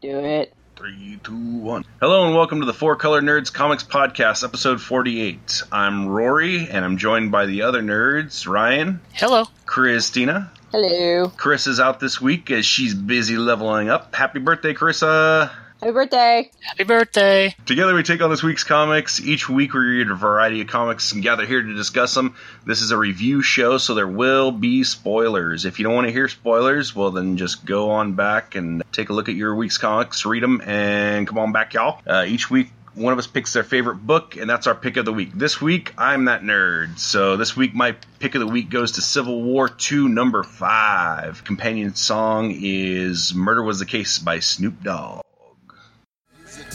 Do 0.00 0.18
it. 0.18 0.54
Three, 0.76 1.20
two, 1.22 1.36
one. 1.58 1.84
Hello 2.00 2.24
and 2.26 2.34
welcome 2.34 2.60
to 2.60 2.66
the 2.66 2.72
Four 2.72 2.96
Color 2.96 3.20
Nerds 3.20 3.52
Comics 3.52 3.84
Podcast, 3.84 4.42
episode 4.42 4.80
48. 4.80 5.64
I'm 5.70 6.08
Rory, 6.08 6.70
and 6.70 6.86
I'm 6.86 6.96
joined 6.96 7.30
by 7.30 7.44
the 7.44 7.62
other 7.62 7.82
nerds, 7.82 8.48
Ryan, 8.48 9.00
Hello. 9.12 9.44
Christina. 9.66 10.50
Hello. 10.72 11.28
Chris 11.36 11.66
is 11.66 11.80
out 11.80 12.00
this 12.00 12.18
week 12.18 12.50
as 12.50 12.64
she's 12.64 12.94
busy 12.94 13.36
leveling 13.36 13.90
up. 13.90 14.14
Happy 14.14 14.38
birthday, 14.38 14.72
Carissa! 14.72 15.50
Happy 15.80 15.92
birthday. 15.92 16.50
Happy 16.60 16.84
birthday. 16.84 17.56
Together 17.64 17.94
we 17.94 18.02
take 18.02 18.20
on 18.20 18.28
this 18.28 18.42
week's 18.42 18.64
comics. 18.64 19.18
Each 19.18 19.48
week 19.48 19.72
we 19.72 19.80
read 19.80 20.10
a 20.10 20.14
variety 20.14 20.60
of 20.60 20.66
comics 20.66 21.12
and 21.12 21.22
gather 21.22 21.46
here 21.46 21.62
to 21.62 21.74
discuss 21.74 22.12
them. 22.12 22.36
This 22.66 22.82
is 22.82 22.90
a 22.90 22.98
review 22.98 23.40
show, 23.40 23.78
so 23.78 23.94
there 23.94 24.06
will 24.06 24.52
be 24.52 24.84
spoilers. 24.84 25.64
If 25.64 25.78
you 25.78 25.84
don't 25.84 25.94
want 25.94 26.06
to 26.06 26.12
hear 26.12 26.28
spoilers, 26.28 26.94
well 26.94 27.10
then 27.12 27.38
just 27.38 27.64
go 27.64 27.92
on 27.92 28.12
back 28.12 28.56
and 28.56 28.82
take 28.92 29.08
a 29.08 29.14
look 29.14 29.30
at 29.30 29.36
your 29.36 29.54
week's 29.54 29.78
comics, 29.78 30.26
read 30.26 30.42
them, 30.42 30.60
and 30.66 31.26
come 31.26 31.38
on 31.38 31.50
back, 31.50 31.72
y'all. 31.72 32.02
Uh, 32.06 32.26
each 32.28 32.50
week 32.50 32.68
one 32.94 33.14
of 33.14 33.18
us 33.18 33.26
picks 33.26 33.54
their 33.54 33.64
favorite 33.64 34.06
book, 34.06 34.36
and 34.36 34.50
that's 34.50 34.66
our 34.66 34.74
pick 34.74 34.98
of 34.98 35.06
the 35.06 35.14
week. 35.14 35.30
This 35.34 35.62
week, 35.62 35.94
I'm 35.96 36.26
that 36.26 36.42
nerd. 36.42 36.98
So 36.98 37.38
this 37.38 37.56
week, 37.56 37.74
my 37.74 37.96
pick 38.18 38.34
of 38.34 38.40
the 38.40 38.46
week 38.46 38.68
goes 38.68 38.92
to 38.92 39.00
Civil 39.00 39.42
War 39.42 39.70
II, 39.90 40.08
number 40.08 40.42
five. 40.42 41.42
Companion 41.44 41.94
song 41.94 42.54
is 42.54 43.32
Murder 43.34 43.62
Was 43.62 43.78
the 43.78 43.86
Case 43.86 44.18
by 44.18 44.40
Snoop 44.40 44.82
Dogg. 44.82 45.22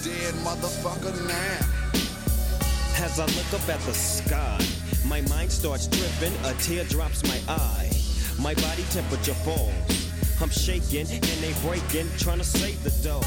Dead 0.06 0.36
motherfucker 0.46 1.18
now. 1.28 3.04
As 3.04 3.20
I 3.20 3.26
look 3.26 3.54
up 3.60 3.68
at 3.68 3.80
the 3.88 3.94
sky, 3.94 4.60
my 5.04 5.22
mind 5.22 5.52
starts 5.52 5.88
dripping, 5.88 6.32
a 6.46 6.54
tear 6.62 6.84
drops 6.84 7.24
my 7.24 7.42
eye. 7.52 7.90
My 8.40 8.54
body 8.54 8.84
temperature 8.92 9.34
falls. 9.34 9.74
I'm 10.40 10.52
shaking 10.52 11.08
and 11.10 11.40
they 11.42 11.54
breaking, 11.66 12.08
trying 12.20 12.38
to 12.38 12.44
save 12.44 12.84
the 12.84 12.92
dough. 13.02 13.26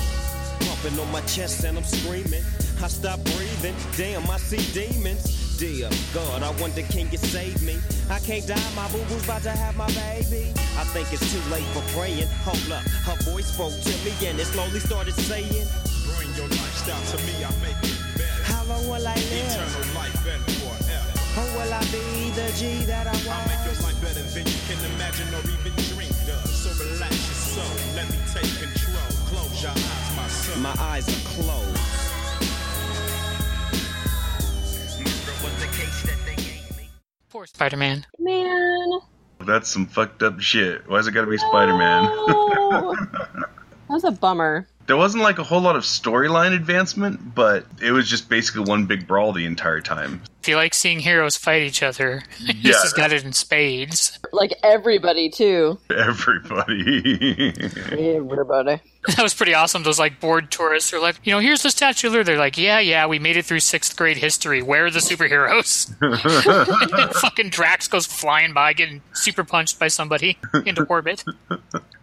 Pumping 0.69 1.00
on 1.00 1.10
my 1.10 1.20
chest 1.22 1.64
and 1.64 1.78
I'm 1.78 1.83
screaming. 1.83 2.45
I 2.80 2.86
stop 2.86 3.19
breathing, 3.24 3.74
damn, 3.97 4.31
I 4.31 4.36
see 4.36 4.62
demons. 4.72 5.58
Dear 5.58 5.91
God, 6.14 6.44
I 6.44 6.50
wonder 6.60 6.83
can 6.83 7.10
you 7.10 7.19
save 7.19 7.60
me? 7.64 7.77
I 8.08 8.20
can't 8.20 8.47
die, 8.47 8.70
my 8.77 8.86
boo 8.92 9.03
boo's 9.06 9.25
about 9.25 9.42
to 9.42 9.50
have 9.50 9.77
my 9.77 9.88
baby. 9.88 10.53
I 10.78 10.84
think 10.94 11.12
it's 11.12 11.27
too 11.33 11.50
late 11.50 11.66
for 11.75 11.83
praying. 11.98 12.28
Hold 12.47 12.70
up, 12.70 12.86
her 13.03 13.16
voice 13.28 13.53
spoke 13.53 13.75
to 13.75 13.91
me 14.05 14.14
and 14.28 14.38
it 14.38 14.44
slowly 14.44 14.78
started 14.78 15.14
saying, 15.14 15.66
Bring 16.19 16.34
your 16.34 16.48
lifestyle 16.48 16.98
to 17.14 17.16
me, 17.22 17.44
I 17.44 17.50
make 17.62 17.78
it 17.78 17.94
better. 18.19 18.42
How 18.42 18.64
long 18.64 18.83
will 18.88 19.06
I 19.06 19.14
live? 19.14 19.55
Eternal 19.55 19.94
life 19.94 20.19
and 20.27 20.42
forever. 20.58 21.14
Or 21.38 21.47
will 21.55 21.72
I 21.72 21.78
be 21.94 22.34
the 22.34 22.50
G 22.58 22.83
that 22.91 23.06
I 23.06 23.14
I'll 23.14 23.47
make 23.47 23.62
your 23.62 23.78
life 23.86 24.02
better 24.02 24.27
than 24.34 24.42
you 24.42 24.58
can 24.66 24.83
imagine 24.98 25.30
or 25.30 25.47
even 25.47 25.70
dream 25.94 26.10
of. 26.34 26.42
So 26.50 26.75
relax 26.83 27.14
your 27.14 27.38
soul, 27.55 27.94
let 27.94 28.10
me 28.10 28.19
take 28.34 28.50
control. 28.58 28.98
Close 29.30 29.62
your 29.62 29.70
eyes, 29.70 30.16
my 30.19 30.27
son. 30.27 30.62
My 30.62 30.75
eyes 30.80 31.06
are 31.06 31.28
closed. 31.38 31.78
Poor 37.30 37.47
Spider 37.47 37.77
Man. 37.77 38.05
Man. 38.19 38.91
That's 39.47 39.69
some 39.69 39.86
fucked 39.86 40.25
up 40.25 40.41
shit. 40.41 40.82
Why's 40.88 41.06
it 41.06 41.12
gotta 41.12 41.28
be 41.28 41.38
Spider 41.38 41.77
Man? 41.77 42.08
Oh. 42.10 42.97
That 43.88 43.94
was 43.94 44.05
a 44.05 44.10
bummer. 44.10 44.69
There 44.89 44.97
wasn't 44.97 45.22
like 45.22 45.39
a 45.39 45.44
whole 45.44 45.61
lot 45.61 45.77
of 45.77 45.84
storyline 45.84 46.53
advancement, 46.55 47.34
but 47.34 47.64
it 47.81 47.92
was 47.92 48.08
just 48.08 48.28
basically 48.28 48.62
one 48.64 48.86
big 48.86 49.06
brawl 49.06 49.33
the 49.33 49.44
entire 49.47 49.81
time. 49.81 50.22
If 50.42 50.48
you 50.48 50.56
like 50.56 50.72
seeing 50.75 50.98
heroes 51.00 51.36
fight 51.36 51.62
each 51.62 51.83
other, 51.83 52.22
Yeah. 52.41 52.53
this 52.62 52.83
has 52.83 52.92
got 52.94 53.12
it 53.12 53.25
in 53.25 53.33
spades. 53.33 54.19
Like 54.33 54.53
everybody, 54.64 55.28
too. 55.31 55.78
Everybody. 55.94 57.53
Everybody. 57.92 58.81
That 59.16 59.22
was 59.22 59.33
pretty 59.33 59.55
awesome. 59.55 59.84
Those 59.84 59.98
like 59.98 60.20
bored 60.20 60.50
tourists 60.50 60.92
are 60.92 61.00
like, 61.00 61.16
you 61.25 61.33
know, 61.33 61.39
here's 61.39 61.62
the 61.62 61.70
Statue 61.70 62.09
of 62.09 62.12
Liberty. 62.12 62.33
They're 62.33 62.39
like, 62.39 62.59
yeah, 62.59 62.78
yeah, 62.78 63.06
we 63.06 63.19
made 63.19 63.36
it 63.36 63.44
through 63.47 63.61
sixth 63.61 63.97
grade 63.97 64.16
history. 64.19 64.62
Where 64.62 64.86
are 64.86 64.91
the 64.91 64.98
superheroes? 64.98 65.94
and 66.00 67.11
fucking 67.14 67.48
Drax 67.50 67.88
goes 67.88 68.06
flying 68.06 68.53
by, 68.53 68.72
getting 68.75 69.00
super 69.15 69.44
punched 69.44 69.78
by 69.78 69.88
somebody 69.88 70.37
into 70.66 70.84
orbit. 70.84 71.25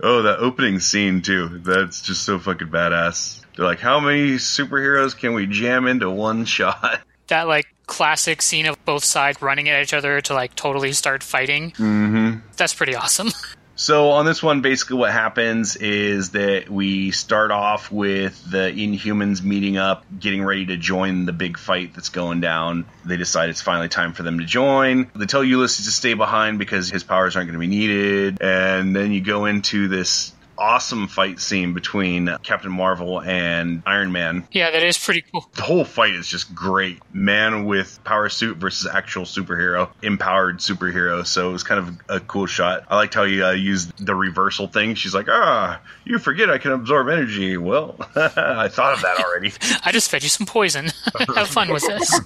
oh, 0.01 0.21
that 0.23 0.39
opening 0.39 0.79
scene 0.79 1.21
too. 1.21 1.59
That's 1.59 2.01
just 2.01 2.23
so 2.23 2.39
fucking 2.39 2.69
badass. 2.75 3.41
They're 3.55 3.65
like, 3.65 3.79
how 3.79 3.99
many 3.99 4.33
superheroes 4.33 5.17
can 5.17 5.33
we 5.33 5.45
jam 5.45 5.87
into 5.87 6.09
one 6.09 6.45
shot? 6.45 7.01
That 7.27 7.47
like 7.47 7.65
classic 7.87 8.43
scene 8.43 8.67
of 8.67 8.85
both 8.85 9.03
sides 9.03 9.41
running 9.41 9.67
at 9.67 9.81
each 9.81 9.95
other 9.95 10.21
to 10.21 10.35
like 10.35 10.53
totally 10.53 10.91
start 10.91 11.23
fighting. 11.23 11.71
Mm-hmm. 11.71 12.37
That's 12.55 12.75
pretty 12.75 12.93
awesome. 12.93 13.31
So 13.75 14.11
on 14.11 14.25
this 14.25 14.41
one, 14.41 14.61
basically 14.61 14.97
what 14.97 15.11
happens 15.11 15.75
is 15.75 16.31
that 16.31 16.69
we 16.69 17.11
start 17.11 17.51
off 17.51 17.91
with 17.91 18.49
the 18.49 18.71
Inhumans 18.71 19.43
meeting 19.43 19.77
up, 19.77 20.05
getting 20.17 20.43
ready 20.43 20.65
to 20.67 20.77
join 20.77 21.25
the 21.25 21.33
big 21.33 21.57
fight 21.57 21.93
that's 21.93 22.09
going 22.09 22.39
down. 22.39 22.85
They 23.03 23.17
decide 23.17 23.49
it's 23.49 23.61
finally 23.61 23.89
time 23.89 24.13
for 24.13 24.23
them 24.23 24.39
to 24.39 24.45
join. 24.45 25.11
They 25.13 25.25
tell 25.25 25.43
Ulysses 25.43 25.85
to 25.85 25.91
stay 25.91 26.13
behind 26.13 26.57
because 26.57 26.89
his 26.89 27.03
powers 27.03 27.35
aren't 27.35 27.49
going 27.49 27.59
to 27.59 27.67
be 27.67 27.67
needed. 27.67 28.41
And 28.41 28.95
then 28.95 29.11
you 29.11 29.19
go 29.19 29.45
into 29.45 29.89
this 29.89 30.31
awesome 30.57 31.07
fight 31.07 31.39
scene 31.39 31.73
between 31.73 32.29
Captain 32.43 32.71
Marvel 32.71 33.21
and 33.21 33.81
Iron 33.85 34.11
Man. 34.11 34.47
yeah, 34.51 34.71
that 34.71 34.83
is 34.83 34.97
pretty 34.97 35.23
cool. 35.31 35.49
The 35.55 35.61
whole 35.63 35.85
fight 35.85 36.13
is 36.13 36.27
just 36.27 36.53
great. 36.55 36.99
Man 37.13 37.65
with 37.65 37.99
power 38.03 38.29
suit 38.29 38.57
versus 38.57 38.87
actual 38.91 39.23
superhero, 39.23 39.89
empowered 40.01 40.59
superhero. 40.59 41.25
So 41.25 41.49
it 41.49 41.53
was 41.53 41.63
kind 41.63 41.79
of 41.79 41.97
a 42.09 42.19
cool 42.19 42.45
shot. 42.45 42.85
I 42.89 42.95
liked 42.95 43.13
how 43.13 43.23
you 43.23 43.45
uh, 43.45 43.51
used 43.51 44.05
the 44.05 44.15
reversal 44.15 44.67
thing. 44.67 44.95
She's 44.95 45.13
like, 45.15 45.27
ah, 45.29 45.79
you 46.05 46.19
forget 46.19 46.49
I 46.49 46.57
can 46.57 46.71
absorb 46.71 47.07
energy. 47.09 47.57
Well, 47.57 47.95
I 48.15 48.67
thought 48.67 48.93
of 48.93 49.01
that 49.01 49.19
already. 49.23 49.53
I 49.83 49.91
just 49.91 50.09
fed 50.11 50.23
you 50.23 50.29
some 50.29 50.45
poison. 50.45 50.87
Have 51.35 51.47
fun 51.47 51.71
with 51.71 51.85
this. 51.85 52.19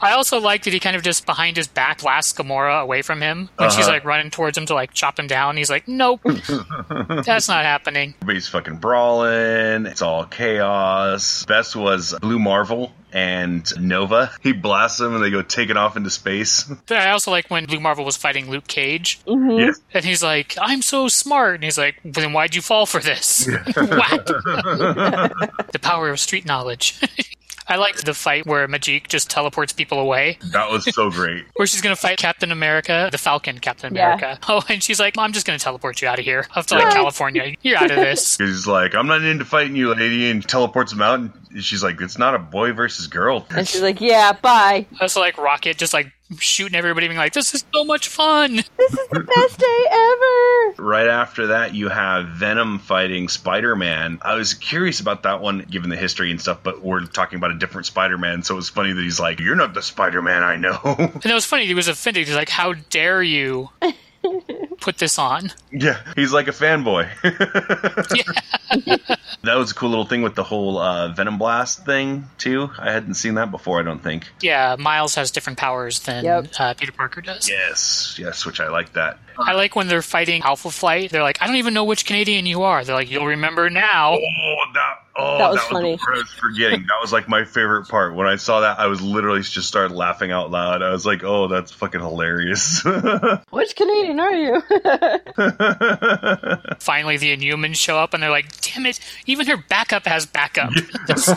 I 0.00 0.12
also 0.12 0.40
like 0.40 0.64
that 0.64 0.72
he 0.72 0.80
kind 0.80 0.96
of 0.96 1.02
just 1.02 1.26
behind 1.26 1.56
his 1.56 1.66
back 1.68 2.00
blasts 2.02 2.32
Gamora 2.32 2.82
away 2.82 3.02
from 3.02 3.20
him 3.20 3.48
when 3.56 3.70
she's 3.70 3.80
Uh-huh. 3.84 3.92
like 3.92 4.04
running 4.04 4.30
towards 4.30 4.56
him 4.56 4.66
to 4.66 4.74
like 4.74 4.92
chop 4.94 5.18
him 5.18 5.26
down. 5.26 5.56
He's 5.56 5.70
like, 5.70 5.86
nope, 5.88 6.20
that's 7.24 7.48
not 7.52 7.64
happening. 7.64 8.14
Everybody's 8.22 8.48
fucking 8.48 8.76
brawling. 8.76 9.86
It's 9.86 10.00
all 10.00 10.24
chaos. 10.24 11.44
Best 11.44 11.76
was 11.76 12.14
Blue 12.20 12.38
Marvel 12.38 12.92
and 13.12 13.68
Nova. 13.78 14.30
He 14.40 14.52
blasts 14.52 14.98
them 14.98 15.14
and 15.14 15.22
they 15.22 15.30
go 15.30 15.42
taking 15.42 15.76
off 15.76 15.96
into 15.96 16.08
space. 16.08 16.70
I 16.90 17.10
also 17.10 17.30
like 17.30 17.50
when 17.50 17.66
Blue 17.66 17.80
Marvel 17.80 18.06
was 18.06 18.16
fighting 18.16 18.50
Luke 18.50 18.66
Cage, 18.66 19.20
mm-hmm. 19.26 19.58
Yes. 19.58 19.80
and 19.92 20.02
he's 20.04 20.22
like, 20.22 20.56
I'm 20.60 20.80
so 20.80 21.08
smart. 21.08 21.56
And 21.56 21.64
he's 21.64 21.76
like, 21.76 21.96
well, 22.02 22.12
then 22.12 22.32
why'd 22.32 22.54
you 22.54 22.62
fall 22.62 22.86
for 22.86 23.00
this? 23.00 23.46
Whack. 23.76 23.76
the 24.26 25.78
power 25.82 26.08
of 26.08 26.20
street 26.20 26.46
knowledge. 26.46 27.00
I 27.68 27.76
liked 27.76 28.04
the 28.04 28.14
fight 28.14 28.46
where 28.46 28.66
Majik 28.68 29.08
just 29.08 29.30
teleports 29.30 29.72
people 29.72 29.98
away. 29.98 30.38
That 30.52 30.70
was 30.70 30.84
so 30.94 31.10
great. 31.20 31.44
Where 31.54 31.66
she's 31.66 31.80
gonna 31.80 31.96
fight 31.96 32.18
Captain 32.18 32.50
America, 32.52 33.08
the 33.12 33.18
Falcon 33.18 33.58
Captain 33.58 33.94
Yeah. 33.94 34.14
America. 34.14 34.38
Oh, 34.48 34.62
and 34.68 34.82
she's 34.82 34.98
like, 35.00 35.16
I'm 35.18 35.32
just 35.32 35.46
gonna 35.46 35.58
teleport 35.58 36.02
you 36.02 36.08
out 36.08 36.18
of 36.18 36.24
here. 36.24 36.46
Up 36.54 36.66
to 36.66 36.74
like 36.74 36.84
What? 36.84 36.92
California. 36.94 37.54
You're 37.62 37.78
out 37.78 37.90
of 37.90 37.96
this. 37.96 38.36
He's 38.42 38.66
like, 38.66 38.94
I'm 38.94 39.06
not 39.06 39.22
into 39.22 39.44
fighting 39.44 39.76
you, 39.76 39.94
lady, 39.94 40.30
and 40.30 40.46
teleports 40.46 40.92
him 40.92 41.02
out. 41.02 41.20
And 41.20 41.32
she's 41.60 41.82
like, 41.82 42.00
it's 42.00 42.18
not 42.18 42.34
a 42.34 42.38
boy 42.38 42.72
versus 42.72 43.06
girl. 43.06 43.46
And 43.50 43.66
she's 43.66 43.82
like, 43.82 44.00
yeah, 44.00 44.32
bye. 44.32 44.86
Also 45.00 45.20
like 45.20 45.38
Rocket 45.38 45.76
just 45.76 45.94
like 45.94 46.12
shooting 46.38 46.76
everybody 46.76 47.08
being 47.08 47.18
like, 47.18 47.32
This 47.32 47.54
is 47.54 47.64
so 47.72 47.84
much 47.84 48.08
fun. 48.08 48.56
This 48.56 48.92
is 48.92 49.08
the 49.10 49.20
best 49.20 49.58
day 49.58 49.84
ever. 49.90 50.82
Right 50.82 51.08
after 51.08 51.48
that, 51.48 51.74
you 51.74 51.88
have 51.88 52.28
Venom 52.28 52.78
fighting 52.78 53.28
Spider 53.28 53.76
Man. 53.76 54.18
I 54.22 54.34
was 54.34 54.54
curious 54.54 55.00
about 55.00 55.24
that 55.24 55.40
one, 55.40 55.66
given 55.70 55.90
the 55.90 55.96
history 55.96 56.30
and 56.30 56.40
stuff, 56.40 56.60
but 56.62 56.82
we're 56.82 57.04
talking 57.04 57.36
about 57.36 57.50
a 57.50 57.58
different 57.58 57.86
Spider 57.86 58.18
Man, 58.18 58.42
so 58.42 58.54
it 58.54 58.56
was 58.56 58.68
funny 58.68 58.92
that 58.92 59.02
he's 59.02 59.20
like, 59.20 59.40
You're 59.40 59.56
not 59.56 59.74
the 59.74 59.82
Spider 59.82 60.22
Man 60.22 60.42
I 60.42 60.56
know. 60.56 60.78
And 60.84 61.26
it 61.26 61.34
was 61.34 61.44
funny, 61.44 61.66
he 61.66 61.74
was 61.74 61.88
offended. 61.88 62.26
He's 62.26 62.36
like, 62.36 62.48
How 62.48 62.74
dare 62.90 63.22
you 63.22 63.70
put 64.80 64.98
this 64.98 65.18
on? 65.18 65.52
yeah, 65.70 66.00
he's 66.16 66.32
like 66.32 66.48
a 66.48 66.52
fanboy. 66.52 67.08
that 69.42 69.54
was 69.56 69.70
a 69.70 69.74
cool 69.74 69.90
little 69.90 70.04
thing 70.04 70.22
with 70.22 70.34
the 70.34 70.44
whole 70.44 70.78
uh, 70.78 71.08
Venom 71.08 71.38
Blast 71.38 71.84
thing, 71.84 72.24
too. 72.38 72.70
I 72.78 72.92
hadn't 72.92 73.14
seen 73.14 73.34
that 73.34 73.50
before, 73.50 73.80
I 73.80 73.82
don't 73.82 74.02
think. 74.02 74.26
Yeah, 74.40 74.76
Miles 74.78 75.14
has 75.16 75.30
different 75.30 75.58
powers 75.58 76.00
than 76.00 76.24
Yep. 76.24 76.46
uh, 76.58 76.74
Peter 76.74 76.92
Parker 76.92 77.20
does. 77.20 77.48
Yes, 77.48 78.16
yes, 78.18 78.46
which 78.46 78.60
I 78.60 78.68
like 78.68 78.92
that. 78.94 79.18
I 79.38 79.54
like 79.54 79.74
when 79.74 79.88
they're 79.88 80.02
fighting 80.02 80.42
Alpha 80.42 80.70
Flight. 80.70 81.10
They're 81.10 81.22
like, 81.22 81.40
I 81.42 81.46
don't 81.46 81.56
even 81.56 81.74
know 81.74 81.84
which 81.84 82.04
Canadian 82.04 82.46
you 82.46 82.62
are. 82.62 82.84
They're 82.84 82.94
like, 82.94 83.10
you'll 83.10 83.26
remember 83.26 83.70
now. 83.70 84.12
Oh, 84.14 84.64
that 85.14 85.22
Oh, 85.22 85.38
That 85.38 85.50
was 85.50 85.60
funny. 85.62 85.92
the 85.92 85.98
part 85.98 86.16
I 86.16 86.20
was 86.20 86.30
forgetting. 86.30 86.80
That 86.82 86.98
was 87.00 87.12
like 87.12 87.28
my 87.28 87.44
favorite 87.44 87.88
part. 87.88 88.14
When 88.14 88.26
I 88.26 88.36
saw 88.36 88.60
that, 88.60 88.78
I 88.78 88.86
was 88.86 89.00
literally 89.02 89.42
just 89.42 89.68
started 89.68 89.94
laughing 89.94 90.32
out 90.32 90.50
loud. 90.50 90.82
I 90.82 90.90
was 90.90 91.04
like, 91.04 91.22
"Oh, 91.24 91.48
that's 91.48 91.70
fucking 91.72 92.00
hilarious!" 92.00 92.82
Which 93.50 93.76
Canadian 93.76 94.20
are 94.20 94.32
you? 94.32 94.60
Finally, 96.80 97.16
the 97.18 97.36
Inhumans 97.36 97.76
show 97.76 97.98
up 97.98 98.14
and 98.14 98.22
they're 98.22 98.30
like, 98.30 98.46
damn 98.62 98.86
it, 98.86 98.98
even 99.26 99.46
her 99.46 99.56
backup 99.68 100.06
has 100.06 100.24
backup. 100.26 100.70
yes. 101.08 101.34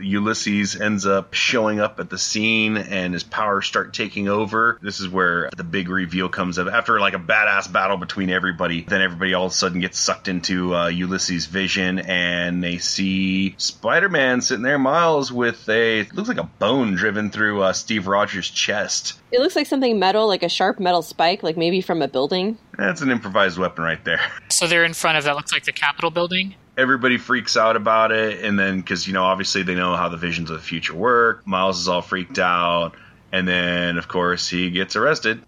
Ulysses 0.00 0.80
ends 0.80 1.06
up 1.06 1.34
showing 1.34 1.80
up 1.80 1.98
at 2.00 2.10
the 2.10 2.18
scene 2.18 2.76
and 2.76 3.12
his 3.14 3.22
powers 3.24 3.66
start 3.66 3.94
taking 3.94 4.28
over. 4.28 4.78
This 4.82 5.00
is 5.00 5.08
where 5.08 5.48
the 5.56 5.64
big 5.64 5.88
reveal 5.88 6.28
comes 6.28 6.58
up. 6.58 6.68
after 6.68 7.00
like 7.00 7.14
a 7.14 7.18
badass 7.18 7.70
battle 7.72 7.96
between 7.96 8.30
everybody. 8.30 8.82
Then 8.82 9.00
everybody 9.00 9.34
all 9.34 9.46
of 9.46 9.52
a 9.52 9.54
sudden 9.54 9.80
gets 9.80 9.98
sucked 9.98 10.28
into 10.28 10.74
uh, 10.74 10.88
Ulysses' 10.88 11.46
vision 11.46 11.83
and 12.00 12.62
they 12.62 12.78
see 12.78 13.54
Spider-Man 13.58 14.40
sitting 14.40 14.62
there, 14.62 14.78
Miles, 14.78 15.32
with 15.32 15.68
a 15.68 16.04
looks 16.12 16.28
like 16.28 16.38
a 16.38 16.44
bone 16.58 16.94
driven 16.94 17.30
through 17.30 17.62
uh, 17.62 17.72
Steve 17.72 18.06
Rogers' 18.06 18.50
chest. 18.50 19.20
it 19.30 19.40
looks 19.40 19.56
like 19.56 19.66
something 19.66 19.98
metal, 19.98 20.26
like 20.26 20.42
a 20.42 20.48
sharp 20.48 20.80
metal 20.80 21.02
spike, 21.02 21.42
like 21.42 21.56
maybe 21.56 21.80
from 21.80 22.02
a 22.02 22.08
building. 22.08 22.58
That's 22.76 23.00
an 23.00 23.10
improvised 23.10 23.58
weapon 23.58 23.84
right 23.84 24.04
there. 24.04 24.20
so 24.50 24.66
they're 24.66 24.84
in 24.84 24.94
front 24.94 25.18
of 25.18 25.24
that 25.24 25.36
looks 25.36 25.52
like 25.52 25.64
the 25.64 25.72
Capitol 25.72 26.10
building. 26.10 26.54
everybody 26.76 27.18
freaks 27.18 27.56
out 27.56 27.76
about 27.76 28.10
it 28.10 28.44
and 28.44 28.58
then 28.58 28.80
because 28.80 29.06
you 29.06 29.12
know 29.14 29.22
obviously 29.22 29.62
they 29.62 29.76
know 29.76 29.94
how 29.94 30.08
the 30.08 30.16
visions 30.16 30.50
of 30.50 30.56
the 30.56 30.62
future 30.62 30.92
work 30.94 31.46
miles 31.46 31.78
is 31.80 31.86
all 31.86 32.02
freaked 32.02 32.38
out 32.40 32.96
and 33.30 33.46
then 33.46 33.96
of 33.96 34.08
course 34.08 34.48
he 34.48 34.70
gets 34.70 34.96
arrested 34.96 35.40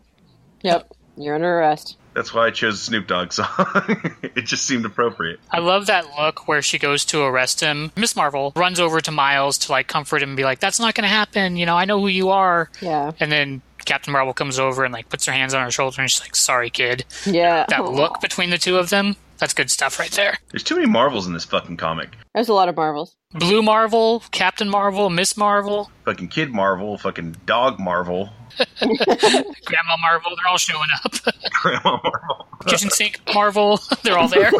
Yep. 0.62 0.88
You're 1.16 1.34
under 1.34 1.58
arrest. 1.58 1.96
That's 2.16 2.34
why 2.34 2.46
i 2.46 2.50
chose 2.50 2.82
snoop 2.82 3.06
dogg 3.06 3.32
song 3.32 3.46
it 4.22 4.44
just 4.44 4.66
seemed 4.66 4.84
appropriate 4.84 5.38
I 5.52 5.60
love 5.60 5.86
that 5.86 6.06
look 6.18 6.48
where 6.48 6.62
she 6.62 6.78
goes 6.78 7.04
to 7.06 7.22
arrest 7.22 7.60
him. 7.60 7.92
Miss 7.96 8.16
Marvel 8.16 8.52
runs 8.56 8.80
over 8.80 9.00
to 9.00 9.10
Miles 9.12 9.58
to 9.58 9.72
like 9.72 9.86
comfort 9.86 10.22
him 10.22 10.30
and 10.30 10.36
be 10.36 10.44
like, 10.44 10.58
"That's 10.60 10.80
not 10.80 10.94
going 10.94 11.02
to 11.04 11.08
happen. 11.08 11.56
You 11.56 11.66
know, 11.66 11.76
I 11.76 11.84
know 11.84 12.00
who 12.00 12.08
you 12.08 12.30
are." 12.30 12.68
Yeah. 12.80 13.12
And 13.20 13.30
then 13.30 13.62
Captain 13.84 14.12
Marvel 14.12 14.34
comes 14.34 14.58
over 14.58 14.84
and 14.84 14.92
like 14.92 15.08
puts 15.08 15.24
her 15.26 15.32
hands 15.32 15.54
on 15.54 15.62
her 15.62 15.70
shoulder 15.70 16.00
and 16.02 16.10
she's 16.10 16.20
like, 16.20 16.34
"Sorry, 16.36 16.70
kid." 16.70 17.04
Yeah. 17.24 17.64
That 17.68 17.84
look 17.90 18.20
between 18.20 18.50
the 18.50 18.58
two 18.58 18.76
of 18.76 18.90
them, 18.90 19.16
that's 19.38 19.54
good 19.54 19.70
stuff 19.70 19.98
right 19.98 20.10
there. 20.12 20.36
there's 20.50 20.62
too 20.64 20.74
many 20.74 20.86
marvels 20.86 21.26
in 21.26 21.32
this 21.32 21.44
fucking 21.44 21.76
comic 21.76 22.10
There's 22.36 22.48
a 22.50 22.54
lot 22.54 22.68
of 22.68 22.76
Marvels. 22.76 23.16
Blue 23.32 23.62
Marvel, 23.62 24.22
Captain 24.30 24.68
Marvel, 24.68 25.08
Miss 25.10 25.36
Marvel, 25.36 25.90
fucking 26.04 26.28
kid 26.28 26.52
marvel 26.52 26.96
fucking 26.96 27.34
dog 27.46 27.80
marvel 27.80 28.28
Grandma 28.78 29.96
Marvel, 30.00 30.30
they're 30.36 30.46
all 30.48 30.56
showing 30.56 30.88
up. 31.04 31.12
grandma 31.62 31.98
marvel 32.02 32.46
Kitchen 32.66 32.90
sink 32.90 33.20
Marvel, 33.34 33.80
they're 34.04 34.16
all 34.16 34.28
there. 34.28 34.50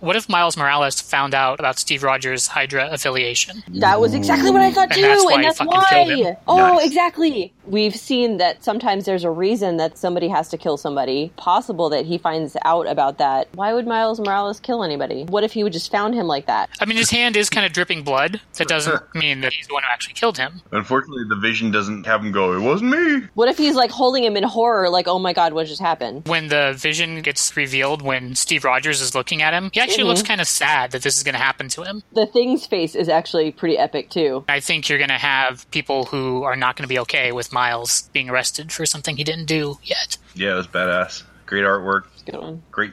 What 0.00 0.16
if 0.16 0.28
Miles 0.28 0.56
Morales 0.56 1.00
found 1.00 1.34
out 1.34 1.60
about 1.60 1.78
Steve 1.78 2.02
Rogers' 2.02 2.48
Hydra 2.48 2.90
affiliation? 2.92 3.62
That 3.68 4.00
was 4.00 4.12
exactly 4.12 4.50
what 4.50 4.60
I 4.60 4.70
thought 4.70 4.90
And 4.90 4.94
too, 4.96 5.00
that's 5.02 5.24
why 5.24 5.34
and 5.34 5.44
that's 5.44 5.58
fucking 5.58 5.80
killed 5.88 6.08
him. 6.10 6.18
why. 6.24 6.36
Oh, 6.46 6.74
Nice. 6.74 6.86
exactly. 6.86 7.54
We've 7.64 7.96
seen 7.96 8.36
that 8.38 8.62
sometimes 8.62 9.06
there's 9.06 9.24
a 9.24 9.30
reason 9.30 9.78
that 9.78 9.96
somebody 9.96 10.28
has 10.28 10.48
to 10.50 10.58
kill 10.58 10.76
somebody. 10.76 11.32
Possible 11.36 11.88
that 11.88 12.04
he 12.04 12.18
finds 12.18 12.54
out 12.66 12.86
about 12.86 13.16
that. 13.18 13.48
Why 13.54 13.72
would 13.72 13.86
Miles 13.86 14.20
Morales 14.20 14.60
kill 14.60 14.82
anybody? 14.84 15.24
What 15.24 15.42
if 15.44 15.52
he 15.52 15.64
would 15.64 15.72
just 15.74 15.90
found 15.92 16.14
him 16.14 16.26
like 16.26 16.46
that? 16.46 16.70
I 16.80 16.86
mean, 16.86 16.96
his 16.96 17.10
hand 17.10 17.36
is 17.36 17.50
kind 17.50 17.66
of 17.66 17.72
dripping 17.72 18.02
blood. 18.02 18.40
That 18.54 18.68
doesn't 18.68 19.02
mean 19.14 19.42
that 19.42 19.52
he's 19.52 19.66
the 19.66 19.74
one 19.74 19.82
who 19.82 19.90
actually 19.92 20.14
killed 20.14 20.38
him. 20.38 20.62
unfortunately 20.72 21.24
the 21.28 21.36
vision 21.36 21.70
doesn't 21.70 22.06
have 22.06 22.24
him 22.24 22.32
go 22.32 22.54
it 22.54 22.60
wasn't 22.60 22.90
me 22.90 23.28
What 23.34 23.48
if 23.48 23.58
he's 23.58 23.74
like 23.74 23.90
holding 23.90 24.24
him 24.24 24.36
in 24.36 24.44
horror, 24.44 24.88
like, 24.88 25.06
oh 25.06 25.18
my 25.18 25.32
god, 25.34 25.52
what 25.52 25.66
just 25.66 25.80
happened? 25.82 26.26
When 26.26 26.48
the 26.48 26.74
vision 26.76 27.20
gets 27.20 27.54
revealed, 27.56 28.00
when 28.00 28.34
Steve 28.34 28.64
Rogers 28.64 29.00
is 29.02 29.14
looking 29.14 29.42
at 29.42 29.52
him, 29.52 29.70
he 29.72 29.80
actually 29.80 30.04
looks 30.04 30.20
mm-hmm. 30.20 30.28
kind 30.28 30.40
of 30.40 30.48
sad 30.48 30.92
that 30.92 31.02
this 31.02 31.16
is 31.16 31.22
going 31.22 31.34
to 31.34 31.40
happen 31.40 31.68
to 31.70 31.82
him. 31.82 32.02
The 32.12 32.26
thing's 32.26 32.66
face 32.66 32.94
is 32.94 33.08
actually 33.08 33.50
pretty 33.52 33.76
epic 33.76 34.10
too. 34.10 34.44
I 34.48 34.60
think 34.60 34.88
you're 34.88 34.98
going 34.98 35.08
to 35.08 35.14
have 35.14 35.68
people 35.70 36.04
who 36.06 36.44
are 36.44 36.56
not 36.56 36.76
going 36.76 36.84
to 36.84 36.88
be 36.88 36.98
okay 37.00 37.32
with 37.32 37.52
Miles 37.52 38.08
being 38.12 38.30
arrested 38.30 38.72
for 38.72 38.86
something 38.86 39.16
he 39.16 39.24
didn't 39.24 39.46
do 39.46 39.78
yet. 39.82 40.16
yeah 40.34 40.52
it 40.52 40.56
was 40.56 40.66
badass 40.68 41.22
great 41.46 41.64
artwork 41.64 42.04
Good 42.24 42.36
one. 42.36 42.62
great. 42.70 42.92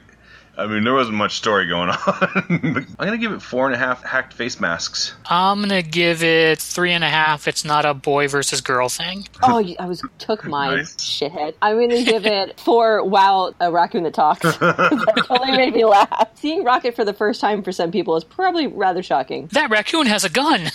I 0.56 0.66
mean, 0.66 0.84
there 0.84 0.92
wasn't 0.92 1.16
much 1.16 1.36
story 1.36 1.66
going 1.66 1.88
on. 1.88 1.96
I'm 2.50 2.86
gonna 2.98 3.16
give 3.16 3.32
it 3.32 3.40
four 3.40 3.66
and 3.66 3.74
a 3.74 3.78
half 3.78 4.02
hacked 4.04 4.34
face 4.34 4.60
masks. 4.60 5.14
I'm 5.26 5.58
going 5.60 5.70
to 5.70 5.82
give 5.82 6.22
it 6.22 6.58
three 6.58 6.92
and 6.92 7.02
a 7.02 7.08
half. 7.08 7.48
It's 7.48 7.64
not 7.64 7.86
a 7.86 7.94
boy 7.94 8.28
versus 8.28 8.60
girl 8.60 8.90
thing. 8.90 9.26
Oh, 9.42 9.64
I 9.78 9.86
was 9.86 10.02
took 10.18 10.44
my 10.48 10.76
Nice. 10.76 10.94
shithead. 10.96 11.54
I'm 11.62 11.80
gonna 11.80 12.02
give 12.04 12.26
it 12.26 12.60
four. 12.60 13.02
wow, 13.04 13.54
a 13.60 13.66
uh, 13.66 13.70
raccoon 13.70 14.02
that 14.02 14.12
talks. 14.14 14.40
that 14.58 15.24
totally 15.26 15.56
made 15.56 15.72
me 15.74 15.84
laugh. 15.86 16.28
Seeing 16.34 16.64
Rocket 16.64 16.94
for 16.96 17.04
the 17.04 17.14
first 17.14 17.40
time 17.40 17.62
for 17.62 17.72
some 17.72 17.90
people 17.90 18.14
is 18.16 18.24
probably 18.24 18.66
rather 18.66 19.02
shocking. 19.02 19.46
That 19.52 19.70
raccoon 19.70 20.06
has 20.06 20.24
a 20.24 20.28
gun. 20.30 20.70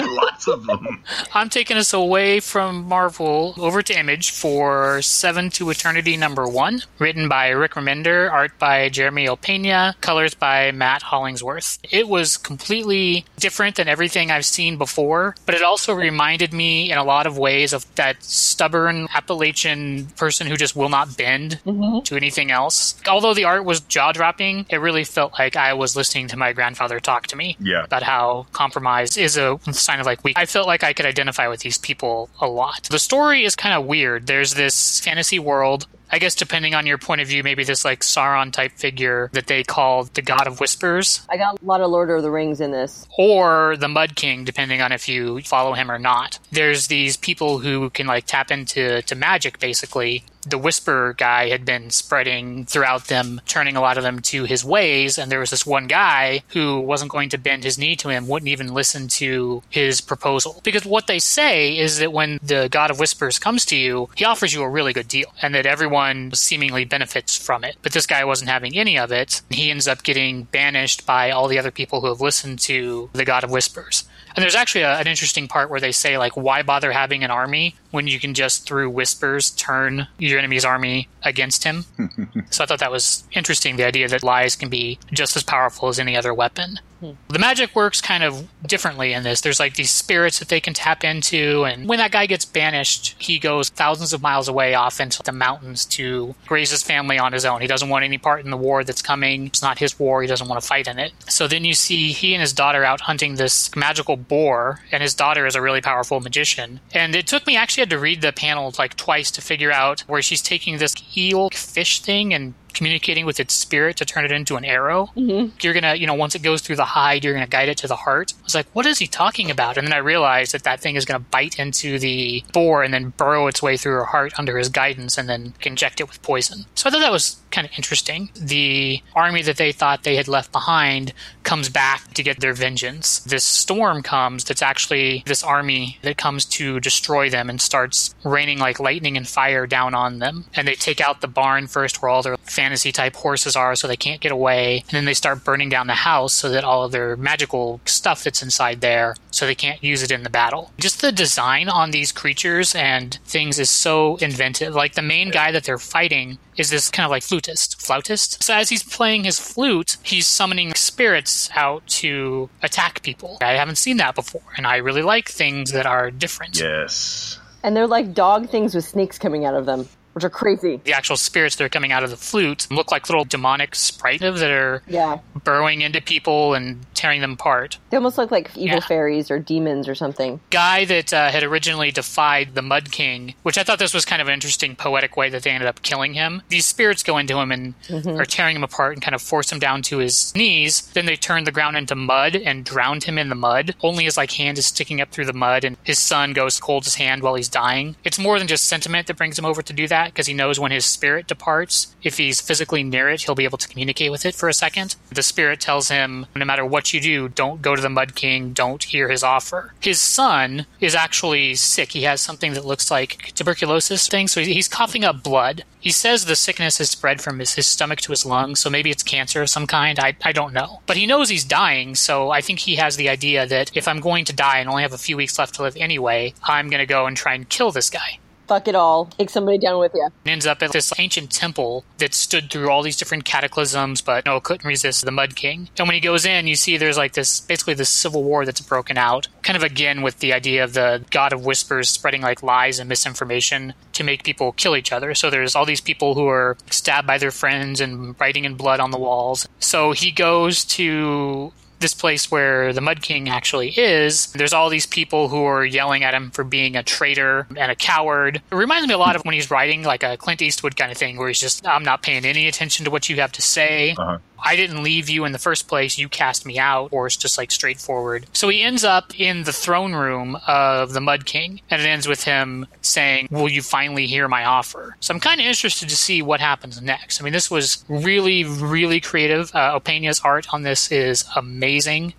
Lots 0.00 0.48
of 0.48 0.66
them. 0.66 1.02
I'm 1.34 1.48
taking 1.48 1.76
us 1.76 1.92
away 1.92 2.40
from 2.40 2.86
Marvel 2.86 3.54
over 3.58 3.82
to 3.82 3.98
Image 3.98 4.30
for 4.32 5.00
Seven 5.02 5.50
to 5.50 5.70
Eternity 5.70 6.16
number 6.16 6.46
one, 6.46 6.82
written 6.98 7.28
by 7.28 7.48
Rick 7.48 7.72
Remender, 7.74 8.30
art 8.30 8.49
by 8.58 8.88
Jeremy 8.88 9.26
Opena, 9.26 9.98
colors 10.00 10.34
by 10.34 10.72
Matt 10.72 11.02
Hollingsworth. 11.02 11.78
It 11.90 12.08
was 12.08 12.36
completely 12.36 13.24
different 13.38 13.76
than 13.76 13.88
everything 13.88 14.30
I've 14.30 14.44
seen 14.44 14.76
before, 14.76 15.34
but 15.46 15.54
it 15.54 15.62
also 15.62 15.94
reminded 15.94 16.52
me 16.52 16.90
in 16.90 16.98
a 16.98 17.04
lot 17.04 17.26
of 17.26 17.38
ways 17.38 17.72
of 17.72 17.86
that 17.94 18.22
stubborn 18.22 19.08
Appalachian 19.14 20.06
person 20.16 20.46
who 20.46 20.56
just 20.56 20.76
will 20.76 20.88
not 20.88 21.16
bend 21.16 21.60
mm-hmm. 21.64 22.02
to 22.04 22.16
anything 22.16 22.50
else. 22.50 23.00
Although 23.08 23.34
the 23.34 23.44
art 23.44 23.64
was 23.64 23.80
jaw 23.80 24.12
dropping, 24.12 24.66
it 24.70 24.76
really 24.76 25.04
felt 25.04 25.32
like 25.38 25.56
I 25.56 25.72
was 25.74 25.96
listening 25.96 26.28
to 26.28 26.36
my 26.36 26.52
grandfather 26.52 27.00
talk 27.00 27.26
to 27.28 27.36
me 27.36 27.56
Yeah. 27.60 27.84
about 27.84 28.02
how 28.02 28.46
compromise 28.52 29.16
is 29.16 29.36
a 29.36 29.58
sign 29.72 30.00
of 30.00 30.06
like 30.06 30.24
weak. 30.24 30.38
I 30.38 30.46
felt 30.46 30.66
like 30.66 30.84
I 30.84 30.92
could 30.92 31.06
identify 31.06 31.48
with 31.48 31.60
these 31.60 31.78
people 31.78 32.28
a 32.40 32.46
lot. 32.46 32.84
The 32.90 32.98
story 32.98 33.44
is 33.44 33.56
kind 33.56 33.74
of 33.74 33.86
weird. 33.86 34.26
There's 34.26 34.54
this 34.54 35.00
fantasy 35.00 35.38
world. 35.38 35.86
I 36.12 36.18
guess 36.18 36.34
depending 36.34 36.74
on 36.74 36.86
your 36.86 36.98
point 36.98 37.20
of 37.20 37.28
view, 37.28 37.42
maybe 37.42 37.64
this 37.64 37.84
like 37.84 38.00
Sauron 38.00 38.52
type 38.52 38.72
figure 38.72 39.30
that 39.32 39.46
they 39.46 39.62
call 39.62 40.04
the 40.04 40.22
God 40.22 40.46
of 40.46 40.60
Whispers, 40.60 41.26
I 41.28 41.36
got 41.36 41.60
a 41.60 41.64
lot 41.64 41.80
of 41.80 41.90
Lord 41.90 42.10
of 42.10 42.22
the 42.22 42.30
Rings 42.30 42.60
in 42.60 42.70
this. 42.72 43.06
or 43.16 43.76
the 43.76 43.88
Mud 43.88 44.16
King, 44.16 44.44
depending 44.44 44.80
on 44.80 44.92
if 44.92 45.08
you 45.08 45.40
follow 45.42 45.74
him 45.74 45.90
or 45.90 45.98
not. 45.98 46.38
There's 46.50 46.88
these 46.88 47.16
people 47.16 47.58
who 47.58 47.90
can 47.90 48.06
like 48.06 48.26
tap 48.26 48.50
into 48.50 49.02
to 49.02 49.14
magic 49.14 49.58
basically. 49.58 50.24
The 50.50 50.58
Whisper 50.58 51.14
guy 51.16 51.48
had 51.48 51.64
been 51.64 51.90
spreading 51.90 52.66
throughout 52.66 53.04
them, 53.04 53.40
turning 53.46 53.76
a 53.76 53.80
lot 53.80 53.96
of 53.96 54.02
them 54.02 54.20
to 54.20 54.44
his 54.44 54.64
ways, 54.64 55.16
and 55.16 55.30
there 55.30 55.38
was 55.38 55.50
this 55.50 55.64
one 55.64 55.86
guy 55.86 56.42
who 56.48 56.80
wasn't 56.80 57.12
going 57.12 57.28
to 57.30 57.38
bend 57.38 57.62
his 57.62 57.78
knee 57.78 57.94
to 57.96 58.08
him, 58.08 58.26
wouldn't 58.26 58.48
even 58.48 58.74
listen 58.74 59.06
to 59.08 59.62
his 59.70 60.00
proposal. 60.00 60.60
Because 60.64 60.84
what 60.84 61.06
they 61.06 61.20
say 61.20 61.78
is 61.78 61.98
that 61.98 62.12
when 62.12 62.40
the 62.42 62.68
God 62.68 62.90
of 62.90 62.98
Whispers 62.98 63.38
comes 63.38 63.64
to 63.66 63.76
you, 63.76 64.10
he 64.16 64.24
offers 64.24 64.52
you 64.52 64.62
a 64.62 64.68
really 64.68 64.92
good 64.92 65.08
deal, 65.08 65.32
and 65.40 65.54
that 65.54 65.66
everyone 65.66 66.32
seemingly 66.34 66.84
benefits 66.84 67.36
from 67.36 67.62
it. 67.62 67.76
But 67.82 67.92
this 67.92 68.06
guy 68.06 68.24
wasn't 68.24 68.50
having 68.50 68.76
any 68.76 68.98
of 68.98 69.12
it. 69.12 69.42
He 69.50 69.70
ends 69.70 69.86
up 69.86 70.02
getting 70.02 70.44
banished 70.44 71.06
by 71.06 71.30
all 71.30 71.46
the 71.46 71.58
other 71.58 71.70
people 71.70 72.00
who 72.00 72.08
have 72.08 72.20
listened 72.20 72.58
to 72.60 73.08
the 73.12 73.24
God 73.24 73.44
of 73.44 73.50
Whispers. 73.50 74.04
And 74.36 74.42
there's 74.42 74.54
actually 74.54 74.82
a, 74.82 74.98
an 74.98 75.06
interesting 75.06 75.48
part 75.48 75.70
where 75.70 75.80
they 75.80 75.92
say, 75.92 76.18
like, 76.18 76.36
why 76.36 76.62
bother 76.62 76.92
having 76.92 77.24
an 77.24 77.30
army 77.30 77.74
when 77.90 78.06
you 78.06 78.20
can 78.20 78.34
just, 78.34 78.66
through 78.66 78.90
whispers, 78.90 79.50
turn 79.50 80.06
your 80.18 80.38
enemy's 80.38 80.64
army 80.64 81.08
against 81.22 81.64
him? 81.64 81.84
so 82.50 82.64
I 82.64 82.66
thought 82.66 82.80
that 82.80 82.92
was 82.92 83.24
interesting, 83.32 83.76
the 83.76 83.84
idea 83.84 84.08
that 84.08 84.22
lies 84.22 84.56
can 84.56 84.68
be 84.68 84.98
just 85.12 85.36
as 85.36 85.42
powerful 85.42 85.88
as 85.88 85.98
any 85.98 86.16
other 86.16 86.32
weapon. 86.32 86.78
The 87.00 87.38
magic 87.38 87.74
works 87.74 88.00
kind 88.00 88.22
of 88.22 88.48
differently 88.66 89.12
in 89.12 89.22
this. 89.22 89.40
There's 89.40 89.60
like 89.60 89.74
these 89.74 89.90
spirits 89.90 90.38
that 90.38 90.48
they 90.48 90.60
can 90.60 90.74
tap 90.74 91.04
into, 91.04 91.64
and 91.64 91.88
when 91.88 91.98
that 91.98 92.10
guy 92.10 92.26
gets 92.26 92.44
banished, 92.44 93.16
he 93.18 93.38
goes 93.38 93.68
thousands 93.68 94.12
of 94.12 94.22
miles 94.22 94.48
away 94.48 94.74
off 94.74 95.00
into 95.00 95.22
the 95.22 95.32
mountains 95.32 95.84
to 95.86 96.34
raise 96.50 96.70
his 96.70 96.82
family 96.82 97.18
on 97.18 97.32
his 97.32 97.44
own. 97.44 97.60
He 97.60 97.66
doesn't 97.66 97.88
want 97.88 98.04
any 98.04 98.18
part 98.18 98.44
in 98.44 98.50
the 98.50 98.56
war 98.56 98.84
that's 98.84 99.02
coming. 99.02 99.46
It's 99.46 99.62
not 99.62 99.78
his 99.78 99.98
war. 99.98 100.22
He 100.22 100.28
doesn't 100.28 100.48
want 100.48 100.60
to 100.60 100.66
fight 100.66 100.88
in 100.88 100.98
it. 100.98 101.12
So 101.28 101.48
then 101.48 101.64
you 101.64 101.74
see 101.74 102.12
he 102.12 102.34
and 102.34 102.40
his 102.40 102.52
daughter 102.52 102.84
out 102.84 103.02
hunting 103.02 103.36
this 103.36 103.74
magical 103.74 104.16
boar, 104.16 104.80
and 104.92 105.02
his 105.02 105.14
daughter 105.14 105.46
is 105.46 105.54
a 105.54 105.62
really 105.62 105.80
powerful 105.80 106.20
magician. 106.20 106.80
And 106.92 107.14
it 107.14 107.26
took 107.26 107.46
me 107.46 107.56
actually 107.56 107.82
had 107.82 107.90
to 107.90 107.98
read 107.98 108.20
the 108.20 108.32
panel 108.32 108.72
like 108.78 108.96
twice 108.96 109.30
to 109.32 109.40
figure 109.40 109.72
out 109.72 110.00
where 110.02 110.22
she's 110.22 110.42
taking 110.42 110.78
this 110.78 110.94
eel 111.16 111.50
fish 111.50 112.00
thing 112.00 112.34
and 112.34 112.54
communicating 112.74 113.26
with 113.26 113.40
its 113.40 113.54
spirit 113.54 113.96
to 113.98 114.04
turn 114.04 114.24
it 114.24 114.32
into 114.32 114.56
an 114.56 114.64
arrow. 114.64 115.10
Mm-hmm. 115.16 115.56
You're 115.60 115.74
gonna, 115.74 115.94
you 115.94 116.06
know, 116.06 116.14
once 116.14 116.34
it 116.34 116.42
goes 116.42 116.62
through 116.62 116.76
the 116.76 116.84
hide, 116.84 117.24
you're 117.24 117.34
gonna 117.34 117.46
guide 117.46 117.68
it 117.68 117.78
to 117.78 117.88
the 117.88 117.96
heart. 117.96 118.32
I 118.38 118.44
was 118.44 118.54
like, 118.54 118.66
what 118.72 118.86
is 118.86 118.98
he 118.98 119.06
talking 119.06 119.50
about? 119.50 119.76
And 119.76 119.86
then 119.86 119.92
I 119.92 119.98
realized 119.98 120.52
that 120.52 120.64
that 120.64 120.80
thing 120.80 120.96
is 120.96 121.04
gonna 121.04 121.20
bite 121.20 121.58
into 121.58 121.98
the 121.98 122.44
boar 122.52 122.82
and 122.82 122.92
then 122.92 123.12
burrow 123.16 123.46
its 123.46 123.62
way 123.62 123.76
through 123.76 123.94
her 123.94 124.04
heart 124.04 124.32
under 124.38 124.58
his 124.58 124.68
guidance 124.68 125.18
and 125.18 125.28
then 125.28 125.54
inject 125.62 126.00
it 126.00 126.08
with 126.08 126.22
poison. 126.22 126.66
So 126.74 126.88
I 126.88 126.92
thought 126.92 127.00
that 127.00 127.12
was 127.12 127.39
kind 127.50 127.66
of 127.66 127.72
interesting. 127.76 128.30
The 128.34 129.02
army 129.14 129.42
that 129.42 129.56
they 129.56 129.72
thought 129.72 130.02
they 130.02 130.16
had 130.16 130.28
left 130.28 130.52
behind 130.52 131.12
comes 131.42 131.68
back 131.68 132.14
to 132.14 132.22
get 132.22 132.40
their 132.40 132.52
vengeance. 132.52 133.20
This 133.20 133.44
storm 133.44 134.02
comes 134.02 134.44
that's 134.44 134.62
actually 134.62 135.22
this 135.26 135.42
army 135.42 135.98
that 136.02 136.16
comes 136.16 136.44
to 136.46 136.80
destroy 136.80 137.30
them 137.30 137.50
and 137.50 137.60
starts 137.60 138.14
raining 138.24 138.58
like 138.58 138.80
lightning 138.80 139.16
and 139.16 139.26
fire 139.26 139.66
down 139.66 139.94
on 139.94 140.18
them. 140.18 140.44
And 140.54 140.66
they 140.68 140.74
take 140.74 141.00
out 141.00 141.20
the 141.20 141.28
barn 141.28 141.66
first 141.66 142.00
where 142.00 142.08
all 142.08 142.22
their 142.22 142.36
fantasy 142.38 142.92
type 142.92 143.16
horses 143.16 143.56
are, 143.56 143.74
so 143.74 143.88
they 143.88 143.96
can't 143.96 144.20
get 144.20 144.32
away. 144.32 144.78
And 144.78 144.90
then 144.90 145.04
they 145.04 145.14
start 145.14 145.44
burning 145.44 145.68
down 145.68 145.86
the 145.86 145.94
house 145.94 146.32
so 146.32 146.48
that 146.50 146.64
all 146.64 146.84
of 146.84 146.92
their 146.92 147.16
magical 147.16 147.80
stuff 147.84 148.24
that's 148.24 148.42
inside 148.42 148.80
there, 148.80 149.14
so 149.30 149.46
they 149.46 149.54
can't 149.54 149.82
use 149.82 150.02
it 150.02 150.10
in 150.10 150.22
the 150.22 150.30
battle. 150.30 150.72
Just 150.78 151.00
the 151.00 151.12
design 151.12 151.68
on 151.68 151.90
these 151.90 152.12
creatures 152.12 152.74
and 152.74 153.18
things 153.24 153.58
is 153.58 153.70
so 153.70 154.16
inventive. 154.16 154.74
Like 154.74 154.94
the 154.94 155.02
main 155.02 155.30
guy 155.30 155.52
that 155.52 155.64
they're 155.64 155.78
fighting 155.78 156.38
is 156.56 156.70
this 156.70 156.90
kind 156.90 157.04
of 157.04 157.10
like 157.10 157.22
flutist, 157.40 157.80
flautist. 157.80 158.42
So 158.42 158.54
as 158.54 158.68
he's 158.68 158.82
playing 158.82 159.24
his 159.24 159.38
flute, 159.38 159.96
he's 160.02 160.26
summoning 160.26 160.74
spirits 160.74 161.48
out 161.54 161.86
to 161.86 162.50
attack 162.62 163.02
people. 163.02 163.38
I 163.40 163.52
haven't 163.52 163.76
seen 163.76 163.96
that 163.98 164.14
before, 164.14 164.42
and 164.56 164.66
I 164.66 164.76
really 164.76 165.02
like 165.02 165.28
things 165.28 165.72
that 165.72 165.86
are 165.86 166.10
different. 166.10 166.60
Yes. 166.60 167.38
And 167.62 167.76
they're 167.76 167.86
like 167.86 168.14
dog 168.14 168.48
things 168.48 168.74
with 168.74 168.84
snakes 168.84 169.18
coming 169.18 169.44
out 169.44 169.54
of 169.54 169.66
them, 169.66 169.88
which 170.12 170.24
are 170.24 170.30
crazy. 170.30 170.80
The 170.84 170.92
actual 170.92 171.16
spirits 171.16 171.56
that 171.56 171.64
are 171.64 171.68
coming 171.68 171.92
out 171.92 172.02
of 172.04 172.10
the 172.10 172.16
flute 172.16 172.66
look 172.70 172.90
like 172.90 173.08
little 173.08 173.24
demonic 173.24 173.74
sprites 173.74 174.20
that 174.22 174.50
are 174.50 174.82
Yeah. 174.88 175.18
burrowing 175.44 175.82
into 175.82 176.00
people 176.00 176.54
and 176.54 176.84
tearing 176.94 177.20
them 177.20 177.32
apart. 177.32 177.78
They 177.90 177.96
almost 177.96 178.18
look 178.18 178.30
like 178.30 178.50
evil 178.56 178.76
Yeah. 178.78 178.86
fairies 178.86 179.30
or 179.30 179.38
demons 179.38 179.88
or 179.88 179.94
something. 179.94 180.40
Guy 180.50 180.84
that 180.86 181.12
uh, 181.12 181.30
had 181.30 181.42
originally 181.42 181.90
defied 181.90 182.54
the 182.54 182.62
Mud 182.62 182.90
King, 182.90 183.34
which 183.42 183.56
I 183.56 183.62
thought 183.62 183.78
this 183.78 183.94
was 183.94 184.04
kind 184.04 184.20
of 184.20 184.28
an 184.28 184.34
interesting 184.34 184.76
poetic 184.76 185.16
way 185.16 185.28
that 185.30 185.42
they 185.42 185.50
ended 185.50 185.68
up 185.68 185.82
killing 185.82 186.14
him. 186.14 186.42
These 186.48 186.66
spirits 186.66 187.02
go 187.02 187.16
into 187.18 187.38
him 187.38 187.52
and 187.52 187.74
are 188.06 188.24
tearing 188.24 188.56
him 188.56 188.64
apart 188.64 188.94
and 188.94 189.02
kind 189.02 189.14
of 189.14 189.22
force 189.22 189.50
him 189.52 189.58
down 189.58 189.82
to 189.82 189.98
his 189.98 190.34
knees. 190.34 190.82
Then 190.92 191.06
they 191.06 191.16
turn 191.16 191.44
the 191.44 191.52
ground 191.52 191.76
into 191.76 191.94
mud 191.94 192.34
and 192.36 192.64
drowned 192.64 193.04
him 193.04 193.16
in 193.18 193.28
the 193.28 193.34
mud. 193.34 193.74
Only 193.80 194.04
his 194.04 194.16
like 194.16 194.32
hand 194.32 194.58
is 194.58 194.66
sticking 194.66 195.00
up 195.00 195.10
through 195.10 195.26
the 195.26 195.32
mud, 195.32 195.64
and 195.64 195.76
his 195.84 195.98
son 195.98 196.32
goes 196.32 196.56
to 196.58 196.64
hold 196.64 196.84
his 196.84 196.96
hand 196.96 197.22
while 197.22 197.34
he's 197.36 197.48
dying. 197.48 197.96
It's 198.04 198.18
more 198.18 198.38
than 198.38 198.48
just 198.48 198.64
sentiment 198.66 199.06
that 199.06 199.16
brings 199.16 199.38
him 199.38 199.44
over 199.44 199.62
to 199.62 199.72
do 199.72 199.86
that 199.88 199.99
because 200.06 200.26
he 200.26 200.34
knows 200.34 200.58
when 200.58 200.72
his 200.72 200.84
spirit 200.84 201.26
departs, 201.26 201.94
if 202.02 202.16
he's 202.16 202.40
physically 202.40 202.82
near 202.82 203.08
it, 203.08 203.22
he'll 203.22 203.34
be 203.34 203.44
able 203.44 203.58
to 203.58 203.68
communicate 203.68 204.10
with 204.10 204.24
it 204.24 204.34
for 204.34 204.48
a 204.48 204.54
second. 204.54 204.96
The 205.10 205.22
spirit 205.22 205.60
tells 205.60 205.88
him, 205.88 206.26
no 206.34 206.44
matter 206.44 206.64
what 206.64 206.92
you 206.92 207.00
do, 207.00 207.28
don't 207.28 207.62
go 207.62 207.76
to 207.76 207.82
the 207.82 207.88
Mud 207.88 208.14
King, 208.14 208.52
don't 208.52 208.82
hear 208.82 209.08
his 209.08 209.22
offer. 209.22 209.74
His 209.80 210.00
son 210.00 210.66
is 210.80 210.94
actually 210.94 211.54
sick. 211.54 211.92
He 211.92 212.02
has 212.02 212.20
something 212.20 212.54
that 212.54 212.64
looks 212.64 212.90
like 212.90 213.32
tuberculosis 213.34 214.08
thing, 214.08 214.28
so 214.28 214.40
he's 214.40 214.68
coughing 214.68 215.04
up 215.04 215.22
blood. 215.22 215.64
He 215.80 215.90
says 215.90 216.24
the 216.24 216.36
sickness 216.36 216.78
has 216.78 216.90
spread 216.90 217.20
from 217.20 217.38
his, 217.38 217.54
his 217.54 217.66
stomach 217.66 218.00
to 218.02 218.12
his 218.12 218.26
lungs, 218.26 218.60
so 218.60 218.68
maybe 218.68 218.90
it's 218.90 219.02
cancer 219.02 219.40
of 219.40 219.48
some 219.48 219.66
kind. 219.66 219.98
I, 219.98 220.14
I 220.22 220.32
don't 220.32 220.52
know. 220.52 220.80
But 220.86 220.98
he 220.98 221.06
knows 221.06 221.30
he's 221.30 221.44
dying, 221.44 221.94
so 221.94 222.30
I 222.30 222.42
think 222.42 222.60
he 222.60 222.76
has 222.76 222.96
the 222.96 223.08
idea 223.08 223.46
that 223.46 223.74
if 223.74 223.88
I'm 223.88 224.00
going 224.00 224.26
to 224.26 224.32
die 224.34 224.58
and 224.58 224.68
only 224.68 224.82
have 224.82 224.92
a 224.92 224.98
few 224.98 225.16
weeks 225.16 225.38
left 225.38 225.54
to 225.54 225.62
live 225.62 225.76
anyway, 225.76 226.34
I'm 226.44 226.68
going 226.68 226.80
to 226.80 226.86
go 226.86 227.06
and 227.06 227.16
try 227.16 227.34
and 227.34 227.48
kill 227.48 227.72
this 227.72 227.90
guy 227.90 228.19
Fuck 228.50 228.66
it 228.66 228.74
all. 228.74 229.04
Take 229.16 229.30
somebody 229.30 229.58
down 229.58 229.78
with 229.78 229.92
you. 229.94 230.02
and 230.02 230.32
ends 230.32 230.44
up 230.44 230.60
at 230.60 230.72
this 230.72 230.92
ancient 230.98 231.30
temple 231.30 231.84
that 231.98 232.14
stood 232.14 232.50
through 232.50 232.68
all 232.68 232.82
these 232.82 232.96
different 232.96 233.24
cataclysms, 233.24 234.00
but 234.00 234.24
no, 234.26 234.40
couldn't 234.40 234.66
resist 234.66 235.04
the 235.04 235.12
Mud 235.12 235.36
King. 235.36 235.68
And 235.78 235.86
when 235.86 235.94
he 235.94 236.00
goes 236.00 236.26
in, 236.26 236.48
you 236.48 236.56
see 236.56 236.76
there's 236.76 236.98
like 236.98 237.12
this 237.12 237.38
basically 237.38 237.74
this 237.74 237.90
civil 237.90 238.24
war 238.24 238.44
that's 238.44 238.60
broken 238.60 238.98
out, 238.98 239.28
kind 239.42 239.56
of 239.56 239.62
again 239.62 240.02
with 240.02 240.18
the 240.18 240.32
idea 240.32 240.64
of 240.64 240.72
the 240.72 241.04
God 241.12 241.32
of 241.32 241.44
Whispers 241.44 241.90
spreading 241.90 242.22
like 242.22 242.42
lies 242.42 242.80
and 242.80 242.88
misinformation 242.88 243.72
to 243.92 244.02
make 244.02 244.24
people 244.24 244.50
kill 244.50 244.74
each 244.74 244.90
other. 244.90 245.14
So 245.14 245.30
there's 245.30 245.54
all 245.54 245.64
these 245.64 245.80
people 245.80 246.16
who 246.16 246.26
are 246.26 246.56
stabbed 246.72 247.06
by 247.06 247.18
their 247.18 247.30
friends 247.30 247.80
and 247.80 248.18
writing 248.18 248.44
in 248.44 248.56
blood 248.56 248.80
on 248.80 248.90
the 248.90 248.98
walls. 248.98 249.46
So 249.60 249.92
he 249.92 250.10
goes 250.10 250.64
to 250.64 251.52
this 251.80 251.94
place 251.94 252.30
where 252.30 252.72
the 252.72 252.80
Mud 252.80 253.02
King 253.02 253.28
actually 253.28 253.70
is, 253.70 254.32
there's 254.32 254.52
all 254.52 254.68
these 254.68 254.86
people 254.86 255.28
who 255.28 255.42
are 255.44 255.64
yelling 255.64 256.04
at 256.04 256.14
him 256.14 256.30
for 256.30 256.44
being 256.44 256.76
a 256.76 256.82
traitor 256.82 257.46
and 257.56 257.70
a 257.70 257.74
coward. 257.74 258.42
It 258.50 258.54
reminds 258.54 258.86
me 258.86 258.94
a 258.94 258.98
lot 258.98 259.16
of 259.16 259.22
when 259.22 259.34
he's 259.34 259.50
writing 259.50 259.82
like 259.82 260.02
a 260.02 260.16
Clint 260.16 260.42
Eastwood 260.42 260.76
kind 260.76 260.92
of 260.92 260.98
thing, 260.98 261.16
where 261.16 261.28
he's 261.28 261.40
just, 261.40 261.66
I'm 261.66 261.84
not 261.84 262.02
paying 262.02 262.24
any 262.24 262.46
attention 262.46 262.84
to 262.84 262.90
what 262.90 263.08
you 263.08 263.16
have 263.16 263.32
to 263.32 263.42
say. 263.42 263.94
Uh-huh. 263.98 264.18
I 264.42 264.56
didn't 264.56 264.82
leave 264.82 265.08
you 265.08 265.24
in 265.24 265.32
the 265.32 265.38
first 265.38 265.68
place. 265.68 265.98
You 265.98 266.08
cast 266.08 266.46
me 266.46 266.58
out, 266.58 266.88
or 266.92 267.06
it's 267.06 267.16
just 267.16 267.36
like 267.36 267.50
straightforward. 267.50 268.26
So 268.32 268.48
he 268.48 268.62
ends 268.62 268.84
up 268.84 269.18
in 269.18 269.44
the 269.44 269.52
throne 269.52 269.94
room 269.94 270.38
of 270.46 270.92
the 270.92 271.00
Mud 271.00 271.26
King, 271.26 271.60
and 271.70 271.80
it 271.80 271.84
ends 271.84 272.08
with 272.08 272.24
him 272.24 272.66
saying, 272.80 273.28
Will 273.30 273.48
you 273.48 273.62
finally 273.62 274.06
hear 274.06 274.28
my 274.28 274.44
offer? 274.44 274.96
So 275.00 275.12
I'm 275.12 275.20
kind 275.20 275.40
of 275.40 275.46
interested 275.46 275.88
to 275.88 275.96
see 275.96 276.22
what 276.22 276.40
happens 276.40 276.80
next. 276.80 277.20
I 277.20 277.24
mean, 277.24 277.32
this 277.32 277.50
was 277.50 277.84
really, 277.88 278.44
really 278.44 279.00
creative. 279.00 279.54
Uh, 279.54 279.78
Opeña's 279.78 280.20
art 280.24 280.46
on 280.52 280.62
this 280.62 280.90
is 280.90 281.24
amazing. 281.36 281.69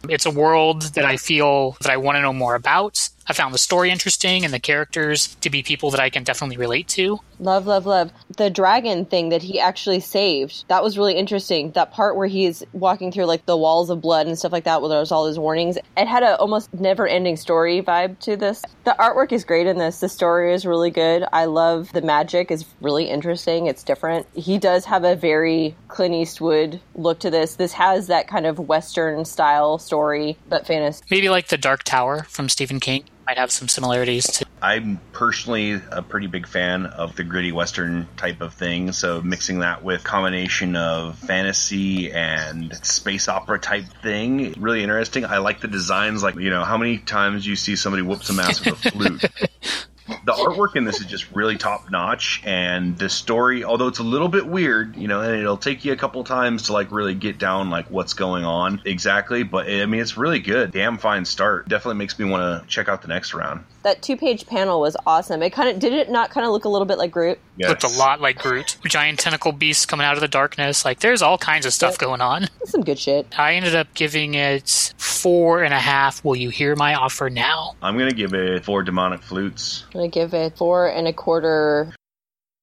It's 0.07 0.25
a 0.25 0.31
world 0.31 0.81
that 0.93 1.05
I 1.05 1.17
feel 1.17 1.77
that 1.81 1.91
I 1.91 1.97
want 1.97 2.15
to 2.17 2.21
know 2.21 2.33
more 2.33 2.55
about. 2.55 3.09
I 3.31 3.33
found 3.33 3.53
the 3.53 3.59
story 3.59 3.91
interesting 3.91 4.43
and 4.43 4.53
the 4.53 4.59
characters 4.59 5.37
to 5.39 5.49
be 5.49 5.63
people 5.63 5.89
that 5.91 6.01
I 6.01 6.09
can 6.09 6.25
definitely 6.25 6.57
relate 6.57 6.89
to. 6.89 7.21
Love, 7.39 7.65
love, 7.65 7.85
love. 7.85 8.11
The 8.35 8.49
dragon 8.49 9.05
thing 9.05 9.29
that 9.29 9.41
he 9.41 9.57
actually 9.57 10.01
saved, 10.01 10.67
that 10.67 10.83
was 10.83 10.97
really 10.97 11.15
interesting. 11.15 11.71
That 11.71 11.93
part 11.93 12.17
where 12.17 12.27
he's 12.27 12.61
walking 12.73 13.09
through 13.09 13.27
like 13.27 13.45
the 13.45 13.55
walls 13.55 13.89
of 13.89 14.01
blood 14.01 14.27
and 14.27 14.37
stuff 14.37 14.51
like 14.51 14.65
that, 14.65 14.81
where 14.81 14.89
there's 14.89 15.13
all 15.13 15.23
those 15.23 15.39
warnings. 15.39 15.77
It 15.95 16.09
had 16.09 16.23
a 16.23 16.35
almost 16.39 16.73
never 16.73 17.07
ending 17.07 17.37
story 17.37 17.81
vibe 17.81 18.19
to 18.19 18.35
this. 18.35 18.63
The 18.83 18.97
artwork 18.99 19.31
is 19.31 19.45
great 19.45 19.65
in 19.65 19.77
this. 19.77 20.01
The 20.01 20.09
story 20.09 20.53
is 20.53 20.65
really 20.65 20.91
good. 20.91 21.23
I 21.31 21.45
love 21.45 21.93
the 21.93 22.01
magic 22.01 22.51
is 22.51 22.65
really 22.81 23.05
interesting. 23.05 23.67
It's 23.67 23.83
different. 23.83 24.27
He 24.35 24.57
does 24.57 24.83
have 24.83 25.05
a 25.05 25.15
very 25.15 25.77
Clint 25.87 26.15
Eastwood 26.15 26.81
look 26.95 27.21
to 27.21 27.29
this. 27.29 27.55
This 27.55 27.71
has 27.71 28.07
that 28.07 28.27
kind 28.27 28.45
of 28.45 28.59
Western 28.59 29.23
style 29.23 29.77
story, 29.77 30.37
but 30.49 30.67
fantasy. 30.67 31.05
Maybe 31.09 31.29
like 31.29 31.47
The 31.47 31.57
Dark 31.57 31.83
Tower 31.83 32.23
from 32.23 32.49
Stephen 32.49 32.81
King 32.81 33.05
might 33.25 33.37
have 33.37 33.51
some 33.51 33.67
similarities 33.67 34.25
to. 34.25 34.45
I'm 34.61 34.99
personally 35.11 35.81
a 35.91 36.01
pretty 36.01 36.27
big 36.27 36.47
fan 36.47 36.85
of 36.85 37.15
the 37.15 37.23
gritty 37.23 37.51
western 37.51 38.07
type 38.15 38.41
of 38.41 38.53
thing. 38.53 38.91
So 38.91 39.21
mixing 39.21 39.59
that 39.59 39.83
with 39.83 40.03
combination 40.03 40.75
of 40.75 41.17
fantasy 41.17 42.11
and 42.11 42.73
space 42.85 43.27
opera 43.27 43.59
type 43.59 43.85
thing, 44.03 44.53
really 44.59 44.83
interesting. 44.83 45.25
I 45.25 45.39
like 45.39 45.61
the 45.61 45.67
designs. 45.67 46.21
Like 46.21 46.35
you 46.35 46.49
know, 46.49 46.63
how 46.63 46.77
many 46.77 46.99
times 46.99 47.45
you 47.45 47.55
see 47.55 47.75
somebody 47.75 48.03
whoop 48.03 48.23
some 48.23 48.39
ass 48.39 48.63
with 48.63 48.85
a 48.85 48.91
flute. 48.91 49.25
The 50.07 50.33
artwork 50.33 50.75
in 50.75 50.83
this 50.83 50.99
is 50.99 51.05
just 51.05 51.31
really 51.31 51.57
top 51.57 51.89
notch, 51.89 52.41
and 52.43 52.97
the 52.97 53.09
story, 53.09 53.63
although 53.63 53.87
it's 53.87 53.99
a 53.99 54.03
little 54.03 54.27
bit 54.27 54.45
weird, 54.45 54.95
you 54.95 55.07
know, 55.07 55.21
and 55.21 55.35
it'll 55.35 55.57
take 55.57 55.85
you 55.85 55.93
a 55.93 55.95
couple 55.95 56.23
times 56.23 56.63
to 56.63 56.73
like 56.73 56.91
really 56.91 57.13
get 57.15 57.37
down 57.37 57.69
like 57.69 57.89
what's 57.89 58.13
going 58.13 58.43
on 58.43 58.81
exactly. 58.85 59.43
But 59.43 59.67
I 59.67 59.85
mean, 59.85 60.01
it's 60.01 60.17
really 60.17 60.39
good. 60.39 60.71
Damn 60.71 60.97
fine 60.97 61.25
start. 61.25 61.67
Definitely 61.69 61.99
makes 61.99 62.17
me 62.17 62.25
want 62.25 62.63
to 62.63 62.67
check 62.67 62.89
out 62.89 63.01
the 63.01 63.07
next 63.07 63.33
round. 63.33 63.63
That 63.83 64.01
two 64.03 64.15
page 64.15 64.45
panel 64.45 64.79
was 64.79 64.95
awesome. 65.07 65.41
It 65.41 65.49
kind 65.51 65.69
of 65.69 65.79
did 65.79 65.93
it 65.93 66.09
not 66.11 66.29
kind 66.29 66.45
of 66.45 66.51
look 66.51 66.65
a 66.65 66.69
little 66.69 66.85
bit 66.85 66.97
like 66.99 67.09
Groot? 67.11 67.39
Yes. 67.57 67.69
Looked 67.69 67.83
a 67.83 67.87
lot 67.87 68.21
like 68.21 68.37
Groot. 68.37 68.77
Giant 68.85 69.17
tentacle 69.19 69.51
beasts 69.51 69.85
coming 69.87 70.05
out 70.05 70.13
of 70.15 70.21
the 70.21 70.27
darkness. 70.27 70.85
Like, 70.85 70.99
there's 70.99 71.21
all 71.23 71.37
kinds 71.39 71.65
of 71.65 71.73
stuff 71.73 71.93
Yep. 71.93 71.99
going 71.99 72.21
on. 72.21 72.47
Some 72.65 72.81
good 72.81 72.99
shit. 72.99 73.27
I 73.39 73.55
ended 73.55 73.73
up 73.75 73.93
giving 73.95 74.35
it 74.35 74.93
four 74.97 75.63
and 75.63 75.73
a 75.73 75.79
half. 75.79 76.23
Will 76.23 76.35
you 76.35 76.49
hear 76.49 76.75
my 76.75 76.93
offer 76.93 77.29
now? 77.29 77.73
I'm 77.81 77.97
gonna 77.97 78.11
give 78.13 78.33
it 78.35 78.63
four 78.63 78.83
demonic 78.83 79.21
flutes. 79.23 79.83
I'm 79.87 79.93
gonna 80.01 80.07
give 80.09 80.33
it 80.35 80.57
four 80.57 80.87
and 80.87 81.07
a 81.07 81.13
quarter. 81.13 81.93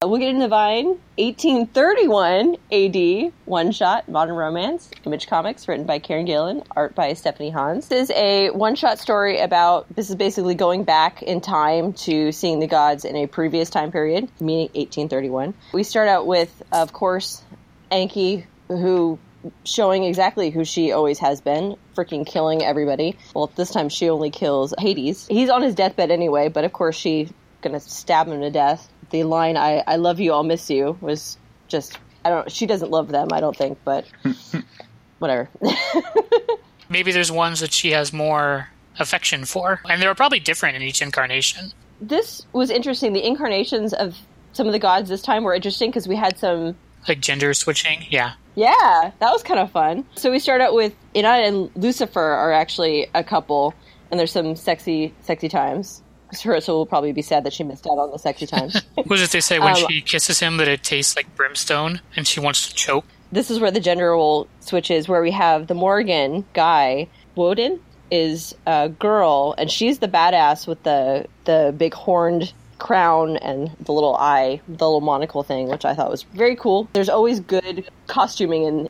We'll 0.01 0.21
get 0.21 0.29
into 0.29 0.43
the 0.43 0.49
Vine. 0.49 1.01
1831 1.17 2.57
AD, 2.71 3.33
one 3.47 3.73
shot, 3.73 4.09
modern 4.09 4.37
romance, 4.37 4.89
image 5.05 5.27
comics, 5.27 5.67
written 5.67 5.87
by 5.87 5.99
Kieron 5.99 6.25
Gillen, 6.25 6.63
art 6.77 6.95
by 6.95 7.15
Stephanie 7.15 7.51
Hans. 7.51 7.89
This 7.89 8.09
is 8.09 8.17
a 8.17 8.51
one 8.51 8.77
shot 8.77 9.01
story 9.01 9.41
about 9.41 9.89
this 9.93 10.09
is 10.09 10.15
basically 10.15 10.55
going 10.55 10.85
back 10.85 11.25
in 11.25 11.41
time 11.41 11.95
to 11.95 12.31
seeing 12.31 12.61
the 12.61 12.69
gods 12.69 13.05
in 13.05 13.17
a 13.17 13.27
previous 13.27 13.71
time 13.71 13.91
period, 13.91 14.29
meaning 14.39 14.69
1831. 14.75 15.53
We 15.73 15.83
start 15.83 16.07
out 16.07 16.29
with, 16.29 16.63
of 16.71 16.93
course, 16.93 17.43
Ananke, 17.91 18.45
who 18.69 19.19
showing 19.65 20.05
exactly 20.05 20.51
who 20.51 20.65
she 20.65 20.93
always 20.93 21.19
has 21.19 21.41
been, 21.41 21.77
freaking 21.97 22.25
killing 22.25 22.63
everybody. 22.63 23.19
Well, 23.35 23.51
this 23.57 23.73
time 23.73 23.89
she 23.89 24.09
only 24.11 24.31
kills 24.31 24.73
Hades. 24.79 25.27
He's 25.27 25.51
on 25.51 25.63
his 25.63 25.75
deathbed 25.75 26.13
anyway, 26.13 26.51
but 26.51 26.63
of 26.63 26.73
course 26.73 26.95
she 26.95 27.31
gonna 27.63 27.81
stab 27.81 28.29
him 28.29 28.41
to 28.41 28.51
death. 28.51 28.89
The 29.11 29.25
line 29.25 29.57
"I 29.57 29.83
I 29.87 29.97
love 29.97 30.21
you, 30.21 30.33
I'll 30.33 30.43
miss 30.45 30.69
you" 30.71 30.97
was 31.01 31.39
just 31.69 31.99
I 32.25 32.31
don't. 32.31 32.51
She 32.51 32.67
doesn't 32.67 32.91
love 32.91 33.09
them, 33.09 33.29
I 33.33 33.41
don't 33.41 33.57
think, 33.57 33.79
but 33.85 34.07
whatever. 35.19 35.49
Maybe 36.89 37.13
there's 37.13 37.31
ones 37.31 37.61
that 37.61 37.73
she 37.73 37.91
has 37.93 38.13
more 38.13 38.69
affection 38.99 39.45
for. 39.45 39.81
And 39.89 40.01
they 40.01 40.07
were 40.07 40.15
probably 40.15 40.41
different 40.41 40.77
in 40.77 40.83
each 40.83 41.03
incarnation. 41.03 41.73
this 42.01 42.47
was 42.53 42.71
interesting. 42.71 43.13
The 43.13 43.27
incarnations 43.27 43.93
of 43.93 44.17
some 44.53 44.67
of 44.67 44.73
the 44.73 44.79
gods 44.79 45.09
this 45.09 45.23
time 45.23 45.45
were 45.45 45.55
interesting 45.55 45.91
because 45.91 46.09
we 46.09 46.17
had 46.17 46.39
some 46.39 46.77
Like 47.07 47.21
gender 47.21 47.53
switching. 47.55 48.07
Yeah. 48.11 48.33
Yeah, 48.55 49.13
that 49.21 49.31
was 49.31 49.43
kind 49.45 49.61
of 49.61 49.71
fun. 49.71 50.05
So 50.17 50.33
we 50.33 50.41
start 50.41 50.61
out 50.61 50.75
with 50.75 50.93
Ina 51.15 51.29
and 51.29 51.71
Lucifer 51.77 52.21
are 52.21 52.51
actually 52.53 53.07
a 53.15 53.23
couple, 53.23 53.73
and 54.11 54.19
there's 54.19 54.33
some 54.33 54.57
sexy, 54.57 55.15
sexy 55.21 55.49
times. 55.49 56.03
Carissa 56.35 56.69
will 56.69 56.87
probably 56.87 57.13
be 57.13 57.23
sad 57.23 57.45
that 57.45 57.53
she 57.53 57.65
missed 57.65 57.87
out 57.87 57.99
on 57.99 58.11
the 58.11 58.19
sexy 58.19 58.47
times. 58.47 58.81
What 58.95 59.19
does 59.19 59.31
they 59.33 59.41
say 59.41 59.59
when 59.59 59.71
Um, 59.71 59.85
she 59.89 60.01
kisses 60.03 60.41
him 60.41 60.57
that 60.59 60.69
it 60.69 60.83
tastes 60.83 61.17
like 61.17 61.35
brimstone 61.37 62.01
and 62.17 62.27
she 62.27 62.41
wants 62.41 62.69
to 62.69 62.75
choke? 62.75 63.05
this 63.31 63.51
is 63.51 63.61
where 63.61 63.71
the 63.71 63.81
gender 63.81 64.11
role 64.13 64.47
switches, 64.61 65.07
where 65.09 65.21
we 65.21 65.31
have 65.31 65.67
the 65.67 65.75
Morgan 65.75 66.45
guy, 66.55 67.07
Woden 67.35 67.79
is 68.11 68.55
a 68.67 68.89
girl, 68.89 69.55
and 69.59 69.71
she's 69.71 69.99
the 69.99 70.09
badass 70.09 70.67
with 70.67 70.83
the 70.83 71.27
the 71.45 71.75
big 71.77 71.93
horned 71.95 72.53
crown 72.79 73.37
and 73.39 73.71
the 73.81 73.93
little 73.93 74.17
eye, 74.17 74.61
the 74.67 74.85
little 74.87 75.01
monocle 75.03 75.43
thing, 75.43 75.69
which 75.69 75.85
I 75.85 75.95
thought 75.95 76.11
was 76.11 76.23
very 76.23 76.57
cool. 76.57 76.89
There's 76.95 77.09
always 77.11 77.41
good 77.41 77.87
costuming 78.07 78.63
in 78.65 78.89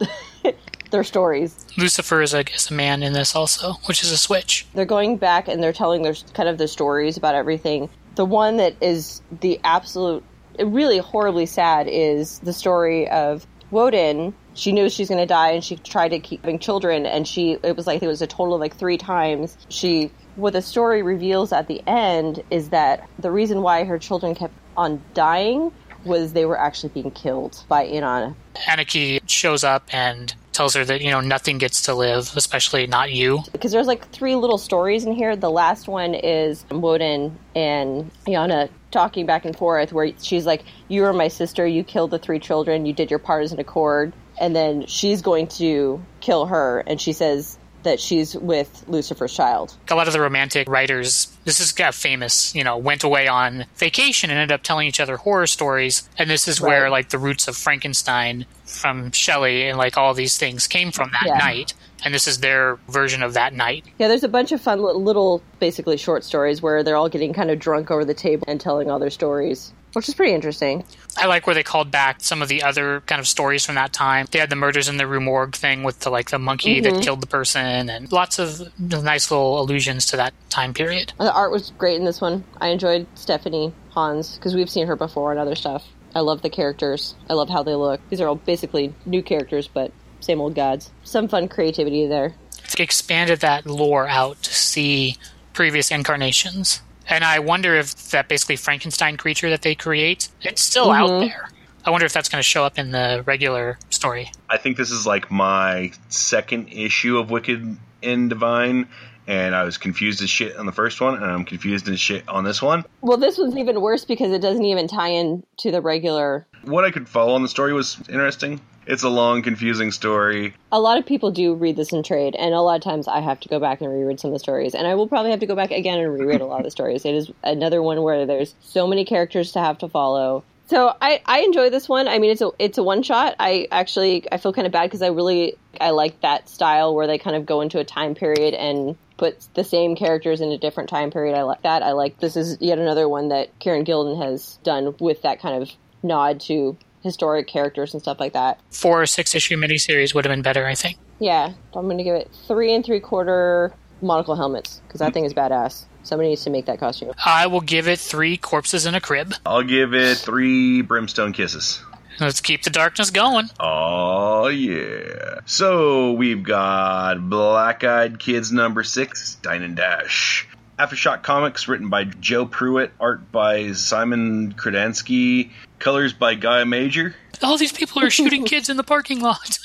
their 0.91 1.05
stories. 1.05 1.67
Lucifer 1.77 2.23
is, 2.23 2.35
I 2.35 2.43
guess, 2.43 2.71
a 2.71 2.75
man 2.75 3.03
in 3.03 3.13
this 3.13 3.35
also, 3.35 3.75
which 3.87 4.03
is 4.03 4.11
a 4.11 4.17
switch. 4.17 4.67
They're 4.75 4.85
going 4.85 5.17
back 5.17 5.49
and 5.49 5.63
they're 5.63 5.73
telling 5.73 6.03
their 6.03 6.15
kind 6.35 6.49
of 6.49 6.59
their 6.59 6.67
stories 6.67 7.17
about 7.17 7.35
everything. 7.35 7.91
The 8.15 8.25
one 8.25 8.57
that 8.57 8.75
is 8.81 9.23
the 9.41 9.61
absolute, 9.65 10.25
really 10.59 10.99
horribly 10.99 11.47
sad 11.47 11.87
is 11.89 12.39
the 12.41 12.53
story 12.53 13.09
of 13.09 13.47
Woden. 13.71 14.35
She 14.55 14.73
knew 14.73 14.89
she's 14.89 15.09
going 15.09 15.21
to 15.21 15.27
die, 15.27 15.51
and 15.51 15.63
she 15.63 15.77
tried 15.77 16.09
to 16.09 16.19
keep 16.19 16.41
having 16.41 16.59
children. 16.59 17.07
And 17.07 17.29
she, 17.29 17.59
it 17.63 17.77
was 17.77 17.87
like 17.87 18.03
it 18.03 18.09
was 18.09 18.23
a 18.23 18.27
total 18.27 18.55
of 18.55 18.61
like 18.61 18.77
three 18.77 18.99
times. 18.99 19.57
She, 19.69 20.11
what 20.35 20.53
the 20.53 20.63
story 20.63 21.03
reveals 21.03 21.53
at 21.53 21.69
the 21.69 21.81
end 21.87 22.43
is 22.51 22.71
that 22.71 23.09
the 23.19 23.31
reason 23.31 23.63
why 23.63 23.85
her 23.85 23.99
children 23.99 24.35
kept 24.35 24.55
on 24.77 25.03
dying 25.15 25.73
was 26.05 26.33
they 26.33 26.47
were 26.47 26.59
actually 26.59 26.91
being 26.91 27.11
killed 27.11 27.65
by 27.69 27.87
Inanna. 27.87 28.35
Ananke 28.57 29.21
shows 29.29 29.65
up 29.65 29.93
and 29.93 30.35
tells 30.59 30.75
her 30.75 30.85
that, 30.85 31.01
you 31.01 31.11
know, 31.13 31.21
nothing 31.21 31.57
gets 31.57 31.83
to 31.83 31.95
live, 31.95 32.33
especially 32.35 32.89
not 32.89 33.13
you. 33.13 33.43
because 33.53 33.71
there's 33.71 33.87
like 33.87 34.11
three 34.11 34.35
little 34.35 34.59
stories 34.59 35.05
in 35.05 35.13
here. 35.13 35.37
The 35.37 35.51
last 35.51 35.87
one 35.87 36.15
is 36.15 36.65
Woden 36.71 37.39
and 37.55 38.11
Yana 38.27 38.69
talking 38.91 39.25
back 39.25 39.45
and 39.45 39.57
forth, 39.57 39.93
where 39.93 40.11
she's 40.21 40.47
like, 40.47 40.65
"You 40.89 41.05
are 41.05 41.13
my 41.13 41.29
sister. 41.29 41.67
You 41.67 41.85
killed 41.85 42.11
the 42.11 42.19
three 42.19 42.41
children. 42.41 42.87
You 42.87 42.93
did 42.93 43.11
your 43.11 43.19
part 43.19 43.45
as 43.45 43.53
an 43.53 43.61
accord." 43.61 44.13
And 44.41 44.55
then 44.55 44.87
she's 44.87 45.21
going 45.23 45.49
to 45.59 46.01
kill 46.21 46.47
her, 46.47 46.81
and 46.87 47.01
she 47.01 47.13
says 47.13 47.58
that 47.85 48.01
she's 48.01 48.35
with 48.37 48.85
Lucifer's 48.89 49.33
child. 49.35 49.75
a 49.91 49.95
lot 49.95 50.07
of 50.07 50.13
the 50.13 50.21
romantic 50.21 50.69
writers 50.69 51.37
this 51.45 51.61
is 51.61 51.73
got 51.73 51.95
famous 51.95 52.55
you 52.55 52.65
know 52.65 52.77
went 52.77 53.05
away 53.05 53.29
on 53.29 53.65
vacation 53.77 54.31
and 54.31 54.39
ended 54.39 54.55
up 54.55 54.63
telling 54.63 54.87
each 54.87 55.01
other 55.01 55.17
horror 55.17 55.47
stories 55.47 56.09
and 56.19 56.29
this 56.29 56.49
is 56.49 56.61
where 56.61 56.91
like 56.91 57.09
the 57.11 57.19
roots 57.19 57.47
of 57.49 57.57
frankenstein 57.57 58.45
from 58.65 59.11
shelley 59.13 59.69
and 59.69 59.79
like 59.79 59.97
all 59.97 60.13
these 60.15 60.37
things 60.37 60.67
came 60.67 60.91
from 60.91 61.11
that 61.13 61.27
Yeah. 61.27 61.39
night 61.39 61.75
and 62.05 62.13
this 62.15 62.27
is 62.29 62.39
their 62.39 62.79
version 62.89 63.23
of 63.23 63.35
that 63.35 63.53
night 63.55 63.85
Yeah, 63.99 64.09
there's 64.09 64.25
a 64.25 64.29
bunch 64.29 64.53
of 64.53 64.61
fun 64.61 64.81
little, 64.81 65.43
basically 65.59 65.97
short 65.97 66.23
stories 66.25 66.63
where 66.63 66.83
they're 66.85 66.97
all 66.97 67.09
getting 67.09 67.33
kind 67.33 67.51
of 67.51 67.59
drunk 67.59 67.91
over 67.91 68.05
the 68.05 68.15
table 68.15 68.45
and 68.47 68.61
telling 68.61 68.89
all 68.89 69.01
their 69.01 69.11
stories, 69.11 69.73
which 69.95 70.09
is 70.09 70.15
pretty 70.15 70.33
interesting. 70.33 70.85
I 71.17 71.27
like 71.27 71.47
where 71.47 71.55
they 71.55 71.63
called 71.63 71.91
back 71.91 72.21
some 72.21 72.43
of 72.43 72.49
the 72.49 72.63
other 72.63 73.01
kind 73.07 73.21
of 73.21 73.27
stories 73.27 73.65
from 73.65 73.75
that 73.75 73.93
time 73.93 74.27
they 74.31 74.39
had 74.39 74.51
the 74.51 74.57
murders 74.57 74.89
in 74.89 74.97
the 74.97 75.07
rue 75.07 75.21
morgue 75.21 75.55
thing 75.55 75.83
with 75.83 76.01
the 76.01 76.11
like 76.11 76.31
the 76.31 76.39
monkey 76.39 76.81
that 76.81 76.93
mm-hmm. 76.93 77.03
killed 77.03 77.21
the 77.21 77.27
person 77.27 77.89
and 77.89 78.13
lots 78.13 78.39
of 78.39 78.73
nice 78.79 79.31
little 79.31 79.61
allusions 79.61 80.07
to 80.07 80.17
that 80.17 80.33
time 80.49 80.75
period 80.75 81.13
The 81.19 81.33
art 81.33 81.51
was 81.51 81.73
great 81.73 81.97
in 81.97 82.05
this 82.05 82.21
one. 82.21 82.45
I 82.61 82.69
enjoyed 82.69 83.07
Stephanie 83.15 83.73
Hans 83.91 84.37
because 84.37 84.55
we've 84.55 84.71
seen 84.71 84.87
her 84.87 84.97
before 84.97 85.31
and 85.31 85.41
other 85.41 85.55
stuff. 85.55 85.85
I 86.15 86.21
love 86.21 86.43
the 86.43 86.51
characters. 86.51 87.15
I 87.29 87.35
love 87.35 87.49
how 87.49 87.63
they 87.63 87.75
look. 87.75 88.01
These 88.09 88.21
are 88.21 88.29
all 88.29 88.37
basically 88.37 88.95
new 89.05 89.23
characters, 89.23 89.69
but 89.69 89.93
same 90.21 90.41
old 90.41 90.55
gods. 90.55 90.91
Some 91.05 91.29
fun 91.29 91.49
creativity 91.49 92.07
there. 92.07 92.35
They 92.77 92.83
expanded 92.83 93.41
that 93.41 93.67
lore 93.67 94.09
out 94.09 94.43
to 94.43 94.53
see 94.53 95.17
previous 95.53 95.91
incarnations. 95.91 96.81
And 97.09 97.25
I 97.25 97.39
wonder 97.39 97.75
if 97.75 98.11
that 98.11 98.29
basically 98.29 98.57
Frankenstein 98.57 99.17
creature 99.17 99.51
that 99.51 99.63
they 99.63 99.75
create, 99.75 100.29
it's 100.43 100.63
still 100.63 100.91
out 100.91 101.11
mm-hmm. 101.11 101.29
there. 101.29 101.51
I 101.85 101.91
wonder 101.91 102.05
if 102.05 102.13
that's 102.13 102.29
going 102.29 102.41
to 102.41 102.47
show 102.47 102.65
up 102.65 102.79
in 102.79 102.91
the 102.91 103.23
regular 103.25 103.79
story. 103.89 104.31
I 104.51 104.59
think 104.59 104.77
this 104.77 104.91
is 104.91 105.07
like 105.07 105.31
my 105.31 105.93
second 106.09 106.69
issue 106.69 107.19
of 107.19 107.31
Wicked 107.31 107.79
and 108.03 108.29
Divine, 108.29 108.89
and 109.27 109.55
I 109.55 109.65
was 109.65 109.79
confused 109.79 110.23
as 110.23 110.31
shit 110.31 110.57
on 110.57 110.67
the 110.67 110.73
first 110.73 111.01
one, 111.01 111.15
and 111.15 111.25
I'm 111.25 111.45
confused 111.45 111.89
as 111.89 112.01
shit 112.01 112.29
on 112.29 112.45
this 112.45 112.61
one. 112.61 112.85
Well, 113.01 113.17
this 113.17 113.39
one's 113.39 113.57
even 113.57 113.81
worse 113.81 114.05
because 114.05 114.33
it 114.33 114.43
doesn't 114.43 114.65
even 114.65 114.89
tie 114.89 115.09
in 115.09 115.45
to 115.59 115.71
the 115.71 115.81
regular. 115.81 116.47
What 116.63 116.85
I 116.85 116.91
could 116.91 117.09
follow 117.09 117.35
on 117.35 117.43
the 117.43 117.49
story 117.49 117.73
was 117.73 117.99
interesting. 118.09 118.61
It's 118.87 119.03
a 119.03 119.09
long, 119.11 119.43
confusing 119.43 119.93
story. 119.93 120.55
A 120.73 120.81
lot 120.81 120.99
of 120.99 121.05
people 121.05 121.31
do 121.31 121.55
read 121.55 121.77
this 121.77 121.93
in 121.93 122.03
trade, 122.03 122.35
and 122.35 122.55
a 122.55 122.61
lot 122.61 122.77
of 122.77 122.83
times 122.83 123.07
I 123.07 123.21
have 123.21 123.39
to 123.41 123.49
go 123.49 123.61
back 123.61 123.83
and 123.83 123.91
reread 123.93 124.19
some 124.19 124.31
of 124.31 124.35
the 124.35 124.39
stories, 124.39 124.75
and 124.75 124.87
I 124.87 124.95
will 124.95 125.07
probably 125.07 125.31
have 125.31 125.41
to 125.41 125.47
go 125.47 125.55
back 125.55 125.71
again 125.71 125.99
and 125.99 126.13
reread 126.13 126.41
a 126.41 126.47
lot 126.47 126.61
of 126.61 126.65
the 126.65 126.71
stories. 126.71 127.05
It 127.05 127.15
is 127.15 127.31
another 127.45 127.83
one 127.83 128.03
where 128.03 128.25
there's 128.25 128.55
so 128.61 128.87
many 128.87 129.05
characters 129.05 129.53
to 129.53 129.61
have 129.61 129.77
to 129.79 129.89
follow. 129.89 130.43
So 130.69 130.95
I, 131.01 131.23
I 131.25 131.41
enjoy 131.41 131.71
this 131.71 131.89
one. 131.89 132.09
I 132.09 132.19
mean, 132.19 132.31
it's 132.31 132.43
a 132.43 132.51
it's 132.59 132.77
a 132.77 132.83
one 132.83 133.03
shot. 133.03 133.35
I 133.39 133.69
actually 133.71 134.31
I 134.31 134.37
feel 134.37 134.53
kind 134.53 134.67
of 134.67 134.73
bad 134.73 134.85
because 134.85 135.01
I 135.01 135.09
really 135.09 135.57
I 135.81 135.91
like 135.91 136.21
that 136.21 136.49
style 136.49 136.95
where 136.95 137.07
they 137.07 137.19
kind 137.19 137.37
of 137.37 137.47
go 137.47 137.63
into 137.63 137.79
a 137.79 137.85
time 137.85 138.15
period 138.15 138.53
and 138.53 138.97
put 139.17 139.49
the 139.55 139.65
same 139.65 139.97
characters 139.97 140.43
in 140.43 140.51
a 140.51 140.59
different 140.59 140.91
time 140.91 141.11
period. 141.11 141.37
I 141.37 141.43
like 141.43 141.63
that. 141.63 141.83
I 141.83 141.93
like 141.93 142.21
this 142.21 142.37
is 142.37 142.59
yet 142.61 142.79
another 142.79 143.09
one 143.09 143.29
that 143.29 143.59
Kieron 143.59 143.85
Gillen 143.85 144.21
has 144.21 144.59
done 144.63 144.95
with 145.01 145.23
that 145.23 145.41
kind 145.41 145.63
of 145.63 145.71
nod 146.09 146.41
to 146.41 146.77
historic 147.03 147.47
characters 147.47 147.95
and 147.95 148.03
stuff 148.03 148.19
like 148.19 148.33
that. 148.33 148.61
Four 148.71 149.03
or 149.03 149.07
six 149.07 149.35
issue 149.35 149.57
miniseries 149.57 150.15
would 150.15 150.25
have 150.25 150.33
been 150.33 150.43
better, 150.43 150.67
I 150.67 150.75
think. 150.75 150.99
Yeah, 151.21 151.53
I'm 151.75 151.87
going 151.87 151.99
to 151.99 152.05
give 152.05 152.15
it 152.15 152.31
three 152.47 152.75
and 152.75 152.85
three 152.85 153.01
quarter 153.01 153.73
monocle 154.03 154.37
helmets 154.37 154.81
because 154.87 155.01
that 155.01 155.07
mm-hmm. 155.07 155.15
thing 155.15 155.25
is 155.25 155.35
badass. 155.35 155.85
Somebody 156.03 156.31
needs 156.31 156.45
to 156.45 156.51
make 156.51 156.67
that 156.67 156.79
costume. 156.79 157.13
I 157.25 157.47
will 157.47 157.61
give 157.61 157.87
it 157.87 157.99
three 157.99 158.37
corpses 158.37 158.87
in 158.87 158.95
a 158.95 159.01
crib. 159.01 159.35
I'll 159.45 159.63
give 159.63 159.95
it 159.95 160.17
three 160.17 160.81
brimstone 160.81 161.33
kisses. 161.33 161.83
Let's 162.21 162.41
keep 162.41 162.63
the 162.63 162.71
darkness 162.71 163.11
going. 163.11 163.49
Oh 163.61 164.49
yeah. 164.49 165.41
So 165.45 166.13
we've 166.13 166.43
got 166.43 167.29
Black 167.29 167.85
Eyed 167.85 168.19
Kids 168.19 168.51
number 168.51 168.83
six, 168.83 169.37
Dine 169.37 169.63
and 169.63 169.77
Dash. 169.77 170.49
Aftershock 170.79 171.23
Comics, 171.23 171.69
written 171.69 171.89
by 171.89 172.05
Joe 172.05 172.47
Pruett, 172.47 172.91
art 173.01 173.31
by 173.33 173.73
Simon 173.73 174.55
Kudranski, 174.55 175.51
colors 175.79 176.13
by 176.13 176.35
Guy 176.35 176.65
Major. 176.65 177.15
All 177.43 177.57
these 177.59 177.73
people 177.73 178.03
are 178.03 178.11
shooting 178.11 178.45
kids 178.47 178.69
in 178.69 178.77
the 178.77 178.85
parking 178.85 179.21
lot. 179.21 179.59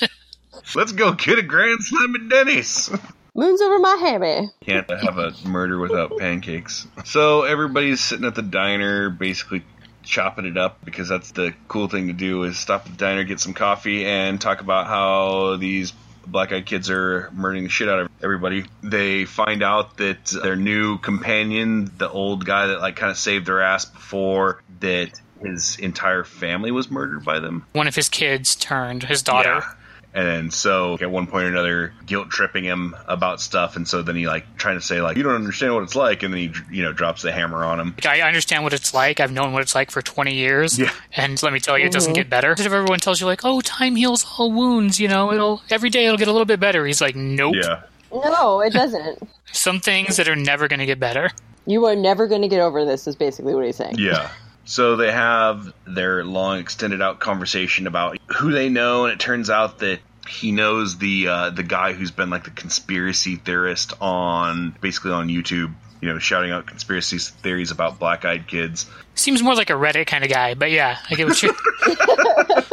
Let's 0.74 0.92
go 0.92 1.12
get 1.12 1.38
a 1.38 1.42
grand 1.42 1.82
slam 1.82 2.14
at 2.14 2.28
Denny's. 2.28 2.90
Moon's 3.34 3.60
over 3.60 3.78
my 3.80 3.96
hammy. 3.96 4.50
Can't 4.60 4.88
have 4.88 5.18
a 5.18 5.32
murder 5.44 5.78
without 5.78 6.16
pancakes. 6.18 6.86
So 7.04 7.42
everybody's 7.42 8.00
sitting 8.00 8.24
at 8.24 8.36
the 8.36 8.42
diner, 8.42 9.10
basically 9.10 9.64
chopping 10.04 10.44
it 10.44 10.56
up 10.56 10.84
because 10.84 11.08
that's 11.08 11.32
the 11.32 11.54
cool 11.66 11.88
thing 11.88 12.06
to 12.06 12.12
do 12.12 12.44
is 12.44 12.58
stop 12.58 12.86
at 12.86 12.92
the 12.92 12.98
diner, 12.98 13.24
get 13.24 13.40
some 13.40 13.54
coffee, 13.54 14.04
and 14.04 14.40
talk 14.40 14.60
about 14.60 14.86
how 14.86 15.56
these 15.56 15.92
black 16.26 16.52
eyed 16.52 16.66
kids 16.66 16.90
are 16.90 17.30
murdering 17.32 17.64
the 17.64 17.70
shit 17.70 17.88
out 17.88 18.00
of 18.00 18.08
everybody. 18.22 18.64
They 18.82 19.24
find 19.24 19.62
out 19.62 19.96
that 19.96 20.26
their 20.26 20.56
new 20.56 20.98
companion, 20.98 21.90
the 21.98 22.08
old 22.08 22.46
guy 22.46 22.68
that 22.68 22.80
like 22.80 22.96
kind 22.96 23.10
of 23.10 23.18
saved 23.18 23.46
their 23.46 23.60
ass 23.60 23.84
before, 23.84 24.62
that 24.80 25.20
his 25.44 25.76
entire 25.78 26.24
family 26.24 26.70
was 26.70 26.90
murdered 26.90 27.24
by 27.24 27.40
them. 27.40 27.66
One 27.72 27.88
of 27.88 27.94
his 27.94 28.08
kids 28.08 28.56
turned 28.56 29.04
his 29.04 29.22
daughter. 29.22 29.60
Yeah. 29.60 29.74
And 30.14 30.52
so 30.52 30.96
at 31.00 31.10
one 31.10 31.26
point 31.26 31.46
or 31.46 31.48
another, 31.48 31.92
guilt 32.06 32.30
tripping 32.30 32.62
him 32.62 32.94
about 33.08 33.40
stuff, 33.40 33.74
and 33.74 33.86
so 33.86 34.00
then 34.00 34.14
he 34.14 34.28
like 34.28 34.56
trying 34.56 34.78
to 34.78 34.80
say 34.80 35.02
like 35.02 35.16
you 35.16 35.24
don't 35.24 35.34
understand 35.34 35.74
what 35.74 35.82
it's 35.82 35.96
like, 35.96 36.22
and 36.22 36.32
then 36.32 36.38
he 36.38 36.52
you 36.70 36.84
know 36.84 36.92
drops 36.92 37.22
the 37.22 37.32
hammer 37.32 37.64
on 37.64 37.80
him. 37.80 37.96
I 38.04 38.20
understand 38.20 38.62
what 38.62 38.72
it's 38.72 38.94
like. 38.94 39.18
I've 39.18 39.32
known 39.32 39.52
what 39.52 39.62
it's 39.62 39.74
like 39.74 39.90
for 39.90 40.02
20 40.02 40.32
years. 40.32 40.78
Yeah. 40.78 40.92
And 41.16 41.42
let 41.42 41.52
me 41.52 41.58
tell 41.58 41.76
you, 41.76 41.86
it 41.86 41.92
doesn't 41.92 42.12
mm-hmm. 42.12 42.20
get 42.20 42.30
better. 42.30 42.52
If 42.52 42.60
everyone 42.60 43.00
tells 43.00 43.20
you, 43.20 43.26
like, 43.26 43.40
oh, 43.44 43.60
time 43.60 43.96
heals 43.96 44.24
all 44.38 44.52
wounds, 44.52 45.00
you 45.00 45.08
know, 45.08 45.32
it'll, 45.32 45.62
every 45.68 45.90
day 45.90 46.04
it'll 46.04 46.16
get 46.16 46.28
a 46.28 46.32
little 46.32 46.44
bit 46.44 46.60
better. 46.60 46.86
He's 46.86 47.00
like, 47.00 47.16
nope. 47.16 47.56
Yeah, 47.56 47.82
No, 48.12 48.60
it 48.60 48.72
doesn't. 48.72 49.28
Some 49.52 49.80
things 49.80 50.16
that 50.16 50.28
are 50.28 50.36
never 50.36 50.68
going 50.68 50.80
to 50.80 50.86
get 50.86 51.00
better. 51.00 51.32
you 51.66 51.86
are 51.86 51.96
never 51.96 52.28
going 52.28 52.42
to 52.42 52.48
get 52.48 52.60
over 52.60 52.84
this. 52.84 53.08
Is 53.08 53.16
basically 53.16 53.54
what 53.54 53.64
he's 53.64 53.76
saying. 53.76 53.96
yeah. 53.98 54.30
So 54.64 54.96
they 54.96 55.12
have 55.12 55.72
their 55.86 56.24
long 56.24 56.58
extended 56.58 57.02
out 57.02 57.20
conversation 57.20 57.86
about 57.86 58.18
who 58.36 58.52
they 58.52 58.68
know, 58.68 59.04
and 59.04 59.12
it 59.12 59.20
turns 59.20 59.50
out 59.50 59.80
that 59.80 60.00
he 60.26 60.52
knows 60.52 60.96
the 60.98 61.28
uh, 61.28 61.50
the 61.50 61.62
guy 61.62 61.92
who's 61.92 62.10
been 62.10 62.30
like 62.30 62.44
the 62.44 62.50
conspiracy 62.50 63.36
theorist 63.36 63.92
on 64.00 64.74
basically 64.80 65.12
on 65.12 65.28
YouTube. 65.28 65.74
You 66.00 66.12
know, 66.12 66.18
shouting 66.18 66.50
out 66.50 66.66
conspiracy 66.66 67.18
theories 67.18 67.70
about 67.70 67.98
black 67.98 68.24
eyed 68.26 68.46
kids. 68.46 68.90
Seems 69.14 69.42
more 69.42 69.54
like 69.54 69.70
a 69.70 69.74
Reddit 69.74 70.06
kind 70.06 70.22
of 70.22 70.28
guy, 70.28 70.52
but 70.54 70.70
yeah, 70.70 70.98
I 71.08 71.14
get 71.14 71.26
what 71.26 71.42
you 71.42 71.54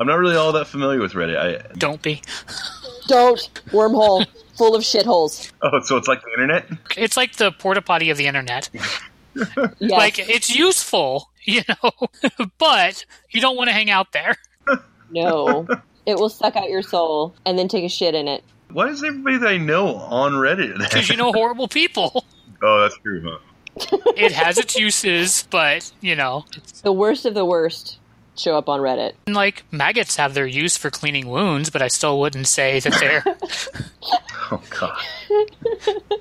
I'm 0.00 0.06
not 0.06 0.18
really 0.18 0.36
all 0.36 0.52
that 0.52 0.66
familiar 0.66 0.98
with 0.98 1.12
Reddit. 1.12 1.36
I, 1.36 1.74
don't 1.74 2.00
be. 2.00 2.22
Don't 3.06 3.38
wormhole 3.66 4.26
full 4.56 4.74
of 4.74 4.82
shitholes. 4.82 5.52
oh, 5.60 5.80
so 5.82 5.98
it's 5.98 6.08
like 6.08 6.22
the 6.22 6.32
internet. 6.32 6.66
It's 6.96 7.18
like 7.18 7.36
the 7.36 7.52
porta 7.52 7.82
potty 7.82 8.08
of 8.08 8.16
the 8.16 8.26
internet. 8.26 8.70
Yes. 9.34 9.74
Like, 9.80 10.18
it's 10.18 10.54
useful, 10.54 11.30
you 11.44 11.62
know, 11.68 11.92
but 12.58 13.04
you 13.30 13.40
don't 13.40 13.56
want 13.56 13.68
to 13.68 13.74
hang 13.74 13.90
out 13.90 14.12
there. 14.12 14.36
no, 15.10 15.66
it 16.06 16.16
will 16.16 16.28
suck 16.28 16.56
out 16.56 16.68
your 16.68 16.82
soul 16.82 17.34
and 17.46 17.58
then 17.58 17.68
take 17.68 17.84
a 17.84 17.88
shit 17.88 18.14
in 18.14 18.28
it. 18.28 18.44
Why 18.72 18.88
is 18.88 19.02
everybody 19.02 19.38
that 19.38 19.48
I 19.48 19.56
know 19.56 19.96
on 19.96 20.32
Reddit? 20.32 20.78
Because 20.78 21.08
you 21.08 21.16
know 21.16 21.32
horrible 21.32 21.68
people. 21.68 22.24
oh, 22.62 22.80
that's 22.80 22.96
true, 22.98 23.22
huh? 23.24 23.38
It 24.16 24.32
has 24.32 24.58
its 24.58 24.76
uses, 24.76 25.46
but, 25.50 25.90
you 26.00 26.14
know, 26.14 26.44
it's, 26.56 26.80
The 26.82 26.92
worst 26.92 27.24
of 27.24 27.34
the 27.34 27.44
worst 27.44 27.98
show 28.36 28.56
up 28.56 28.68
on 28.68 28.80
Reddit. 28.80 29.12
like 29.26 29.64
maggots 29.70 30.16
have 30.16 30.34
their 30.34 30.46
use 30.46 30.76
for 30.76 30.90
cleaning 30.90 31.28
wounds, 31.28 31.70
but 31.70 31.82
I 31.82 31.88
still 31.88 32.18
wouldn't 32.20 32.46
say 32.46 32.80
that 32.80 32.94
they're 33.00 33.24
Oh 34.52 34.60
god. 34.70 34.98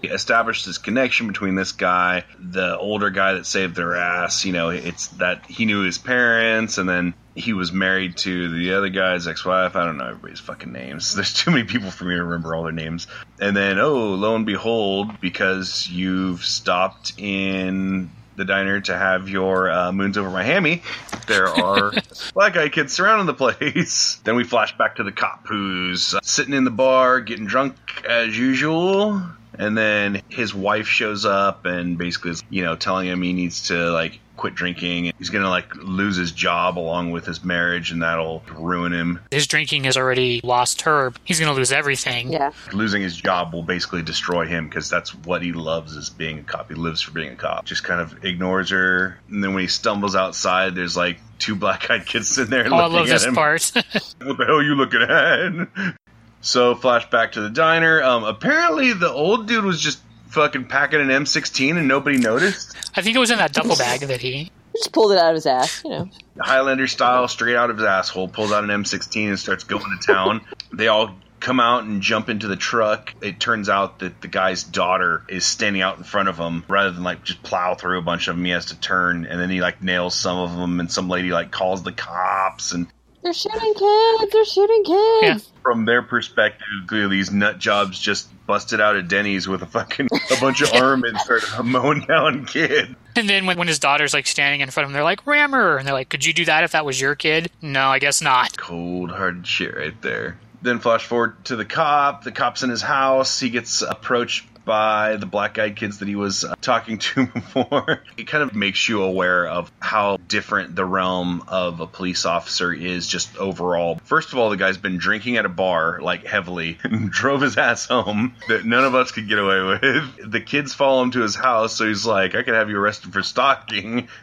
he 0.01 0.07
established 0.09 0.65
this 0.65 0.77
connection 0.77 1.27
between 1.27 1.55
this 1.55 1.71
guy, 1.71 2.25
the 2.39 2.77
older 2.77 3.09
guy 3.09 3.33
that 3.33 3.45
saved 3.47 3.75
their 3.75 3.95
ass. 3.95 4.45
You 4.45 4.53
know, 4.53 4.69
it's 4.69 5.07
that 5.17 5.45
he 5.47 5.65
knew 5.65 5.81
his 5.83 5.97
parents, 5.97 6.77
and 6.77 6.87
then 6.87 7.15
he 7.33 7.53
was 7.53 7.71
married 7.71 8.17
to 8.17 8.49
the 8.59 8.73
other 8.73 8.89
guy's 8.89 9.27
ex-wife. 9.27 9.75
I 9.75 9.83
don't 9.85 9.97
know 9.97 10.09
everybody's 10.09 10.39
fucking 10.41 10.71
names. 10.71 11.15
There's 11.15 11.33
too 11.33 11.49
many 11.49 11.63
people 11.63 11.89
for 11.89 12.03
me 12.05 12.15
to 12.15 12.23
remember 12.23 12.53
all 12.53 12.63
their 12.63 12.71
names. 12.71 13.07
And 13.39 13.57
then, 13.57 13.79
oh, 13.79 14.09
lo 14.13 14.35
and 14.35 14.45
behold, 14.45 15.19
because 15.21 15.87
you've 15.89 16.43
stopped 16.43 17.13
in 17.17 18.11
the 18.39 18.45
diner 18.45 18.81
to 18.81 18.97
have 18.97 19.29
your 19.29 19.69
uh, 19.69 19.91
moons 19.91 20.17
over 20.17 20.31
my 20.31 20.41
hammy, 20.43 20.81
there 21.27 21.47
are 21.47 21.91
black 22.33 22.57
eyed 22.57 22.71
kids 22.71 22.93
surrounding 22.93 23.27
the 23.27 23.33
place. 23.33 24.19
Then 24.23 24.35
we 24.35 24.43
flash 24.43 24.77
back 24.77 24.95
to 24.95 25.03
the 25.03 25.11
cop 25.11 25.47
who's 25.47 26.13
uh, 26.13 26.19
sitting 26.23 26.53
in 26.53 26.63
the 26.63 26.71
bar 26.71 27.21
getting 27.21 27.45
drunk 27.45 27.75
as 28.07 28.37
usual. 28.37 29.21
And 29.53 29.77
then 29.77 30.21
his 30.29 30.53
wife 30.53 30.87
shows 30.87 31.25
up 31.25 31.65
and 31.65 31.97
basically 31.97 32.31
is, 32.31 32.43
you 32.49 32.63
know, 32.63 32.75
telling 32.75 33.07
him 33.07 33.21
he 33.21 33.33
needs 33.33 33.67
to 33.67 33.91
like 33.91 34.19
quit 34.39 34.55
drinking. 34.55 35.11
He's 35.19 35.29
gonna 35.29 35.49
like 35.49 35.75
lose 35.75 36.15
his 36.15 36.31
job 36.31 36.79
along 36.79 37.11
with 37.11 37.25
his 37.25 37.43
marriage, 37.43 37.91
and 37.91 38.01
that'll 38.01 38.41
ruin 38.57 38.93
him. 38.93 39.19
His 39.31 39.45
drinking 39.47 39.83
has 39.83 39.97
already 39.97 40.39
lost 40.43 40.81
her. 40.83 41.11
He's 41.25 41.39
going 41.39 41.51
to 41.51 41.55
lose 41.57 41.71
everything. 41.71 42.31
Yeah. 42.31 42.51
Losing 42.73 43.01
his 43.01 43.17
job 43.17 43.53
will 43.53 43.63
basically 43.63 44.01
destroy 44.01 44.45
him 44.45 44.67
because 44.69 44.89
that's 44.89 45.13
what 45.13 45.41
he 45.41 45.51
loves 45.51 45.93
is 45.95 46.09
being 46.09 46.39
a 46.39 46.43
cop. 46.43 46.69
He 46.69 46.75
lives 46.75 47.01
for 47.01 47.11
being 47.11 47.33
a 47.33 47.35
cop. 47.35 47.65
Just 47.65 47.83
kind 47.83 47.99
of 48.01 48.23
ignores 48.23 48.69
her, 48.69 49.19
and 49.29 49.43
then 49.43 49.53
when 49.53 49.61
he 49.61 49.67
stumbles 49.67 50.15
outside, 50.15 50.73
there's 50.75 50.95
like 50.95 51.19
two 51.37 51.55
black-eyed 51.55 52.05
kids 52.05 52.27
sitting 52.29 52.51
there 52.51 52.65
Oh, 52.71 52.77
I 52.77 52.87
love 52.87 53.07
at 53.07 53.13
this 53.13 53.25
him. 53.25 53.35
part. 53.35 53.71
What 54.23 54.37
the 54.37 54.45
hell 54.45 54.55
are 54.57 54.63
you 54.63 54.75
looking 54.75 55.01
at? 55.01 55.95
So, 56.41 56.75
flashback 56.75 57.33
to 57.33 57.41
the 57.41 57.49
diner. 57.49 58.01
Um, 58.01 58.23
apparently, 58.23 58.93
the 58.93 59.09
old 59.11 59.47
dude 59.47 59.65
was 59.65 59.81
just 59.81 59.99
fucking 60.29 60.65
packing 60.65 61.01
an 61.01 61.07
M16 61.07 61.77
and 61.77 61.87
nobody 61.87 62.17
noticed. 62.17 62.75
I 62.95 63.01
think 63.01 63.15
it 63.15 63.19
was 63.19 63.31
in 63.31 63.37
that 63.37 63.53
duffel 63.53 63.75
bag 63.75 64.01
that 64.01 64.21
he. 64.21 64.51
Just 64.75 64.91
pulled 64.93 65.11
it 65.11 65.17
out 65.17 65.29
of 65.29 65.35
his 65.35 65.45
ass, 65.45 65.83
you 65.83 65.89
know. 65.89 66.09
Highlander 66.39 66.87
style, 66.87 67.27
straight 67.27 67.55
out 67.55 67.69
of 67.69 67.77
his 67.77 67.85
asshole, 67.85 68.27
pulls 68.27 68.51
out 68.51 68.63
an 68.63 68.69
M16 68.69 69.29
and 69.29 69.39
starts 69.39 69.63
going 69.63 69.83
to 69.83 70.07
town. 70.07 70.41
they 70.71 70.87
all 70.87 71.15
come 71.39 71.59
out 71.59 71.83
and 71.83 72.01
jump 72.01 72.29
into 72.29 72.47
the 72.47 72.55
truck. 72.55 73.13
It 73.21 73.39
turns 73.39 73.69
out 73.69 73.99
that 73.99 74.21
the 74.21 74.27
guy's 74.27 74.63
daughter 74.63 75.23
is 75.27 75.45
standing 75.45 75.81
out 75.81 75.97
in 75.97 76.03
front 76.03 76.29
of 76.29 76.37
him. 76.37 76.63
Rather 76.67 76.91
than 76.91 77.03
like 77.03 77.23
just 77.23 77.41
plow 77.43 77.75
through 77.75 77.97
a 77.97 78.01
bunch 78.01 78.27
of 78.27 78.35
them, 78.35 78.45
he 78.45 78.51
has 78.51 78.67
to 78.67 78.79
turn, 78.79 79.25
and 79.25 79.39
then 79.39 79.49
he 79.49 79.61
like 79.61 79.81
nails 79.81 80.15
some 80.15 80.37
of 80.37 80.55
them, 80.55 80.79
and 80.79 80.91
some 80.91 81.09
lady 81.09 81.31
like 81.31 81.51
calls 81.51 81.83
the 81.83 81.91
cops, 81.91 82.71
and 82.71 82.87
They're 83.21 83.33
shooting 83.33 83.73
kids. 83.73 84.31
They're 84.31 84.45
shooting 84.45 84.83
kids. 84.85 85.21
Yeah. 85.23 85.37
from 85.61 85.85
their 85.85 86.01
perspective, 86.01 86.67
clearly 86.87 87.17
these 87.17 87.31
nut 87.31 87.59
jobs 87.59 87.99
just 87.99 88.29
busted 88.47 88.79
out 88.79 88.95
of 88.95 89.07
Denny's 89.07 89.47
with 89.47 89.61
a 89.61 89.65
fucking 89.65 90.07
a 90.11 90.39
bunch 90.39 90.61
of 90.61 90.73
arm 90.81 91.03
and 91.03 91.17
started 91.19 91.63
mowing 91.63 92.01
down 92.01 92.45
kids. 92.45 92.95
And 93.15 93.29
then 93.29 93.45
when, 93.45 93.57
when 93.57 93.67
his 93.67 93.79
daughter's 93.79 94.13
like 94.13 94.25
standing 94.25 94.61
in 94.61 94.69
front 94.69 94.85
of 94.85 94.89
him, 94.89 94.93
they're 94.93 95.03
like, 95.03 95.27
Rammer! 95.27 95.77
And 95.77 95.85
they're 95.85 95.93
like, 95.93 96.09
Could 96.09 96.25
you 96.25 96.33
do 96.33 96.45
that 96.45 96.63
if 96.63 96.71
that 96.71 96.85
was 96.85 96.99
your 96.99 97.15
kid? 97.15 97.51
No, 97.61 97.89
I 97.89 97.99
guess 97.99 98.21
not. 98.21 98.57
Cold 98.57 99.11
hard 99.11 99.45
shit 99.45 99.75
right 99.75 100.01
there. 100.01 100.39
Then 100.61 100.79
flash 100.79 101.05
forward 101.05 101.43
to 101.45 101.55
the 101.55 101.65
cop. 101.65 102.23
The 102.23 102.31
cop's 102.31 102.63
in 102.63 102.69
his 102.69 102.81
house. 102.81 103.39
He 103.39 103.49
gets 103.49 103.81
approached 103.81 104.45
by 104.69 105.15
the 105.15 105.25
black 105.25 105.57
eyed 105.57 105.75
kids 105.75 105.97
that 105.97 106.07
he 106.07 106.15
was 106.15 106.43
uh, 106.43 106.53
talking 106.61 106.99
to 106.99 107.25
before. 107.33 108.03
It 108.17 108.27
kind 108.27 108.43
of 108.43 108.53
makes 108.53 108.87
you 108.87 109.01
aware 109.01 109.47
of 109.47 109.71
how 109.79 110.17
different 110.17 110.75
the 110.75 110.85
realm 110.85 111.43
of 111.47 111.79
a 111.79 111.87
police 111.87 112.23
officer 112.23 112.71
is 112.71 113.07
just 113.07 113.35
overall. 113.37 113.99
First 114.03 114.31
of 114.31 114.37
all, 114.37 114.51
the 114.51 114.57
guy's 114.57 114.77
been 114.77 114.99
drinking 114.99 115.37
at 115.37 115.45
a 115.47 115.49
bar, 115.49 115.99
like 116.01 116.23
heavily, 116.23 116.77
and 116.83 117.09
drove 117.09 117.41
his 117.41 117.57
ass 117.57 117.87
home 117.87 118.35
that 118.47 118.63
none 118.63 118.83
of 118.85 118.93
us 118.93 119.11
could 119.11 119.27
get 119.27 119.39
away 119.39 119.79
with. 119.81 120.31
The 120.31 120.41
kids 120.41 120.75
follow 120.75 121.01
him 121.01 121.09
to 121.11 121.21
his 121.21 121.33
house, 121.33 121.75
so 121.75 121.87
he's 121.87 122.05
like, 122.05 122.35
I 122.35 122.43
could 122.43 122.53
have 122.53 122.69
you 122.69 122.77
arrested 122.77 123.11
for 123.11 123.23
stalking. 123.23 124.07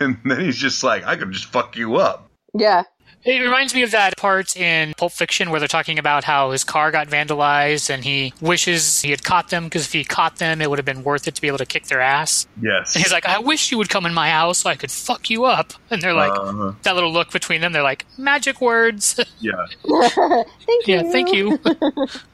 And 0.00 0.18
then 0.24 0.40
he's 0.40 0.56
just 0.56 0.82
like, 0.82 1.04
I 1.06 1.14
could 1.14 1.30
just 1.30 1.44
fuck 1.44 1.76
you 1.76 1.96
up. 1.96 2.28
Yeah. 2.54 2.82
It 3.22 3.42
reminds 3.42 3.74
me 3.74 3.82
of 3.82 3.90
that 3.90 4.16
part 4.16 4.56
in 4.56 4.94
Pulp 4.96 5.12
Fiction 5.12 5.50
where 5.50 5.60
they're 5.60 5.68
talking 5.68 5.98
about 5.98 6.24
how 6.24 6.52
his 6.52 6.64
car 6.64 6.90
got 6.90 7.08
vandalized 7.08 7.90
and 7.90 8.02
he 8.02 8.32
wishes 8.40 9.02
he 9.02 9.10
had 9.10 9.22
caught 9.22 9.50
them 9.50 9.64
because 9.64 9.84
if 9.84 9.92
he 9.92 10.04
caught 10.04 10.36
them, 10.36 10.62
it 10.62 10.70
would 10.70 10.78
have 10.78 10.86
been 10.86 11.04
worth 11.04 11.28
it 11.28 11.34
to 11.34 11.42
be 11.42 11.46
able 11.48 11.58
to 11.58 11.66
kick 11.66 11.84
their 11.88 12.00
ass. 12.00 12.46
Yes. 12.62 12.94
And 12.96 13.04
he's 13.04 13.12
like, 13.12 13.26
I 13.26 13.38
wish 13.38 13.70
you 13.70 13.76
would 13.78 13.90
come 13.90 14.06
in 14.06 14.14
my 14.14 14.30
house 14.30 14.58
so 14.60 14.70
I 14.70 14.74
could 14.76 14.90
fuck 14.90 15.28
you 15.28 15.44
up. 15.44 15.74
And 15.90 16.00
they're 16.00 16.14
like, 16.14 16.32
Uh-huh. 16.32 16.72
that 16.82 16.94
little 16.94 17.12
look 17.12 17.30
between 17.30 17.60
them, 17.60 17.72
they're 17.74 17.82
like, 17.82 18.06
magic 18.16 18.60
words. 18.60 19.20
Yeah. 19.40 19.52
Thank 19.84 20.86
you. 20.86 20.94
yeah, 20.96 21.02
thank 21.10 21.32
you. 21.32 21.58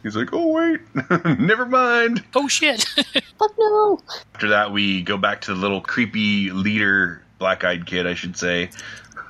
He's 0.03 0.17
like, 0.17 0.31
oh, 0.33 0.49
wait. 0.53 0.81
Never 1.39 1.65
mind. 1.67 2.25
oh 2.35 2.49
shit. 2.49 2.83
Fuck 3.39 3.53
no. 3.59 4.01
After 4.35 4.49
that, 4.49 4.73
we 4.73 5.03
go 5.03 5.17
back 5.17 5.43
to 5.43 5.55
the 5.55 5.61
little 5.61 5.81
creepy 5.81 6.51
leader, 6.51 7.23
black 7.39 7.63
eyed 7.65 7.87
kid, 7.87 8.07
I 8.07 8.15
should 8.15 8.37
say. 8.37 8.71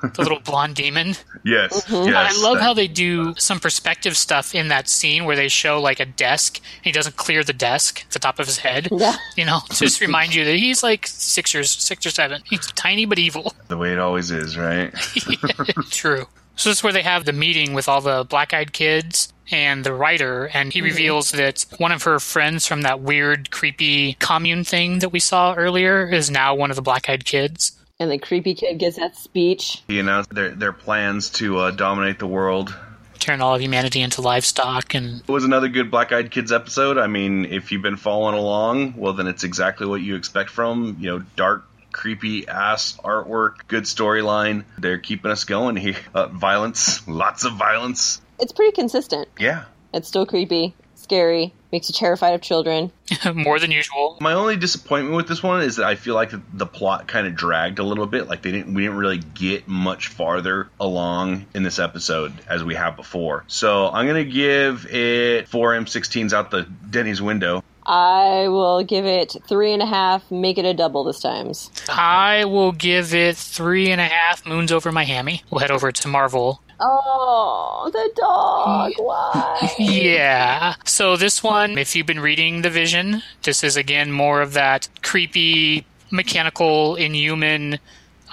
The 0.01 0.21
little 0.21 0.39
blonde 0.39 0.75
demon. 0.75 1.15
Yes. 1.43 1.85
Mm-hmm. 1.85 2.09
yes 2.09 2.37
I 2.37 2.41
love 2.41 2.57
that- 2.57 2.63
how 2.63 2.73
they 2.73 2.87
do 2.87 3.33
some 3.35 3.59
perspective 3.59 4.15
stuff 4.17 4.53
in 4.55 4.67
that 4.69 4.87
scene 4.89 5.25
where 5.25 5.35
they 5.35 5.47
show 5.47 5.79
like 5.81 5.99
a 5.99 6.05
desk 6.05 6.57
and 6.57 6.85
he 6.85 6.91
doesn't 6.91 7.15
clear 7.17 7.43
the 7.43 7.53
desk 7.53 8.03
at 8.05 8.11
the 8.11 8.19
top 8.19 8.39
of 8.39 8.45
his 8.47 8.57
head. 8.57 8.89
Yeah. 8.91 9.15
You 9.35 9.45
know, 9.45 9.59
just 9.71 10.01
remind 10.01 10.33
you 10.35 10.45
that 10.45 10.55
he's 10.55 10.83
like 10.83 11.07
six 11.07 11.53
years, 11.53 11.71
six 11.71 12.05
or 12.05 12.09
seven. 12.11 12.41
He's 12.45 12.65
tiny 12.73 13.05
but 13.05 13.19
evil. 13.19 13.53
The 13.67 13.77
way 13.77 13.91
it 13.93 13.99
always 13.99 14.31
is, 14.31 14.57
right? 14.57 14.93
True. 15.91 16.25
So 16.55 16.69
this 16.69 16.79
is 16.79 16.83
where 16.83 16.93
they 16.93 17.03
have 17.03 17.25
the 17.25 17.33
meeting 17.33 17.73
with 17.73 17.87
all 17.87 18.01
the 18.01 18.25
black-eyed 18.27 18.73
kids 18.73 19.31
and 19.51 19.83
the 19.85 19.93
writer, 19.93 20.49
and 20.53 20.73
he 20.73 20.81
reveals 20.81 21.31
that 21.31 21.65
one 21.77 21.91
of 21.91 22.03
her 22.03 22.19
friends 22.19 22.65
from 22.67 22.81
that 22.81 22.99
weird, 22.99 23.51
creepy 23.51 24.13
commune 24.15 24.63
thing 24.63 24.99
that 24.99 25.09
we 25.09 25.19
saw 25.19 25.53
earlier 25.53 26.09
is 26.09 26.29
now 26.31 26.53
one 26.55 26.69
of 26.69 26.75
the 26.75 26.81
black-eyed 26.81 27.23
kids. 27.25 27.71
And 27.99 28.11
the 28.11 28.19
creepy 28.19 28.53
kid 28.53 28.77
gets 28.77 28.97
that 28.97 29.15
speech. 29.15 29.81
he 29.87 29.99
announced 29.99 30.29
their, 30.29 30.49
their 30.49 30.71
plans 30.71 31.31
to 31.31 31.57
uh, 31.57 31.71
dominate 31.71 32.19
the 32.19 32.27
world. 32.27 32.75
Turn 33.17 33.41
all 33.41 33.55
of 33.55 33.61
humanity 33.61 34.01
into 34.01 34.21
livestock, 34.21 34.93
and 34.93 35.21
It 35.21 35.27
was 35.27 35.43
another 35.43 35.67
good 35.67 35.89
Black 35.89 36.11
Eyed 36.11 36.29
Kids 36.29 36.51
episode. 36.51 36.99
I 36.99 37.07
mean, 37.07 37.45
if 37.45 37.71
you've 37.71 37.81
been 37.81 37.97
following 37.97 38.35
along, 38.35 38.93
well, 38.97 39.13
then 39.13 39.25
it's 39.25 39.43
exactly 39.43 39.87
what 39.87 40.01
you 40.01 40.15
expect 40.15 40.51
from, 40.51 40.97
you 40.99 41.09
know, 41.09 41.25
dark, 41.35 41.65
creepy 41.91 42.47
ass 42.47 42.97
artwork, 43.03 43.67
good 43.67 43.85
storyline. 43.85 44.63
They're 44.77 44.99
keeping 44.99 45.31
us 45.31 45.43
going 45.45 45.75
here. 45.75 45.97
Uh, 46.13 46.27
violence, 46.27 47.05
lots 47.07 47.45
of 47.45 47.53
violence. 47.53 48.21
It's 48.39 48.51
pretty 48.51 48.73
consistent. 48.73 49.27
Yeah. 49.39 49.63
It's 49.91 50.07
still 50.07 50.27
creepy, 50.27 50.75
scary, 50.93 51.51
makes 51.71 51.89
you 51.89 51.93
terrified 51.93 52.33
of 52.33 52.41
children. 52.41 52.91
more 53.33 53.59
than 53.59 53.71
usual. 53.71 54.17
My 54.19 54.33
only 54.33 54.57
disappointment 54.57 55.15
with 55.15 55.27
this 55.27 55.41
one 55.41 55.61
is 55.61 55.77
that 55.77 55.85
I 55.85 55.95
feel 55.95 56.15
like 56.15 56.31
the, 56.31 56.41
the 56.53 56.65
plot 56.65 57.07
kind 57.07 57.27
of 57.27 57.35
dragged 57.35 57.79
a 57.79 57.83
little 57.83 58.05
bit. 58.05 58.27
Like 58.27 58.41
they 58.41 58.51
didn't, 58.51 58.73
we 58.73 58.83
didn't 58.83 58.97
really 58.97 59.17
get 59.19 59.67
much 59.67 60.07
farther 60.07 60.69
along 60.79 61.45
in 61.53 61.63
this 61.63 61.79
episode 61.79 62.33
as 62.49 62.63
we 62.63 62.75
have 62.75 62.95
before. 62.95 63.43
So 63.47 63.87
I'm 63.87 64.07
gonna 64.07 64.23
give 64.23 64.85
it 64.87 65.47
four 65.47 65.71
M16s 65.71 66.33
out 66.33 66.51
the 66.51 66.63
Denny's 66.63 67.21
window. 67.21 67.63
I 67.87 68.49
will 68.49 68.83
give 68.83 69.05
it 69.05 69.37
three 69.47 69.71
and 69.71 69.81
a 69.81 69.85
half, 69.85 70.29
make 70.29 70.57
it 70.57 70.65
a 70.65 70.73
double 70.73 71.05
this 71.05 71.21
times. 71.21 71.71
I 71.87 72.43
will 72.43 72.73
give 72.73 73.13
it 73.13 73.37
three 73.37 73.91
and 73.91 74.01
a 74.01 74.05
half 74.05 74.45
moons 74.45 74.73
over 74.73 74.91
my 74.91 75.05
hammy. 75.05 75.43
We'll 75.49 75.59
head 75.59 75.71
over 75.71 75.93
to 75.93 76.07
Marvel. 76.09 76.61
Oh, 76.79 77.89
the 77.91 78.09
dog. 78.15 78.93
Why? 78.97 79.73
Yeah. 79.79 80.75
So 80.85 81.15
this 81.17 81.41
one, 81.43 81.77
if 81.77 81.95
you've 81.95 82.07
been 82.07 82.19
reading 82.19 82.61
The 82.61 82.69
Vision, 82.69 83.21
this 83.43 83.63
is 83.63 83.75
again 83.77 84.11
more 84.11 84.41
of 84.41 84.53
that 84.53 84.87
creepy, 85.03 85.85
mechanical, 86.11 86.95
inhuman 86.95 87.79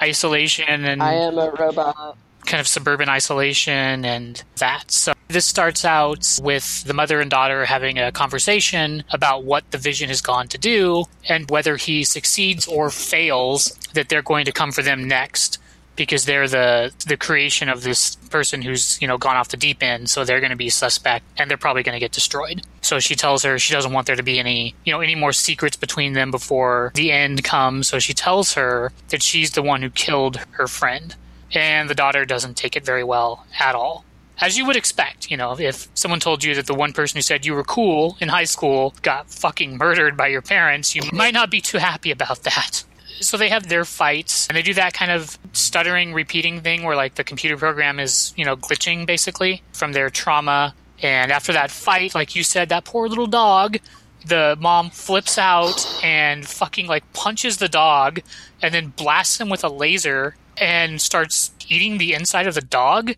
isolation 0.02 0.84
and 0.84 1.02
I 1.02 1.14
am 1.14 1.38
a 1.38 1.50
robot. 1.52 2.16
kind 2.46 2.60
of 2.60 2.66
suburban 2.66 3.08
isolation 3.08 4.04
and 4.04 4.42
that. 4.56 4.90
So 4.90 5.12
this 5.28 5.44
starts 5.46 5.84
out 5.84 6.38
with 6.42 6.84
the 6.84 6.92
mother 6.94 7.20
and 7.20 7.30
daughter 7.30 7.64
having 7.64 7.98
a 7.98 8.10
conversation 8.12 9.04
about 9.12 9.44
what 9.44 9.70
the 9.70 9.78
vision 9.78 10.08
has 10.08 10.20
gone 10.20 10.48
to 10.48 10.58
do 10.58 11.04
and 11.28 11.48
whether 11.48 11.76
he 11.76 12.02
succeeds 12.04 12.66
or 12.66 12.90
fails 12.90 13.78
that 13.94 14.08
they're 14.08 14.22
going 14.22 14.44
to 14.46 14.52
come 14.52 14.72
for 14.72 14.82
them 14.82 15.06
next 15.06 15.58
because 15.96 16.24
they're 16.24 16.48
the 16.48 16.92
the 17.06 17.16
creation 17.16 17.68
of 17.68 17.82
this 17.82 18.16
person 18.16 18.62
who's 18.62 19.00
you 19.00 19.08
know 19.08 19.18
gone 19.18 19.36
off 19.36 19.48
the 19.48 19.56
deep 19.56 19.82
end 19.82 20.10
so 20.10 20.24
they're 20.24 20.40
going 20.40 20.50
to 20.50 20.56
be 20.56 20.68
suspect 20.68 21.24
and 21.38 21.50
they're 21.50 21.56
probably 21.56 21.82
going 21.82 21.94
to 21.94 22.00
get 22.00 22.12
destroyed 22.12 22.62
so 22.82 22.98
she 22.98 23.14
tells 23.14 23.42
her 23.42 23.58
she 23.58 23.72
doesn't 23.72 23.92
want 23.92 24.06
there 24.06 24.16
to 24.16 24.22
be 24.22 24.38
any 24.38 24.74
you 24.84 24.92
know 24.92 25.00
any 25.00 25.14
more 25.14 25.32
secrets 25.32 25.76
between 25.76 26.12
them 26.12 26.30
before 26.30 26.92
the 26.94 27.12
end 27.12 27.44
comes 27.44 27.88
so 27.88 27.98
she 27.98 28.14
tells 28.14 28.54
her 28.54 28.92
that 29.08 29.22
she's 29.22 29.52
the 29.52 29.62
one 29.62 29.82
who 29.82 29.90
killed 29.90 30.36
her 30.52 30.66
friend 30.66 31.14
and 31.54 31.88
the 31.88 31.94
daughter 31.94 32.24
doesn't 32.24 32.56
take 32.56 32.76
it 32.76 32.84
very 32.84 33.04
well 33.04 33.46
at 33.58 33.74
all. 33.74 34.04
As 34.40 34.58
you 34.58 34.66
would 34.66 34.76
expect, 34.76 35.30
you 35.30 35.36
know, 35.36 35.56
if 35.58 35.86
someone 35.94 36.18
told 36.18 36.42
you 36.42 36.54
that 36.56 36.66
the 36.66 36.74
one 36.74 36.92
person 36.92 37.18
who 37.18 37.22
said 37.22 37.46
you 37.46 37.54
were 37.54 37.62
cool 37.62 38.16
in 38.20 38.28
high 38.28 38.44
school 38.44 38.92
got 39.02 39.30
fucking 39.30 39.76
murdered 39.76 40.16
by 40.16 40.26
your 40.26 40.42
parents, 40.42 40.94
you 40.94 41.02
might 41.12 41.34
not 41.34 41.50
be 41.50 41.60
too 41.60 41.78
happy 41.78 42.10
about 42.10 42.42
that. 42.42 42.82
So 43.20 43.36
they 43.36 43.48
have 43.48 43.68
their 43.68 43.84
fights, 43.84 44.46
and 44.48 44.56
they 44.56 44.62
do 44.62 44.74
that 44.74 44.92
kind 44.92 45.10
of 45.10 45.38
stuttering, 45.52 46.12
repeating 46.12 46.60
thing 46.60 46.82
where, 46.82 46.96
like, 46.96 47.14
the 47.14 47.24
computer 47.24 47.56
program 47.56 48.00
is, 48.00 48.34
you 48.36 48.44
know, 48.44 48.56
glitching 48.56 49.06
basically 49.06 49.62
from 49.72 49.92
their 49.92 50.10
trauma 50.10 50.74
And 51.02 51.32
after 51.32 51.52
that 51.52 51.70
fight, 51.70 52.14
like 52.14 52.34
you 52.34 52.42
said, 52.42 52.68
that 52.68 52.84
poor 52.84 53.08
little 53.08 53.26
dog, 53.26 53.78
the 54.26 54.56
mom 54.58 54.90
flips 54.90 55.36
out 55.36 55.86
and 56.02 56.46
fucking 56.46 56.86
like 56.86 57.10
punches 57.12 57.58
the 57.58 57.68
dog 57.68 58.20
and 58.62 58.72
then 58.72 58.88
blasts 58.96 59.38
him 59.40 59.50
with 59.50 59.64
a 59.64 59.68
laser 59.68 60.36
and 60.56 61.00
starts 61.00 61.50
eating 61.68 61.98
the 61.98 62.14
inside 62.14 62.46
of 62.46 62.54
the 62.54 62.62
dog. 62.62 63.12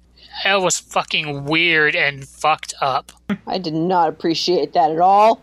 That 0.45 0.61
was 0.61 0.79
fucking 0.79 1.45
weird 1.45 1.95
and 1.95 2.27
fucked 2.27 2.75
up. 2.81 3.13
I 3.47 3.59
did 3.59 3.75
not 3.75 4.09
appreciate 4.09 4.73
that 4.75 4.91
at 4.91 5.01
all. 5.01 5.43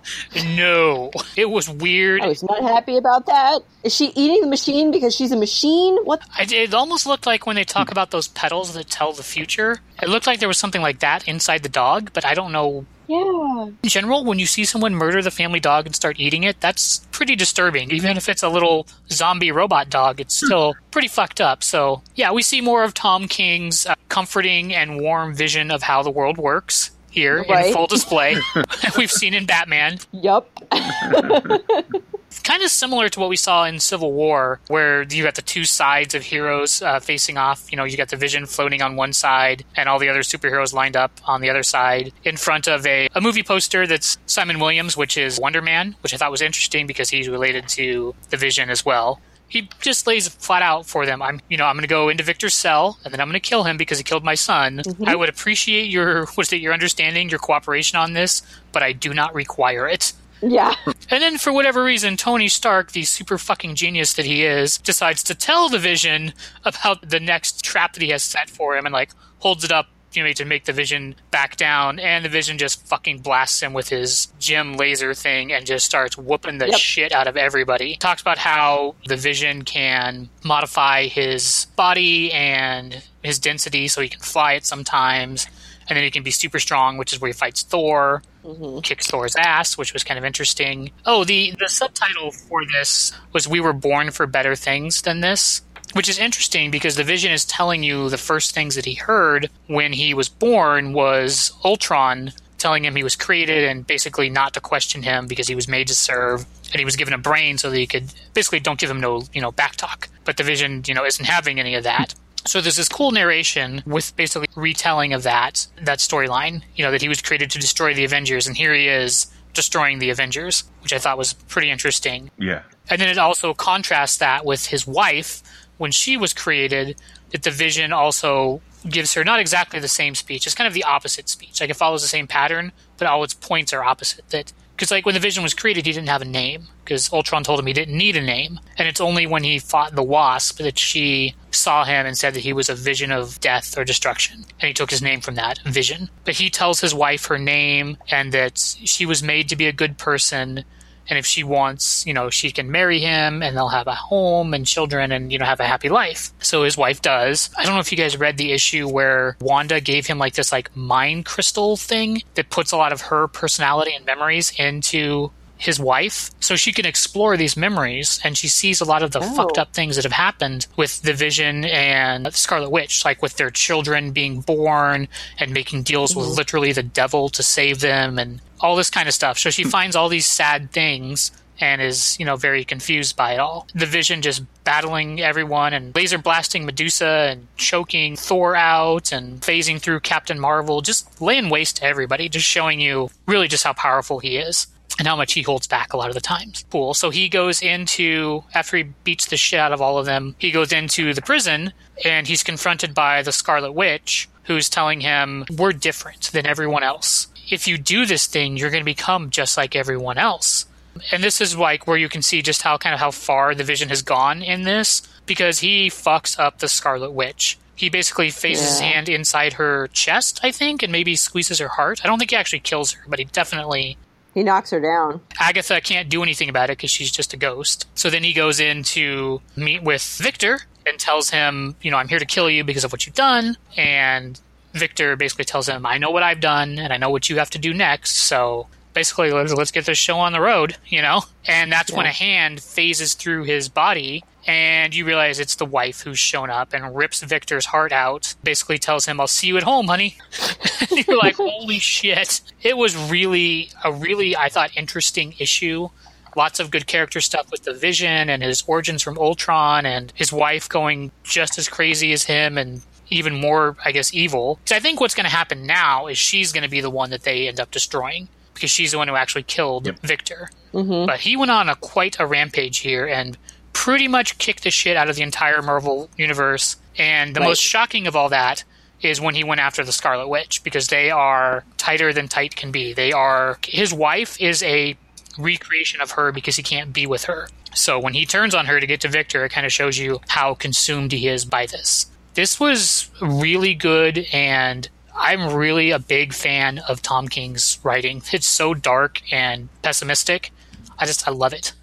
No, 0.55 1.11
it 1.35 1.49
was 1.49 1.69
weird. 1.69 2.21
I 2.21 2.27
was 2.27 2.43
not 2.43 2.61
happy 2.61 2.97
about 2.97 3.25
that. 3.25 3.61
Is 3.83 3.93
she 3.93 4.07
eating 4.15 4.41
the 4.41 4.47
machine 4.47 4.91
because 4.91 5.15
she's 5.15 5.31
a 5.31 5.37
machine? 5.37 5.97
What? 6.03 6.21
I, 6.37 6.45
it 6.49 6.73
almost 6.73 7.05
looked 7.05 7.25
like 7.25 7.45
when 7.45 7.55
they 7.55 7.63
talk 7.63 7.91
about 7.91 8.11
those 8.11 8.27
petals 8.29 8.73
that 8.73 8.89
tell 8.89 9.11
the 9.13 9.23
future, 9.23 9.79
it 10.01 10.09
looked 10.09 10.27
like 10.27 10.39
there 10.39 10.47
was 10.47 10.57
something 10.57 10.81
like 10.81 10.99
that 10.99 11.27
inside 11.27 11.63
the 11.63 11.69
dog, 11.69 12.11
but 12.13 12.25
I 12.25 12.33
don't 12.33 12.51
know. 12.51 12.85
Yeah. 13.07 13.65
In 13.83 13.89
general, 13.89 14.23
when 14.23 14.39
you 14.39 14.45
see 14.45 14.63
someone 14.63 14.95
murder 14.95 15.21
the 15.21 15.29
family 15.29 15.59
dog 15.59 15.85
and 15.85 15.93
start 15.93 16.21
eating 16.21 16.43
it, 16.43 16.61
that's 16.61 17.05
pretty 17.11 17.35
disturbing. 17.35 17.91
Even 17.91 18.15
if 18.15 18.29
it's 18.29 18.43
a 18.43 18.49
little 18.49 18.87
zombie 19.11 19.51
robot 19.51 19.89
dog, 19.89 20.21
it's 20.21 20.35
still 20.35 20.75
pretty 20.89 21.09
fucked 21.09 21.41
up. 21.41 21.63
So, 21.63 22.01
yeah, 22.15 22.31
we 22.31 22.41
see 22.41 22.61
more 22.61 22.83
of 22.83 22.93
Tom 22.93 23.27
King's 23.27 23.85
uh, 23.85 23.95
comforting 24.07 24.73
and 24.73 25.01
warm 25.01 25.35
vision 25.35 25.69
of 25.69 25.83
how 25.83 26.01
the 26.01 26.11
world 26.11 26.37
works 26.37 26.91
here 27.13 27.39
in 27.39 27.73
full 27.73 27.87
display. 27.87 28.35
We've 28.97 29.11
seen 29.11 29.33
in 29.33 29.45
Batman. 29.45 29.99
Yep. 30.11 30.49
kind 32.43 32.63
of 32.63 32.69
similar 32.69 33.09
to 33.09 33.19
what 33.19 33.29
we 33.29 33.35
saw 33.35 33.65
in 33.65 33.79
Civil 33.79 34.11
War, 34.11 34.59
where 34.67 35.03
you 35.03 35.23
got 35.23 35.35
the 35.35 35.41
two 35.41 35.65
sides 35.65 36.13
of 36.13 36.23
heroes 36.23 36.81
uh, 36.81 36.99
facing 36.99 37.37
off. 37.37 37.71
You 37.71 37.77
know, 37.77 37.83
you 37.83 37.97
got 37.97 38.09
the 38.09 38.17
Vision 38.17 38.45
floating 38.45 38.81
on 38.81 38.95
one 38.95 39.13
side, 39.13 39.63
and 39.75 39.87
all 39.87 39.99
the 39.99 40.09
other 40.09 40.21
superheroes 40.21 40.73
lined 40.73 40.95
up 40.97 41.11
on 41.25 41.41
the 41.41 41.49
other 41.49 41.63
side, 41.63 42.11
in 42.23 42.37
front 42.37 42.67
of 42.67 42.85
a, 42.85 43.07
a 43.13 43.21
movie 43.21 43.43
poster 43.43 43.87
that's 43.87 44.17
Simon 44.25 44.59
Williams, 44.59 44.97
which 44.97 45.17
is 45.17 45.39
Wonder 45.39 45.61
Man, 45.61 45.95
which 46.01 46.13
I 46.13 46.17
thought 46.17 46.31
was 46.31 46.41
interesting 46.41 46.87
because 46.87 47.09
he's 47.09 47.29
related 47.29 47.67
to 47.69 48.15
the 48.29 48.37
Vision 48.37 48.69
as 48.69 48.85
well. 48.85 49.19
He 49.53 49.69
just 49.81 50.07
lays 50.07 50.27
flat 50.27 50.63
out 50.63 50.87
for 50.87 51.05
them. 51.05 51.21
I'm, 51.21 51.39
you 51.47 51.57
know, 51.57 51.65
I'm 51.65 51.75
going 51.75 51.83
to 51.83 51.87
go 51.87 52.09
into 52.09 52.23
Victor's 52.23 52.55
cell, 52.55 52.97
and 53.05 53.13
then 53.13 53.21
I'm 53.21 53.27
going 53.27 53.39
to 53.39 53.39
kill 53.39 53.65
him 53.65 53.77
because 53.77 53.99
he 53.99 54.03
killed 54.03 54.23
my 54.23 54.33
son. 54.33 54.77
Mm-hmm. 54.77 55.07
I 55.07 55.15
would 55.15 55.29
appreciate 55.29 55.91
your, 55.91 56.25
what's 56.33 56.51
it, 56.51 56.59
your 56.59 56.73
understanding, 56.73 57.29
your 57.29 57.37
cooperation 57.37 57.99
on 57.99 58.13
this, 58.13 58.41
but 58.71 58.81
I 58.81 58.93
do 58.93 59.13
not 59.13 59.35
require 59.35 59.87
it. 59.87 60.13
Yeah. 60.41 60.73
And 61.11 61.21
then, 61.21 61.37
for 61.37 61.53
whatever 61.53 61.83
reason, 61.83 62.17
Tony 62.17 62.47
Stark, 62.47 62.93
the 62.93 63.03
super 63.03 63.37
fucking 63.37 63.75
genius 63.75 64.13
that 64.13 64.25
he 64.25 64.43
is, 64.43 64.79
decides 64.79 65.21
to 65.25 65.35
tell 65.35 65.69
the 65.69 65.77
Vision 65.77 66.33
about 66.65 67.07
the 67.07 67.19
next 67.19 67.63
trap 67.63 67.93
that 67.93 68.01
he 68.01 68.09
has 68.09 68.23
set 68.23 68.49
for 68.49 68.75
him 68.75 68.87
and, 68.87 68.93
like, 68.93 69.11
holds 69.37 69.63
it 69.63 69.71
up, 69.71 69.89
to 70.13 70.45
make 70.45 70.65
the 70.65 70.73
Vision 70.73 71.15
back 71.31 71.55
down. 71.57 71.99
And 71.99 72.23
the 72.23 72.29
Vision 72.29 72.57
just 72.57 72.85
fucking 72.87 73.19
blasts 73.19 73.61
him 73.61 73.73
with 73.73 73.89
his 73.89 74.27
gem 74.39 74.75
laser 74.77 75.13
thing 75.13 75.51
and 75.51 75.65
just 75.65 75.85
starts 75.85 76.17
whooping 76.17 76.59
the 76.59 76.67
Yep. 76.67 76.79
shit 76.79 77.11
out 77.11 77.27
of 77.27 77.35
everybody. 77.37 77.97
Talks 77.97 78.21
about 78.21 78.37
how 78.37 78.95
the 79.05 79.17
Vision 79.17 79.63
can 79.63 80.29
modify 80.43 81.07
his 81.07 81.67
body 81.75 82.31
and 82.31 83.01
his 83.23 83.39
density 83.39 83.87
so 83.87 84.01
he 84.01 84.09
can 84.09 84.19
fly 84.19 84.53
it 84.53 84.65
sometimes. 84.65 85.47
And 85.89 85.97
then 85.97 86.03
he 86.03 86.11
can 86.11 86.23
be 86.23 86.31
super 86.31 86.59
strong, 86.59 86.97
which 86.97 87.11
is 87.11 87.19
where 87.19 87.27
he 87.27 87.33
fights 87.33 87.61
Thor 87.63 88.21
mm-hmm. 88.45 88.79
kicks 88.79 89.07
Thor's 89.07 89.35
ass, 89.35 89.77
which 89.77 89.93
was 89.93 90.03
kind 90.03 90.17
of 90.17 90.25
interesting. 90.25 90.91
Oh, 91.05 91.23
the 91.23 91.53
the 91.59 91.67
subtitle 91.67 92.31
for 92.31 92.61
this 92.65 93.11
was 93.33 93.47
"We 93.47 93.59
were 93.59 93.73
born 93.73 94.11
for 94.11 94.25
better 94.27 94.55
things 94.55 95.01
than 95.01 95.21
this," 95.21 95.61
which 95.93 96.09
is 96.09 96.19
interesting 96.19 96.71
because 96.71 96.95
the 96.95 97.03
Vision 97.03 97.31
is 97.31 97.45
telling 97.45 97.83
you 97.83 98.09
the 98.09 98.17
first 98.17 98.53
things 98.53 98.75
that 98.75 98.85
he 98.85 98.95
heard 98.95 99.49
when 99.67 99.93
he 99.93 100.13
was 100.13 100.29
born 100.29 100.93
was 100.93 101.51
Ultron 101.63 102.33
telling 102.57 102.85
him 102.85 102.95
he 102.95 103.03
was 103.03 103.15
created 103.15 103.65
and 103.65 103.85
basically 103.85 104.29
not 104.29 104.53
to 104.53 104.61
question 104.61 105.03
him 105.03 105.27
because 105.27 105.47
he 105.47 105.55
was 105.55 105.67
made 105.67 105.87
to 105.87 105.95
serve 105.95 106.45
and 106.71 106.79
he 106.79 106.85
was 106.85 106.95
given 106.95 107.13
a 107.13 107.17
brain 107.17 107.57
so 107.57 107.69
that 107.69 107.77
he 107.77 107.85
could 107.85 108.13
basically 108.33 108.59
don't 108.59 108.79
give 108.79 108.89
him 108.89 109.01
no 109.01 109.23
you 109.33 109.41
know 109.41 109.51
back 109.51 109.75
talk 109.75 110.07
but 110.23 110.37
the 110.37 110.43
vision 110.43 110.81
you 110.87 110.93
know 110.93 111.03
isn't 111.03 111.25
having 111.25 111.59
any 111.59 111.75
of 111.75 111.83
that 111.83 112.15
so 112.45 112.61
there's 112.61 112.75
this 112.75 112.89
cool 112.89 113.11
narration 113.11 113.81
with 113.85 114.15
basically 114.15 114.47
retelling 114.55 115.13
of 115.13 115.23
that 115.23 115.67
that 115.81 115.99
storyline. 115.99 116.61
You 116.75 116.83
know 116.83 116.91
that 116.91 117.01
he 117.01 117.09
was 117.09 117.21
created 117.21 117.49
to 117.51 117.59
destroy 117.59 117.93
the 117.93 118.03
Avengers, 118.03 118.47
and 118.47 118.57
here 118.57 118.73
he 118.73 118.87
is 118.87 119.27
destroying 119.53 119.99
the 119.99 120.09
Avengers, 120.09 120.63
which 120.81 120.93
I 120.93 120.97
thought 120.97 121.17
was 121.17 121.33
pretty 121.33 121.69
interesting. 121.69 122.31
Yeah. 122.37 122.63
And 122.89 122.99
then 122.99 123.07
it 123.07 123.17
also 123.17 123.53
contrasts 123.53 124.17
that 124.17 124.45
with 124.45 124.65
his 124.65 124.85
wife 124.85 125.41
when 125.83 125.91
she 125.91 126.15
was 126.15 126.33
created. 126.33 126.95
That 127.31 127.43
the 127.43 127.51
Vision 127.51 127.91
also 127.91 128.61
gives 128.87 129.15
her 129.15 129.23
not 129.23 129.39
exactly 129.41 129.79
the 129.79 129.89
same 129.89 130.15
speech; 130.15 130.45
it's 130.45 130.55
kind 130.55 130.67
of 130.67 130.73
the 130.73 130.85
opposite 130.85 131.27
speech. 131.27 131.59
Like 131.59 131.69
it 131.69 131.75
follows 131.75 132.01
the 132.01 132.07
same 132.07 132.25
pattern, 132.25 132.71
but 132.97 133.07
all 133.07 133.23
its 133.23 133.33
points 133.33 133.73
are 133.73 133.83
opposite. 133.83 134.29
That 134.29 134.53
because 134.75 134.91
like 134.91 135.05
when 135.05 135.13
the 135.13 135.19
Vision 135.19 135.43
was 135.43 135.53
created, 135.53 135.85
he 135.85 135.91
didn't 135.91 136.07
have 136.07 136.21
a 136.21 136.25
name 136.43 136.67
because 136.85 137.11
Ultron 137.11 137.43
told 137.43 137.59
him 137.59 137.65
he 137.65 137.73
didn't 137.73 137.97
need 137.97 138.15
a 138.15 138.21
name, 138.21 138.61
and 138.77 138.87
it's 138.87 139.01
only 139.01 139.27
when 139.27 139.43
he 139.43 139.59
fought 139.59 139.93
the 139.93 140.03
Wasp 140.03 140.59
that 140.59 140.79
she 140.79 141.35
saw 141.51 141.83
him 141.83 142.05
and 142.05 142.17
said 142.17 142.33
that 142.33 142.43
he 142.47 142.53
was 142.53 142.69
a 142.69 142.75
vision 142.75 143.11
of 143.11 143.41
death 143.41 143.77
or 143.77 143.83
destruction, 143.83 144.45
and 144.61 144.67
he 144.69 144.73
took 144.73 144.89
his 144.89 145.01
name 145.01 145.19
from 145.19 145.35
that 145.35 145.59
vision. 145.65 146.09
But 146.23 146.35
he 146.35 146.49
tells 146.49 146.79
his 146.79 146.95
wife 146.95 147.25
her 147.25 147.37
name 147.37 147.97
and 148.09 148.31
that 148.31 148.57
she 148.57 149.05
was 149.05 149.21
made 149.21 149.49
to 149.49 149.57
be 149.57 149.67
a 149.67 149.73
good 149.73 149.97
person 149.97 150.63
and 151.09 151.19
if 151.19 151.25
she 151.25 151.43
wants, 151.43 152.05
you 152.05 152.13
know, 152.13 152.29
she 152.29 152.51
can 152.51 152.71
marry 152.71 152.99
him 152.99 153.41
and 153.43 153.55
they'll 153.55 153.67
have 153.67 153.87
a 153.87 153.95
home 153.95 154.53
and 154.53 154.65
children 154.65 155.11
and, 155.11 155.31
you 155.31 155.37
know, 155.37 155.45
have 155.45 155.59
a 155.59 155.67
happy 155.67 155.89
life. 155.89 156.31
So 156.39 156.63
his 156.63 156.77
wife 156.77 157.01
does. 157.01 157.49
I 157.57 157.65
don't 157.65 157.73
know 157.73 157.79
if 157.79 157.91
you 157.91 157.97
guys 157.97 158.17
read 158.17 158.37
the 158.37 158.51
issue 158.51 158.87
where 158.87 159.37
Wanda 159.41 159.81
gave 159.81 160.07
him 160.07 160.17
like 160.17 160.33
this 160.33 160.51
like 160.51 160.75
mind 160.75 161.25
crystal 161.25 161.77
thing 161.77 162.21
that 162.35 162.49
puts 162.49 162.71
a 162.71 162.77
lot 162.77 162.93
of 162.93 163.01
her 163.01 163.27
personality 163.27 163.93
and 163.93 164.05
memories 164.05 164.53
into 164.57 165.31
his 165.63 165.79
wife 165.79 166.29
so 166.41 166.57
she 166.57 166.73
can 166.73 166.85
explore 166.85 167.37
these 167.37 167.55
memories 167.55 168.19
and 168.23 168.37
she 168.37 168.49
sees 168.49 168.81
a 168.81 168.85
lot 168.85 169.01
of 169.01 169.11
the 169.11 169.19
Oh. 169.19 169.35
fucked 169.35 169.57
up 169.57 169.71
things 169.71 169.95
that 169.95 170.03
have 170.03 170.11
happened 170.11 170.67
with 170.75 171.01
the 171.03 171.13
vision 171.13 171.63
and 171.63 172.33
scarlet 172.35 172.69
witch 172.69 173.05
like 173.05 173.21
with 173.21 173.37
their 173.37 173.49
children 173.49 174.11
being 174.11 174.41
born 174.41 175.07
and 175.39 175.53
making 175.53 175.83
deals 175.83 176.15
with 176.15 176.25
mm-hmm. 176.25 176.35
literally 176.35 176.73
the 176.73 176.83
devil 176.83 177.29
to 177.29 177.41
save 177.41 177.79
them 177.79 178.19
and 178.19 178.41
all 178.59 178.75
this 178.75 178.89
kind 178.89 179.07
of 179.07 179.13
stuff. 179.13 179.37
So 179.39 179.49
she 179.49 179.63
hmm. 179.63 179.69
finds 179.69 179.95
all 179.95 180.09
these 180.09 180.25
sad 180.25 180.71
things 180.71 181.31
and 181.59 181.81
is 181.81 182.19
you 182.19 182.25
know 182.25 182.35
very 182.35 182.65
confused 182.65 183.15
by 183.15 183.33
it 183.33 183.39
all. 183.39 183.67
The 183.73 183.85
vision 183.85 184.21
just 184.21 184.43
battling 184.63 185.21
everyone 185.21 185.73
and 185.73 185.95
laser 185.95 186.17
blasting 186.17 186.65
medusa 186.65 187.29
and 187.31 187.47
choking 187.55 188.17
thor 188.17 188.55
out 188.55 189.13
and 189.13 189.39
phasing 189.41 189.79
through 189.79 189.99
captain 190.01 190.39
marvel 190.39 190.81
just 190.81 191.21
laying 191.21 191.49
waste 191.49 191.77
to 191.77 191.85
everybody 191.85 192.29
just 192.29 192.45
showing 192.45 192.79
you 192.79 193.09
really 193.27 193.47
just 193.47 193.65
how 193.65 193.73
powerful 193.73 194.19
he 194.19 194.37
is 194.37 194.67
and 194.99 195.07
how 195.07 195.15
much 195.15 195.33
he 195.33 195.41
holds 195.41 195.67
back 195.67 195.93
a 195.93 195.97
lot 195.97 196.09
of 196.09 196.13
the 196.13 196.21
times. 196.21 196.65
Cool. 196.71 196.93
So 196.93 197.09
he 197.09 197.29
goes 197.29 197.61
into, 197.61 198.43
after 198.53 198.77
he 198.77 198.83
beats 199.03 199.25
the 199.25 199.37
shit 199.37 199.59
out 199.59 199.73
of 199.73 199.81
all 199.81 199.97
of 199.97 200.05
them, 200.05 200.35
he 200.37 200.51
goes 200.51 200.71
into 200.71 201.13
the 201.13 201.21
prison 201.21 201.73
and 202.05 202.27
he's 202.27 202.43
confronted 202.43 202.93
by 202.93 203.21
the 203.21 203.31
Scarlet 203.31 203.71
Witch, 203.71 204.29
who's 204.43 204.69
telling 204.69 205.01
him, 205.01 205.45
We're 205.57 205.73
different 205.73 206.31
than 206.31 206.45
everyone 206.45 206.83
else. 206.83 207.27
If 207.49 207.67
you 207.67 207.77
do 207.77 208.05
this 208.05 208.27
thing, 208.27 208.55
you're 208.57 208.69
going 208.69 208.81
to 208.81 208.85
become 208.85 209.29
just 209.29 209.57
like 209.57 209.75
everyone 209.75 210.17
else. 210.17 210.65
And 211.11 211.23
this 211.23 211.41
is 211.41 211.57
like 211.57 211.87
where 211.87 211.97
you 211.97 212.07
can 212.07 212.21
see 212.21 212.41
just 212.41 212.61
how 212.61 212.77
kind 212.77 212.93
of 212.93 212.99
how 212.99 213.11
far 213.11 213.55
the 213.55 213.63
vision 213.63 213.89
has 213.89 214.03
gone 214.03 214.43
in 214.43 214.61
this 214.63 215.01
because 215.25 215.59
he 215.59 215.89
fucks 215.89 216.37
up 216.39 216.59
the 216.59 216.67
Scarlet 216.67 217.11
Witch. 217.11 217.57
He 217.75 217.89
basically 217.89 218.29
phases 218.29 218.69
his 218.69 218.79
hand 218.79 219.09
inside 219.09 219.53
her 219.53 219.87
chest, 219.87 220.39
I 220.43 220.51
think, 220.51 220.83
and 220.83 220.91
maybe 220.91 221.15
squeezes 221.15 221.57
her 221.59 221.69
heart. 221.69 222.01
I 222.03 222.07
don't 222.07 222.19
think 222.19 222.29
he 222.29 222.37
actually 222.37 222.59
kills 222.59 222.91
her, 222.91 223.03
but 223.07 223.17
he 223.17 223.25
definitely 223.25 223.97
He 224.33 224.43
knocks 224.43 224.71
her 224.71 224.79
down. 224.79 225.21
Agatha 225.39 225.79
can't 225.81 226.09
do 226.09 226.23
anything 226.23 226.49
about 226.49 226.69
it 226.69 226.77
because 226.77 226.91
she's 226.91 227.11
just 227.11 227.33
a 227.33 227.37
ghost. 227.37 227.87
So 227.95 228.09
then 228.09 228.23
he 228.23 228.33
goes 228.33 228.59
in 228.59 228.83
to 228.83 229.41
meet 229.55 229.83
with 229.83 230.03
Victor 230.19 230.61
and 230.85 230.99
tells 230.99 231.29
him, 231.29 231.75
you 231.81 231.91
know, 231.91 231.97
I'm 231.97 232.07
here 232.07 232.19
to 232.19 232.25
kill 232.25 232.49
you 232.49 232.63
because 232.63 232.83
of 232.83 232.91
what 232.91 233.05
you've 233.05 233.15
done. 233.15 233.57
And 233.77 234.39
Victor 234.73 235.15
basically 235.15 235.45
tells 235.45 235.67
him, 235.67 235.85
I 235.85 235.97
know 235.97 236.11
what 236.11 236.23
I've 236.23 236.39
done 236.39 236.79
and 236.79 236.91
I 236.91 236.97
know 236.97 237.09
what 237.09 237.29
you 237.29 237.37
have 237.37 237.51
to 237.51 237.59
do 237.59 237.73
next. 237.73 238.17
So 238.17 238.67
basically, 238.93 239.31
let's, 239.31 239.53
let's 239.53 239.71
get 239.71 239.85
this 239.85 239.97
show 239.97 240.17
on 240.17 240.33
the 240.33 240.41
road, 240.41 240.77
you 240.87 241.01
know? 241.01 241.21
And 241.47 241.71
that's 241.71 241.91
when 241.91 242.05
a 242.05 242.11
hand 242.11 242.61
phases 242.61 243.13
through 243.13 243.43
his 243.43 243.69
body. 243.69 244.23
And 244.45 244.93
you 244.93 245.05
realize 245.05 245.39
it's 245.39 245.55
the 245.55 245.65
wife 245.65 246.01
who's 246.01 246.19
shown 246.19 246.49
up 246.49 246.73
and 246.73 246.95
rips 246.95 247.21
Victor's 247.23 247.65
heart 247.65 247.91
out. 247.93 248.35
Basically 248.43 248.77
tells 248.77 249.05
him, 249.05 249.19
I'll 249.21 249.27
see 249.27 249.47
you 249.47 249.57
at 249.57 249.63
home, 249.63 249.87
honey. 249.87 250.17
you're 250.91 251.17
like, 251.17 251.35
holy 251.35 251.79
shit. 251.79 252.41
It 252.61 252.77
was 252.77 252.95
really 253.09 253.69
a 253.83 253.91
really, 253.93 254.35
I 254.35 254.49
thought, 254.49 254.71
interesting 254.75 255.33
issue. 255.39 255.89
Lots 256.35 256.59
of 256.59 256.71
good 256.71 256.87
character 256.87 257.21
stuff 257.21 257.51
with 257.51 257.63
the 257.63 257.73
Vision 257.73 258.29
and 258.29 258.43
his 258.43 258.63
origins 258.67 259.01
from 259.01 259.17
Ultron 259.17 259.85
and 259.85 260.11
his 260.15 260.33
wife 260.33 260.67
going 260.67 261.11
just 261.23 261.57
as 261.57 261.69
crazy 261.69 262.11
as 262.11 262.23
him 262.23 262.57
and 262.57 262.81
even 263.09 263.39
more, 263.39 263.77
I 263.85 263.91
guess, 263.91 264.13
evil. 264.13 264.59
Because 264.63 264.75
I 264.75 264.79
think 264.79 264.99
what's 264.99 265.15
going 265.15 265.25
to 265.25 265.29
happen 265.35 265.65
now 265.65 266.07
is 266.07 266.17
she's 266.17 266.51
going 266.51 266.63
to 266.63 266.69
be 266.69 266.81
the 266.81 266.89
one 266.89 267.11
that 267.11 267.23
they 267.23 267.47
end 267.47 267.59
up 267.59 267.71
destroying 267.71 268.27
because 268.53 268.71
she's 268.71 268.91
the 268.91 268.97
one 268.97 269.07
who 269.07 269.15
actually 269.15 269.43
killed 269.43 269.85
Yep. 269.85 269.99
Victor. 270.01 270.49
Mm-hmm. 270.73 271.05
But 271.05 271.19
he 271.21 271.37
went 271.37 271.51
on 271.51 271.69
a 271.69 271.75
quite 271.75 272.19
a 272.19 272.25
rampage 272.25 272.79
here 272.79 273.07
and 273.07 273.37
pretty 273.73 274.07
much 274.07 274.37
kicked 274.37 274.63
the 274.63 274.71
shit 274.71 274.95
out 274.95 275.09
of 275.09 275.15
the 275.15 275.21
entire 275.23 275.61
Marvel 275.61 276.09
universe. 276.17 276.77
And 276.97 277.35
the 277.35 277.39
Right. 277.41 277.47
most 277.47 277.61
shocking 277.61 278.07
of 278.07 278.15
all 278.15 278.29
that 278.29 278.63
is 279.01 279.19
when 279.19 279.35
he 279.35 279.43
went 279.43 279.59
after 279.59 279.83
the 279.83 279.91
Scarlet 279.91 280.27
Witch 280.29 280.63
because 280.63 280.87
they 280.87 281.09
are 281.11 281.65
tighter 281.77 282.13
than 282.13 282.27
tight 282.27 282.55
can 282.55 282.71
be. 282.71 282.93
They 282.93 283.11
are 283.11 283.57
his 283.67 283.93
wife 283.93 284.39
is 284.39 284.63
a 284.63 284.95
recreation 285.37 285.99
of 286.01 286.11
her 286.11 286.31
because 286.31 286.55
he 286.55 286.63
can't 286.63 286.93
be 286.93 287.05
with 287.07 287.25
her. 287.25 287.49
So 287.73 287.99
when 287.99 288.13
he 288.13 288.25
turns 288.25 288.53
on 288.55 288.67
her 288.67 288.79
to 288.79 288.85
get 288.87 289.01
to 289.01 289.07
Victor, 289.09 289.43
it 289.43 289.49
kind 289.49 289.65
of 289.65 289.73
shows 289.73 289.97
you 289.97 290.21
how 290.29 290.53
consumed 290.53 291.11
he 291.11 291.27
is 291.27 291.43
by 291.43 291.65
this. 291.65 292.05
This 292.35 292.59
was 292.59 293.09
really 293.21 293.73
good 293.73 294.27
and 294.31 294.87
I'm 295.15 295.53
really 295.53 295.91
a 295.91 295.99
big 295.99 296.33
fan 296.33 296.79
of 296.87 297.01
Tom 297.01 297.27
King's 297.27 297.79
writing. 297.83 298.21
It's 298.31 298.47
so 298.47 298.73
dark 298.73 299.21
and 299.31 299.69
pessimistic. 299.81 300.51
I 300.99 301.05
just 301.05 301.27
I 301.27 301.31
love 301.31 301.53
it. 301.53 301.73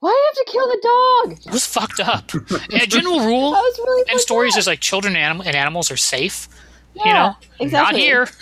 Why 0.00 0.10
do 0.10 0.16
you 0.16 0.24
have 0.26 0.46
to 0.46 0.52
kill 0.52 0.68
the 0.68 1.32
dog? 1.36 1.46
It 1.46 1.52
was 1.52 1.66
fucked 1.66 2.00
up. 2.00 2.32
And 2.72 2.82
a 2.82 2.86
general 2.86 3.20
rule 3.26 3.52
really 3.52 4.04
in 4.12 4.18
stories 4.18 4.54
up. 4.54 4.60
is 4.60 4.66
like 4.66 4.80
children 4.80 5.16
and, 5.16 5.24
anim- 5.24 5.40
and 5.46 5.56
animals 5.56 5.90
are 5.90 5.96
safe. 5.96 6.48
you 6.94 7.02
Yeah, 7.04 7.34
know, 7.60 7.66
not 7.68 7.96
here. 7.96 8.28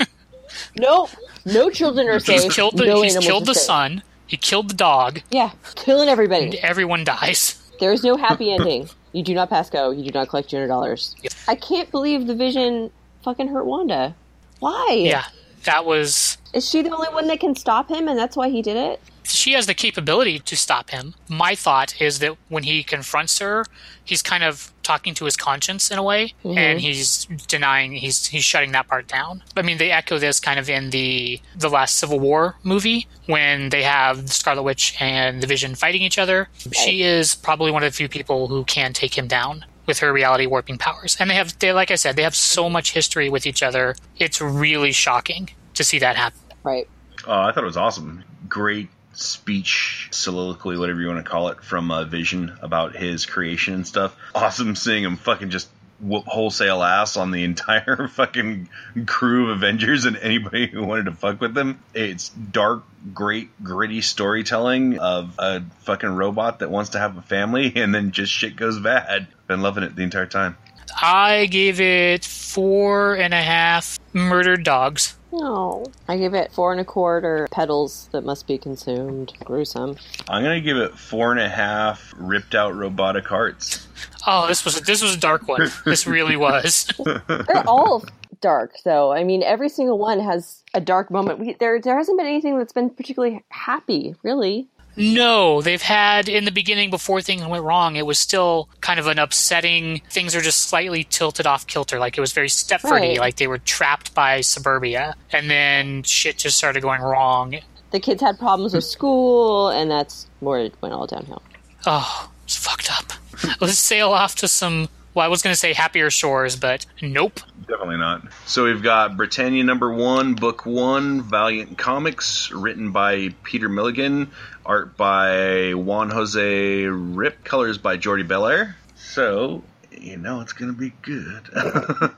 No, 0.79 1.09
no 1.45 1.69
children 1.69 2.09
are 2.09 2.19
safe. 2.19 2.43
he's 2.45 2.55
killed 2.55 2.79
the 2.79 2.87
no 2.87 3.03
he's 3.03 3.19
killed 3.19 3.45
the 3.47 3.55
safe. 3.55 3.63
son. 3.65 4.03
He 4.27 4.37
killed 4.39 4.71
the 4.71 4.75
dog. 4.75 5.21
Yeah, 5.31 5.51
killing 5.75 6.09
everybody. 6.09 6.59
Everyone 6.61 7.05
dies. 7.05 7.63
There 7.79 7.93
is 7.93 8.03
no 8.03 8.17
happy 8.17 8.51
ending. 8.55 8.89
You 9.13 9.23
do 9.23 9.35
not 9.35 9.51
pass 9.51 9.69
go. 9.69 9.91
You 9.91 10.03
do 10.11 10.19
not 10.19 10.31
collect 10.31 10.49
two 10.49 10.57
hundred 10.57 10.69
dollars. 10.69 11.15
Yep. 11.23 11.33
I 11.47 11.57
can't 11.57 11.91
believe 11.91 12.27
the 12.27 12.35
Vision 12.35 12.91
fucking 13.23 13.49
hurt 13.49 13.67
Wanda. 13.67 14.15
Why? 14.61 14.97
Yeah, 14.99 15.27
that 15.65 15.85
was. 15.85 16.39
Is 16.55 16.67
she 16.67 16.81
the 16.81 16.89
only 16.91 17.09
one 17.11 17.27
that 17.27 17.39
can 17.39 17.55
stop 17.55 17.91
him, 17.91 18.09
and 18.09 18.19
that's 18.19 18.35
why 18.35 18.49
he 18.49 18.63
did 18.63 18.79
it? 18.79 19.01
She 19.29 19.53
has 19.53 19.67
the 19.67 19.75
capability 19.75 20.39
to 20.39 20.57
stop 20.57 20.91
him. 20.91 21.15
My 21.29 21.55
thought 21.55 22.01
is 22.01 22.19
that 22.21 22.37
when 22.49 22.65
he 22.65 22.83
confronts 22.83 23.39
her, 23.39 23.65
he's 24.05 24.23
kind 24.23 24.45
of 24.45 24.73
talking 24.83 25.15
to 25.15 25.25
his 25.25 25.37
conscience 25.37 25.91
in 25.91 25.99
a 25.99 26.03
way, 26.03 26.35
mm-hmm. 26.45 26.57
and 26.57 26.81
he's 26.81 27.27
denying. 27.49 27.93
He's 27.93 28.27
he's 28.27 28.45
shutting 28.45 28.73
that 28.73 28.89
part 28.89 29.09
down. 29.09 29.43
I 29.57 29.63
mean, 29.63 29.79
they 29.79 29.91
echo 29.91 30.19
this 30.19 30.41
kind 30.41 30.59
of 30.59 30.71
in 30.71 30.91
the 30.91 31.41
the 31.57 31.69
last 31.69 31.97
Civil 31.97 32.21
War 32.21 32.57
movie 32.63 33.07
when 33.27 33.71
they 33.71 33.83
have 33.83 34.31
Scarlet 34.31 34.63
Witch 34.63 34.95
and 35.01 35.43
the 35.43 35.47
Vision 35.47 35.75
fighting 35.75 36.03
each 36.03 36.19
other. 36.19 36.49
She 36.73 37.03
is 37.03 37.35
probably 37.35 37.71
one 37.71 37.83
of 37.83 37.93
the 37.93 37.97
few 37.97 38.09
people 38.09 38.49
who 38.49 38.65
can 38.65 38.93
take 38.93 39.17
him 39.17 39.27
down 39.27 39.65
with 39.87 39.99
her 40.01 40.13
reality 40.13 40.47
warping 40.47 40.79
powers. 40.79 41.17
And 41.19 41.31
they 41.31 41.35
have, 41.35 41.59
they, 41.59 41.73
like 41.73 41.91
I 41.91 41.95
said, 41.95 42.17
they 42.17 42.23
have 42.23 42.35
so 42.35 42.69
much 42.69 42.93
history 42.93 43.29
with 43.29 43.47
each 43.47 43.63
other. 43.63 43.95
It's 44.19 44.41
really 44.41 44.93
shocking 44.93 45.51
to 45.75 45.85
see 45.85 45.99
that 46.01 46.17
happen. 46.17 46.41
Right. 46.63 46.89
Oh, 47.27 47.41
I 47.41 47.53
thought 47.53 47.63
it 47.63 47.67
was 47.67 47.77
awesome. 47.77 48.25
Great 48.49 48.89
speech, 49.17 50.09
soliloquy, 50.11 50.77
whatever 50.77 51.01
you 51.01 51.09
want 51.09 51.25
to 51.25 51.29
call 51.29 51.49
it, 51.49 51.63
from 51.63 51.91
uh, 51.91 52.05
Vision 52.05 52.57
about 52.63 52.95
his 52.95 53.27
creation 53.27 53.75
and 53.75 53.87
stuff. 53.87 54.17
Awesome 54.35 54.77
seeing 54.77 55.05
him 55.05 55.17
fucking 55.17 55.51
just 55.51 55.69
whoop 56.01 56.25
wholesale 56.27 56.83
ass 56.83 57.17
on 57.17 57.31
the 57.31 57.43
entire 57.45 58.09
fucking 58.09 58.69
crew 59.07 59.51
of 59.51 59.57
Avengers 59.57 60.05
and 60.05 60.17
anybody 60.17 60.67
who 60.67 60.85
wanted 60.85 61.07
to 61.07 61.13
fuck 61.13 61.41
with 61.41 61.55
them. 61.55 61.81
It's 61.95 62.29
dark, 62.29 62.85
great, 63.13 63.49
gritty 63.63 64.03
storytelling 64.03 64.99
of 64.99 65.35
a 65.39 65.63
fucking 65.81 66.11
robot 66.11 66.61
that 66.61 66.71
wants 66.71 66.91
to 66.91 66.99
have 66.99 67.17
a 67.17 67.23
family 67.23 67.73
and 67.77 67.95
then 67.95 68.13
just 68.13 68.33
shit 68.33 68.57
goes 68.57 68.79
bad. 68.79 69.27
Been 69.47 69.63
loving 69.63 69.85
it 69.85 69.97
the 69.97 70.03
entire 70.03 70.27
time. 70.27 70.57
I 71.01 71.47
gave 71.47 71.81
it 71.81 72.25
four 72.25 73.15
and 73.17 73.35
a 73.35 73.43
half 73.43 73.99
murdered 74.13 74.65
dogs. 74.65 75.17
No. 75.33 75.85
I 76.09 76.17
give 76.17 76.35
it 76.35 76.53
four 76.53 76.73
and 76.73 76.81
a 76.81 76.85
quarter 76.85 77.49
petals 77.51 78.09
that 78.13 78.25
must 78.25 78.47
be 78.47 78.59
consumed. 78.59 79.33
Gruesome. 79.45 79.97
I'm 80.29 80.43
gonna 80.43 80.61
give 80.61 80.77
it 80.77 80.97
four 80.97 81.33
and 81.33 81.41
a 81.41 81.49
half 81.49 82.15
ripped 82.17 82.55
out 82.55 82.75
robotic 82.75 83.27
hearts. 83.27 83.87
Oh, 84.27 84.47
this 84.47 84.65
was 84.65 84.81
this 84.83 85.03
was 85.03 85.15
a 85.15 85.19
dark 85.19 85.47
one. 85.49 85.71
This 85.85 86.07
really 86.07 86.37
was. 86.49 86.89
They're 87.27 87.69
all 87.69 88.05
dark, 88.41 88.75
though. 88.85 89.13
I 89.13 89.25
mean, 89.25 89.43
every 89.43 89.69
single 89.69 89.99
one 89.99 90.21
has 90.21 90.63
a 90.75 90.81
dark 90.81 91.11
moment. 91.11 91.39
We, 91.39 91.55
there, 91.55 91.81
there 91.81 91.97
hasn't 91.97 92.19
been 92.19 92.27
anything 92.27 92.59
that's 92.59 92.73
been 92.73 92.91
particularly 92.91 93.43
happy, 93.49 94.15
really. 94.23 94.69
No, 94.97 95.61
they've 95.61 95.83
had 95.83 96.29
in 96.29 96.45
the 96.45 96.51
beginning 96.51 96.91
before 96.91 97.21
things 97.21 97.45
went 97.45 97.63
wrong. 97.65 97.97
It 97.97 98.07
was 98.07 98.19
still 98.19 98.69
kind 98.81 98.99
of 98.99 99.07
an 99.07 99.19
upsetting. 99.19 100.01
Things 100.11 100.35
are 100.35 100.41
just 100.41 100.63
slightly 100.63 101.05
tilted 101.05 101.47
off 101.47 101.67
kilter, 101.67 101.99
like 101.99 102.17
it 102.17 102.21
was 102.21 102.33
very 102.33 102.49
Stepfordy, 102.49 102.91
Right. 102.91 103.19
like 103.19 103.37
they 103.37 103.47
were 103.47 103.59
trapped 103.59 104.15
by 104.15 104.41
suburbia, 104.41 105.15
and 105.33 105.51
then 105.51 106.03
shit 106.03 106.39
just 106.39 106.57
started 106.57 106.83
going 106.83 107.03
wrong. 107.03 107.57
The 107.91 108.01
kids 108.01 108.23
had 108.23 108.39
problems 108.39 108.75
with 108.75 108.85
school, 108.85 109.69
and 109.69 109.91
that's 109.91 110.27
where 110.41 110.61
it 110.61 110.75
went 110.81 110.95
all 110.95 111.07
downhill. 111.07 111.43
Oh, 111.87 112.31
it's 112.45 112.57
fucked 112.57 112.91
up. 112.91 113.13
Let's 113.61 113.79
sail 113.79 114.11
off 114.11 114.35
to 114.37 114.49
some. 114.49 114.89
Well, 115.15 115.25
I 115.25 115.29
was 115.29 115.41
going 115.41 115.53
to 115.53 115.59
say 115.59 115.73
happier 115.73 116.11
shores, 116.11 116.57
but 116.57 116.85
nope. 117.01 117.41
Definitely 117.69 117.97
not. 117.97 118.23
So 118.45 118.65
we've 118.65 118.83
got 118.83 119.17
Britannia 119.17 119.65
number 119.65 119.93
one, 119.93 120.35
book 120.35 120.67
one, 120.67 121.23
Valiant 121.23 121.79
Comics, 121.79 122.51
written 122.53 122.93
by 122.93 123.31
Peter 123.43 123.69
Milligan, 123.69 124.31
art 124.67 124.97
by 124.97 125.73
Juan 125.75 126.11
Jose 126.11 126.83
Ryp, 126.85 127.45
colors 127.45 127.79
by 127.79 127.97
Jordie 127.97 128.25
Bellaire. 128.25 128.75
So, 128.97 129.63
you 129.91 130.17
know 130.17 130.41
it's 130.41 130.53
going 130.53 130.75
to 130.75 130.79
be 130.79 130.93
good. 131.03 131.49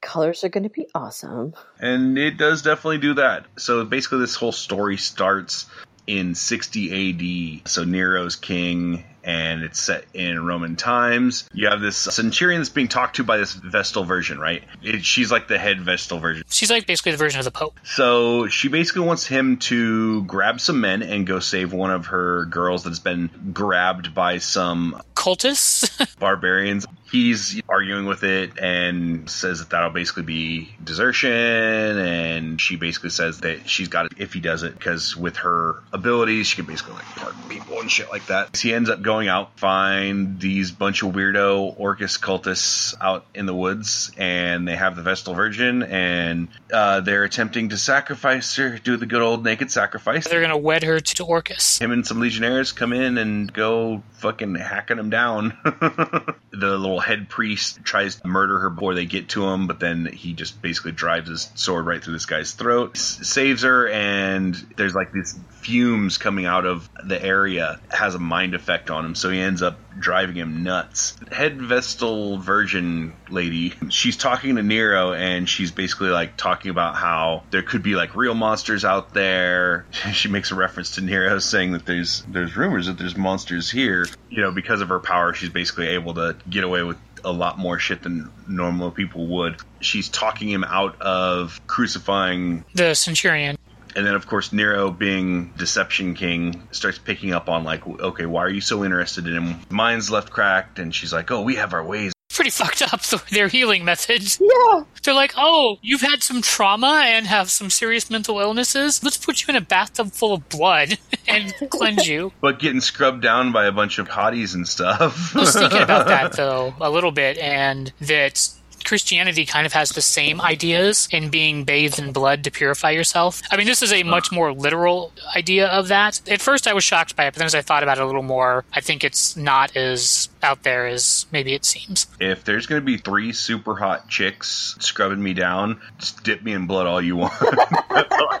Colors 0.00 0.42
are 0.42 0.48
going 0.48 0.64
to 0.64 0.68
be 0.68 0.88
awesome. 0.96 1.54
and 1.78 2.18
it 2.18 2.36
does 2.36 2.62
definitely 2.62 2.98
do 2.98 3.14
that. 3.14 3.46
So 3.56 3.84
basically, 3.84 4.18
this 4.18 4.34
whole 4.34 4.50
story 4.50 4.96
starts 4.96 5.66
in 6.08 6.34
60 6.34 7.60
AD. 7.60 7.68
So 7.68 7.84
Nero's 7.84 8.34
king, 8.34 9.04
and 9.24 9.62
it's 9.62 9.80
set 9.80 10.04
in 10.14 10.44
Roman 10.44 10.76
times. 10.76 11.48
You 11.52 11.68
have 11.68 11.80
this 11.80 11.96
centurion 11.96 12.60
that's 12.60 12.70
being 12.70 12.88
talked 12.88 13.16
to 13.16 13.24
by 13.24 13.38
this 13.38 13.52
Vestal 13.52 14.04
Virgin, 14.04 14.38
right? 14.38 14.62
It, 14.82 15.04
she's 15.04 15.30
like 15.30 15.48
the 15.48 15.58
head 15.58 15.80
Vestal 15.80 16.18
Virgin. 16.18 16.44
She's 16.48 16.70
like 16.70 16.86
basically 16.86 17.12
the 17.12 17.18
version 17.18 17.38
of 17.38 17.44
the 17.44 17.50
Pope. 17.50 17.78
So 17.84 18.48
she 18.48 18.68
basically 18.68 19.02
wants 19.02 19.26
him 19.26 19.58
to 19.58 20.24
grab 20.24 20.60
some 20.60 20.80
men 20.80 21.02
and 21.02 21.26
go 21.26 21.38
save 21.38 21.72
one 21.72 21.90
of 21.90 22.06
her 22.06 22.46
girls 22.46 22.84
that's 22.84 22.98
been 22.98 23.52
grabbed 23.52 24.14
by 24.14 24.38
some 24.38 25.00
Cultists? 25.14 26.16
barbarians. 26.18 26.86
He's 27.10 27.60
arguing 27.68 28.06
with 28.06 28.24
it 28.24 28.58
and 28.58 29.28
says 29.28 29.58
that 29.58 29.70
that'll 29.70 29.90
basically 29.90 30.22
be 30.22 30.74
desertion. 30.82 31.30
And 31.30 32.60
she 32.60 32.76
basically 32.76 33.10
says 33.10 33.40
that 33.40 33.68
she's 33.68 33.88
got 33.88 34.06
it 34.06 34.12
if 34.16 34.32
he 34.32 34.40
does 34.40 34.62
it 34.62 34.72
because 34.76 35.14
with 35.14 35.36
her 35.36 35.76
abilities, 35.92 36.46
she 36.46 36.56
can 36.56 36.64
basically 36.64 36.94
like 36.94 37.04
pardon 37.04 37.42
people 37.48 37.78
and 37.80 37.90
shit 37.90 38.10
like 38.10 38.26
that. 38.26 38.56
He 38.56 38.72
ends 38.72 38.88
up 38.88 39.02
going 39.02 39.11
out, 39.12 39.58
find 39.58 40.40
these 40.40 40.70
bunch 40.70 41.02
of 41.02 41.12
weirdo 41.12 41.74
Orcus 41.78 42.18
cultists 42.18 42.94
out 43.00 43.26
in 43.34 43.46
the 43.46 43.54
woods, 43.54 44.10
and 44.16 44.66
they 44.66 44.76
have 44.76 44.96
the 44.96 45.02
Vestal 45.02 45.34
Virgin, 45.34 45.82
and 45.82 46.48
uh, 46.72 47.00
they're 47.00 47.24
attempting 47.24 47.70
to 47.70 47.78
sacrifice 47.78 48.56
her, 48.56 48.78
do 48.78 48.96
the 48.96 49.06
good 49.06 49.22
old 49.22 49.44
naked 49.44 49.70
sacrifice. 49.70 50.26
They're 50.26 50.40
going 50.40 50.50
to 50.50 50.56
wed 50.56 50.82
her 50.82 51.00
to 51.00 51.24
Orcus. 51.24 51.78
Him 51.78 51.92
and 51.92 52.06
some 52.06 52.20
legionnaires 52.20 52.72
come 52.72 52.92
in 52.92 53.18
and 53.18 53.52
go 53.52 54.02
fucking 54.12 54.54
hacking 54.54 54.96
them 54.96 55.10
down. 55.10 55.56
the 55.64 56.76
little 56.76 57.00
head 57.00 57.28
priest 57.28 57.80
tries 57.84 58.16
to 58.16 58.26
murder 58.26 58.58
her 58.60 58.70
before 58.70 58.94
they 58.94 59.04
get 59.04 59.30
to 59.30 59.46
him, 59.46 59.66
but 59.66 59.80
then 59.80 60.06
he 60.06 60.32
just 60.32 60.62
basically 60.62 60.92
drives 60.92 61.28
his 61.28 61.50
sword 61.54 61.86
right 61.86 62.02
through 62.02 62.14
this 62.14 62.26
guy's 62.26 62.52
throat, 62.52 62.96
s- 62.96 63.28
saves 63.28 63.62
her, 63.62 63.88
and 63.88 64.54
there's 64.76 64.94
like 64.94 65.12
these 65.12 65.38
fumes 65.50 66.18
coming 66.18 66.46
out 66.46 66.66
of 66.66 66.88
the 67.04 67.22
area. 67.22 67.80
It 67.90 67.96
has 67.96 68.14
a 68.14 68.18
mind 68.18 68.54
effect 68.54 68.90
on 68.90 69.01
him, 69.04 69.14
so 69.14 69.30
he 69.30 69.40
ends 69.40 69.62
up 69.62 69.78
driving 69.98 70.36
him 70.36 70.62
nuts. 70.62 71.16
Head 71.30 71.60
Vestal 71.60 72.38
Virgin 72.38 73.14
lady, 73.30 73.74
she's 73.90 74.16
talking 74.16 74.56
to 74.56 74.62
Nero, 74.62 75.12
and 75.12 75.48
she's 75.48 75.70
basically 75.70 76.10
like 76.10 76.36
talking 76.36 76.70
about 76.70 76.96
how 76.96 77.42
there 77.50 77.62
could 77.62 77.82
be 77.82 77.94
like 77.94 78.16
real 78.16 78.34
monsters 78.34 78.84
out 78.84 79.14
there. 79.14 79.86
She 80.12 80.28
makes 80.28 80.50
a 80.50 80.54
reference 80.54 80.96
to 80.96 81.00
Nero, 81.00 81.38
saying 81.38 81.72
that 81.72 81.86
there's 81.86 82.22
there's 82.28 82.56
rumors 82.56 82.86
that 82.86 82.98
there's 82.98 83.16
monsters 83.16 83.70
here. 83.70 84.06
You 84.28 84.42
know, 84.42 84.52
because 84.52 84.80
of 84.80 84.88
her 84.88 85.00
power, 85.00 85.32
she's 85.32 85.48
basically 85.48 85.88
able 85.88 86.14
to 86.14 86.36
get 86.48 86.64
away 86.64 86.82
with 86.82 86.98
a 87.24 87.32
lot 87.32 87.58
more 87.58 87.78
shit 87.78 88.02
than 88.02 88.30
normal 88.48 88.90
people 88.90 89.26
would. 89.26 89.56
She's 89.80 90.08
talking 90.08 90.48
him 90.48 90.64
out 90.64 91.00
of 91.00 91.60
crucifying 91.66 92.64
The 92.74 92.94
Centurion. 92.94 93.56
And 93.96 94.06
then, 94.06 94.14
of 94.14 94.26
course, 94.26 94.52
Nero, 94.52 94.90
being 94.90 95.52
Deception 95.56 96.14
King, 96.14 96.66
starts 96.70 96.98
picking 96.98 97.32
up 97.32 97.48
on, 97.48 97.64
like, 97.64 97.86
okay, 97.86 98.26
why 98.26 98.42
are 98.44 98.50
you 98.50 98.60
so 98.60 98.84
interested 98.84 99.26
in 99.26 99.34
him? 99.34 99.60
Mind's 99.70 100.10
left 100.10 100.30
cracked, 100.30 100.78
and 100.78 100.94
she's 100.94 101.12
like, 101.12 101.30
oh, 101.30 101.42
we 101.42 101.56
have 101.56 101.72
our 101.74 101.84
ways. 101.84 102.12
Pretty 102.34 102.50
fucked 102.50 102.80
up, 102.82 103.02
the- 103.10 103.22
their 103.30 103.48
healing 103.48 103.84
methods. 103.84 104.40
Yeah. 104.40 104.84
They're 105.02 105.12
like, 105.14 105.34
oh, 105.36 105.76
you've 105.82 106.00
had 106.00 106.22
some 106.22 106.40
trauma 106.40 107.02
and 107.04 107.26
have 107.26 107.50
some 107.50 107.68
serious 107.68 108.08
mental 108.10 108.40
illnesses. 108.40 109.02
Let's 109.04 109.18
put 109.18 109.42
you 109.42 109.50
in 109.50 109.56
a 109.56 109.60
bathtub 109.60 110.12
full 110.12 110.32
of 110.32 110.48
blood 110.48 110.96
and 111.28 111.52
cleanse 111.70 112.06
you. 112.08 112.32
But 112.40 112.58
getting 112.58 112.80
scrubbed 112.80 113.22
down 113.22 113.52
by 113.52 113.66
a 113.66 113.72
bunch 113.72 113.98
of 113.98 114.08
hotties 114.08 114.54
and 114.54 114.66
stuff. 114.66 115.36
I 115.36 115.40
was 115.40 115.54
thinking 115.54 115.82
about 115.82 116.06
that 116.06 116.32
though 116.32 116.74
a 116.80 116.88
little 116.90 117.12
bit, 117.12 117.36
and 117.38 117.92
that 118.00 118.48
Christianity 118.84 119.46
kind 119.46 119.66
of 119.66 119.72
has 119.72 119.90
the 119.90 120.02
same 120.02 120.40
ideas 120.40 121.08
in 121.10 121.30
being 121.30 121.64
bathed 121.64 121.98
in 121.98 122.12
blood 122.12 122.44
to 122.44 122.50
purify 122.50 122.90
yourself. 122.90 123.42
I 123.50 123.56
mean, 123.56 123.66
this 123.66 123.82
is 123.82 123.92
a 123.92 124.02
much 124.02 124.30
more 124.32 124.52
literal 124.52 125.12
idea 125.36 125.68
of 125.68 125.88
that. 125.88 126.20
At 126.28 126.40
first, 126.40 126.66
I 126.66 126.72
was 126.72 126.84
shocked 126.84 127.16
by 127.16 127.24
it, 127.26 127.32
but 127.34 127.38
then 127.38 127.46
as 127.46 127.54
I 127.54 127.62
thought 127.62 127.82
about 127.82 127.98
it 127.98 128.02
a 128.02 128.06
little 128.06 128.22
more, 128.22 128.64
I 128.72 128.80
think 128.80 129.04
it's 129.04 129.36
not 129.36 129.76
as 129.76 130.28
out 130.42 130.62
there 130.64 130.86
as 130.86 131.26
maybe 131.32 131.54
it 131.54 131.64
seems. 131.64 132.06
If 132.20 132.44
there's 132.44 132.66
going 132.66 132.80
to 132.80 132.84
be 132.84 132.96
three 132.96 133.32
super 133.32 133.76
hot 133.76 134.08
chicks 134.08 134.76
scrubbing 134.80 135.22
me 135.22 135.34
down, 135.34 135.80
just 135.98 136.22
dip 136.24 136.42
me 136.42 136.52
in 136.52 136.66
blood 136.66 136.86
all 136.86 137.00
you 137.00 137.16
want. 137.16 137.32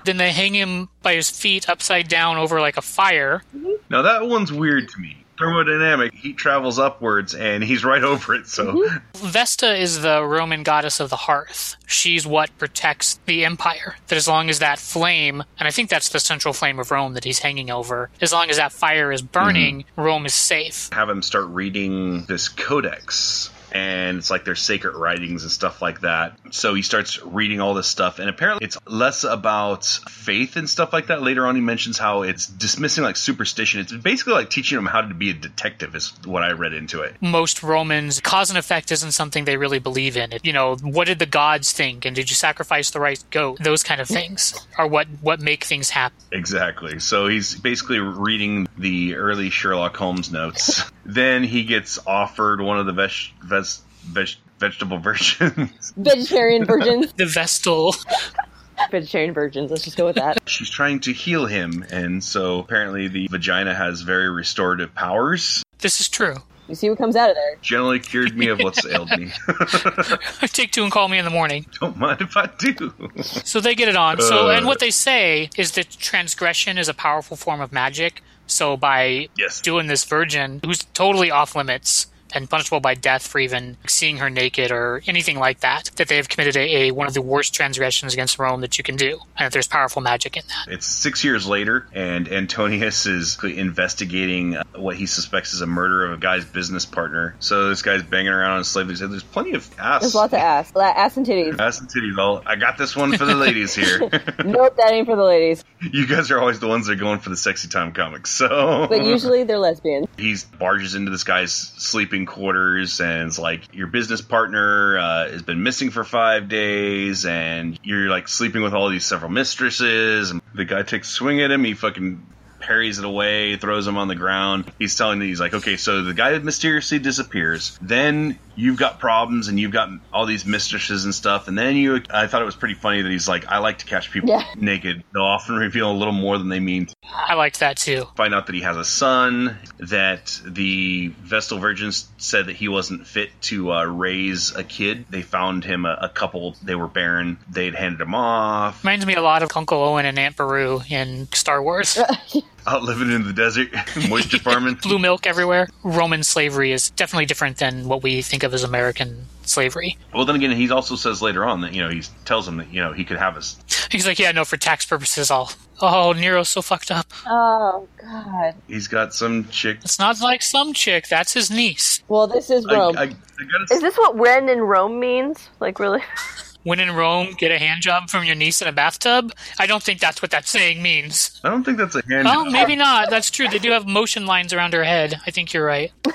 Then 0.04 0.16
they 0.16 0.32
hang 0.32 0.54
him 0.54 0.88
by 1.02 1.14
his 1.14 1.30
feet 1.30 1.68
upside 1.68 2.08
down 2.08 2.36
over 2.36 2.60
like 2.60 2.76
a 2.76 2.82
fire. 2.82 3.44
now 3.88 4.02
that 4.02 4.26
one's 4.26 4.52
weird 4.52 4.88
to 4.88 4.98
me. 5.00 5.21
Thermodynamic, 5.42 6.14
heat 6.14 6.36
travels 6.36 6.78
upwards 6.78 7.34
and 7.34 7.64
he's 7.64 7.84
right 7.84 8.02
over 8.04 8.34
it, 8.34 8.46
so 8.46 8.66
mm-hmm. 8.66 9.26
Vesta 9.26 9.74
is 9.76 10.02
the 10.02 10.24
Roman 10.24 10.62
goddess 10.62 11.00
of 11.00 11.10
the 11.10 11.16
hearth. 11.16 11.76
She's 11.86 12.26
what 12.26 12.56
protects 12.58 13.18
the 13.26 13.44
empire. 13.44 13.96
That 14.06 14.16
as 14.16 14.28
long 14.28 14.48
as 14.50 14.60
that 14.60 14.78
flame, 14.78 15.42
and 15.58 15.66
I 15.66 15.70
think 15.70 15.90
that's 15.90 16.10
the 16.10 16.20
central 16.20 16.54
flame 16.54 16.78
of 16.78 16.90
Rome 16.90 17.14
that 17.14 17.24
he's 17.24 17.40
hanging 17.40 17.70
over, 17.70 18.10
as 18.20 18.32
long 18.32 18.50
as 18.50 18.56
that 18.56 18.72
fire 18.72 19.10
is 19.10 19.22
burning, 19.22 19.80
mm-hmm. 19.80 20.00
Rome 20.00 20.26
is 20.26 20.34
safe. 20.34 20.90
have 20.92 21.08
him 21.08 21.22
start 21.22 21.46
reading 21.46 22.24
this 22.26 22.48
codex 22.48 23.50
and 23.72 24.18
it's 24.18 24.30
like 24.30 24.44
their 24.44 24.54
sacred 24.54 24.94
writings 24.94 25.42
and 25.42 25.50
stuff 25.50 25.82
like 25.82 26.00
that 26.02 26.36
so 26.50 26.74
he 26.74 26.82
starts 26.82 27.22
reading 27.22 27.60
all 27.60 27.74
this 27.74 27.88
stuff 27.88 28.18
and 28.18 28.28
apparently 28.28 28.64
it's 28.64 28.78
less 28.86 29.24
about 29.24 29.84
faith 29.84 30.56
and 30.56 30.68
stuff 30.68 30.92
like 30.92 31.06
that 31.08 31.22
later 31.22 31.46
on 31.46 31.54
he 31.54 31.60
mentions 31.60 31.98
how 31.98 32.22
it's 32.22 32.46
dismissing 32.46 33.04
like 33.04 33.16
superstition 33.16 33.80
it's 33.80 33.92
basically 33.92 34.32
like 34.34 34.50
teaching 34.50 34.78
him 34.78 34.86
how 34.86 35.00
to 35.00 35.14
be 35.14 35.30
a 35.30 35.34
detective 35.34 35.94
is 35.94 36.12
what 36.24 36.42
i 36.42 36.52
read 36.52 36.72
into 36.72 37.00
it 37.02 37.14
Most 37.20 37.62
Romans, 37.62 38.20
cause 38.20 38.50
and 38.50 38.58
effect 38.58 38.92
isn't 38.92 39.12
something 39.12 39.44
they 39.44 39.56
really 39.56 39.78
believe 39.78 40.16
in. 40.16 40.32
It, 40.32 40.44
You 40.44 40.52
know, 40.52 40.76
what 40.76 41.06
did 41.06 41.18
the 41.18 41.26
gods 41.26 41.72
think, 41.72 42.04
and 42.04 42.14
did 42.14 42.30
you 42.30 42.36
sacrifice 42.36 42.90
the 42.90 43.00
right 43.00 43.22
goat? 43.30 43.58
Those 43.60 43.82
kind 43.82 44.00
of 44.00 44.08
things 44.08 44.54
are 44.76 44.86
what 44.86 45.06
what 45.20 45.40
make 45.40 45.64
things 45.64 45.90
happen. 45.90 46.16
exactly 46.32 46.98
so 46.98 47.26
he's 47.26 47.54
basically 47.54 47.98
reading 47.98 48.66
the 48.78 49.14
early 49.16 49.50
sherlock 49.50 49.96
holmes 49.96 50.32
notes 50.32 50.82
then 51.04 51.42
he 51.44 51.64
gets 51.64 51.98
offered 52.06 52.60
one 52.60 52.78
of 52.78 52.86
the 52.86 52.92
veg, 52.92 53.10
veg, 53.42 53.64
veg, 54.04 54.28
vegetable 54.58 54.98
versions 54.98 55.92
Vegetarian 55.96 56.64
virgins. 56.64 57.12
The 57.14 57.26
Vestal. 57.26 57.94
Vegetarian 58.90 59.32
virgins. 59.34 59.70
Let's 59.70 59.84
just 59.84 59.96
go 59.96 60.06
with 60.06 60.16
that. 60.16 60.38
she's 60.48 60.70
trying 60.70 61.00
to 61.00 61.12
heal 61.12 61.46
him 61.46 61.84
and 61.90 62.22
so 62.22 62.58
apparently 62.60 63.08
the 63.08 63.28
vagina 63.28 63.74
has 63.74 64.00
very 64.02 64.28
restorative 64.28 64.94
powers 64.94 65.62
This 65.78 66.00
is 66.00 66.08
true. 66.08 66.34
You 66.68 66.74
see 66.76 66.88
what 66.88 66.98
comes 66.98 67.16
out 67.16 67.28
of 67.28 67.36
there. 67.36 67.56
generally 67.60 67.98
cured 68.00 68.36
me 68.36 68.46
of 68.48 68.58
what's 68.60 68.86
ailed 68.86 69.10
me. 69.10 69.30
Take 70.46 70.70
two 70.70 70.84
and 70.84 70.92
call 70.92 71.08
me 71.08 71.18
in 71.18 71.24
the 71.24 71.30
morning. 71.30 71.66
Don't 71.80 71.96
mind 71.98 72.20
if 72.22 72.36
I 72.36 72.48
do. 72.58 72.94
So 73.22 73.60
they 73.60 73.74
get 73.74 73.88
it 73.88 73.96
on. 73.96 74.20
So, 74.20 74.48
Uh. 74.48 74.52
and 74.54 74.64
what 74.66 74.78
they 74.78 74.90
say 74.90 75.50
is 75.56 75.72
that 75.72 75.90
transgression 75.90 76.78
is 76.78 76.88
a 76.88 76.94
powerful 76.94 77.36
form 77.36 77.60
of 77.60 77.72
magic. 77.72 78.22
So 78.52 78.76
by 78.76 79.28
Yes. 79.36 79.60
doing 79.60 79.86
this 79.86 80.04
virgin, 80.04 80.60
who's 80.64 80.84
totally 80.94 81.30
off 81.30 81.56
limits 81.56 82.06
and 82.34 82.48
punishable 82.48 82.80
by 82.80 82.94
death 82.94 83.26
for 83.26 83.38
even 83.38 83.76
seeing 83.86 84.18
her 84.18 84.30
naked 84.30 84.70
or 84.70 85.02
anything 85.06 85.38
like 85.38 85.60
that, 85.60 85.90
that 85.96 86.08
they 86.08 86.16
have 86.16 86.28
committed 86.28 86.56
a, 86.56 86.88
a 86.88 86.90
one 86.92 87.06
of 87.06 87.14
the 87.14 87.22
worst 87.22 87.54
transgressions 87.54 88.12
against 88.12 88.38
Rome 88.38 88.60
that 88.62 88.78
you 88.78 88.84
can 88.84 88.96
do, 88.96 89.18
and 89.36 89.46
that 89.46 89.52
there's 89.52 89.66
powerful 89.68 90.02
magic 90.02 90.36
in 90.36 90.42
that. 90.48 90.72
It's 90.72 90.86
six 90.86 91.24
years 91.24 91.46
later, 91.46 91.86
and 91.92 92.28
Antonius 92.28 93.06
is 93.06 93.36
investigating 93.44 94.56
uh, 94.56 94.62
what 94.76 94.96
he 94.96 95.06
suspects 95.06 95.52
is 95.52 95.60
a 95.60 95.66
murder 95.66 96.04
of 96.06 96.12
a 96.12 96.16
guy's 96.16 96.44
business 96.44 96.86
partner. 96.86 97.34
So 97.40 97.68
this 97.68 97.82
guy's 97.82 98.02
banging 98.02 98.32
around 98.32 98.52
on 98.52 98.60
a 98.60 98.64
slave. 98.64 98.88
He 98.88 98.96
said, 98.96 99.10
"There's 99.10 99.22
plenty 99.22 99.54
of 99.54 99.68
ass, 99.78 100.02
There's 100.02 100.14
lots 100.14 100.32
of 100.32 100.38
ass. 100.38 100.72
La- 100.74 100.82
Ass 100.92 101.16
and 101.16 101.26
titties. 101.26 101.58
ass 101.58 101.80
and 101.80 101.88
titties. 101.88 102.16
All 102.18 102.42
I 102.46 102.56
got 102.56 102.78
this 102.78 102.94
one 102.94 103.16
for 103.16 103.24
the 103.24 103.34
ladies 103.34 103.74
here. 103.74 103.98
Nope, 104.44 104.76
that 104.76 104.92
ain't 104.92 105.06
for 105.06 105.16
the 105.16 105.22
ladies. 105.24 105.64
you 105.80 106.06
guys 106.06 106.30
are 106.30 106.38
always 106.38 106.58
the 106.60 106.68
ones 106.68 106.86
that 106.86 106.92
are 106.92 106.96
going 106.96 107.18
for 107.20 107.30
the 107.30 107.36
sexy 107.36 107.68
time 107.68 107.92
comics. 107.92 108.30
So 108.30 108.86
But 108.88 109.04
usually 109.04 109.44
they're 109.44 109.58
lesbian. 109.58 110.06
he 110.18 110.36
barges 110.58 110.94
into 110.94 111.10
this 111.10 111.24
guy's 111.24 111.52
sleeping 111.52 112.21
quarters 112.26 113.00
and 113.00 113.28
is 113.28 113.38
like, 113.38 113.74
"Your 113.74 113.86
business 113.86 114.20
partner 114.20 114.98
uh, 114.98 115.30
has 115.30 115.42
been 115.42 115.62
missing 115.62 115.90
for 115.90 116.04
five 116.04 116.48
days, 116.48 117.26
and 117.26 117.78
you're 117.82 118.08
like 118.08 118.28
sleeping 118.28 118.62
with 118.62 118.74
all 118.74 118.88
these 118.88 119.06
several 119.06 119.30
mistresses." 119.30 120.30
And 120.30 120.42
the 120.54 120.64
guy 120.64 120.82
takes 120.82 121.08
swing 121.08 121.40
at 121.42 121.50
him. 121.50 121.64
He 121.64 121.74
fucking 121.74 122.26
parries 122.62 122.98
it 122.98 123.04
away, 123.04 123.56
throws 123.56 123.86
him 123.86 123.96
on 123.98 124.08
the 124.08 124.14
ground. 124.14 124.70
He's 124.78 124.96
telling 124.96 125.18
me, 125.18 125.26
he's 125.26 125.40
like, 125.40 125.52
okay, 125.54 125.76
so 125.76 126.02
the 126.02 126.14
guy 126.14 126.38
mysteriously 126.38 126.98
disappears. 126.98 127.78
Then 127.82 128.38
you've 128.54 128.76
got 128.78 128.98
problems 129.00 129.48
and 129.48 129.58
you've 129.58 129.72
got 129.72 129.88
all 130.12 130.26
these 130.26 130.44
mistresses 130.46 131.04
and 131.04 131.14
stuff. 131.14 131.48
And 131.48 131.58
then 131.58 131.76
you, 131.76 132.02
I 132.10 132.26
thought 132.26 132.42
it 132.42 132.44
was 132.46 132.54
pretty 132.56 132.74
funny 132.74 133.02
that 133.02 133.10
he's 133.10 133.26
like, 133.28 133.46
I 133.46 133.58
like 133.58 133.78
to 133.78 133.86
catch 133.86 134.10
people 134.10 134.28
Yeah. 134.30 134.44
naked. 134.56 135.02
They'll 135.12 135.22
often 135.22 135.56
reveal 135.66 135.90
a 135.90 135.92
little 135.92 136.12
more 136.14 136.38
than 136.38 136.48
they 136.48 136.60
mean 136.60 136.86
to 136.86 136.94
I 137.14 137.34
liked 137.34 137.60
that 137.60 137.76
too. 137.76 138.06
find 138.16 138.34
out 138.34 138.46
that 138.46 138.54
he 138.54 138.62
has 138.62 138.76
a 138.76 138.84
son, 138.84 139.56
that 139.78 140.40
the 140.46 141.08
Vestal 141.08 141.58
Virgins 141.58 142.08
said 142.18 142.46
that 142.46 142.56
he 142.56 142.68
wasn't 142.68 143.06
fit 143.06 143.30
to 143.42 143.72
uh, 143.72 143.84
raise 143.84 144.54
a 144.54 144.64
kid. 144.64 145.06
They 145.10 145.22
found 145.22 145.64
him 145.64 145.84
a, 145.84 145.98
a 146.02 146.08
couple, 146.08 146.56
they 146.62 146.74
were 146.74 146.86
barren, 146.88 147.38
they'd 147.50 147.74
handed 147.74 148.00
him 148.00 148.14
off, 148.14 148.82
Reminds 148.84 149.04
me 149.06 149.14
a 149.14 149.22
lot 149.22 149.42
of 149.42 149.50
Uncle 149.56 149.82
Owen 149.82 150.06
and 150.06 150.18
Aunt 150.18 150.36
Beru 150.36 150.80
in 150.88 151.28
Star 151.32 151.62
Wars. 151.62 151.98
out 152.66 152.82
living 152.82 153.10
in 153.10 153.24
the 153.24 153.32
desert, 153.32 153.68
moisture 154.08 154.38
farming. 154.40 154.74
Blue 154.82 154.98
milk 154.98 155.26
everywhere. 155.26 155.68
Roman 155.82 156.22
slavery 156.22 156.72
is 156.72 156.90
definitely 156.90 157.26
different 157.26 157.58
than 157.58 157.88
what 157.88 158.02
we 158.02 158.22
think 158.22 158.42
of 158.42 158.54
as 158.54 158.62
American 158.64 159.26
slavery. 159.42 159.96
Well, 160.14 160.24
then 160.24 160.36
again, 160.36 160.52
he 160.52 160.70
also 160.70 160.96
says 160.96 161.20
later 161.22 161.44
on 161.44 161.62
that, 161.62 161.72
you 161.72 161.82
know, 161.82 161.90
he 161.90 162.02
tells 162.24 162.46
him 162.46 162.58
that, 162.58 162.72
you 162.72 162.80
know, 162.80 162.92
he 162.92 163.04
could 163.04 163.18
have 163.18 163.36
us. 163.36 163.58
He's 163.90 164.06
like, 164.06 164.18
yeah, 164.18 164.32
no, 164.32 164.44
for 164.44 164.56
tax 164.56 164.86
purposes, 164.86 165.30
I'll. 165.30 165.50
Oh, 165.80 166.12
Nero's 166.12 166.48
so 166.48 166.62
fucked 166.62 166.92
up. 166.92 167.06
Oh 167.26 167.88
God. 168.00 168.54
He's 168.68 168.86
got 168.86 169.14
some 169.14 169.48
chick. 169.48 169.78
It's 169.82 169.98
not 169.98 170.20
like 170.20 170.40
some 170.40 170.72
chick. 170.74 171.08
That's 171.08 171.32
his 171.32 171.50
niece. 171.50 172.02
Well, 172.06 172.28
this 172.28 172.50
is 172.50 172.64
I, 172.66 172.74
Rome. 172.74 172.96
I, 172.96 173.02
I 173.02 173.06
gotta 173.06 173.66
is 173.72 173.80
this 173.80 173.96
what 173.96 174.14
"when 174.16 174.48
in 174.48 174.60
Rome" 174.60 175.00
means? 175.00 175.48
Like, 175.58 175.80
really? 175.80 176.02
When 176.64 176.78
in 176.78 176.92
Rome, 176.92 177.34
get 177.36 177.50
a 177.50 177.58
hand 177.58 177.82
job 177.82 178.08
from 178.08 178.24
your 178.24 178.34
niece 178.36 178.62
in 178.62 178.68
a 178.68 178.72
bathtub. 178.72 179.32
I 179.58 179.66
don't 179.66 179.82
think 179.82 180.00
that's 180.00 180.22
what 180.22 180.30
that 180.30 180.46
saying 180.46 180.80
means. 180.82 181.40
I 181.42 181.50
don't 181.50 181.64
think 181.64 181.78
that's 181.78 181.96
a 181.96 182.02
hand. 182.08 182.28
Oh, 182.28 182.42
well, 182.42 182.50
maybe 182.50 182.76
not. 182.76 183.10
That's 183.10 183.30
true. 183.30 183.48
They 183.48 183.58
do 183.58 183.72
have 183.72 183.86
motion 183.86 184.26
lines 184.26 184.52
around 184.52 184.72
her 184.74 184.84
head. 184.84 185.20
I 185.26 185.30
think 185.30 185.52
you're 185.52 185.64
right. 185.64 185.92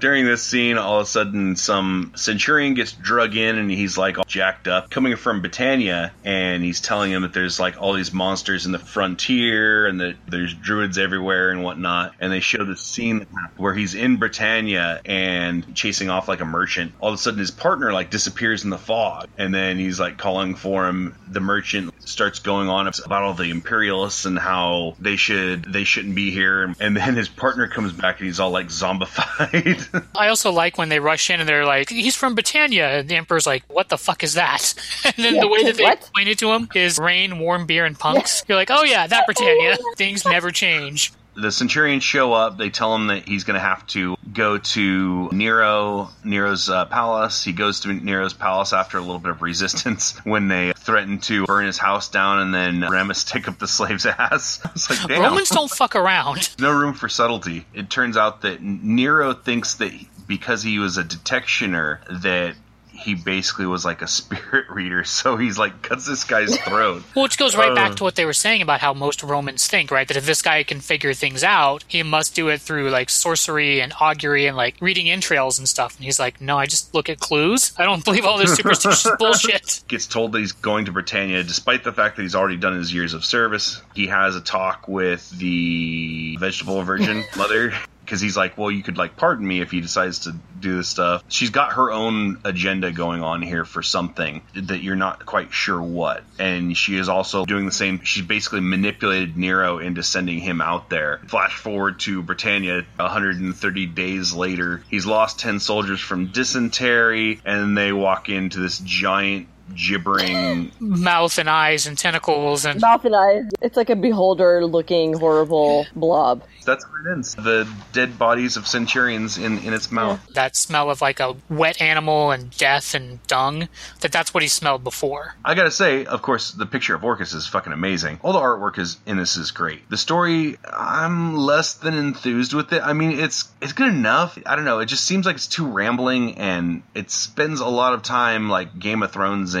During 0.00 0.24
this 0.26 0.42
scene, 0.42 0.76
all 0.76 0.98
of 0.98 1.04
a 1.04 1.08
sudden, 1.08 1.54
some 1.56 2.12
centurion 2.16 2.74
gets 2.74 2.92
drug 2.92 3.36
in 3.36 3.56
and 3.56 3.70
he's 3.70 3.96
like 3.96 4.18
all 4.18 4.24
jacked 4.26 4.66
up, 4.66 4.90
coming 4.90 5.14
from 5.16 5.40
Britannia, 5.40 6.12
and 6.24 6.64
he's 6.64 6.80
telling 6.80 7.12
him 7.12 7.22
that 7.22 7.32
there's 7.32 7.60
like 7.60 7.80
all 7.80 7.94
these 7.94 8.12
monsters 8.12 8.66
in 8.66 8.72
the 8.72 8.78
frontier 8.78 9.86
and 9.86 10.00
that 10.00 10.16
there's 10.28 10.52
druids 10.54 10.98
everywhere 10.98 11.50
and 11.50 11.62
whatnot. 11.62 12.14
And 12.20 12.32
they 12.32 12.40
show 12.40 12.64
the 12.64 12.76
scene 12.76 13.26
where 13.56 13.72
he's 13.72 13.94
in 13.94 14.16
Britannia 14.16 15.00
and 15.04 15.74
chasing 15.74 16.10
off 16.10 16.28
like 16.28 16.40
a 16.40 16.44
merchant. 16.44 16.92
All 17.00 17.10
of 17.10 17.14
a 17.14 17.18
sudden, 17.18 17.38
his 17.38 17.52
partner 17.52 17.92
like 17.92 18.10
disappears 18.10 18.64
in 18.64 18.70
the 18.70 18.78
fog, 18.78 19.28
and 19.38 19.54
then 19.54 19.69
he's 19.78 20.00
like 20.00 20.18
calling 20.18 20.54
for 20.54 20.86
him. 20.88 21.14
The 21.28 21.40
merchant 21.40 21.92
starts 22.08 22.40
going 22.40 22.68
on 22.68 22.88
about 23.04 23.22
all 23.22 23.34
the 23.34 23.50
imperialists 23.50 24.24
and 24.24 24.38
how 24.38 24.96
they 24.98 25.16
should 25.16 25.72
they 25.72 25.84
shouldn't 25.84 26.14
be 26.14 26.30
here, 26.30 26.74
and 26.80 26.96
then 26.96 27.14
his 27.14 27.28
partner 27.28 27.68
comes 27.68 27.92
back 27.92 28.18
and 28.18 28.26
he's 28.26 28.40
all 28.40 28.50
like 28.50 28.68
zombified. 28.68 30.04
I 30.16 30.28
also 30.28 30.50
like 30.50 30.78
when 30.78 30.88
they 30.88 30.98
rush 31.00 31.30
in 31.30 31.40
and 31.40 31.48
they're 31.48 31.64
like, 31.66 31.88
he's 31.90 32.16
from 32.16 32.34
Britannia. 32.34 32.98
And 33.00 33.08
the 33.08 33.16
Emperor's 33.16 33.46
like, 33.46 33.62
what 33.68 33.88
the 33.88 33.98
fuck 33.98 34.22
is 34.24 34.34
that? 34.34 34.74
And 35.04 35.24
then 35.24 35.36
the 35.40 35.48
way 35.48 35.64
that 35.64 35.76
they 35.76 35.82
What? 35.82 35.98
explain 35.98 36.28
it 36.28 36.38
to 36.38 36.50
him 36.52 36.68
is 36.74 36.98
rain, 36.98 37.38
warm 37.38 37.66
beer, 37.66 37.84
and 37.84 37.98
punks. 37.98 38.44
You're 38.48 38.56
like, 38.56 38.70
oh 38.70 38.82
yeah, 38.84 39.06
that 39.06 39.26
Britannia. 39.26 39.76
Things 39.96 40.24
never 40.24 40.50
change. 40.50 41.12
The 41.34 41.50
Centurions 41.52 42.02
show 42.02 42.32
up. 42.32 42.58
They 42.58 42.70
tell 42.70 42.94
him 42.94 43.08
that 43.08 43.28
he's 43.28 43.44
going 43.44 43.54
to 43.54 43.60
have 43.60 43.86
to 43.88 44.16
go 44.32 44.58
to 44.58 45.28
Nero, 45.32 46.10
Nero's 46.24 46.68
uh, 46.68 46.86
palace. 46.86 47.42
He 47.42 47.52
goes 47.52 47.80
to 47.80 47.92
Nero's 47.92 48.34
palace 48.34 48.72
after 48.72 48.98
a 48.98 49.00
little 49.00 49.18
bit 49.18 49.30
of 49.30 49.42
resistance 49.42 50.18
when 50.24 50.48
they 50.48 50.72
threaten 50.76 51.18
to 51.20 51.46
burn 51.46 51.66
his 51.66 51.78
house 51.78 52.08
down 52.08 52.40
and 52.40 52.54
then 52.54 52.90
Ramus 52.90 53.24
take 53.30 53.48
up 53.48 53.58
the 53.58 53.68
slave's 53.68 54.06
ass. 54.06 54.60
Like, 54.88 55.08
damn. 55.08 55.22
Romans 55.22 55.50
don't 55.50 55.70
fuck 55.70 55.96
around. 55.96 56.54
no 56.58 56.72
room 56.72 56.94
for 56.94 57.08
subtlety. 57.08 57.66
It 57.74 57.90
turns 57.90 58.16
out 58.16 58.42
that 58.42 58.62
Nero 58.62 59.32
thinks 59.32 59.74
that 59.76 59.92
because 60.26 60.62
he 60.62 60.78
was 60.78 60.96
a 60.96 61.04
detectioner, 61.04 61.98
that 62.22 62.54
he 63.00 63.14
basically 63.14 63.66
was 63.66 63.84
like 63.84 64.02
a 64.02 64.06
spirit 64.06 64.68
reader. 64.70 65.04
So 65.04 65.36
he's 65.36 65.58
like 65.58 65.82
cuts 65.82 66.06
this 66.06 66.24
guy's 66.24 66.56
throat. 66.60 67.02
Well, 67.14 67.22
which 67.24 67.38
goes 67.38 67.56
right 67.56 67.72
Uh. 67.72 67.74
back 67.74 67.96
to 67.96 68.04
what 68.04 68.14
they 68.16 68.24
were 68.24 68.32
saying 68.32 68.62
about 68.62 68.80
how 68.80 68.92
most 68.94 69.22
Romans 69.22 69.66
think, 69.66 69.90
right? 69.90 70.06
That 70.06 70.16
if 70.16 70.26
this 70.26 70.42
guy 70.42 70.62
can 70.64 70.80
figure 70.80 71.14
things 71.14 71.42
out, 71.42 71.84
he 71.88 72.02
must 72.02 72.34
do 72.34 72.48
it 72.48 72.60
through 72.60 72.90
like 72.90 73.08
sorcery 73.10 73.80
and 73.80 73.92
augury 74.00 74.46
and 74.46 74.56
like 74.56 74.76
reading 74.80 75.08
entrails 75.10 75.58
and 75.58 75.68
stuff. 75.68 75.96
And 75.96 76.04
he's 76.04 76.18
like, 76.20 76.40
no, 76.40 76.58
I 76.58 76.66
just 76.66 76.94
look 76.94 77.08
at 77.08 77.20
clues. 77.20 77.72
I 77.78 77.84
don't 77.84 78.04
believe 78.04 78.24
all 78.24 78.38
this 78.38 78.54
superstitious 78.54 79.10
bullshit. 79.18 79.82
gets 79.88 80.06
told 80.06 80.32
that 80.32 80.38
he's 80.40 80.52
going 80.52 80.84
to 80.84 80.92
Britannia, 80.92 81.42
despite 81.42 81.84
the 81.84 81.92
fact 81.92 82.16
that 82.16 82.22
he's 82.22 82.34
already 82.34 82.56
done 82.58 82.76
his 82.76 82.92
years 82.92 83.14
of 83.14 83.24
service. 83.24 83.80
He 83.94 84.06
has 84.08 84.36
a 84.36 84.40
talk 84.40 84.86
with 84.88 85.30
the 85.30 86.36
vegetable 86.38 86.82
virgin 86.82 87.24
mother 87.36 87.72
because 88.10 88.20
he's 88.20 88.36
like, 88.36 88.58
well, 88.58 88.72
you 88.72 88.82
could 88.82 88.98
like 88.98 89.16
pardon 89.16 89.46
me 89.46 89.60
if 89.60 89.70
he 89.70 89.80
decides 89.80 90.18
to 90.20 90.34
do 90.58 90.78
this 90.78 90.88
stuff. 90.88 91.22
She's 91.28 91.50
got 91.50 91.74
her 91.74 91.92
own 91.92 92.40
agenda 92.44 92.90
going 92.90 93.22
on 93.22 93.40
here 93.40 93.64
for 93.64 93.84
something 93.84 94.42
that 94.54 94.82
you're 94.82 94.96
not 94.96 95.24
quite 95.26 95.52
sure 95.52 95.80
what. 95.80 96.24
And 96.36 96.76
she 96.76 96.96
is 96.96 97.08
also 97.08 97.44
doing 97.44 97.66
the 97.66 97.72
same. 97.72 98.00
She's 98.02 98.24
basically 98.24 98.62
manipulated 98.62 99.36
Nero 99.36 99.78
into 99.78 100.02
sending 100.02 100.40
him 100.40 100.60
out 100.60 100.90
there. 100.90 101.20
Flash 101.28 101.56
forward 101.56 102.00
to 102.00 102.20
Britannia 102.20 102.84
130 102.96 103.86
days 103.86 104.32
later. 104.34 104.82
He's 104.90 105.06
lost 105.06 105.38
10 105.38 105.60
soldiers 105.60 106.00
from 106.00 106.32
dysentery, 106.32 107.40
and 107.44 107.78
they 107.78 107.92
walk 107.92 108.28
into 108.28 108.58
this 108.58 108.80
giant 108.80 109.46
gibbering 109.74 110.72
Mouth 110.80 111.38
and 111.38 111.48
eyes 111.48 111.86
and 111.86 111.96
tentacles 111.98 112.64
and 112.64 112.80
Mouth 112.80 113.04
and 113.04 113.14
eyes. 113.14 113.44
It's 113.60 113.76
like 113.76 113.90
a 113.90 113.96
beholder 113.96 114.64
looking 114.66 115.14
horrible 115.14 115.86
blob. 115.94 116.42
that's 116.64 116.84
what 116.86 117.12
it 117.12 117.18
is 117.18 117.34
the 117.34 117.68
dead 117.92 118.18
bodies 118.18 118.56
of 118.56 118.66
centurions 118.66 119.38
in, 119.38 119.58
in 119.58 119.72
its 119.72 119.90
mouth 119.90 120.20
that 120.34 120.54
smell 120.56 120.90
of 120.90 121.00
like 121.00 121.20
a 121.20 121.34
wet 121.48 121.80
animal 121.80 122.30
and 122.30 122.50
death 122.56 122.94
and 122.94 123.22
dung. 123.26 123.68
That 124.00 124.12
that's 124.12 124.32
what 124.34 124.42
he 124.42 124.48
smelled 124.48 124.84
before. 124.84 125.34
I 125.44 125.54
gotta 125.54 125.70
say, 125.70 126.04
of 126.04 126.22
course, 126.22 126.52
the 126.52 126.66
picture 126.66 126.94
of 126.94 127.04
Orcus 127.04 127.32
is 127.32 127.46
fucking 127.46 127.72
amazing. 127.72 128.20
All 128.22 128.32
the 128.32 128.38
artwork 128.38 128.78
is 128.78 128.98
in 129.06 129.16
this 129.16 129.36
is 129.36 129.50
great. 129.50 129.88
The 129.90 129.96
story, 129.96 130.56
I'm 130.64 131.36
less 131.36 131.74
than 131.74 131.94
enthused 131.94 132.52
with 132.54 132.72
it. 132.72 132.82
I 132.82 132.92
mean, 132.92 133.18
it's 133.18 133.48
it's 133.62 133.72
good 133.72 133.88
enough. 133.88 134.38
I 134.46 134.56
don't 134.56 134.64
know. 134.64 134.80
It 134.80 134.86
just 134.86 135.04
seems 135.04 135.26
like 135.26 135.36
it's 135.36 135.46
too 135.46 135.66
rambling, 135.66 136.38
and 136.38 136.82
it 136.94 137.10
spends 137.10 137.60
a 137.60 137.66
lot 137.68 137.94
of 137.94 138.02
time 138.02 138.48
like 138.48 138.78
Game 138.78 139.02
of 139.02 139.10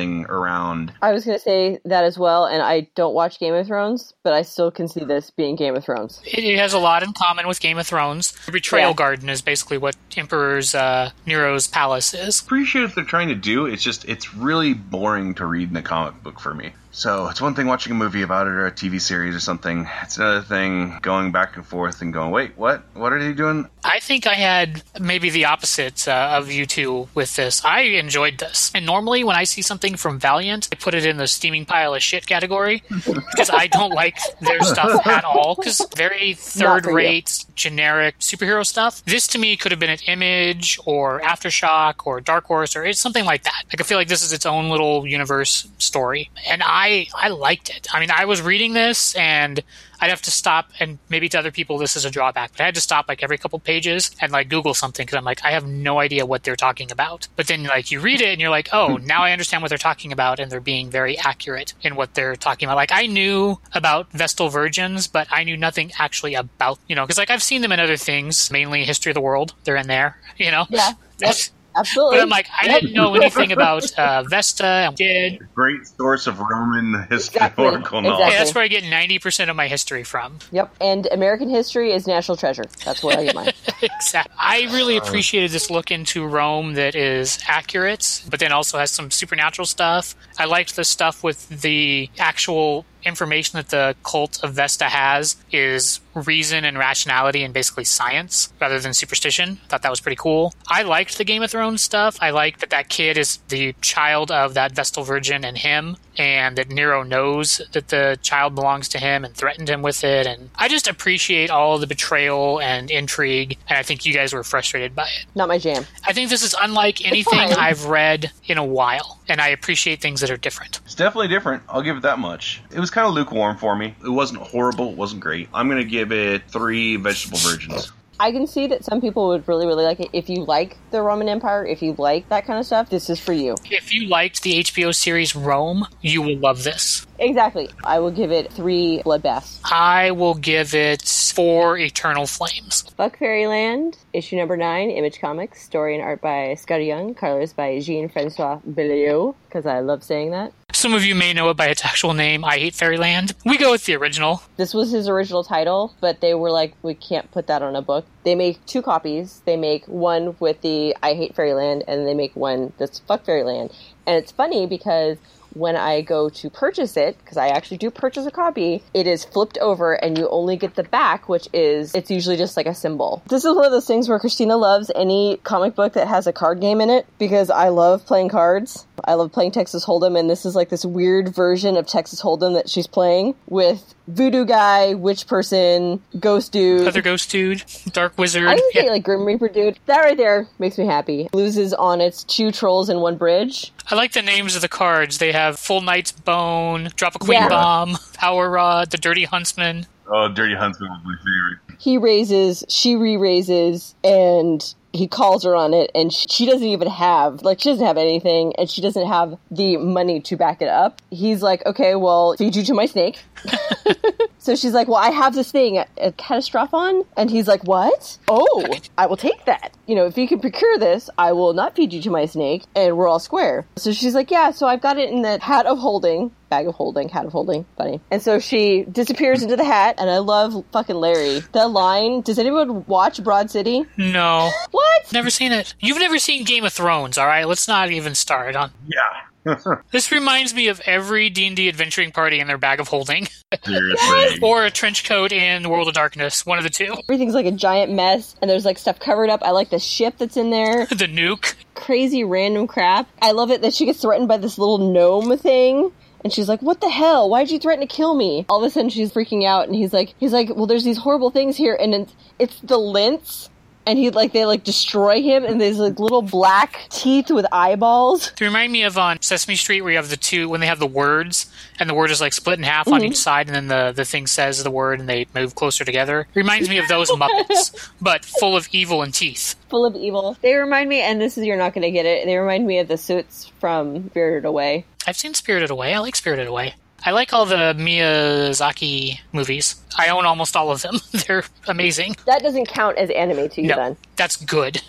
Thronesing 0.00 0.28
around. 0.28 0.92
I 1.02 1.12
was 1.12 1.24
going 1.24 1.36
to 1.36 1.42
say 1.42 1.78
that 1.84 2.04
as 2.04 2.18
well, 2.18 2.46
and 2.46 2.62
I 2.62 2.88
don't 2.94 3.14
watch 3.14 3.38
Game 3.38 3.54
of 3.54 3.66
Thrones, 3.66 4.14
but 4.22 4.32
I 4.32 4.42
still 4.42 4.70
can 4.70 4.88
see 4.88 5.04
this 5.04 5.30
being 5.30 5.56
Game 5.56 5.76
of 5.76 5.84
Thrones. 5.84 6.20
It, 6.24 6.44
it 6.44 6.58
has 6.58 6.72
a 6.72 6.78
lot 6.78 7.02
in 7.02 7.12
common 7.12 7.46
with 7.46 7.60
Game 7.60 7.78
of 7.78 7.86
Thrones. 7.86 8.32
The 8.46 8.52
Betrayal 8.52 8.90
Yeah. 8.90 8.94
Garden 8.96 9.28
is 9.28 9.42
basically 9.42 9.78
what 9.78 9.96
Emperor's 10.16 10.74
uh, 10.74 11.10
Nero's 11.26 11.66
palace 11.66 12.14
is. 12.14 12.40
Appreciate 12.40 12.82
what 12.82 12.94
they're 12.94 13.04
trying 13.04 13.28
to 13.28 13.34
do. 13.34 13.66
It's 13.66 13.82
just 13.82 14.04
it's 14.06 14.34
really 14.34 14.74
boring 14.74 15.34
to 15.34 15.46
read 15.46 15.70
in 15.70 15.76
a 15.76 15.82
comic 15.82 16.22
book 16.22 16.40
for 16.40 16.54
me. 16.54 16.72
So 16.92 17.28
it's 17.28 17.40
one 17.40 17.54
thing 17.54 17.66
watching 17.66 17.92
a 17.92 17.94
movie 17.94 18.22
about 18.22 18.46
it 18.46 18.50
or 18.50 18.66
a 18.66 18.72
TV 18.72 19.00
series 19.00 19.34
or 19.34 19.40
something. 19.40 19.88
It's 20.02 20.16
another 20.16 20.42
thing 20.42 20.98
going 21.02 21.30
back 21.30 21.56
and 21.56 21.64
forth 21.64 22.02
and 22.02 22.12
going, 22.12 22.32
wait, 22.32 22.56
what? 22.56 22.82
What 22.94 23.12
are 23.12 23.22
they 23.22 23.32
doing? 23.32 23.68
I 23.84 24.00
think 24.00 24.26
I 24.26 24.34
had 24.34 24.82
maybe 25.00 25.30
the 25.30 25.44
opposite 25.44 26.08
uh, 26.08 26.30
of 26.32 26.50
you 26.50 26.66
two 26.66 27.08
with 27.14 27.36
this. 27.36 27.64
I 27.64 27.82
enjoyed 27.82 28.38
this. 28.38 28.72
And 28.74 28.84
normally 28.84 29.22
when 29.24 29.36
I 29.36 29.44
see 29.44 29.62
something 29.62 29.96
from 29.96 30.18
Valiant, 30.18 30.68
I 30.72 30.76
put 30.76 30.94
it 30.94 31.06
in 31.06 31.16
the 31.16 31.28
steaming 31.28 31.64
pile 31.64 31.94
of 31.94 32.02
shit 32.02 32.26
category 32.26 32.82
because 32.90 33.50
I 33.50 33.68
don't 33.68 33.92
like 33.92 34.18
their 34.40 34.60
stuff 34.62 35.06
at 35.06 35.24
all 35.24 35.54
because 35.54 35.80
very 35.96 36.34
third 36.34 36.86
rate, 36.86 37.44
generic 37.54 38.18
superhero 38.18 38.66
stuff. 38.66 39.04
This 39.04 39.28
to 39.28 39.38
me 39.38 39.56
could 39.56 39.70
have 39.70 39.80
been 39.80 39.90
an 39.90 39.98
Image 40.06 40.78
or 40.84 41.20
Aftershock 41.20 42.06
or 42.06 42.20
Dark 42.20 42.46
Horse 42.46 42.74
or 42.74 42.84
it's 42.84 42.98
something 42.98 43.24
like 43.24 43.44
that. 43.44 43.62
Like 43.72 43.80
I 43.80 43.84
feel 43.84 43.96
like 43.96 44.08
this 44.08 44.22
is 44.22 44.32
its 44.32 44.44
own 44.44 44.70
little 44.70 45.06
universe 45.06 45.68
story. 45.78 46.30
And 46.48 46.62
I 46.62 46.79
I 46.80 47.06
I 47.14 47.28
liked 47.28 47.68
it. 47.68 47.86
I 47.92 48.00
mean, 48.00 48.10
I 48.10 48.24
was 48.24 48.40
reading 48.40 48.72
this 48.72 49.14
and 49.14 49.62
I'd 50.00 50.08
have 50.08 50.22
to 50.22 50.30
stop, 50.30 50.70
and 50.80 50.98
maybe 51.10 51.28
to 51.28 51.38
other 51.38 51.50
people 51.50 51.76
this 51.76 51.94
is 51.94 52.06
a 52.06 52.10
drawback, 52.10 52.52
but 52.52 52.62
I 52.62 52.64
had 52.64 52.74
to 52.74 52.80
stop 52.80 53.06
like 53.06 53.22
every 53.22 53.36
couple 53.36 53.58
pages 53.58 54.10
and 54.20 54.32
like 54.32 54.48
Google 54.48 54.72
something 54.72 55.04
because 55.04 55.18
I'm 55.18 55.24
like, 55.24 55.44
I 55.44 55.50
have 55.50 55.66
no 55.66 55.98
idea 56.00 56.24
what 56.24 56.42
they're 56.42 56.56
talking 56.56 56.90
about. 56.90 57.28
But 57.36 57.48
then 57.48 57.64
like 57.64 57.90
you 57.90 58.00
read 58.00 58.22
it 58.22 58.28
and 58.28 58.40
you're 58.40 58.50
like, 58.50 58.70
oh, 58.72 58.96
hmm. 58.96 59.06
now 59.06 59.22
I 59.22 59.32
understand 59.32 59.62
what 59.62 59.68
they're 59.68 59.78
talking 59.78 60.10
about, 60.10 60.40
and 60.40 60.50
they're 60.50 60.60
being 60.60 60.90
very 60.90 61.18
accurate 61.18 61.74
in 61.82 61.96
what 61.96 62.14
they're 62.14 62.36
talking 62.36 62.66
about. 62.66 62.76
Like 62.76 62.92
I 62.92 63.06
knew 63.06 63.58
about 63.74 64.10
Vestal 64.12 64.48
Virgins, 64.48 65.06
but 65.06 65.28
I 65.30 65.44
knew 65.44 65.56
nothing 65.56 65.92
actually 65.98 66.34
about 66.34 66.78
you 66.88 66.96
know 66.96 67.04
because 67.04 67.18
like 67.18 67.30
I've 67.30 67.42
seen 67.42 67.60
them 67.60 67.72
in 67.72 67.80
other 67.80 67.98
things, 67.98 68.50
mainly 68.50 68.84
History 68.84 69.10
of 69.10 69.14
the 69.14 69.20
World. 69.20 69.54
They're 69.64 69.76
in 69.76 69.88
there, 69.88 70.16
you 70.38 70.50
know. 70.50 70.66
Yeah. 70.70 70.92
Yep. 71.20 71.36
Absolutely. 71.76 72.16
But 72.18 72.22
I'm 72.22 72.28
like, 72.28 72.46
I 72.60 72.68
didn't 72.68 72.92
know 72.92 73.14
anything 73.14 73.52
about 73.52 73.96
uh, 73.98 74.22
Vesta 74.24 74.64
and 74.66 74.96
did. 74.96 75.40
Great 75.54 75.86
source 75.86 76.26
of 76.26 76.40
Roman 76.40 77.06
Exactly. 77.10 77.64
historical 77.64 78.02
knowledge. 78.02 78.32
Yeah, 78.32 78.38
that's 78.38 78.54
where 78.54 78.64
I 78.64 78.68
get 78.68 78.84
90% 78.84 79.48
of 79.48 79.56
my 79.56 79.68
history 79.68 80.02
from. 80.04 80.38
Yep. 80.52 80.74
And 80.80 81.06
American 81.12 81.48
history 81.48 81.92
is 81.92 82.06
national 82.06 82.36
treasure. 82.36 82.64
That's 82.84 83.02
where 83.02 83.18
I 83.18 83.24
get 83.24 83.34
mine. 83.34 83.52
Exactly. 83.82 84.34
I 84.38 84.62
really 84.72 84.96
appreciated 84.98 85.52
this 85.52 85.70
look 85.70 85.90
into 85.90 86.26
Rome 86.26 86.74
that 86.74 86.94
is 86.94 87.38
accurate, 87.48 88.22
but 88.28 88.38
then 88.40 88.52
also 88.52 88.78
has 88.78 88.90
some 88.90 89.10
supernatural 89.10 89.64
stuff. 89.64 90.14
I 90.38 90.44
liked 90.44 90.76
the 90.76 90.84
stuff 90.84 91.22
with 91.24 91.48
the 91.48 92.10
actual 92.18 92.84
information 93.04 93.56
that 93.56 93.68
the 93.70 93.96
cult 94.04 94.42
of 94.42 94.54
Vesta 94.54 94.84
has 94.84 95.36
is 95.52 96.00
reason 96.14 96.64
and 96.64 96.78
rationality 96.78 97.42
and 97.42 97.54
basically 97.54 97.84
science 97.84 98.52
rather 98.60 98.80
than 98.80 98.92
superstition. 98.92 99.56
Thought 99.68 99.82
that 99.82 99.90
was 99.90 100.00
pretty 100.00 100.16
cool. 100.16 100.52
I 100.68 100.82
liked 100.82 101.18
the 101.18 101.24
Game 101.24 101.42
of 101.42 101.50
Thrones 101.50 101.82
stuff. 101.82 102.18
I 102.20 102.30
liked 102.30 102.60
that 102.60 102.70
that 102.70 102.88
kid 102.88 103.16
is 103.16 103.38
the 103.48 103.74
child 103.80 104.30
of 104.30 104.54
that 104.54 104.72
Vestal 104.72 105.04
Virgin 105.04 105.44
and 105.44 105.56
him, 105.56 105.96
and 106.18 106.56
that 106.58 106.68
Nero 106.68 107.02
knows 107.02 107.62
that 107.72 107.88
the 107.88 108.18
child 108.22 108.54
belongs 108.54 108.88
to 108.90 108.98
him 108.98 109.24
and 109.24 109.34
threatened 109.34 109.68
him 109.68 109.82
with 109.82 110.02
it. 110.04 110.26
And 110.26 110.50
I 110.56 110.68
just 110.68 110.88
appreciate 110.88 111.50
all 111.50 111.78
the 111.78 111.86
betrayal 111.86 112.60
and 112.60 112.90
intrigue, 112.90 113.56
and 113.68 113.78
I 113.78 113.82
think 113.82 114.04
you 114.04 114.12
guys 114.12 114.32
were 114.32 114.42
frustrated 114.44 114.94
by 114.94 115.04
it. 115.04 115.26
Not 115.34 115.48
my 115.48 115.58
jam. 115.58 115.86
I 116.06 116.12
think 116.12 116.28
this 116.28 116.42
is 116.42 116.54
unlike 116.60 117.06
anything. 117.06 117.38
I've 117.38 117.86
read 117.86 118.32
in 118.46 118.58
a 118.58 118.64
while, 118.64 119.20
and 119.28 119.40
I 119.40 119.48
appreciate 119.48 120.00
things 120.00 120.20
that 120.20 120.30
are 120.30 120.36
different. 120.36 120.80
It's 120.84 120.94
definitely 120.94 121.28
different. 121.28 121.62
I'll 121.68 121.82
give 121.82 121.96
it 121.96 122.02
that 122.02 122.18
much. 122.18 122.60
It 122.72 122.80
was 122.80 122.89
kind 122.90 123.06
of 123.06 123.14
lukewarm 123.14 123.56
for 123.56 123.76
me. 123.76 123.94
It 124.04 124.10
wasn't 124.10 124.42
horrible. 124.42 124.90
It 124.90 124.96
wasn't 124.96 125.20
great. 125.20 125.48
I'm 125.54 125.68
going 125.68 125.82
to 125.82 125.88
give 125.88 126.12
it 126.12 126.50
three 126.50 126.96
vegetable 126.96 127.38
virgins. 127.38 127.92
I 128.20 128.32
can 128.32 128.46
see 128.46 128.66
that 128.66 128.84
some 128.84 129.00
people 129.00 129.28
would 129.28 129.48
really, 129.48 129.66
really 129.66 129.82
like 129.82 129.98
it. 129.98 130.10
If 130.12 130.28
you 130.28 130.44
like 130.44 130.76
the 130.90 131.00
Roman 131.00 131.26
Empire, 131.26 131.64
if 131.64 131.80
you 131.80 131.94
like 131.96 132.28
that 132.28 132.44
kind 132.44 132.58
of 132.58 132.66
stuff, 132.66 132.90
this 132.90 133.08
is 133.08 133.18
for 133.18 133.32
you. 133.32 133.56
If 133.70 133.94
you 133.94 134.08
liked 134.08 134.42
the 134.42 134.60
HBO 134.62 134.94
series 134.94 135.34
Rome, 135.34 135.86
you 136.02 136.20
will 136.20 136.36
love 136.36 136.62
this. 136.62 137.06
Exactly. 137.18 137.70
I 137.82 137.98
will 138.00 138.10
give 138.10 138.30
it 138.30 138.52
three 138.52 139.00
bloodbaths. 139.06 139.60
I 139.64 140.10
will 140.10 140.34
give 140.34 140.74
it 140.74 141.00
four 141.00 141.78
Eternal 141.78 142.26
Flames. 142.26 142.82
Fuck 142.94 143.18
Fairyland, 143.18 143.96
issue 144.12 144.36
number 144.36 144.58
nine, 144.58 144.90
Image 144.90 145.18
Comics, 145.18 145.62
story 145.62 145.94
and 145.94 146.04
art 146.04 146.20
by 146.20 146.56
Skottie 146.58 146.88
Young, 146.88 147.14
colors 147.14 147.54
by 147.54 147.80
Jean 147.80 148.10
Francois 148.10 148.60
Beaulieu, 148.66 149.34
because 149.50 149.66
I 149.66 149.80
love 149.80 150.04
saying 150.04 150.30
that. 150.30 150.52
Some 150.72 150.94
of 150.94 151.04
you 151.04 151.14
may 151.14 151.32
know 151.32 151.50
it 151.50 151.56
by 151.56 151.66
its 151.66 151.84
actual 151.84 152.14
name, 152.14 152.44
I 152.44 152.58
Hate 152.58 152.74
Fairyland. 152.74 153.34
We 153.44 153.58
go 153.58 153.72
with 153.72 153.84
the 153.84 153.96
original. 153.96 154.42
This 154.56 154.72
was 154.72 154.92
his 154.92 155.08
original 155.08 155.42
title, 155.42 155.94
but 156.00 156.20
they 156.20 156.34
were 156.34 156.50
like, 156.50 156.74
we 156.82 156.94
can't 156.94 157.30
put 157.32 157.48
that 157.48 157.60
on 157.60 157.74
a 157.74 157.82
book. 157.82 158.06
They 158.22 158.34
make 158.34 158.64
two 158.66 158.80
copies. 158.80 159.42
They 159.44 159.56
make 159.56 159.84
one 159.86 160.36
with 160.38 160.60
the 160.62 160.96
I 161.02 161.14
Hate 161.14 161.34
Fairyland, 161.34 161.84
and 161.88 162.06
they 162.06 162.14
make 162.14 162.34
one 162.36 162.72
that's 162.78 163.00
Fuck 163.00 163.24
Fairyland. 163.24 163.72
And 164.06 164.16
it's 164.16 164.32
funny 164.32 164.66
because 164.66 165.18
when 165.54 165.76
I 165.76 166.00
go 166.00 166.28
to 166.28 166.50
purchase 166.50 166.96
it, 166.96 167.18
because 167.18 167.36
I 167.36 167.48
actually 167.48 167.78
do 167.78 167.90
purchase 167.90 168.26
a 168.26 168.30
copy, 168.30 168.82
it 168.94 169.06
is 169.06 169.24
flipped 169.24 169.58
over 169.58 169.94
and 169.94 170.16
you 170.18 170.28
only 170.28 170.56
get 170.56 170.74
the 170.74 170.82
back, 170.84 171.28
which 171.28 171.48
is, 171.52 171.94
it's 171.94 172.10
usually 172.10 172.36
just 172.36 172.56
like 172.56 172.66
a 172.66 172.74
symbol. 172.74 173.22
This 173.28 173.44
is 173.44 173.54
one 173.54 173.64
of 173.64 173.72
those 173.72 173.86
things 173.86 174.08
where 174.08 174.18
Christina 174.18 174.56
loves 174.56 174.90
any 174.94 175.38
comic 175.44 175.74
book 175.74 175.94
that 175.94 176.08
has 176.08 176.26
a 176.26 176.32
card 176.32 176.60
game 176.60 176.80
in 176.80 176.90
it 176.90 177.06
because 177.18 177.50
I 177.50 177.68
love 177.68 178.06
playing 178.06 178.28
cards. 178.28 178.86
I 179.04 179.14
love 179.14 179.32
playing 179.32 179.52
Texas 179.52 179.84
Hold'em, 179.86 180.18
and 180.18 180.28
this 180.28 180.44
is 180.44 180.54
like 180.54 180.68
this 180.68 180.84
weird 180.84 181.34
version 181.34 181.76
of 181.78 181.86
Texas 181.86 182.20
Hold'em 182.22 182.52
that 182.54 182.68
she's 182.68 182.86
playing 182.86 183.34
with 183.48 183.94
voodoo 184.08 184.44
guy, 184.44 184.92
witch 184.94 185.26
person, 185.26 186.02
ghost 186.18 186.52
dude. 186.52 186.86
Other 186.86 187.00
Ghost 187.00 187.30
Dude, 187.30 187.64
Dark 187.92 188.18
Wizard. 188.18 188.46
I 188.46 188.54
would 188.54 188.62
Yeah. 188.74 188.82
say 188.82 188.90
like 188.90 189.04
Grim 189.04 189.24
Reaper 189.24 189.48
dude. 189.48 189.78
That 189.86 190.00
right 190.00 190.16
there 190.16 190.48
makes 190.58 190.76
me 190.76 190.84
happy. 190.86 191.28
Loses 191.32 191.72
on 191.72 192.00
its 192.02 192.24
two 192.24 192.50
trolls 192.52 192.90
in 192.90 193.00
one 193.00 193.16
bridge. 193.16 193.72
I 193.90 193.94
like 193.94 194.12
the 194.12 194.20
names 194.22 194.54
of 194.54 194.62
the 194.62 194.68
cards. 194.68 195.16
They 195.18 195.32
have 195.32 195.39
Full 195.52 195.80
Knight's 195.80 196.12
Bone, 196.12 196.90
Drop 196.96 197.14
a 197.14 197.18
Queen 197.18 197.38
Yeah. 197.40 197.48
Bomb, 197.48 197.96
Power 198.14 198.50
Rod, 198.50 198.90
The 198.90 198.98
Dirty 198.98 199.24
Huntsman. 199.24 199.86
Oh, 200.12 200.28
Dirty 200.28 200.54
Huntsman 200.54 200.90
was 200.90 201.00
my 201.04 201.14
favorite. 201.18 201.80
He 201.80 201.96
raises, 201.96 202.64
she 202.68 202.96
re-raises, 202.96 203.94
and 204.04 204.74
he 204.92 205.06
calls 205.06 205.44
her 205.44 205.54
on 205.54 205.74
it, 205.74 205.90
and 205.94 206.12
she 206.12 206.46
doesn't 206.46 206.66
even 206.66 206.88
have 206.88 207.42
like 207.42 207.60
she 207.60 207.70
doesn't 207.70 207.86
have 207.86 207.98
anything, 207.98 208.52
and 208.58 208.68
she 208.68 208.80
doesn't 208.80 209.06
have 209.06 209.38
the 209.50 209.76
money 209.76 210.20
to 210.20 210.36
back 210.36 210.62
it 210.62 210.68
up. 210.68 211.00
He's 211.10 211.42
like, 211.42 211.64
okay, 211.66 211.94
well, 211.94 212.34
feed 212.36 212.56
you 212.56 212.64
to 212.64 212.74
my 212.74 212.86
snake. 212.86 213.18
So 214.40 214.56
she's 214.56 214.72
like, 214.72 214.88
"Well, 214.88 214.96
I 214.96 215.10
have 215.10 215.34
this 215.34 215.52
thing, 215.52 215.76
a, 215.76 215.86
a 215.98 216.12
catastrophon," 216.12 217.04
and 217.16 217.30
he's 217.30 217.46
like, 217.46 217.62
"What? 217.64 218.16
Oh, 218.26 218.64
I 218.96 219.04
will 219.04 219.18
take 219.18 219.44
that. 219.44 219.76
You 219.86 219.94
know, 219.94 220.06
if 220.06 220.16
you 220.16 220.26
can 220.26 220.40
procure 220.40 220.78
this, 220.78 221.10
I 221.18 221.32
will 221.32 221.52
not 221.52 221.76
feed 221.76 221.92
you 221.92 222.00
to 222.02 222.10
my 222.10 222.24
snake, 222.24 222.64
and 222.74 222.96
we're 222.96 223.06
all 223.06 223.18
square." 223.18 223.66
So 223.76 223.92
she's 223.92 224.14
like, 224.14 224.30
"Yeah." 224.30 224.50
So 224.50 224.66
I've 224.66 224.80
got 224.80 224.98
it 224.98 225.10
in 225.10 225.20
the 225.20 225.38
hat 225.40 225.66
of 225.66 225.78
holding, 225.78 226.32
bag 226.50 226.66
of 226.66 226.74
holding, 226.74 227.08
hat 227.08 227.24
of 227.24 227.32
holding. 227.32 227.64
Funny. 227.78 228.00
And 228.10 228.20
so 228.20 228.38
she 228.38 228.82
disappears 228.82 229.42
into 229.42 229.56
the 229.56 229.64
hat, 229.64 229.94
and 229.98 230.10
I 230.10 230.18
love 230.18 230.64
fucking 230.72 230.96
Larry. 230.96 231.40
The 231.52 231.68
line. 231.68 232.20
Does 232.20 232.38
anyone 232.38 232.84
watch 232.86 233.22
Broad 233.24 233.50
City? 233.50 233.86
No. 233.96 234.50
What? 234.70 234.90
What? 234.90 235.12
Never 235.12 235.30
seen 235.30 235.52
it. 235.52 235.74
You've 235.80 235.98
never 235.98 236.18
seen 236.18 236.44
Game 236.44 236.64
of 236.64 236.72
Thrones, 236.72 237.16
all 237.16 237.26
right? 237.26 237.46
Let's 237.46 237.68
not 237.68 237.90
even 237.90 238.14
start 238.14 238.56
on. 238.56 238.72
Yeah. 238.86 238.98
This 239.90 240.12
reminds 240.12 240.54
me 240.54 240.68
of 240.68 240.80
every 240.84 241.30
D&D 241.30 241.68
adventuring 241.68 242.12
party 242.12 242.40
in 242.40 242.46
their 242.46 242.58
bag 242.58 242.78
of 242.78 242.88
holding, 242.88 243.26
or 244.42 244.64
a 244.64 244.70
trench 244.70 245.04
coat 245.04 245.32
in 245.32 245.68
World 245.68 245.88
of 245.88 245.94
Darkness, 245.94 246.44
one 246.44 246.58
of 246.58 246.64
the 246.64 246.70
two. 246.70 246.94
Everything's 247.08 247.34
like 247.34 247.46
a 247.46 247.52
giant 247.52 247.92
mess, 247.92 248.36
and 248.40 248.50
there's 248.50 248.64
like 248.64 248.78
stuff 248.78 249.00
covered 249.00 249.30
up. 249.30 249.42
I 249.42 249.50
like 249.50 249.70
the 249.70 249.78
ship 249.78 250.14
that's 250.18 250.36
in 250.36 250.50
there. 250.50 250.86
The 251.00 251.06
nuke. 251.06 251.54
Crazy 251.74 252.24
random 252.24 252.66
crap. 252.66 253.08
I 253.22 253.32
love 253.32 253.50
it 253.50 253.62
that 253.62 253.72
she 253.72 253.86
gets 253.86 254.02
threatened 254.02 254.28
by 254.28 254.36
this 254.36 254.58
little 254.58 254.92
gnome 254.92 255.38
thing. 255.38 255.90
And 256.22 256.32
she's 256.32 256.48
like, 256.48 256.60
"What 256.60 256.80
the 256.80 256.90
hell? 256.90 257.28
Why'd 257.28 257.50
you 257.50 257.58
threaten 257.58 257.86
to 257.86 257.92
kill 257.92 258.14
me?" 258.14 258.44
All 258.48 258.62
of 258.62 258.64
a 258.64 258.70
sudden, 258.70 258.90
she's 258.90 259.12
freaking 259.12 259.44
out, 259.44 259.66
and 259.66 259.74
he's 259.74 259.92
like, 259.92 260.14
"He's 260.18 260.32
like, 260.32 260.50
well, 260.54 260.66
there's 260.66 260.84
these 260.84 260.98
horrible 260.98 261.30
things 261.30 261.56
here, 261.56 261.76
and 261.80 261.94
it's, 261.94 262.14
it's 262.38 262.60
the 262.60 262.78
lints." 262.78 263.48
And 263.86 263.98
he 263.98 264.10
like 264.10 264.32
they 264.32 264.44
like 264.44 264.62
destroy 264.62 265.22
him, 265.22 265.44
and 265.44 265.60
there's 265.60 265.78
like 265.78 265.98
little 265.98 266.22
black 266.22 266.86
teeth 266.90 267.30
with 267.30 267.46
eyeballs. 267.50 268.32
To 268.32 268.44
remind 268.44 268.72
me 268.72 268.82
of 268.82 268.98
on 268.98 269.20
Sesame 269.22 269.56
Street 269.56 269.80
where 269.80 269.92
you 269.92 269.96
have 269.96 270.10
the 270.10 270.16
two 270.16 270.48
when 270.48 270.60
they 270.60 270.66
have 270.66 270.78
the 270.78 270.86
words 270.86 271.50
and 271.78 271.88
the 271.88 271.94
word 271.94 272.10
is 272.10 272.20
like 272.20 272.32
split 272.32 272.58
in 272.58 272.64
half 272.64 272.86
on 272.88 273.02
each 273.02 273.12
mm-hmm. 273.12 273.14
side 273.14 273.46
and 273.48 273.56
then 273.56 273.68
the, 273.68 273.92
the 273.92 274.04
thing 274.04 274.26
says 274.26 274.62
the 274.62 274.70
word 274.70 275.00
and 275.00 275.08
they 275.08 275.26
move 275.34 275.54
closer 275.54 275.84
together. 275.84 276.28
Reminds 276.34 276.68
me 276.68 276.78
of 276.78 276.88
those 276.88 277.10
Muppets, 277.10 277.90
but 278.00 278.24
full 278.24 278.56
of 278.56 278.68
evil 278.70 279.02
and 279.02 279.14
teeth. 279.14 279.56
full 279.68 279.86
of 279.86 279.96
evil. 279.96 280.36
They 280.42 280.54
remind 280.54 280.88
me, 280.88 281.00
and 281.00 281.20
this 281.20 281.38
is 281.38 281.44
you're 281.44 281.56
not 281.56 281.72
going 281.72 281.82
to 281.82 281.90
get 281.90 282.06
it. 282.06 282.26
They 282.26 282.36
remind 282.36 282.66
me 282.66 282.78
of 282.78 282.88
the 282.88 282.98
suits 282.98 283.50
from 283.58 284.10
Spirited 284.10 284.44
Away. 284.44 284.84
I've 285.06 285.16
seen 285.16 285.34
Spirited 285.34 285.70
Away. 285.70 285.94
I 285.94 285.98
like 285.98 286.16
Spirited 286.16 286.46
Away. 286.46 286.74
I 287.04 287.12
like 287.12 287.32
all 287.32 287.46
the 287.46 287.74
Miyazaki 287.76 289.18
movies. 289.32 289.76
I 289.96 290.08
own 290.08 290.24
almost 290.26 290.56
all 290.56 290.70
of 290.70 290.82
them. 290.82 290.96
They're 291.26 291.44
amazing. 291.66 292.16
That 292.26 292.42
doesn't 292.42 292.66
count 292.68 292.98
as 292.98 293.10
anime 293.10 293.48
to 293.50 293.62
you 293.62 293.68
No, 293.68 293.76
then. 293.76 293.96
that's 294.16 294.36
good. 294.36 294.80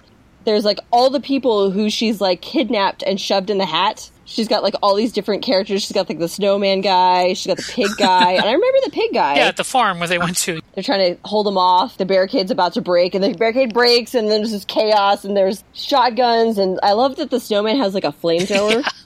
There's 0.44 0.66
like 0.66 0.80
all 0.92 1.10
the 1.12 1.20
people 1.20 1.70
who 1.72 1.90
she's 1.90 2.20
like 2.20 2.42
kidnapped 2.42 3.04
and 3.06 3.20
shoved 3.22 3.50
in 3.52 3.60
the 3.60 3.66
hat. 3.66 4.10
She's 4.26 4.48
got 4.48 4.64
like 4.64 4.74
all 4.82 4.96
these 4.96 5.12
different 5.12 5.44
characters. 5.44 5.84
She's 5.84 5.92
got 5.92 6.08
like 6.10 6.18
the 6.18 6.28
snowman 6.30 6.82
guy. 6.82 7.34
She's 7.34 7.48
got 7.48 7.58
the 7.58 7.70
pig 7.72 7.90
guy, 7.98 8.32
and 8.32 8.44
I 8.46 8.52
remember 8.54 8.78
the 8.86 8.92
pig 8.92 9.14
guy. 9.14 9.36
Yeah, 9.36 9.48
at 9.48 9.58
the 9.58 9.64
farm 9.66 10.00
where 10.00 10.08
they 10.08 10.18
went 10.18 10.38
to. 10.38 10.62
They're 10.74 10.84
trying 10.84 11.16
to 11.16 11.22
hold 11.28 11.46
him 11.48 11.58
off. 11.58 11.98
The 11.98 12.06
barricade's 12.06 12.50
about 12.50 12.74
to 12.74 12.82
break, 12.82 13.14
and 13.14 13.22
the 13.24 13.34
barricade 13.34 13.74
breaks, 13.74 14.16
and 14.16 14.30
then 14.30 14.40
there's 14.40 14.52
this 14.52 14.64
chaos, 14.66 15.26
and 15.26 15.36
there's 15.36 15.64
shotguns, 15.74 16.58
and 16.58 16.80
I 16.82 16.94
love 16.94 17.18
that 17.18 17.30
the 17.30 17.40
snowman 17.42 17.78
has 17.78 17.94
like 17.94 18.06
a 18.06 18.14
flamethrower. 18.14 18.84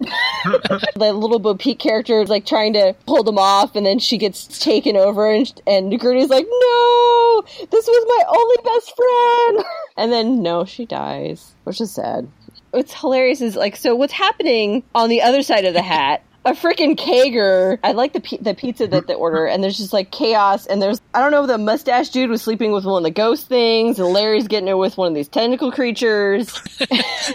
the 0.00 1.12
little 1.14 1.38
Bo 1.38 1.54
Peep 1.54 1.78
character 1.78 2.20
is 2.20 2.30
like 2.30 2.46
trying 2.46 2.72
to 2.72 2.94
hold 3.06 3.28
him 3.28 3.38
off, 3.38 3.76
and 3.76 3.84
then 3.84 3.98
she 3.98 4.18
gets 4.18 4.58
taken 4.58 4.96
over, 4.96 5.30
and 5.30 5.60
and 5.66 6.00
Gertie's 6.00 6.30
like, 6.30 6.46
"No, 6.48 7.42
this 7.70 7.86
was 7.86 8.04
my 8.08 8.24
only 8.28 8.56
best 8.64 8.96
friend," 8.96 9.64
and 9.96 10.12
then 10.12 10.42
no, 10.42 10.64
she 10.64 10.86
dies, 10.86 11.54
which 11.64 11.80
is 11.80 11.92
sad. 11.92 12.28
What's 12.70 12.94
hilarious 12.94 13.40
is 13.40 13.56
like, 13.56 13.76
so 13.76 13.96
what's 13.96 14.12
happening 14.12 14.84
on 14.94 15.08
the 15.08 15.22
other 15.22 15.42
side 15.42 15.64
of 15.64 15.74
the 15.74 15.82
hat? 15.82 16.22
A 16.46 16.52
freaking 16.52 16.96
Kager. 16.96 17.78
I 17.84 17.92
like 17.92 18.14
the 18.14 18.38
the 18.40 18.54
pizza 18.54 18.86
that 18.86 19.06
they 19.06 19.14
order, 19.14 19.46
and 19.46 19.62
there's 19.62 19.76
just 19.76 19.92
like 19.92 20.10
chaos. 20.10 20.66
And 20.66 20.80
there's 20.80 21.00
I 21.12 21.20
don't 21.20 21.32
know 21.32 21.46
the 21.46 21.58
mustache 21.58 22.08
dude 22.08 22.30
was 22.30 22.40
sleeping 22.40 22.72
with 22.72 22.86
one 22.86 22.98
of 22.98 23.04
the 23.04 23.10
ghost 23.10 23.46
things, 23.46 23.98
and 23.98 24.08
Larry's 24.08 24.48
getting 24.48 24.68
it 24.68 24.78
with 24.78 24.96
one 24.96 25.08
of 25.08 25.14
these 25.14 25.28
tentacle 25.28 25.70
creatures. 25.70 26.50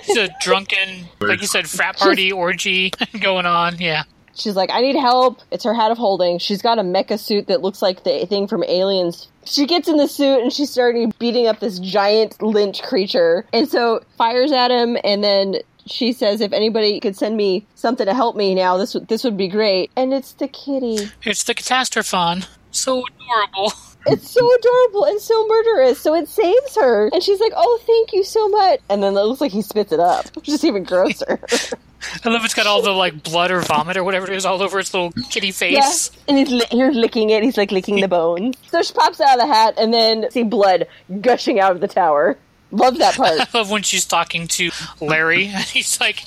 It's 0.08 0.18
a 0.18 0.30
drunken, 0.42 1.08
like 1.22 1.42
you 1.42 1.48
said, 1.48 1.70
frat 1.70 1.98
party 1.98 2.32
orgy 2.32 2.92
going 3.20 3.46
on. 3.46 3.78
Yeah. 3.80 4.04
She's 4.36 4.56
like, 4.56 4.70
I 4.70 4.82
need 4.82 4.98
help. 4.98 5.42
It's 5.52 5.64
her 5.64 5.74
hat 5.74 5.92
of 5.92 5.98
holding. 5.98 6.40
She's 6.40 6.62
got 6.62 6.78
a 6.78 6.82
mecha 6.82 7.18
suit 7.20 7.48
that 7.48 7.62
looks 7.62 7.82
like 7.82 8.04
the 8.04 8.26
thing 8.26 8.48
from 8.48 8.64
Aliens. 8.64 9.30
She 9.46 9.66
gets 9.66 9.88
in 9.88 9.98
the 9.98 10.08
suit 10.08 10.42
and 10.42 10.52
she's 10.52 10.70
starting 10.70 11.14
beating 11.20 11.48
up 11.48 11.60
this 11.60 11.80
giant 11.80 12.42
lynch 12.42 12.84
creature. 12.84 13.46
And 13.54 13.70
so 13.70 14.02
fires 14.18 14.52
at 14.52 14.72
him 14.72 14.98
and 15.04 15.24
then 15.24 15.56
she 15.86 16.14
says 16.14 16.42
if 16.42 16.54
anybody 16.54 17.00
could 17.00 17.16
send 17.16 17.38
me 17.38 17.66
something 17.76 18.06
to 18.06 18.14
help 18.14 18.36
me 18.36 18.56
now, 18.56 18.78
this 18.78 18.94
would 18.94 19.08
this 19.08 19.24
would 19.24 19.38
be 19.38 19.48
great. 19.48 19.92
And 19.96 20.14
it's 20.14 20.34
the 20.34 20.48
kitty. 20.48 21.10
It's 21.24 21.44
the 21.44 21.56
Catastrophon. 21.56 22.48
So 22.72 23.04
adorable. 23.08 23.74
It's 24.08 24.30
so 24.30 24.56
adorable 24.56 25.06
and 25.06 25.20
so 25.20 25.48
murderous. 25.48 26.00
So 26.00 26.14
it 26.14 26.28
saves 26.28 26.76
her. 26.76 27.10
And 27.12 27.24
she's 27.24 27.40
like, 27.40 27.54
"Oh, 27.56 27.80
thank 27.88 28.14
you 28.14 28.24
so 28.24 28.48
much." 28.50 28.80
And 28.88 29.02
then 29.02 29.14
it 29.14 29.22
looks 29.22 29.42
like 29.42 29.52
he 29.52 29.64
spits 29.64 29.92
it 29.92 30.00
up, 30.00 30.28
which 30.36 30.48
is 30.48 30.64
even 30.64 30.84
grosser. 30.84 31.40
I 32.24 32.30
love 32.30 32.46
it's 32.46 32.54
got 32.54 32.68
all 32.68 32.82
the 32.82 32.92
like 32.92 33.24
blood 33.24 33.52
or 33.52 33.62
vomit 33.62 33.98
or 33.98 34.04
whatever 34.04 34.28
it 34.28 34.36
is 34.36 34.46
all 34.46 34.62
over 34.62 34.80
its 34.80 34.94
little 34.94 35.12
kitty 35.30 35.52
face. 35.52 36.12
Yeah. 36.14 36.22
And 36.28 36.38
he's, 36.38 36.50
li- 36.50 36.68
he's 36.70 36.96
licking 36.96 37.32
it. 37.32 37.44
He's 37.44 37.58
like 37.58 37.72
licking 37.72 38.00
the 38.00 38.08
bone. 38.08 38.54
So 38.70 38.82
she 38.84 38.94
pops 38.94 39.20
out 39.20 39.40
of 39.40 39.48
the 39.48 39.54
hat 39.54 39.76
and 39.78 39.94
then 39.94 40.30
see 40.30 40.44
blood 40.44 40.88
gushing 41.22 41.60
out 41.60 41.72
of 41.72 41.82
the 41.82 41.88
tower. 41.88 42.38
Love 42.72 42.98
that 42.98 43.16
part. 43.16 43.40
I 43.54 43.58
love 43.58 43.70
when 43.72 43.84
she's 43.84 44.06
talking 44.06 44.48
to 44.50 44.72
Larry 45.00 45.48
and 45.54 45.64
he's 45.66 46.00
like 46.00 46.24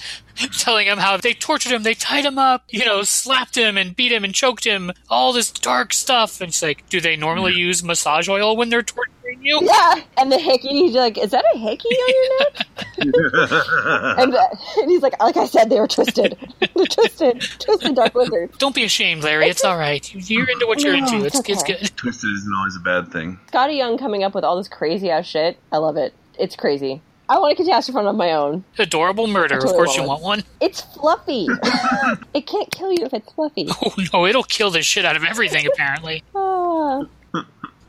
telling 0.59 0.87
him 0.87 0.99
how 0.99 1.17
they 1.17 1.35
tortured 1.35 1.73
him, 1.73 1.83
they 1.83 1.95
tied 1.95 2.25
him 2.25 2.39
up, 2.39 2.65
you 2.69 2.85
know, 2.85 3.03
slapped 3.03 3.57
him 3.57 3.77
and 3.77 3.95
beat 3.97 4.13
him 4.13 4.23
and 4.25 4.33
choked 4.35 4.65
him, 4.65 4.93
all 5.11 5.33
this 5.33 5.51
dark 5.51 5.93
stuff. 5.93 6.41
And 6.41 6.55
she's 6.55 6.63
like, 6.63 6.89
Do 6.89 7.01
they 7.01 7.17
normally 7.17 7.55
use 7.55 7.83
massage 7.83 8.29
oil 8.29 8.57
when 8.57 8.69
they're 8.71 8.83
torturing 8.83 9.43
you? 9.43 9.59
yeah. 9.63 10.01
And 10.17 10.33
the 10.33 10.39
hickey, 10.39 10.69
he's 10.69 10.95
like, 10.95 11.19
"Is 11.19 11.31
that 11.33 11.45
a 11.55 11.59
hickey 11.59 11.89
on 11.89 12.09
your 12.09 12.39
neck?" 12.41 12.67
and, 14.19 14.35
uh, 14.35 14.47
and 14.79 14.91
he's 14.91 15.03
like, 15.03 15.21
"Like 15.23 15.37
I 15.37 15.45
said, 15.47 15.69
they 15.71 15.79
were 15.79 15.87
twisted, 15.87 16.37
They're 16.75 16.87
twisted, 16.87 17.41
twisted 17.59 17.95
dark 17.95 18.15
wizard." 18.15 18.53
Don't 18.59 18.75
be 18.75 18.85
ashamed, 18.85 19.23
Larry. 19.25 19.49
It's 19.49 19.65
all 19.65 19.77
right. 19.77 20.13
You're 20.31 20.49
into 20.49 20.67
what 20.67 20.81
you're 20.83 20.97
No, 20.97 21.07
into. 21.07 21.27
it's 21.27 21.39
It's, 21.41 21.49
it's 21.49 21.63
good. 21.63 21.97
Twisted 21.97 22.31
isn't 22.33 22.53
always 22.57 22.77
a 22.77 22.81
bad 22.81 23.13
thing. 23.13 23.39
Skottie 23.53 23.77
Young 23.77 23.99
coming 23.99 24.25
up 24.25 24.35
with 24.35 24.45
all 24.45 24.57
this 24.57 24.67
crazy 24.69 25.11
ass 25.11 25.27
shit. 25.27 25.59
I 25.71 25.77
love 25.77 25.97
it. 25.99 26.15
It's 26.39 26.57
crazy. 26.57 27.03
I 27.31 27.39
want 27.39 27.53
a 27.53 27.57
catastrophe 27.57 28.07
of 28.07 28.17
my 28.17 28.33
own. 28.33 28.65
Adorable 28.79 29.27
murder. 29.27 29.59
Of 29.59 29.65
course 29.65 29.95
you 29.97 30.03
want 30.03 30.23
want 30.23 30.45
one. 30.45 30.45
It's 30.61 30.81
fluffy. 30.81 31.47
it 32.35 32.47
can't 32.47 32.71
kill 32.71 32.91
you 32.93 33.05
if 33.05 33.13
it's 33.13 33.31
fluffy. 33.33 33.69
Oh 33.83 33.93
no, 34.13 34.27
it'll 34.27 34.45
kill 34.45 34.71
the 34.71 34.83
shit 34.83 35.05
out 35.05 35.17
of 35.17 35.25
everything, 35.25 35.67
apparently. 35.67 36.23
Ah. 36.35 37.03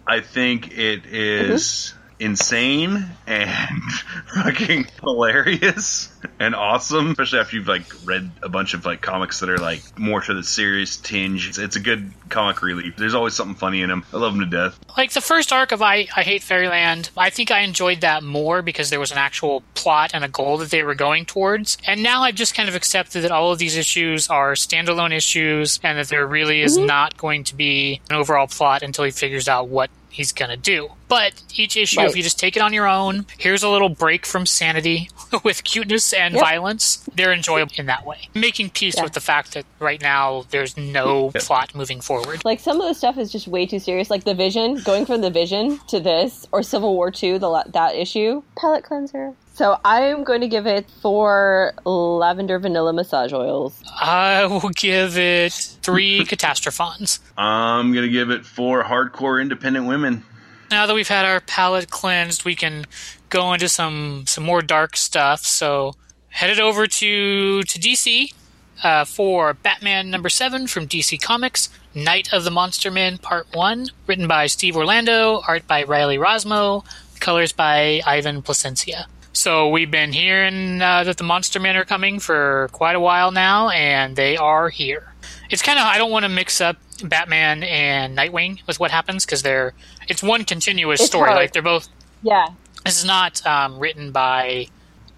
I 0.05 0.19
think 0.21 0.71
it 0.71 1.05
is 1.05 1.93
insane 2.19 3.05
and 3.25 3.91
fucking 4.33 4.87
hilarious 5.01 6.09
and 6.39 6.53
awesome, 6.53 7.11
especially 7.11 7.39
after 7.39 7.55
you've 7.55 7.67
like 7.67 7.83
read 8.05 8.29
a 8.43 8.49
bunch 8.49 8.73
of 8.73 8.85
like 8.85 9.01
comics 9.01 9.39
that 9.39 9.49
are 9.49 9.57
like 9.57 9.97
more 9.97 10.21
to 10.21 10.33
the 10.33 10.43
serious 10.43 10.97
tinge. 10.97 11.47
It's, 11.47 11.57
it's 11.57 11.75
a 11.75 11.79
good 11.79 12.11
comic 12.29 12.61
relief. 12.61 12.95
There's 12.97 13.15
always 13.15 13.33
something 13.33 13.55
funny 13.55 13.81
in 13.81 13.89
them. 13.89 14.03
I 14.13 14.17
love 14.17 14.33
them 14.33 14.41
to 14.41 14.57
death. 14.57 14.79
Like 14.97 15.11
the 15.11 15.21
first 15.21 15.53
arc 15.53 15.71
of 15.71 15.81
I, 15.81 16.07
I 16.15 16.23
Hate 16.23 16.43
Fairyland, 16.43 17.09
I 17.17 17.29
think 17.29 17.51
I 17.51 17.59
enjoyed 17.59 18.01
that 18.01 18.23
more 18.23 18.61
because 18.61 18.89
there 18.89 18.99
was 18.99 19.11
an 19.11 19.17
actual 19.17 19.63
plot 19.73 20.11
and 20.13 20.23
a 20.23 20.29
goal 20.29 20.57
that 20.57 20.71
they 20.71 20.83
were 20.83 20.95
going 20.95 21.25
towards. 21.25 21.77
And 21.87 22.03
now 22.03 22.23
I've 22.23 22.35
just 22.35 22.55
kind 22.55 22.69
of 22.69 22.75
accepted 22.75 23.23
that 23.23 23.31
all 23.31 23.51
of 23.51 23.59
these 23.59 23.77
issues 23.77 24.29
are 24.29 24.53
standalone 24.53 25.15
issues 25.15 25.79
and 25.83 25.97
that 25.97 26.09
there 26.09 26.27
really 26.27 26.61
is 26.61 26.77
mm-hmm. 26.77 26.87
not 26.87 27.17
going 27.17 27.45
to 27.45 27.55
be 27.55 28.01
an 28.09 28.17
overall 28.17 28.47
plot 28.47 28.83
until 28.83 29.05
he 29.05 29.11
figures 29.11 29.47
out 29.47 29.69
what 29.69 29.89
he's 30.09 30.31
going 30.31 30.49
to 30.51 30.57
do. 30.57 30.89
But 31.07 31.41
each 31.55 31.75
issue, 31.75 31.99
Right. 31.99 32.09
if 32.09 32.15
you 32.15 32.21
just 32.23 32.39
take 32.39 32.55
it 32.55 32.61
on 32.61 32.71
your 32.73 32.87
own, 32.87 33.25
here's 33.37 33.63
a 33.63 33.69
little 33.69 33.89
break 33.89 34.25
from 34.25 34.45
sanity 34.45 35.09
with 35.43 35.63
cuteness 35.63 36.13
and 36.13 36.35
Yep. 36.35 36.43
violence, 36.43 37.03
they're 37.15 37.33
enjoyable 37.33 37.71
in 37.77 37.87
that 37.87 38.05
way. 38.05 38.29
Making 38.33 38.69
peace 38.69 38.95
Yeah. 38.97 39.03
with 39.03 39.13
the 39.13 39.19
fact 39.19 39.53
that 39.53 39.65
right 39.79 40.01
now 40.01 40.45
there's 40.51 40.77
no 40.77 41.31
plot 41.35 41.73
moving 41.73 42.01
forward. 42.01 42.41
Like 42.45 42.59
some 42.59 42.79
of 42.81 42.87
the 42.87 42.93
stuff 42.93 43.17
is 43.17 43.31
just 43.31 43.47
way 43.47 43.65
too 43.65 43.79
serious. 43.79 44.09
Like 44.09 44.23
the 44.23 44.33
Vision, 44.35 44.81
going 44.83 45.05
from 45.05 45.21
the 45.21 45.29
Vision 45.31 45.79
to 45.87 45.99
this, 45.99 46.47
or 46.51 46.61
Civil 46.63 46.93
War 46.95 47.09
Two, 47.11 47.39
the 47.39 47.63
that 47.73 47.95
issue. 47.95 48.43
Palette 48.57 48.83
cleanser. 48.83 49.33
So 49.59 49.75
I'm 49.83 50.23
going 50.23 50.39
to 50.39 50.47
give 50.47 50.67
it 50.67 50.89
four 51.01 51.73
lavender 51.83 52.59
vanilla 52.59 52.93
massage 52.93 53.33
oils. 53.33 53.77
I 53.99 54.45
will 54.45 54.69
give 54.69 55.17
it 55.17 55.51
three 55.51 56.19
catastrophons. 56.23 57.19
I'm 57.37 57.93
gonna 57.93 58.07
give 58.07 58.29
it 58.29 58.45
four 58.45 58.85
hardcore 58.85 59.41
independent 59.41 59.85
women. 59.85 60.23
Now 60.71 60.85
that 60.85 60.93
we've 60.93 61.09
had 61.09 61.25
our 61.25 61.41
palate 61.41 61.89
cleansed, 61.89 62.45
we 62.45 62.55
can 62.55 62.85
go 63.27 63.51
into 63.51 63.67
some 63.67 64.23
some 64.27 64.45
more 64.45 64.61
dark 64.61 64.95
stuff. 64.95 65.41
So 65.41 65.91
headed 66.29 66.61
over 66.61 66.87
to 66.87 67.61
to 67.63 67.79
DC 67.79 68.33
uh, 68.81 69.03
for 69.03 69.55
Batman 69.55 70.09
number 70.09 70.29
seven 70.29 70.67
from 70.67 70.87
DC 70.87 71.21
Comics, 71.21 71.67
Night 71.93 72.31
of 72.31 72.45
the 72.45 72.51
Monster 72.51 72.91
Men 72.91 73.17
Part 73.17 73.53
One, 73.53 73.87
written 74.07 74.25
by 74.25 74.47
Steve 74.47 74.77
Orlando, 74.77 75.41
art 75.45 75.67
by 75.67 75.83
Riley 75.83 76.17
Rossmo, 76.17 76.85
colors 77.19 77.51
by 77.51 78.01
Ivan 78.05 78.41
Plascencia. 78.41 79.07
So 79.31 79.69
we've 79.69 79.91
been 79.91 80.11
hearing 80.11 80.81
uh, 80.81 81.03
that 81.03 81.17
the 81.17 81.23
Monster 81.23 81.59
Men 81.59 81.75
are 81.77 81.85
coming 81.85 82.19
for 82.19 82.67
quite 82.71 82.95
a 82.95 82.99
while 82.99 83.31
now, 83.31 83.69
and 83.69 84.15
they 84.15 84.35
are 84.37 84.69
here. 84.69 85.13
It's 85.49 85.61
kind 85.61 85.77
of 85.79 85.85
I 85.85 85.97
don't 85.97 86.11
want 86.11 86.23
to 86.23 86.29
mix 86.29 86.59
up 86.61 86.77
Batman 87.03 87.63
and 87.63 88.17
Nightwing 88.17 88.65
with 88.67 88.79
what 88.79 88.91
happens 88.91 89.25
because 89.25 89.41
they're 89.43 89.73
it's 90.07 90.23
one 90.23 90.45
continuous 90.45 90.99
It's 90.99 91.09
story. 91.09 91.29
hard. 91.29 91.37
Like 91.39 91.53
they're 91.53 91.61
both 91.61 91.87
Yeah. 92.23 92.47
this 92.83 92.97
is 92.99 93.05
not 93.05 93.45
um, 93.45 93.79
written 93.79 94.11
by 94.11 94.67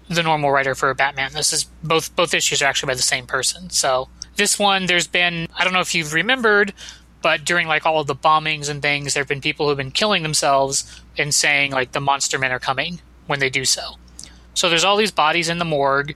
the 0.08 0.22
normal 0.22 0.50
writer 0.50 0.74
for 0.74 0.92
Batman. 0.94 1.32
This 1.32 1.52
is 1.52 1.64
both 1.82 2.14
both 2.14 2.34
issues 2.34 2.60
are 2.62 2.66
actually 2.66 2.88
by 2.88 2.94
the 2.94 3.02
same 3.02 3.26
person. 3.26 3.70
So 3.70 4.08
this 4.36 4.58
one, 4.58 4.86
there's 4.86 5.06
been 5.08 5.48
I 5.58 5.64
don't 5.64 5.72
know 5.72 5.80
if 5.80 5.94
you've 5.94 6.12
remembered, 6.12 6.72
but 7.22 7.44
during 7.44 7.66
like 7.66 7.86
all 7.86 8.00
of 8.00 8.06
the 8.06 8.14
bombings 8.14 8.68
and 8.68 8.82
things, 8.82 9.14
there 9.14 9.22
have 9.22 9.28
been 9.28 9.40
people 9.40 9.68
who've 9.68 9.76
been 9.76 9.90
killing 9.90 10.22
themselves 10.22 11.00
and 11.18 11.34
saying 11.34 11.72
like 11.72 11.92
the 11.92 12.00
monster 12.00 12.38
men 12.38 12.52
are 12.52 12.60
coming 12.60 13.00
when 13.32 13.40
they 13.40 13.48
do 13.48 13.64
so. 13.64 13.96
So 14.52 14.68
there's 14.68 14.84
all 14.84 14.98
these 14.98 15.10
bodies 15.10 15.48
in 15.48 15.56
the 15.56 15.64
morgue, 15.64 16.14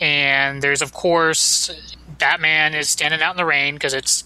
and 0.00 0.62
there's 0.62 0.80
of 0.80 0.92
course 0.92 1.96
Batman 2.18 2.74
is 2.74 2.88
standing 2.88 3.20
out 3.20 3.32
in 3.32 3.36
the 3.36 3.44
rain 3.44 3.74
because 3.74 3.92
it's 3.92 4.22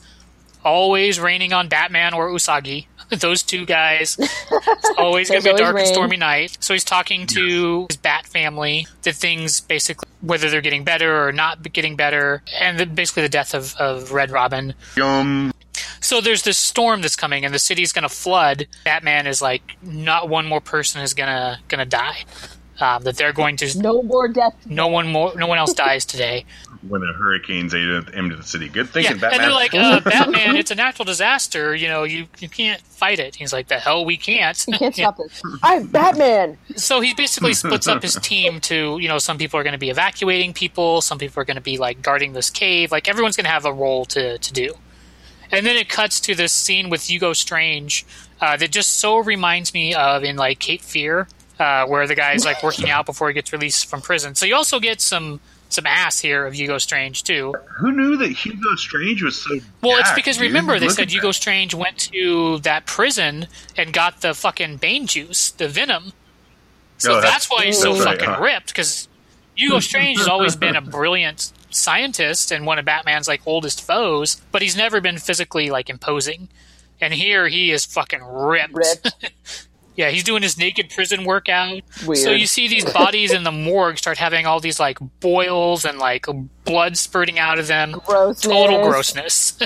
always 0.63 1.19
raining 1.19 1.55
on 1.55 1.69
Batman 1.69 2.13
or 2.13 2.29
Usagi. 2.29 2.85
Those 3.21 3.43
two 3.43 3.65
guys. 3.67 4.17
It's 4.51 4.91
always 4.99 5.29
going 5.31 5.43
to 5.43 5.45
be 5.45 5.51
a 5.51 5.55
There's 5.55 5.69
always 5.69 5.75
dark 5.75 5.79
and 5.79 5.87
stormy 5.95 6.17
night. 6.17 6.57
So 6.61 6.73
he's 6.75 6.85
talking 6.85 7.27
to 7.29 7.87
his 7.89 7.97
Bat 7.97 8.27
family, 8.27 8.87
the 9.03 9.13
things 9.13 9.61
basically 9.61 10.09
whether 10.21 10.51
they're 10.51 10.61
getting 10.61 10.85
better 10.85 11.27
or 11.27 11.33
not 11.33 11.73
getting 11.73 11.97
better, 11.97 12.43
and 12.61 12.79
the, 12.79 12.87
basically 12.87 13.23
the 13.23 13.29
death 13.29 13.55
of, 13.55 13.75
of 13.77 14.13
Red 14.13 14.31
Robin. 14.31 14.75
Yum. 14.97 15.53
So 16.01 16.21
there's 16.21 16.43
this 16.43 16.59
storm 16.59 17.03
that's 17.03 17.17
coming, 17.17 17.45
and 17.45 17.55
the 17.55 17.59
city's 17.59 17.93
going 17.93 18.03
to 18.05 18.09
flood. 18.09 18.67
Batman 18.85 19.27
is 19.27 19.41
like, 19.43 19.63
not 19.83 20.29
one 20.29 20.47
more 20.47 20.61
person 20.61 21.03
is 21.03 21.15
gonna 21.15 21.59
gonna 21.69 21.87
die. 21.87 22.25
Um, 22.81 23.03
that 23.03 23.17
they're 23.17 23.33
going 23.33 23.57
to 23.57 23.79
No 23.81 24.03
more 24.03 24.29
death. 24.29 24.55
no 24.65 24.87
one 24.87 25.09
more 25.09 25.35
no 25.37 25.49
one 25.49 25.59
else 25.59 25.73
dies 25.75 26.05
today. 26.05 26.45
When 26.87 27.01
the 27.01 27.13
hurricanes 27.13 27.75
aimed 27.75 28.11
aimed 28.15 28.33
at 28.33 28.39
the 28.39 28.45
city. 28.45 28.69
Good 28.69 28.87
Yeah, 28.87 28.93
thinking, 28.93 29.13
and 29.13 29.21
Batman. 29.21 29.41
they're 29.41 29.51
like, 29.51 29.75
uh, 29.75 30.01
Batman, 30.05 30.57
it's 30.57 30.71
a 30.71 30.77
natural 30.77 31.05
disaster. 31.05 31.75
You 31.75 31.89
know, 31.89 32.05
you 32.05 32.29
you 32.39 32.49
can't 32.49 32.81
fight 32.83 33.19
it. 33.19 33.35
He's 33.35 33.53
like, 33.53 33.67
the 33.67 33.79
hell 33.79 34.05
we 34.05 34.17
can't. 34.17 34.65
You 34.69 34.79
can't 34.79 34.95
stop 34.95 35.17
this. 35.17 35.43
I'm 35.63 35.89
Batman. 35.89 36.57
So 36.77 37.01
he 37.01 37.15
basically 37.15 37.55
splits 37.55 37.89
up 37.89 38.03
his 38.03 38.15
team 38.23 38.61
to, 38.61 38.99
you 39.01 39.09
know, 39.09 39.19
some 39.19 39.39
people 39.39 39.59
are 39.59 39.65
going 39.65 39.73
to 39.73 39.79
be 39.79 39.91
evacuating 39.91 40.53
people, 40.53 41.01
some 41.01 41.19
people 41.19 41.41
are 41.41 41.45
going 41.45 41.57
to 41.57 41.61
be 41.61 41.79
like 41.79 42.01
guarding 42.01 42.33
this 42.33 42.49
cave. 42.49 42.93
Like 42.93 43.09
everyone's 43.09 43.37
going 43.37 43.47
to 43.47 43.51
have 43.51 43.65
a 43.65 43.73
role 43.73 44.05
to 44.07 44.39
to 44.39 44.53
do. 44.53 44.75
And 45.51 45.67
then 45.67 45.77
it 45.77 45.89
cuts 45.89 46.21
to 46.21 46.35
this 46.35 46.53
scene 46.53 46.91
with 46.91 47.09
Hugo 47.09 47.33
Strange 47.33 48.05
uh, 48.41 48.57
that 48.57 48.71
just 48.71 48.99
so 48.99 49.19
reminds 49.19 49.75
me 49.75 49.95
of 49.95 50.23
in 50.23 50.37
like 50.37 50.59
Cape 50.59 50.83
Fear, 50.83 51.27
uh, 51.59 51.87
where 51.87 52.07
the 52.07 52.15
guy's 52.15 52.45
like 52.45 52.63
working 52.63 52.91
out 52.91 53.07
before 53.07 53.29
he 53.29 53.35
gets 53.35 53.53
released 53.53 53.87
from 53.87 54.01
prison. 54.01 54.35
So 54.35 54.47
you 54.47 54.55
also 54.55 54.79
get 54.79 55.01
some 55.01 55.41
some 55.69 55.87
ass 55.87 56.19
here 56.19 56.47
of 56.47 56.55
Hugo 56.55 56.79
Strange 56.79 57.25
too. 57.25 57.55
Who 57.79 57.93
knew 57.93 58.17
that 58.17 58.31
Hugo 58.31 58.75
Strange 58.77 59.23
was 59.23 59.43
so? 59.43 59.59
Well, 59.83 59.99
it's 59.99 60.13
because 60.13 60.37
dude? 60.39 60.47
remember 60.47 60.79
they 60.79 60.87
Look 60.87 60.97
said 60.97 61.11
Hugo 61.13 61.29
that. 61.29 61.35
Strange 61.35 61.75
went 61.75 61.99
to 62.13 62.59
that 62.61 62.87
prison 62.87 63.47
and 63.77 63.93
got 63.93 64.21
the 64.23 64.35
fucking 64.35 64.79
Bane 64.79 65.07
juice, 65.07 65.51
the 65.51 65.69
venom. 65.69 66.13
So 66.99 67.13
Oh, 67.13 67.21
that's, 67.21 67.47
that's- 67.47 67.51
why 67.51 67.67
he's 67.67 67.79
so 67.81 67.93
right, 67.95 68.19
fucking 68.19 68.35
huh? 68.35 68.43
ripped. 68.43 68.69
Because 68.69 69.09
Hugo 69.57 69.81
Strange 69.81 70.19
has 70.19 70.27
always 70.29 70.57
been 70.57 70.75
a 70.77 70.81
brilliant 70.99 71.53
scientist 71.71 72.51
and 72.51 72.65
one 72.65 72.79
of 72.79 72.85
Batman's 72.87 73.29
like 73.29 73.43
oldest 73.47 73.83
foes, 73.87 74.41
but 74.53 74.63
he's 74.63 74.77
never 74.77 75.01
been 75.01 75.19
physically 75.19 75.69
like 75.71 75.91
imposing. 75.91 76.49
And 77.01 77.13
here 77.15 77.47
he 77.47 77.71
is 77.71 77.85
fucking 77.85 78.23
ripped. 78.25 78.75
Ripped. 78.75 79.31
Yeah, 79.99 80.11
he's 80.11 80.23
doing 80.23 80.45
his 80.45 80.57
naked 80.57 80.91
prison 80.91 81.25
workout. 81.25 81.83
Weird. 82.07 82.19
So 82.19 82.31
you 82.31 82.47
see 82.47 82.69
these 82.69 82.85
bodies 82.85 83.33
in 83.33 83.43
the 83.43 83.51
morgue 83.51 83.99
start 83.99 84.17
having 84.17 84.47
all 84.47 84.61
these 84.61 84.79
like 84.79 84.99
boils 85.19 85.85
and 85.85 85.99
like 85.99 86.25
blood 86.65 86.97
spurting 86.97 87.41
out 87.41 87.59
of 87.59 87.67
them. 87.67 88.01
Grossness. 88.07 88.41
Total 88.41 88.79
grossness. 88.89 89.59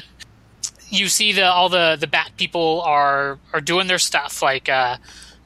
you 0.88 1.08
see 1.08 1.32
the 1.32 1.44
all 1.44 1.68
the 1.68 1.98
the 2.00 2.06
bat 2.06 2.30
people 2.38 2.80
are 2.80 3.38
are 3.52 3.60
doing 3.60 3.88
their 3.88 3.98
stuff. 3.98 4.40
Like 4.40 4.70
uh, 4.70 4.96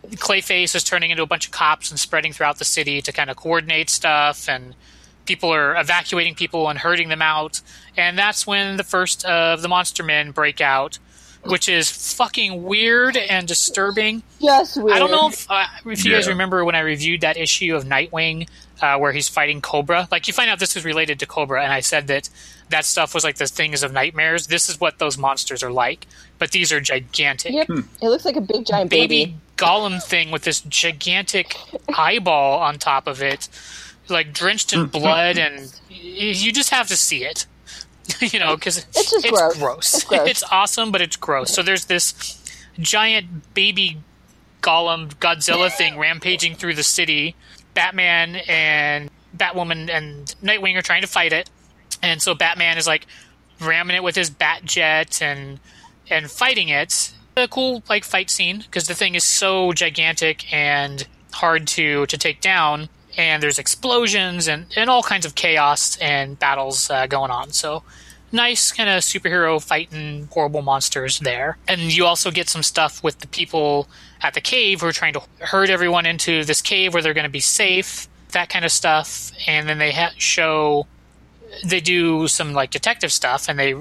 Clayface 0.05 0.77
is 0.77 0.85
turning 0.85 1.11
into 1.11 1.25
a 1.25 1.27
bunch 1.27 1.47
of 1.47 1.51
cops 1.51 1.91
and 1.91 1.99
spreading 1.99 2.33
throughout 2.33 2.59
the 2.59 2.65
city 2.65 3.03
to 3.03 3.11
kind 3.11 3.29
of 3.29 3.37
coordinate 3.37 3.91
stuff, 3.91 4.49
and 4.49 4.77
people 5.25 5.53
are 5.53 5.77
evacuating 5.77 6.37
people 6.37 6.69
and 6.69 6.79
herding 6.79 7.09
them 7.09 7.23
out. 7.23 7.61
And 7.97 8.17
that's 8.17 8.47
when 8.47 8.77
the 8.77 8.85
first 8.85 9.25
of 9.25 9.63
the 9.63 9.69
monster 9.69 10.05
men 10.05 10.31
break 10.31 10.61
out. 10.61 11.01
Which 11.49 11.69
is 11.69 11.91
fucking 12.15 12.63
weird 12.63 13.17
and 13.17 13.47
disturbing. 13.47 14.23
Yes, 14.39 14.77
weird. 14.77 14.97
I 14.97 14.99
don't 14.99 15.11
know 15.11 15.29
if, 15.29 15.51
uh, 15.51 15.67
if 15.87 16.05
you 16.05 16.13
guys 16.13 16.29
remember 16.29 16.65
when 16.65 16.75
I 16.75 16.81
reviewed 16.81 17.21
that 17.21 17.37
issue 17.37 17.75
of 17.75 17.85
Nightwing 17.85 18.49
uh, 18.81 18.99
where 18.99 19.13
he's 19.13 19.29
fighting 19.29 19.61
Cobra. 19.61 20.09
Like 20.11 20.27
you 20.27 20.35
find 20.35 20.51
out 20.51 20.59
this 20.59 20.77
is 20.77 20.85
related 20.85 21.19
to 21.21 21.27
Cobra, 21.27 21.63
and 21.63 21.73
I 21.73 21.81
said 21.81 22.07
that 22.09 22.29
that 22.69 22.85
stuff 22.85 23.15
was 23.15 23.25
like 23.25 23.37
the 23.37 23.47
things 23.47 23.83
of 23.83 23.93
nightmares. 23.93 24.49
This 24.49 24.69
is 24.69 24.81
what 24.81 24.99
those 24.99 25.17
monsters 25.17 25.63
are 25.63 25.71
like, 25.71 26.07
but 26.39 26.51
these 26.51 26.73
are 26.73 26.81
gigantic. 26.81 27.53
Yep. 27.53 27.71
It 28.03 28.09
looks 28.09 28.25
like 28.25 28.37
a 28.37 28.41
big 28.41 28.67
giant 28.67 28.91
Baby 28.91 29.25
baby. 29.25 29.37
Gollum 29.57 30.03
thing 30.03 30.31
with 30.31 30.43
this 30.43 30.61
gigantic 30.63 31.57
eyeball 31.97 32.61
on 32.61 32.79
top 32.79 33.07
of 33.07 33.23
it, 33.23 33.49
like 34.09 34.33
drenched 34.33 34.73
in 34.73 34.87
blood, 34.87 35.39
and 35.39 35.73
you 35.89 36.53
just 36.53 36.71
have 36.71 36.89
to 36.89 36.97
see 36.97 37.25
it. 37.25 37.47
you 38.21 38.39
know, 38.39 38.55
because 38.57 38.79
It's 38.95 39.11
just 39.11 39.59
gross. 39.59 39.95
It's 39.95 40.05
gross. 40.05 40.29
It's 40.29 40.45
awesome, 40.51 40.93
but 40.93 41.01
it's 41.01 41.17
gross. 41.17 41.53
So 41.53 41.63
there's 41.63 41.87
this 41.87 42.43
giant 42.79 43.55
baby 43.55 43.99
Gollum 44.63 45.15
Godzilla 45.17 45.71
thing 45.71 45.99
rampaging 45.99 46.57
through 46.57 46.75
the 46.75 46.83
city. 46.83 47.35
Batman 47.75 48.37
and 48.49 49.11
Batwoman 49.37 49.91
and 49.91 50.35
Nightwing 50.43 50.77
are 50.77 50.83
trying 50.83 51.03
to 51.03 51.07
fight 51.09 51.33
it, 51.33 51.51
and 52.03 52.21
so 52.23 52.35
Batman 52.35 52.79
is 52.79 52.87
like 52.87 53.07
ramming 53.61 53.97
it 53.97 54.03
with 54.03 54.17
his 54.17 54.31
bat 54.31 54.65
jet 54.65 55.21
and 55.23 55.61
and 56.11 56.31
fighting 56.31 56.69
it. 56.69 57.13
A 57.37 57.47
cool 57.47 57.83
like 57.89 58.03
fight 58.03 58.31
scene 58.31 58.61
because 58.61 58.87
the 58.87 58.95
thing 58.95 59.15
is 59.15 59.23
so 59.25 59.73
gigantic 59.73 60.51
and 60.53 61.07
hard 61.33 61.67
to 61.69 62.07
to 62.07 62.17
take 62.19 62.41
down, 62.41 62.89
and 63.17 63.43
there's 63.43 63.59
explosions 63.59 64.47
and 64.49 64.67
and 64.77 64.91
all 64.91 65.03
kinds 65.03 65.27
of 65.27 65.35
chaos 65.35 65.97
and 65.99 66.39
battles 66.39 66.91
uh, 66.91 67.07
going 67.07 67.31
on. 67.31 67.53
So 67.53 67.83
nice 68.33 68.73
kind 68.73 68.89
of 68.89 69.03
superhero 69.03 69.63
fighting 69.63 70.29
horrible 70.33 70.63
monsters 70.63 71.19
there. 71.21 71.59
And 71.69 71.95
you 71.97 72.05
also 72.05 72.31
get 72.31 72.49
some 72.49 72.63
stuff 72.63 73.03
with 73.03 73.21
the 73.21 73.29
people 73.29 73.89
at 74.23 74.35
the 74.35 74.41
cave 74.41 74.81
who 74.81 74.87
are 74.87 74.93
trying 74.93 75.15
to 75.15 75.23
herd 75.41 75.71
everyone 75.71 76.07
into 76.07 76.45
this 76.45 76.61
cave 76.61 76.93
where 76.93 77.03
they're 77.03 77.15
going 77.15 77.25
to 77.25 77.31
be 77.31 77.41
safe, 77.41 78.09
that 78.33 78.49
kind 78.49 78.65
of 78.65 78.73
stuff. 78.73 79.31
And 79.47 79.69
then 79.69 79.79
they 79.79 79.93
ha- 79.93 80.13
show 80.19 80.87
they 81.65 81.81
do 81.81 82.29
some 82.29 82.53
like 82.53 82.71
detective 82.71 83.13
stuff 83.13 83.49
and 83.49 83.59
they 83.59 83.75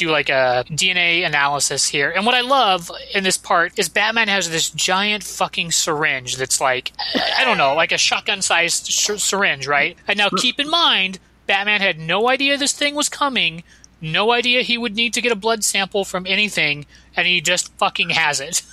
do 0.00 0.10
like 0.10 0.28
a 0.28 0.64
DNA 0.68 1.24
analysis 1.24 1.86
here. 1.86 2.10
And 2.10 2.26
what 2.26 2.34
I 2.34 2.40
love 2.40 2.90
in 3.14 3.24
this 3.24 3.36
part 3.36 3.78
is 3.78 3.88
Batman 3.88 4.28
has 4.28 4.50
this 4.50 4.70
giant 4.70 5.22
fucking 5.22 5.70
syringe 5.72 6.36
that's 6.36 6.60
like 6.60 6.92
I 7.38 7.44
don't 7.44 7.58
know, 7.58 7.74
like 7.74 7.92
a 7.92 7.98
shotgun 7.98 8.42
sized 8.42 8.90
sh- 8.90 9.20
syringe, 9.22 9.66
right? 9.66 9.96
And 10.08 10.18
now 10.18 10.28
keep 10.30 10.58
in 10.58 10.68
mind 10.68 11.18
Batman 11.46 11.80
had 11.80 11.98
no 11.98 12.28
idea 12.28 12.56
this 12.56 12.72
thing 12.72 12.94
was 12.94 13.08
coming, 13.08 13.62
no 14.00 14.32
idea 14.32 14.62
he 14.62 14.78
would 14.78 14.94
need 14.94 15.12
to 15.14 15.20
get 15.20 15.32
a 15.32 15.36
blood 15.36 15.64
sample 15.64 16.04
from 16.04 16.26
anything, 16.26 16.86
and 17.16 17.26
he 17.26 17.40
just 17.40 17.72
fucking 17.74 18.10
has 18.10 18.40
it. 18.40 18.62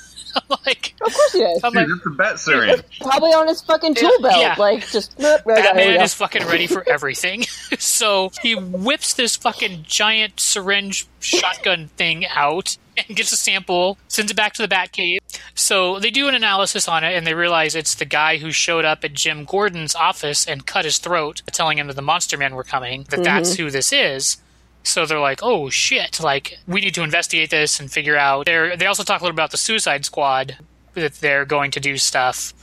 I'm 0.50 0.58
like 0.66 0.94
Of 1.02 1.14
course 1.14 1.34
he 1.34 1.40
is. 1.40 1.64
I'm 1.64 1.74
like 1.74 1.88
Dude, 1.88 1.98
that's 1.98 2.06
a 2.06 2.10
bat 2.12 2.40
syringe. 2.40 2.84
Probably 3.02 3.32
on 3.32 3.48
his 3.48 3.62
fucking 3.62 3.96
tool 3.96 4.12
belt. 4.22 4.38
Yeah. 4.38 4.56
Like, 4.58 4.88
just. 4.90 5.16
Right, 5.28 5.44
there 5.46 5.74
Batman 5.74 6.02
is 6.02 6.14
fucking 6.14 6.46
ready 6.48 6.68
for 6.68 6.88
everything. 6.88 7.44
so 7.80 8.32
he 8.42 8.56
whips 8.56 9.14
this 9.14 9.36
fucking 9.36 9.84
giant 9.84 10.40
syringe 10.40 11.08
shotgun 11.20 11.88
thing 11.90 12.26
out 12.28 12.78
and 12.98 13.16
gets 13.16 13.32
a 13.32 13.38
sample, 13.38 13.98
sends 14.08 14.32
it 14.32 14.36
back 14.36 14.54
to 14.54 14.66
the 14.66 14.74
Batcave. 14.74 15.20
So 15.54 16.00
they 16.00 16.12
do 16.12 16.28
an 16.28 16.36
analysis 16.36 16.88
on 16.88 17.04
it 17.04 17.16
and 17.16 17.26
they 17.26 17.34
realize 17.34 17.76
it's 17.76 17.96
the 17.96 18.06
guy 18.06 18.38
who 18.38 18.52
showed 18.52 18.86
up 18.86 19.04
at 19.04 19.14
Jim 19.14 19.46
Gordon's 19.46 19.96
office 19.96 20.48
and 20.48 20.66
cut 20.66 20.86
his 20.86 20.98
throat, 20.98 21.42
telling 21.52 21.78
him 21.78 21.88
that 21.88 21.96
the 21.96 22.02
Monster 22.02 22.38
Men 22.38 22.56
were 22.56 22.64
coming, 22.64 23.04
that 23.10 23.18
mm-hmm. 23.18 23.24
that's 23.24 23.56
who 23.56 23.70
this 23.70 23.92
is. 23.92 24.38
So 24.88 25.06
they're 25.06 25.20
like, 25.20 25.40
"Oh 25.44 25.70
shit! 25.70 26.20
Like 26.20 26.58
we 26.68 26.82
need 26.82 26.94
to 26.96 27.04
investigate 27.04 27.50
this 27.50 27.80
and 27.80 27.92
figure 27.92 28.18
out." 28.18 28.46
They 28.46 28.76
they 28.76 28.86
also 28.86 29.04
talk 29.04 29.22
a 29.22 29.24
little 29.24 29.34
bit 29.34 29.42
about 29.42 29.52
the 29.52 29.58
Suicide 29.58 30.06
Squad 30.06 30.58
that 30.94 31.16
they're 31.16 31.46
going 31.46 31.72
to 31.72 31.80
do 31.80 31.98
stuff 31.98 32.54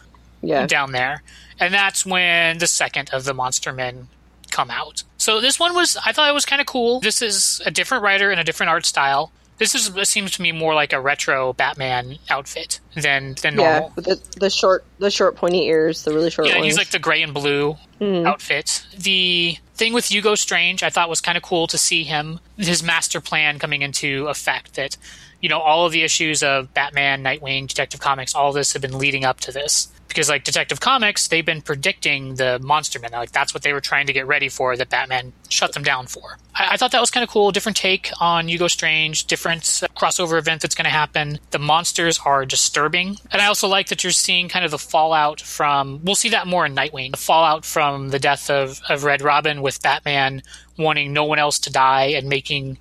yeah. 0.43 0.67
down 0.67 0.93
there. 0.93 1.23
And 1.61 1.73
that's 1.73 2.05
when 2.05 2.59
the 2.59 2.67
second 2.67 3.11
of 3.13 3.25
the 3.25 3.35
Monster 3.35 3.73
Men 3.73 4.09
come 4.51 4.71
out. 4.71 5.03
So 5.19 5.41
this 5.41 5.59
one 5.59 5.75
was 5.75 5.97
I 6.05 6.13
thought 6.13 6.29
it 6.29 6.35
was 6.35 6.45
kind 6.45 6.61
of 6.61 6.67
cool. 6.67 7.01
This 7.01 7.23
is 7.23 7.61
a 7.65 7.71
different 7.71 8.03
writer 8.03 8.31
and 8.31 8.41
a 8.41 8.45
different 8.45 8.71
art 8.71 8.87
style. 8.87 9.33
This 9.65 9.75
is 9.75 9.97
it 9.97 10.09
seems 10.09 10.33
to 10.33 10.43
me 10.43 10.53
more 10.53 10.75
like 10.75 10.93
a 10.93 11.01
retro 11.01 11.55
Batman 11.55 12.19
outfit 12.29 12.81
than 12.95 13.35
than 13.41 13.59
Yeah, 13.59 13.79
normal. 13.79 13.93
with 13.97 14.05
the, 14.05 14.39
the 14.39 14.51
short, 14.51 14.85
the 14.99 15.11
short 15.11 15.37
pointy 15.37 15.69
ears, 15.69 16.05
the 16.05 16.13
really 16.13 16.29
short 16.29 16.49
Yeah, 16.49 16.57
ones. 16.57 16.67
he's 16.67 16.77
like 16.77 16.91
the 16.91 16.99
gray 16.99 17.23
and 17.23 17.33
blue 17.33 17.79
hmm. 17.99 18.27
outfit. 18.27 18.85
The 18.95 19.57
thing 19.75 19.95
with 19.95 20.11
Hugo 20.11 20.35
Strange, 20.35 20.83
I 20.83 20.91
thought 20.91 21.09
was 21.09 21.23
kind 21.23 21.39
of 21.39 21.43
cool 21.43 21.67
to 21.69 21.79
see 21.79 22.05
him, 22.05 22.41
his 22.59 22.83
master 22.83 23.23
plan 23.23 23.59
coming 23.59 23.81
into 23.81 24.27
effect. 24.29 24.75
That, 24.75 24.99
you 25.41 25.49
know, 25.49 25.61
all 25.61 25.87
of 25.87 25.93
the 25.93 26.03
issues 26.03 26.43
of 26.43 26.75
Batman, 26.75 27.25
Nightwing, 27.25 27.67
Detective 27.67 28.01
Comics, 28.01 28.35
all 28.35 28.53
this 28.53 28.75
have 28.75 28.83
been 28.83 28.99
leading 28.99 29.25
up 29.25 29.41
to 29.41 29.51
this. 29.51 29.89
Because, 30.15 30.29
like, 30.29 30.45
Detective 30.45 30.79
Comics, 30.79 31.27
they've 31.27 31.45
been 31.45 31.61
predicting 31.61 32.37
the 32.37 32.61
Monster 32.63 33.01
Men. 33.01 33.11
Like, 33.11 33.33
that's 33.33 33.53
what 33.53 33.65
they 33.65 33.73
were 33.73 33.81
trying 33.81 34.07
to 34.07 34.13
get 34.13 34.29
ready 34.29 34.49
for, 34.49 34.77
that 34.77 34.89
Batman 34.89 35.33
shut 35.49 35.73
them 35.73 35.83
down 35.83 36.07
for. 36.07 36.39
I, 36.55 36.75
I 36.75 36.77
thought 36.77 36.93
that 36.93 37.01
was 37.01 37.11
kind 37.11 37.25
of 37.25 37.31
cool. 37.31 37.51
Different 37.51 37.77
take 37.77 38.13
on 38.21 38.47
Hugo 38.47 38.69
Strange, 38.69 39.25
different 39.25 39.63
crossover 39.63 40.39
event 40.39 40.63
that's 40.63 40.77
going 40.77 40.85
to 40.85 40.91
happen. 40.91 41.41
The 41.51 41.59
monsters 41.59 42.21
are 42.25 42.47
disturbing. 42.47 43.17
And 43.33 43.43
I 43.43 43.47
also 43.47 43.67
like 43.67 43.89
that 43.89 44.05
you're 44.05 44.13
seeing 44.13 44.49
kind 44.49 44.65
of 44.65 44.71
the 44.71 44.79
fallout 44.79 45.41
from, 45.41 46.01
we'll 46.05 46.15
see 46.15 46.29
that 46.29 46.47
more 46.47 46.65
in 46.65 46.77
Nightwing, 46.77 47.11
the 47.11 47.17
fallout 47.17 47.65
from 47.65 48.11
the 48.11 48.21
death 48.21 48.51
of, 48.51 48.81
of 48.89 49.03
Red 49.03 49.21
Robin 49.21 49.63
with 49.63 49.83
Batman 49.83 50.45
wanting 50.79 51.13
no 51.13 51.25
one 51.25 51.41
else 51.41 51.59
to 51.59 51.73
die 51.73 52.13
and 52.17 52.29
making 52.29 52.79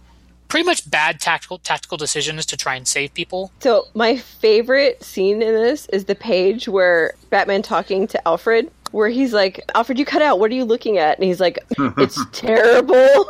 pretty 0.54 0.68
much 0.68 0.88
bad 0.88 1.20
tactical 1.20 1.58
tactical 1.58 1.98
decisions 1.98 2.46
to 2.46 2.56
try 2.56 2.76
and 2.76 2.88
save 2.88 3.12
people. 3.16 3.52
So 3.62 3.88
my 3.96 4.18
favorite 4.18 5.04
scene 5.04 5.42
in 5.42 5.52
this 5.52 5.88
is 5.88 6.06
the 6.06 6.14
page 6.14 6.68
where 6.68 7.16
Batman 7.32 7.64
talking 7.64 8.06
to 8.10 8.28
Alfred, 8.28 8.70
where 8.92 9.10
he's 9.10 9.34
like, 9.34 9.62
"Alfred, 9.74 9.98
you 9.98 10.06
cut 10.06 10.22
out. 10.22 10.40
What 10.40 10.52
are 10.52 10.54
you 10.54 10.64
looking 10.64 11.00
at?" 11.00 11.18
And 11.18 11.26
he's 11.26 11.40
like, 11.40 11.58
"It's 11.98 12.24
terrible. 12.34 13.26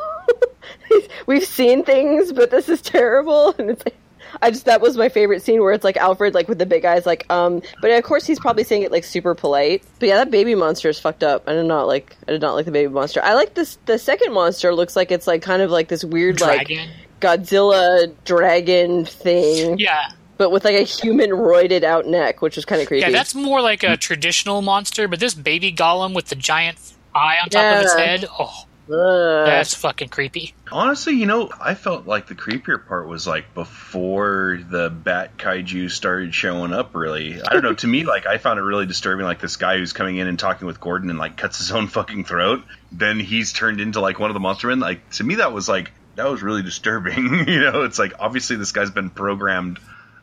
We've 1.25 1.45
seen 1.45 1.85
things, 1.85 2.33
but 2.33 2.51
this 2.51 2.67
is 2.67 2.81
terrible." 2.81 3.55
And 3.57 3.69
it's 3.69 3.85
like, 3.85 3.95
I 4.41 4.51
just 4.51 4.65
that 4.65 4.81
was 4.81 4.97
my 4.97 5.07
favorite 5.07 5.41
scene 5.43 5.61
where 5.61 5.71
it's 5.71 5.85
like 5.85 5.95
Alfred 5.95 6.33
like 6.33 6.49
with 6.49 6.59
the 6.59 6.65
big 6.65 6.83
eyes, 6.83 7.05
like 7.05 7.25
um. 7.31 7.61
But 7.81 7.91
of 7.91 8.03
course 8.03 8.25
he's 8.25 8.39
probably 8.39 8.65
saying 8.65 8.81
it 8.81 8.91
like 8.91 9.05
super 9.05 9.33
polite. 9.33 9.81
But 9.99 10.09
yeah, 10.09 10.17
that 10.17 10.29
baby 10.29 10.55
monster 10.55 10.89
is 10.89 10.99
fucked 10.99 11.23
up. 11.23 11.47
I 11.47 11.53
did 11.53 11.67
not 11.67 11.87
like. 11.87 12.17
I 12.27 12.33
did 12.33 12.41
not 12.41 12.53
like 12.55 12.65
the 12.65 12.71
baby 12.71 12.91
monster. 12.91 13.21
I 13.23 13.33
like 13.33 13.53
this. 13.53 13.77
The 13.85 13.97
second 13.97 14.33
monster 14.33 14.75
looks 14.75 14.97
like 14.97 15.09
it's 15.09 15.25
like 15.25 15.41
kind 15.41 15.61
of 15.61 15.71
like 15.71 15.87
this 15.87 16.03
weird 16.03 16.35
Dragon. 16.35 16.77
like 16.79 16.89
Godzilla 17.23 18.13
dragon 18.25 19.05
thing 19.05 19.79
Yeah. 19.79 20.11
but 20.37 20.51
with 20.51 20.65
like 20.65 20.75
a 20.75 20.81
human 20.83 21.29
roided 21.31 21.83
out 21.83 22.05
neck, 22.07 22.41
which 22.41 22.55
was 22.55 22.65
kind 22.65 22.81
of 22.81 22.87
creepy. 22.87 23.01
Yeah, 23.01 23.11
that's 23.11 23.33
more 23.35 23.61
like 23.61 23.83
a 23.83 23.97
traditional 23.97 24.61
monster, 24.61 25.07
but 25.07 25.19
this 25.19 25.33
baby 25.33 25.71
golem 25.71 26.13
with 26.13 26.25
the 26.27 26.35
giant 26.35 26.77
eye 27.15 27.37
on 27.41 27.49
top 27.49 27.77
of 27.77 27.83
its 27.83 27.93
head, 27.95 28.25
oh, 28.39 28.65
Ugh. 28.89 29.45
that's 29.45 29.73
fucking 29.75 30.09
creepy. 30.09 30.53
Honestly, 30.71 31.13
you 31.13 31.25
know, 31.27 31.49
I 31.61 31.75
felt 31.75 32.07
like 32.07 32.27
the 32.27 32.35
creepier 32.35 32.85
part 32.85 33.07
was 33.07 33.25
like 33.27 33.53
before 33.53 34.59
the 34.69 34.89
bat 34.89 35.37
kaiju 35.37 35.89
started 35.91 36.33
showing 36.33 36.73
up. 36.73 36.95
Really, 36.95 37.39
I 37.41 37.53
don't 37.53 37.63
know. 37.63 37.75
to 37.75 37.87
me, 37.87 38.03
like 38.03 38.25
I 38.25 38.37
found 38.39 38.59
it 38.59 38.63
really 38.63 38.85
disturbing. 38.87 39.25
Like 39.25 39.39
this 39.39 39.55
guy 39.55 39.77
who's 39.77 39.93
coming 39.93 40.17
in 40.17 40.27
and 40.27 40.37
talking 40.37 40.65
with 40.67 40.79
Gordon 40.79 41.09
and 41.11 41.19
like 41.19 41.37
cuts 41.37 41.59
his 41.59 41.71
own 41.71 41.87
fucking 41.87 42.25
throat. 42.25 42.63
Then 42.91 43.19
he's 43.19 43.53
turned 43.53 43.79
into 43.79 44.01
like 44.01 44.19
one 44.19 44.29
of 44.31 44.33
the 44.33 44.39
monster 44.39 44.67
men. 44.67 44.79
Like 44.79 45.07
to 45.11 45.23
me, 45.23 45.35
that 45.35 45.53
was 45.53 45.69
like 45.69 45.91
that 46.15 46.29
was 46.29 46.41
really 46.41 46.63
disturbing. 46.63 47.47
you 47.47 47.59
know, 47.61 47.83
it's 47.83 47.99
like 47.99 48.13
obviously 48.19 48.55
this 48.55 48.71
guy's 48.71 48.91
been 48.91 49.09
programmed 49.09 49.79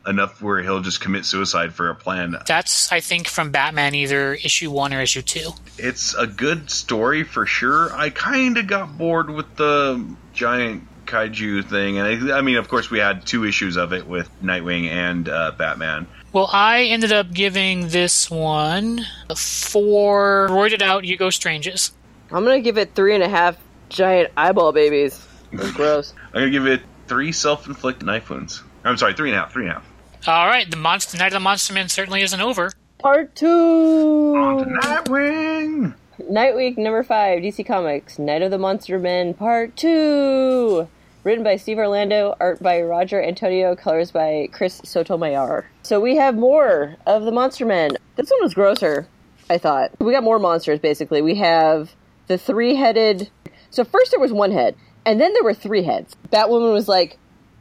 enough 0.07 0.41
where 0.41 0.62
he'll 0.62 0.80
just 0.80 1.01
commit 1.01 1.24
suicide 1.24 1.74
for 1.74 1.91
a 1.91 1.95
plan. 1.95 2.36
That's, 2.47 2.91
I 2.91 3.01
think, 3.01 3.28
from 3.28 3.51
Batman 3.51 3.95
either 3.95 4.34
issue 4.34 4.70
one 4.70 4.95
or 4.95 5.01
issue 5.01 5.22
two. 5.22 5.51
It's 5.78 6.14
a 6.14 6.26
good 6.26 6.70
story 6.70 7.24
for 7.24 7.47
sure. 7.47 7.93
I 7.93 8.11
kind 8.11 8.57
of 8.57 8.66
got 8.66 8.97
bored 8.97 9.30
with 9.30 9.57
the 9.57 10.05
giant 10.32 10.84
kaiju 11.07 11.64
thing, 11.64 11.99
and 11.99 12.32
I, 12.32 12.38
I 12.38 12.41
mean, 12.41 12.57
of 12.57 12.68
course, 12.68 12.91
we 12.91 12.99
had 12.99 13.26
two 13.26 13.45
issues 13.45 13.76
of 13.76 13.93
it 13.93 14.07
with 14.07 14.30
Nightwing 14.43 14.86
and 14.86 15.28
uh, 15.28 15.53
Batman. 15.57 16.07
Well, 16.32 16.49
I 16.53 16.84
ended 16.84 17.12
up 17.12 17.32
giving 17.32 17.88
this 17.88 18.30
one 18.30 19.05
four 19.36 20.47
roided 20.49 20.80
out 20.80 21.05
Hugo 21.05 21.30
Stranges. 21.30 21.93
I'm 22.30 22.45
gonna 22.45 22.61
give 22.61 22.78
it 22.78 22.95
three 22.95 23.14
and 23.14 23.24
a 23.24 23.28
half 23.28 23.57
giant 23.88 24.30
eyeball 24.36 24.70
babies. 24.70 25.26
That's 25.53 25.73
gross. 25.73 26.15
I'm 26.29 26.41
gonna 26.41 26.51
give 26.51 26.67
it 26.67 26.83
three 27.09 27.33
self-inflicted 27.33 28.07
knife 28.07 28.31
wounds. 28.31 28.63
I'm 28.85 28.97
sorry, 28.97 29.15
three 29.15 29.31
and 29.31 29.37
a 29.37 29.41
half, 29.43 29.53
three 29.53 29.65
and 29.65 29.73
a 29.73 29.75
half. 29.75 30.29
All 30.29 30.47
right, 30.47 30.71
the 30.71 30.77
monster 30.77 31.17
Night 31.19 31.29
of 31.29 31.33
the 31.33 31.41
Monster 31.41 31.73
Man 31.73 31.89
certainly 31.89 32.23
isn't 32.23 32.41
over. 32.41 32.71
Part 32.99 33.35
two. 33.35 34.35
Nightwing. 34.83 35.95
Night 36.29 36.55
Week 36.55 36.77
number 36.77 37.03
five, 37.03 37.41
DC 37.41 37.67
Comics, 37.67 38.19
Night 38.19 38.43
of 38.43 38.51
the 38.51 38.59
Monster 38.59 38.99
Men, 38.99 39.33
Part 39.35 39.77
two. 39.77 40.87
Written 41.25 41.45
by 41.45 41.57
Steve 41.57 41.79
Orlando, 41.79 42.35
art 42.41 42.63
by 42.63 42.81
Roger 42.81 43.23
Antonio, 43.23 43.75
colors 43.77 44.11
by 44.11 44.49
Chris 44.53 44.81
Sotomayor. 44.85 45.67
So 45.83 46.01
we 46.01 46.17
have 46.17 46.35
more 46.35 46.97
of 47.07 47.25
the 47.25 47.33
Monster 47.33 47.67
Men. 47.67 47.91
This 48.17 48.31
one 48.31 48.43
was 48.43 48.55
grosser, 48.55 49.07
I 49.49 49.59
thought. 49.59 49.93
We 49.99 50.13
got 50.13 50.23
more 50.23 50.39
monsters, 50.39 50.79
basically. 50.79 51.21
We 51.21 51.35
have 51.37 51.95
the 52.27 52.39
three 52.39 52.75
headed. 52.75 53.31
So 53.71 53.85
first 53.85 54.11
there 54.13 54.21
was 54.21 54.33
one 54.33 54.53
head, 54.53 54.77
and 55.05 55.21
then 55.21 55.33
there 55.33 55.45
were 55.45 55.55
three 55.55 55.83
heads. 55.83 56.17
Batwoman 56.33 56.73
was 56.73 56.89
like, 56.89 57.19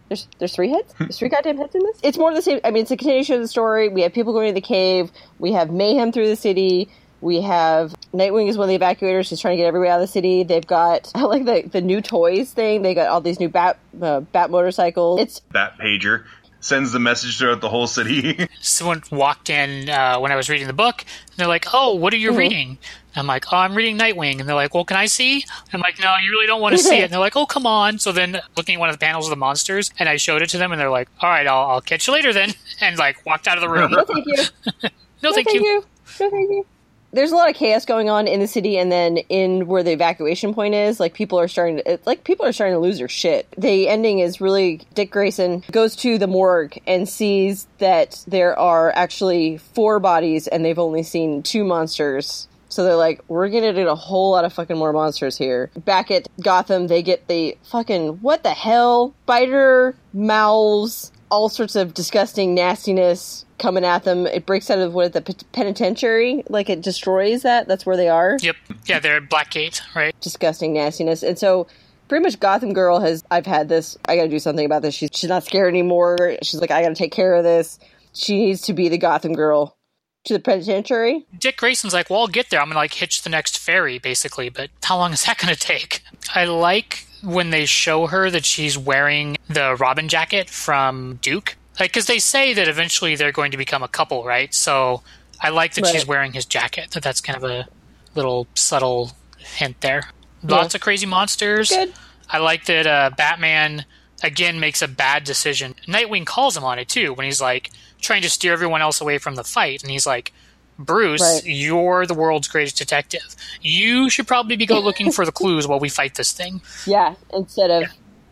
there's 0.09 0.27
there's 0.39 0.55
three 0.55 0.69
heads. 0.69 0.93
There's 0.97 1.19
three 1.19 1.29
goddamn 1.29 1.57
heads 1.57 1.75
in 1.75 1.83
this. 1.83 1.99
It's 2.03 2.17
more 2.17 2.29
of 2.29 2.35
the 2.35 2.41
same. 2.41 2.59
I 2.63 2.71
mean, 2.71 2.81
it's 2.81 2.91
a 2.91 2.97
continuation 2.97 3.35
of 3.35 3.41
the 3.41 3.47
story. 3.47 3.89
We 3.89 4.01
have 4.01 4.13
people 4.13 4.33
going 4.33 4.47
to 4.47 4.53
the 4.53 4.61
cave. 4.61 5.11
We 5.37 5.53
have 5.53 5.69
mayhem 5.69 6.11
through 6.11 6.27
the 6.27 6.35
city. 6.35 6.89
We 7.21 7.41
have 7.41 7.93
Nightwing 8.13 8.47
is 8.47 8.57
one 8.57 8.69
of 8.69 8.79
the 8.79 8.83
evacuators. 8.83 9.27
She's 9.27 9.41
trying 9.41 9.57
to 9.57 9.57
get 9.57 9.67
everybody 9.67 9.89
out 9.89 10.01
of 10.01 10.07
the 10.07 10.11
city. 10.11 10.43
They've 10.43 10.65
got 10.65 11.11
I 11.13 11.23
like 11.25 11.45
the 11.45 11.61
the 11.61 11.81
new 11.81 12.01
toys 12.01 12.51
thing. 12.51 12.81
They 12.81 12.93
got 12.95 13.07
all 13.07 13.21
these 13.21 13.39
new 13.39 13.49
bat 13.49 13.77
uh, 14.01 14.21
bat 14.21 14.49
motorcycles. 14.49 15.21
It's 15.21 15.39
Bat 15.39 15.77
pager 15.79 16.25
sends 16.61 16.91
the 16.91 16.99
message 16.99 17.37
throughout 17.37 17.61
the 17.61 17.69
whole 17.69 17.87
city. 17.87 18.47
Someone 18.61 19.01
walked 19.11 19.49
in 19.49 19.89
uh, 19.89 20.19
when 20.19 20.31
I 20.31 20.35
was 20.35 20.49
reading 20.49 20.67
the 20.67 20.73
book, 20.73 21.01
and 21.01 21.37
they're 21.37 21.47
like, 21.47 21.67
"Oh, 21.73 21.95
what 21.95 22.13
are 22.13 22.17
you 22.17 22.35
reading?" 22.35 22.77
I'm 23.15 23.27
like, 23.27 23.51
"Oh, 23.51 23.57
I'm 23.57 23.75
reading 23.75 23.97
Nightwing," 23.97 24.39
and 24.39 24.47
they're 24.47 24.55
like, 24.55 24.73
"Well, 24.73 24.85
can 24.85 24.97
I 24.97 25.07
see?" 25.07 25.43
I'm 25.73 25.81
like, 25.81 25.99
"No, 25.99 26.15
you 26.23 26.31
really 26.31 26.47
don't 26.47 26.61
want 26.61 26.73
to 26.77 26.81
see 26.81 26.97
it." 26.97 27.03
And 27.05 27.13
they're 27.13 27.19
like, 27.19 27.35
"Oh, 27.35 27.45
come 27.45 27.65
on!" 27.65 27.99
So 27.99 28.11
then, 28.11 28.39
looking 28.55 28.75
at 28.75 28.79
one 28.79 28.89
of 28.89 28.95
the 28.95 29.03
panels 29.03 29.25
of 29.25 29.31
the 29.31 29.35
monsters, 29.35 29.91
and 29.99 30.07
I 30.07 30.17
showed 30.17 30.41
it 30.41 30.49
to 30.49 30.57
them, 30.57 30.71
and 30.71 30.79
they're 30.79 30.89
like, 30.89 31.09
"All 31.21 31.29
right, 31.29 31.47
I'll, 31.47 31.69
I'll 31.69 31.81
catch 31.81 32.07
you 32.07 32.13
later 32.13 32.33
then," 32.33 32.53
and 32.81 32.97
like 32.97 33.25
walked 33.25 33.47
out 33.47 33.57
of 33.57 33.61
the 33.61 33.69
room. 33.69 33.91
no 33.91 34.03
thank 34.03 34.25
you. 34.25 34.35
no, 35.23 35.33
thank 35.33 35.47
thank 35.47 35.53
you. 35.53 35.65
you. 35.65 35.85
No, 36.19 36.29
thank 36.29 36.49
you. 36.49 36.65
There's 37.11 37.31
a 37.31 37.35
lot 37.35 37.49
of 37.49 37.55
chaos 37.55 37.85
going 37.85 38.07
on 38.07 38.27
in 38.27 38.39
the 38.39 38.47
city, 38.47 38.77
and 38.77 38.91
then 38.91 39.17
in 39.29 39.65
where 39.65 39.81
the 39.81 39.91
evacuation 39.91 40.53
point 40.53 40.75
is, 40.75 40.99
like 40.99 41.15
people 41.15 41.39
are 41.39 41.47
starting 41.47 41.77
to, 41.77 41.99
like 42.05 42.23
people 42.23 42.45
are 42.45 42.51
starting 42.51 42.75
to 42.75 42.79
lose 42.79 42.99
their 42.99 43.07
shit. 43.07 43.47
The 43.57 43.89
ending 43.89 44.19
is 44.19 44.39
really 44.39 44.81
Dick 44.93 45.09
Grayson 45.09 45.63
goes 45.71 45.95
to 45.97 46.19
the 46.19 46.27
morgue 46.27 46.77
and 46.85 47.09
sees 47.09 47.65
that 47.79 48.23
there 48.27 48.57
are 48.59 48.91
actually 48.95 49.57
four 49.57 49.99
bodies, 49.99 50.47
and 50.47 50.63
they've 50.63 50.77
only 50.77 51.01
seen 51.01 51.41
two 51.41 51.63
monsters. 51.63 52.47
So 52.69 52.83
they're 52.83 52.95
like, 52.95 53.21
we're 53.27 53.49
gonna 53.49 53.73
get 53.73 53.87
a 53.87 53.95
whole 53.95 54.31
lot 54.31 54.45
of 54.45 54.53
fucking 54.53 54.77
more 54.77 54.93
monsters 54.93 55.37
here. 55.37 55.71
Back 55.75 56.11
at 56.11 56.27
Gotham, 56.39 56.87
they 56.87 57.01
get 57.01 57.27
the 57.27 57.57
fucking 57.63 58.21
what 58.21 58.43
the 58.43 58.53
hell? 58.53 59.15
Spider 59.23 59.95
mouths, 60.13 61.11
all 61.31 61.49
sorts 61.49 61.75
of 61.75 61.95
disgusting 61.95 62.53
nastiness 62.53 63.45
coming 63.57 63.83
at 63.83 64.03
them. 64.03 64.27
It 64.27 64.45
breaks 64.45 64.69
out 64.69 64.79
of 64.79 64.93
what 64.93 65.13
the 65.13 65.21
penitentiary, 65.51 66.43
like 66.47 66.69
it 66.69 66.81
destroys 66.81 67.41
that. 67.41 67.67
That's 67.67 67.85
where 67.85 67.97
they 67.97 68.07
are. 68.07 68.37
Yep, 68.41 68.55
yeah, 68.85 68.99
they're 68.99 69.17
at 69.17 69.29
Blackgate, 69.29 69.81
right? 69.95 70.15
Disgusting 70.21 70.73
nastiness, 70.73 71.23
and 71.23 71.37
so. 71.37 71.67
Pretty 72.07 72.23
much, 72.23 72.39
Gotham 72.39 72.73
Girl 72.73 72.99
has. 73.01 73.23
I've 73.29 73.45
had 73.45 73.69
this. 73.69 73.95
I 74.07 74.15
got 74.15 74.23
to 74.23 74.29
do 74.29 74.39
something 74.39 74.65
about 74.65 74.81
this. 74.81 74.95
She's 74.95 75.11
she's 75.13 75.29
not 75.29 75.43
scared 75.43 75.67
anymore. 75.67 76.37
She's 76.41 76.59
like, 76.59 76.71
I 76.71 76.81
got 76.81 76.89
to 76.89 76.95
take 76.95 77.11
care 77.11 77.35
of 77.35 77.43
this. 77.43 77.77
She 78.15 78.35
needs 78.35 78.61
to 78.61 78.73
be 78.73 78.89
the 78.89 78.97
Gotham 78.97 79.33
Girl 79.33 79.77
to 80.25 80.33
the 80.33 80.39
penitentiary. 80.39 81.25
Dick 81.37 81.57
Grayson's 81.57 81.93
like, 81.93 82.09
well, 82.09 82.21
I'll 82.21 82.27
get 82.27 82.49
there. 82.49 82.61
I'm 82.61 82.67
gonna 82.67 82.79
like 82.79 82.93
hitch 82.93 83.23
the 83.23 83.29
next 83.29 83.57
ferry, 83.57 83.99
basically. 83.99 84.49
But 84.49 84.69
how 84.83 84.97
long 84.97 85.13
is 85.13 85.23
that 85.25 85.37
gonna 85.37 85.55
take? 85.55 86.01
I 86.33 86.45
like 86.45 87.05
when 87.23 87.49
they 87.49 87.65
show 87.65 88.07
her 88.07 88.29
that 88.29 88.45
she's 88.45 88.77
wearing 88.77 89.37
the 89.49 89.75
Robin 89.75 90.07
jacket 90.07 90.49
from 90.49 91.19
Duke, 91.21 91.57
like 91.79 91.91
because 91.91 92.05
they 92.05 92.19
say 92.19 92.53
that 92.53 92.67
eventually 92.67 93.15
they're 93.15 93.31
going 93.31 93.51
to 93.51 93.57
become 93.57 93.83
a 93.83 93.87
couple, 93.87 94.23
right? 94.23 94.53
So 94.53 95.01
I 95.41 95.49
like 95.49 95.73
that 95.75 95.87
she's 95.87 96.05
wearing 96.05 96.33
his 96.33 96.45
jacket. 96.45 96.91
That 96.91 97.03
that's 97.03 97.21
kind 97.21 97.37
of 97.37 97.43
a 97.43 97.67
little 98.15 98.47
subtle 98.55 99.11
hint 99.37 99.81
there. 99.81 100.03
Lots 100.43 100.75
of 100.75 100.81
crazy 100.81 101.05
monsters. 101.05 101.69
Good. 101.69 101.93
I 102.29 102.37
like 102.37 102.65
that 102.65 102.87
uh, 102.87 103.11
Batman 103.17 103.85
again 104.23 104.59
makes 104.59 104.81
a 104.81 104.87
bad 104.87 105.23
decision. 105.23 105.75
Nightwing 105.87 106.25
calls 106.25 106.55
him 106.57 106.63
on 106.63 106.79
it 106.79 106.89
too 106.89 107.13
when 107.13 107.25
he's 107.25 107.41
like 107.41 107.71
trying 108.01 108.21
to 108.21 108.29
steer 108.29 108.53
everyone 108.53 108.81
else 108.81 109.01
away 109.01 109.17
from 109.17 109.35
the 109.35 109.43
fight, 109.43 109.81
and 109.83 109.91
he's 109.91 110.05
like, 110.07 110.31
"Bruce, 110.77 111.21
Right. 111.21 111.41
you're 111.45 112.05
the 112.05 112.13
world's 112.13 112.47
greatest 112.47 112.77
detective. 112.77 113.35
You 113.61 114.09
should 114.09 114.27
probably 114.27 114.55
be 114.55 114.65
go 114.65 114.79
looking 114.87 115.11
for 115.11 115.25
the 115.25 115.31
clues 115.31 115.67
while 115.67 115.79
we 115.79 115.89
fight 115.89 116.15
this 116.15 116.31
thing." 116.31 116.61
Yeah, 116.85 117.15
instead 117.33 117.69
of 117.71 117.83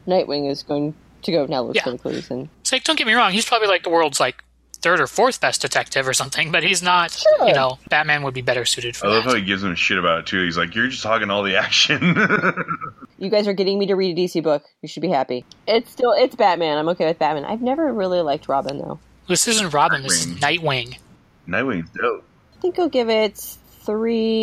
Nightwing 0.07 0.49
is 0.49 0.63
going 0.63 0.93
to 1.23 1.31
go 1.31 1.45
now. 1.47 1.63
look 1.63 1.75
Yeah. 1.75 1.83
for 1.83 1.91
the 1.91 1.97
clues 1.97 2.29
and 2.31 2.47
It's 2.61 2.71
like, 2.71 2.83
don't 2.85 2.97
get 2.97 3.07
me 3.07 3.13
wrong, 3.13 3.31
he's 3.33 3.43
probably 3.45 3.67
like 3.67 3.83
the 3.83 3.89
world's 3.89 4.19
like 4.19 4.43
third 4.81 4.99
or 4.99 5.07
fourth 5.07 5.39
best 5.41 5.61
detective 5.61 6.07
or 6.07 6.13
something, 6.13 6.51
but 6.51 6.63
he's 6.63 6.81
not. 6.81 7.11
Sure. 7.11 7.47
You 7.47 7.53
know, 7.53 7.79
Batman 7.89 8.23
would 8.23 8.33
be 8.33 8.41
better 8.41 8.65
suited 8.65 8.95
for 8.95 9.07
I 9.07 9.09
love 9.09 9.23
how 9.25 9.35
he 9.35 9.41
gives 9.41 9.63
him 9.63 9.75
shit 9.75 9.97
about 9.97 10.19
it 10.19 10.25
too. 10.27 10.43
He's 10.43 10.57
like, 10.57 10.75
"You're 10.75 10.87
just 10.87 11.03
hogging 11.03 11.29
all 11.29 11.43
the 11.43 11.57
action." 11.57 12.15
You 13.19 13.31
guys 13.31 13.47
are 13.47 13.53
getting 13.53 13.79
me 13.79 13.87
to 13.87 13.95
read 13.95 14.15
a 14.15 14.21
DC 14.21 14.43
book. 14.43 14.63
You 14.83 14.87
should 14.87 15.01
be 15.01 15.09
happy. 15.09 15.43
It's 15.67 15.89
still 15.89 16.11
it's 16.11 16.35
Batman. 16.35 16.77
I'm 16.77 16.87
okay 16.89 17.07
with 17.07 17.17
Batman. 17.17 17.45
I've 17.45 17.63
never 17.63 17.91
really 17.91 18.21
liked 18.21 18.47
Robin 18.47 18.77
though. 18.77 18.99
This 19.27 19.47
isn't 19.47 19.73
Robin. 19.73 20.03
This 20.03 20.27
is 20.27 20.35
Nightwing. 20.35 20.99
Nightwing's 21.47 21.89
dope. 21.89 22.23
I 22.55 22.61
think 22.61 22.77
I'll 22.77 22.89
give 22.89 23.09
it 23.09 23.37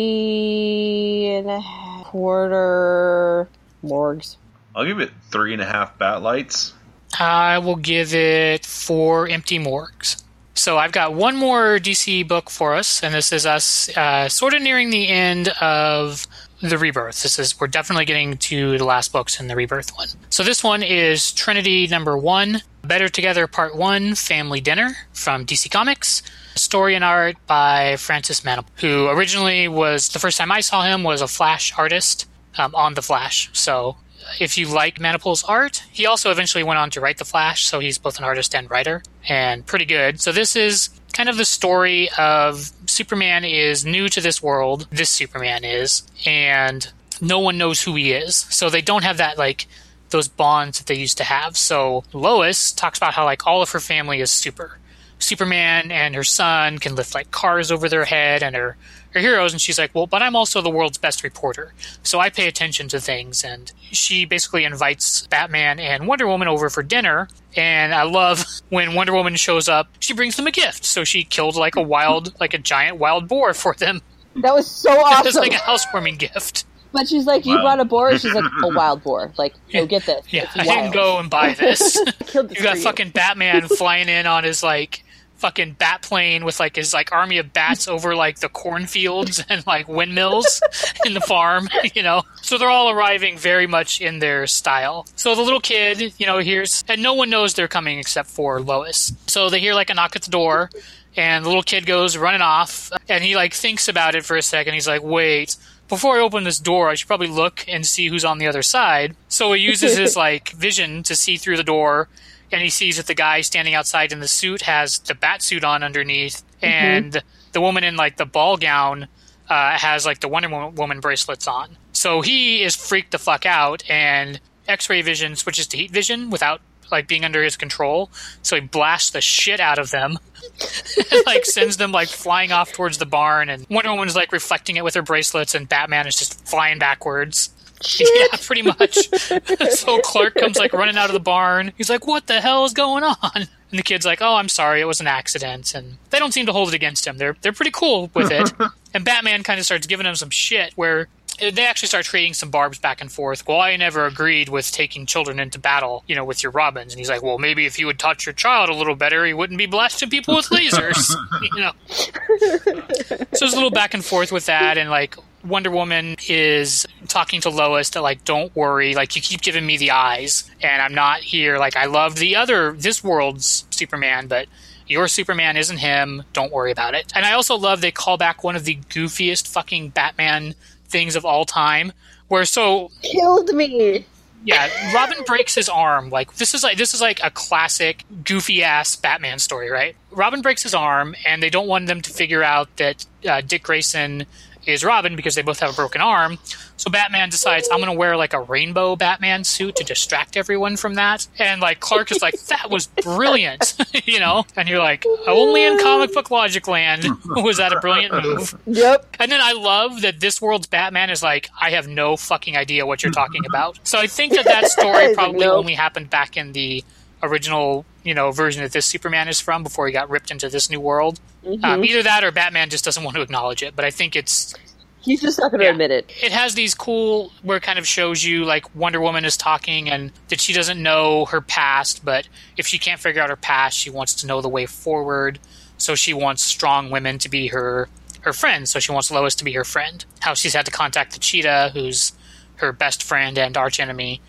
three 0.05 1.35
and 1.37 1.49
a 1.49 1.61
half 1.61 2.05
quarter 2.07 3.47
morgues. 3.81 4.35
I'll 4.75 4.85
give 4.85 4.99
it 4.99 5.11
three 5.31 5.53
and 5.53 5.61
a 5.61 5.65
half 5.65 5.97
bat 5.97 6.21
lights. 6.21 6.73
I 7.17 7.59
will 7.59 7.77
give 7.77 8.13
it 8.13 8.65
four 8.65 9.29
empty 9.29 9.57
morgues. 9.57 10.24
So 10.55 10.77
I've 10.77 10.93
got 10.93 11.13
one 11.13 11.35
more 11.35 11.79
DC 11.79 12.25
book 12.27 12.49
for 12.49 12.75
us, 12.75 13.03
and 13.03 13.13
this 13.13 13.33
is 13.33 13.45
us 13.45 13.95
uh, 13.97 14.29
sort 14.29 14.53
of 14.53 14.61
nearing 14.61 14.89
the 14.89 15.09
end 15.09 15.49
of 15.59 16.25
the 16.61 16.77
rebirth. 16.77 17.23
This 17.23 17.37
is 17.37 17.59
we're 17.59 17.67
definitely 17.67 18.05
getting 18.05 18.37
to 18.37 18.77
the 18.77 18.85
last 18.85 19.11
books 19.11 19.39
in 19.39 19.49
the 19.49 19.55
rebirth 19.55 19.95
one. 19.97 20.07
So 20.29 20.43
this 20.43 20.63
one 20.63 20.81
is 20.81 21.33
Trinity 21.33 21.87
number 21.87 22.17
one, 22.17 22.61
Better 22.83 23.09
Together 23.09 23.47
Part 23.47 23.75
One, 23.75 24.15
Family 24.15 24.61
Dinner 24.61 24.95
from 25.11 25.45
DC 25.45 25.69
Comics. 25.69 26.23
Story 26.55 26.95
and 26.95 27.03
art 27.03 27.35
by 27.47 27.97
Francis 27.97 28.45
Mantle, 28.45 28.65
who 28.77 29.09
originally 29.09 29.67
was 29.67 30.07
the 30.09 30.19
first 30.19 30.37
time 30.37 30.53
I 30.53 30.61
saw 30.61 30.83
him 30.83 31.03
was 31.03 31.21
a 31.21 31.27
Flash 31.27 31.73
artist 31.77 32.29
um, 32.57 32.73
on 32.73 32.93
the 32.93 33.01
Flash. 33.01 33.49
So 33.51 33.97
if 34.39 34.57
you 34.57 34.67
like 34.67 34.99
Manapul's 34.99 35.43
art, 35.43 35.83
he 35.91 36.05
also 36.05 36.31
eventually 36.31 36.63
went 36.63 36.79
on 36.79 36.89
to 36.91 37.01
write 37.01 37.17
The 37.17 37.25
Flash, 37.25 37.65
so 37.65 37.79
he's 37.79 37.97
both 37.97 38.17
an 38.17 38.23
artist 38.23 38.55
and 38.55 38.69
writer, 38.69 39.03
and 39.27 39.65
pretty 39.65 39.85
good. 39.85 40.19
So 40.19 40.31
this 40.31 40.55
is 40.55 40.89
kind 41.13 41.29
of 41.29 41.37
the 41.37 41.45
story 41.45 42.09
of 42.17 42.71
Superman 42.87 43.45
is 43.45 43.85
new 43.85 44.09
to 44.09 44.21
this 44.21 44.43
world. 44.43 44.87
This 44.91 45.09
Superman 45.09 45.63
is, 45.63 46.03
and 46.25 46.91
no 47.21 47.39
one 47.39 47.57
knows 47.57 47.81
who 47.81 47.95
he 47.95 48.11
is. 48.11 48.35
So 48.35 48.69
they 48.69 48.81
don't 48.81 49.03
have 49.03 49.17
that 49.17 49.37
like 49.37 49.67
those 50.09 50.27
bonds 50.27 50.77
that 50.77 50.87
they 50.87 50.95
used 50.95 51.17
to 51.17 51.23
have. 51.23 51.57
So 51.57 52.03
Lois 52.13 52.71
talks 52.71 52.97
about 52.97 53.13
how 53.13 53.25
like 53.25 53.47
all 53.47 53.61
of 53.61 53.71
her 53.71 53.79
family 53.79 54.21
is 54.21 54.31
super. 54.31 54.79
Superman 55.19 55.91
and 55.91 56.13
her 56.15 56.23
son 56.23 56.77
can 56.77 56.95
lift 56.95 57.15
like 57.15 57.31
cars 57.31 57.71
over 57.71 57.87
their 57.87 58.05
head 58.05 58.43
and 58.43 58.55
are, 58.55 58.75
are 59.15 59.19
heroes. 59.19 59.51
And 59.53 59.61
she's 59.61 59.77
like, 59.79 59.93
well, 59.93 60.07
but 60.07 60.21
I'm 60.21 60.35
also 60.35 60.61
the 60.61 60.69
world's 60.69 60.97
best 60.97 61.23
reporter. 61.23 61.73
So 62.03 62.19
I 62.19 62.29
pay 62.29 62.47
attention 62.47 62.87
to 62.89 62.99
things. 62.99 63.43
And 63.43 63.71
she 63.91 64.25
basically 64.25 64.63
invites 64.65 65.25
Batman 65.27 65.79
and 65.79 66.07
Wonder 66.07 66.27
Woman 66.27 66.47
over 66.47 66.69
for 66.69 66.83
dinner. 66.83 67.27
And 67.55 67.93
I 67.93 68.03
love 68.03 68.45
when 68.69 68.93
Wonder 68.93 69.13
Woman 69.13 69.35
shows 69.35 69.69
up, 69.69 69.87
she 69.99 70.13
brings 70.13 70.35
them 70.35 70.47
a 70.47 70.51
gift. 70.51 70.85
So 70.85 71.03
she 71.03 71.23
killed 71.23 71.55
like 71.55 71.75
a 71.75 71.81
wild, 71.81 72.37
like 72.39 72.53
a 72.53 72.57
giant 72.59 72.97
wild 72.97 73.27
boar 73.27 73.53
for 73.53 73.73
them. 73.75 74.01
That 74.35 74.53
was 74.53 74.69
so 74.69 74.89
awesome 74.99 75.27
It's 75.27 75.37
awesome. 75.37 75.41
like 75.41 75.53
a 75.53 75.63
housewarming 75.63 76.17
gift. 76.17 76.65
but 76.91 77.07
she's 77.07 77.25
like, 77.25 77.45
"You 77.45 77.55
Wow. 77.55 77.61
brought 77.61 77.79
a 77.79 77.85
boar." 77.85 78.17
She's 78.19 78.33
like, 78.33 78.43
"A 78.63 78.67
wild 78.75 79.01
boar." 79.03 79.31
Like, 79.37 79.53
no, 79.73 79.85
get 79.85 80.05
this. 80.05 80.25
Yeah, 80.29 80.43
It's 80.43 80.57
I 80.57 80.63
didn't 80.63 80.91
go 80.93 81.19
and 81.19 81.29
buy 81.29 81.53
this. 81.53 81.95
You 81.95 82.43
got 82.43 82.49
for 82.57 82.75
you. 82.77 82.81
fucking 82.83 83.09
Batman 83.11 83.67
flying 83.69 84.09
in 84.09 84.25
on 84.27 84.43
his 84.43 84.61
like 84.61 85.04
fucking 85.45 85.73
bat 85.73 86.01
plane 86.01 86.43
with 86.43 86.59
like 86.59 86.75
his 86.75 86.91
like 86.91 87.11
army 87.11 87.37
of 87.37 87.53
bats 87.53 87.87
over 87.95 88.15
like 88.15 88.39
the 88.39 88.49
cornfields 88.49 89.43
and 89.47 89.65
like 89.67 89.87
windmills 89.87 90.59
in 91.05 91.13
the 91.13 91.21
farm, 91.21 91.69
you 91.93 92.01
know. 92.01 92.23
So 92.41 92.57
they're 92.57 92.69
all 92.69 92.89
arriving 92.89 93.37
very 93.37 93.67
much 93.67 94.01
in 94.01 94.17
their 94.17 94.47
style. 94.47 95.05
So 95.15 95.35
the 95.35 95.43
little 95.43 95.59
kid, 95.59 96.15
you 96.17 96.25
know, 96.25 96.39
hears 96.39 96.83
and 96.87 97.03
no 97.03 97.13
one 97.13 97.29
knows 97.29 97.53
they're 97.53 97.67
coming 97.67 97.99
except 97.99 98.29
for 98.29 98.59
Lois. 98.59 99.13
So 99.27 99.51
they 99.51 99.59
hear 99.59 99.75
like 99.75 99.91
a 99.91 99.93
knock 99.93 100.15
at 100.15 100.23
the 100.23 100.31
door 100.31 100.71
and 101.15 101.45
the 101.45 101.49
little 101.49 101.63
kid 101.63 101.85
goes 101.85 102.17
running 102.17 102.41
off 102.41 102.91
and 103.07 103.23
he 103.23 103.35
like 103.35 103.53
thinks 103.53 103.87
about 103.87 104.15
it 104.15 104.25
for 104.25 104.35
a 104.37 104.41
second. 104.41 104.73
He's 104.73 104.87
like, 104.87 105.03
"Wait, 105.03 105.57
before 105.87 106.17
I 106.17 106.21
open 106.21 106.43
this 106.43 106.57
door, 106.57 106.89
I 106.89 106.95
should 106.95 107.07
probably 107.07 107.27
look 107.27 107.63
and 107.67 107.85
see 107.85 108.07
who's 108.07 108.25
on 108.25 108.39
the 108.39 108.47
other 108.47 108.63
side. 108.63 109.15
So 109.27 109.53
he 109.53 109.61
uses 109.61 109.95
his 109.95 110.15
like 110.25 110.49
vision 110.53 111.03
to 111.03 111.15
see 111.15 111.37
through 111.37 111.57
the 111.57 111.63
door, 111.63 112.07
and 112.51 112.61
he 112.61 112.69
sees 112.69 112.97
that 112.97 113.07
the 113.07 113.13
guy 113.13 113.41
standing 113.41 113.73
outside 113.73 114.11
in 114.11 114.19
the 114.19 114.27
suit 114.27 114.61
has 114.63 114.99
the 114.99 115.15
bat 115.15 115.41
suit 115.41 115.63
on 115.63 115.83
underneath, 115.83 116.43
and 116.61 117.21
the 117.51 117.61
woman 117.61 117.83
in 117.83 117.95
like 117.95 118.17
the 118.17 118.25
ball 118.25 118.57
gown 118.57 119.07
uh, 119.49 119.77
has 119.77 120.05
like 120.05 120.19
the 120.19 120.27
Wonder 120.27 120.69
Woman 120.69 120.99
bracelets 120.99 121.47
on. 121.47 121.77
So 121.93 122.21
he 122.21 122.63
is 122.63 122.75
freaked 122.75 123.11
the 123.11 123.17
fuck 123.17 123.45
out, 123.45 123.83
and 123.89 124.39
X-ray 124.67 125.01
vision 125.01 125.35
switches 125.35 125.67
to 125.67 125.77
heat 125.77 125.91
vision 125.91 126.29
without 126.29 126.61
like 126.91 127.07
being 127.07 127.25
under 127.25 127.43
his 127.43 127.57
control. 127.57 128.09
So 128.41 128.55
he 128.55 128.61
blasts 128.61 129.09
the 129.11 129.21
shit 129.21 129.59
out 129.59 129.79
of 129.79 129.91
them 129.91 130.17
and, 131.11 131.25
like 131.25 131.45
sends 131.45 131.77
them 131.77 131.91
like 131.91 132.09
flying 132.09 132.51
off 132.51 132.71
towards 132.71 132.97
the 132.97 133.05
barn 133.05 133.49
and 133.49 133.65
Wonder 133.69 133.91
Woman's 133.91 134.15
like 134.15 134.31
reflecting 134.31 134.75
it 134.75 134.83
with 134.83 134.93
her 134.93 135.01
bracelets 135.01 135.55
and 135.55 135.67
Batman 135.67 136.07
is 136.07 136.17
just 136.17 136.47
flying 136.47 136.79
backwards. 136.79 137.49
Yeah, 137.99 138.37
pretty 138.41 138.61
much. 138.61 139.09
so 139.71 139.99
Clark 139.99 140.35
comes 140.35 140.57
like 140.57 140.73
running 140.73 140.97
out 140.97 141.09
of 141.09 141.13
the 141.13 141.19
barn. 141.19 141.71
He's 141.77 141.89
like, 141.89 142.07
"What 142.07 142.27
the 142.27 142.41
hell 142.41 142.65
is 142.65 142.73
going 142.73 143.03
on?" 143.03 143.15
And 143.71 143.79
the 143.79 143.83
kid's 143.83 144.05
like, 144.05 144.21
"Oh, 144.21 144.35
I'm 144.35 144.47
sorry, 144.47 144.79
it 144.79 144.85
was 144.85 145.01
an 145.01 145.07
accident." 145.07 145.73
And 145.73 145.97
they 146.11 146.19
don't 146.19 146.33
seem 146.33 146.45
to 146.45 146.53
hold 146.53 146.69
it 146.69 146.75
against 146.75 147.05
him. 147.05 147.17
They're 147.17 147.35
they're 147.41 147.51
pretty 147.51 147.71
cool 147.71 148.09
with 148.13 148.31
it. 148.31 148.51
and 148.93 149.03
Batman 149.03 149.43
kind 149.43 149.59
of 149.59 149.65
starts 149.65 149.87
giving 149.87 150.05
him 150.05 150.15
some 150.15 150.29
shit 150.29 150.71
where 150.75 151.07
they 151.39 151.65
actually 151.65 151.87
start 151.87 152.05
trading 152.05 152.33
some 152.33 152.49
barbs 152.49 152.79
back 152.79 153.01
and 153.01 153.11
forth. 153.11 153.45
Well, 153.47 153.59
I 153.59 153.75
never 153.75 154.05
agreed 154.05 154.49
with 154.49 154.71
taking 154.71 155.05
children 155.05 155.39
into 155.39 155.59
battle, 155.59 156.03
you 156.07 156.15
know, 156.15 156.23
with 156.23 156.43
your 156.43 156.51
Robins. 156.51 156.93
And 156.93 156.99
he's 156.99 157.09
like, 157.09 157.23
well, 157.23 157.37
maybe 157.37 157.65
if 157.65 157.77
you 157.77 157.87
would 157.87 157.99
touch 157.99 158.25
your 158.25 158.33
child 158.33 158.69
a 158.69 158.73
little 158.73 158.95
better, 158.95 159.25
he 159.25 159.33
wouldn't 159.33 159.57
be 159.57 159.65
blasting 159.65 160.09
people 160.09 160.35
with 160.35 160.45
lasers, 160.47 161.13
you 161.41 161.59
know. 161.59 161.71
so 161.89 163.39
there's 163.39 163.53
a 163.53 163.55
little 163.55 163.71
back 163.71 163.93
and 163.93 164.05
forth 164.05 164.31
with 164.31 164.45
that, 164.45 164.77
and 164.77 164.89
like 164.89 165.17
Wonder 165.45 165.69
Woman 165.71 166.15
is 166.27 166.85
talking 167.07 167.41
to 167.41 167.49
Lois 167.49 167.89
that 167.91 168.01
like, 168.01 168.23
don't 168.25 168.55
worry, 168.55 168.95
like 168.95 169.15
you 169.15 169.21
keep 169.21 169.41
giving 169.41 169.65
me 169.65 169.77
the 169.77 169.91
eyes, 169.91 170.49
and 170.61 170.81
I'm 170.81 170.93
not 170.93 171.19
here. 171.19 171.57
Like 171.57 171.75
I 171.75 171.85
love 171.85 172.15
the 172.15 172.35
other 172.35 172.73
this 172.73 173.03
world's 173.03 173.65
Superman, 173.69 174.27
but 174.27 174.47
your 174.87 175.07
Superman 175.07 175.57
isn't 175.57 175.77
him. 175.77 176.23
Don't 176.33 176.51
worry 176.53 176.71
about 176.71 176.93
it. 176.93 177.11
And 177.15 177.25
I 177.25 177.33
also 177.33 177.55
love 177.55 177.81
they 177.81 177.91
call 177.91 178.17
back 178.17 178.43
one 178.43 178.55
of 178.55 178.65
the 178.65 178.75
goofiest 178.89 179.47
fucking 179.47 179.89
Batman 179.89 180.55
things 180.87 181.15
of 181.15 181.25
all 181.25 181.45
time. 181.45 181.91
Where 182.27 182.45
so 182.45 182.91
Killed 183.03 183.49
me. 183.53 184.05
yeah, 184.43 184.69
Robin 184.93 185.17
breaks 185.25 185.53
his 185.55 185.69
arm. 185.69 186.09
Like 186.09 186.35
this 186.35 186.53
is 186.53 186.63
like 186.63 186.77
this 186.77 186.93
is 186.93 187.01
like 187.01 187.19
a 187.23 187.29
classic 187.31 188.03
goofy 188.23 188.63
ass 188.63 188.95
Batman 188.95 189.39
story, 189.39 189.69
right? 189.69 189.95
Robin 190.11 190.41
breaks 190.41 190.63
his 190.63 190.73
arm, 190.73 191.15
and 191.25 191.41
they 191.43 191.49
don't 191.49 191.67
want 191.67 191.87
them 191.87 192.01
to 192.01 192.09
figure 192.11 192.41
out 192.43 192.75
that 192.77 193.05
uh, 193.27 193.41
Dick 193.41 193.63
Grayson 193.63 194.25
is 194.67 194.83
Robin 194.83 195.15
because 195.15 195.35
they 195.35 195.41
both 195.41 195.59
have 195.59 195.71
a 195.71 195.73
broken 195.73 196.01
arm. 196.01 196.37
So 196.77 196.89
Batman 196.89 197.29
decides 197.29 197.69
I'm 197.71 197.79
going 197.79 197.91
to 197.91 197.97
wear 197.97 198.17
like 198.17 198.33
a 198.33 198.41
rainbow 198.41 198.95
Batman 198.95 199.43
suit 199.43 199.75
to 199.77 199.83
distract 199.83 200.35
everyone 200.35 200.77
from 200.77 200.95
that. 200.95 201.27
And 201.39 201.61
like 201.61 201.79
Clark 201.79 202.11
is 202.11 202.21
like, 202.21 202.39
that 202.45 202.69
was 202.69 202.87
brilliant, 202.87 203.75
you 204.05 204.19
know. 204.19 204.45
And 204.55 204.67
you're 204.67 204.79
like, 204.79 205.05
only 205.27 205.63
in 205.63 205.79
comic 205.79 206.13
book 206.13 206.31
logic 206.31 206.67
land 206.67 207.05
was 207.25 207.57
that 207.57 207.71
a 207.71 207.79
brilliant 207.79 208.23
move. 208.23 208.57
Yep. 208.65 209.15
And 209.19 209.31
then 209.31 209.39
I 209.41 209.53
love 209.53 210.01
that 210.01 210.19
this 210.19 210.41
world's 210.41 210.67
Batman 210.67 211.09
is 211.09 211.23
like, 211.23 211.49
I 211.59 211.71
have 211.71 211.87
no 211.87 212.17
fucking 212.17 212.57
idea 212.57 212.85
what 212.85 213.03
you're 213.03 213.11
talking 213.11 213.45
about. 213.45 213.79
So 213.83 213.99
I 213.99 214.07
think 214.07 214.33
that 214.33 214.45
that 214.45 214.67
story 214.69 215.13
probably 215.13 215.39
"Nope." 215.45 215.57
only 215.57 215.73
happened 215.73 216.09
back 216.09 216.37
in 216.37 216.51
the 216.51 216.83
original, 217.25 217.85
you 218.03 218.13
know, 218.13 218.31
version 218.31 218.63
that 218.63 218.71
this 218.71 218.85
Superman 218.85 219.27
is 219.27 219.39
from 219.41 219.63
before 219.63 219.87
he 219.87 219.93
got 219.93 220.09
ripped 220.09 220.31
into 220.31 220.49
this 220.49 220.69
new 220.69 220.79
world. 220.79 221.19
Um, 221.63 221.83
either 221.83 222.01
that 222.03 222.23
or 222.23 222.31
Batman 222.31 222.69
just 222.69 222.85
doesn't 222.85 223.03
want 223.03 223.15
to 223.15 223.21
acknowledge 223.21 223.61
it. 223.63 223.75
But 223.75 223.85
I 223.85 223.91
think 223.91 224.15
it's 224.15 224.53
He's 225.01 225.21
just 225.21 225.39
not 225.39 225.51
going 225.51 225.59
to 225.59 225.65
Yeah. 225.65 225.71
admit 225.71 225.91
it. 225.91 226.11
it 226.23 226.31
has 226.31 226.55
these 226.55 226.73
cool 226.73 227.31
where 227.43 227.57
it 227.57 227.63
kind 227.63 227.77
of 227.77 227.85
shows 227.87 228.23
you 228.23 228.43
like 228.43 228.73
Wonder 228.75 228.99
Woman 228.99 229.23
is 229.23 229.37
talking 229.37 229.87
and 229.87 230.11
that 230.29 230.39
she 230.41 230.51
doesn't 230.51 230.81
know 230.81 231.25
her 231.25 231.41
past, 231.41 232.03
but 232.03 232.27
if 232.57 232.65
she 232.65 232.79
can't 232.79 232.99
figure 232.99 233.21
out 233.21 233.29
her 233.29 233.35
past, 233.35 233.77
she 233.77 233.91
wants 233.91 234.15
to 234.15 234.27
know 234.27 234.41
the 234.41 234.49
way 234.49 234.65
forward. 234.65 235.37
So 235.77 235.93
she 235.93 236.11
wants 236.13 236.41
strong 236.41 236.89
women 236.89 237.19
to 237.19 237.29
be 237.29 237.47
her 237.47 237.87
her 238.21 238.33
friends. 238.33 238.71
So 238.71 238.79
she 238.79 238.91
wants 238.91 239.11
Lois 239.11 239.35
to 239.35 239.43
be 239.43 239.53
her 239.53 239.63
friend. 239.63 240.03
How 240.21 240.33
she's 240.33 240.55
had 240.55 240.65
to 240.65 240.71
contact 240.71 241.13
the 241.13 241.19
cheetah, 241.19 241.69
who's 241.75 242.13
her 242.55 242.71
best 242.71 243.03
friend 243.03 243.37
and 243.37 243.55
arch 243.55 243.79
enemy 243.79 244.21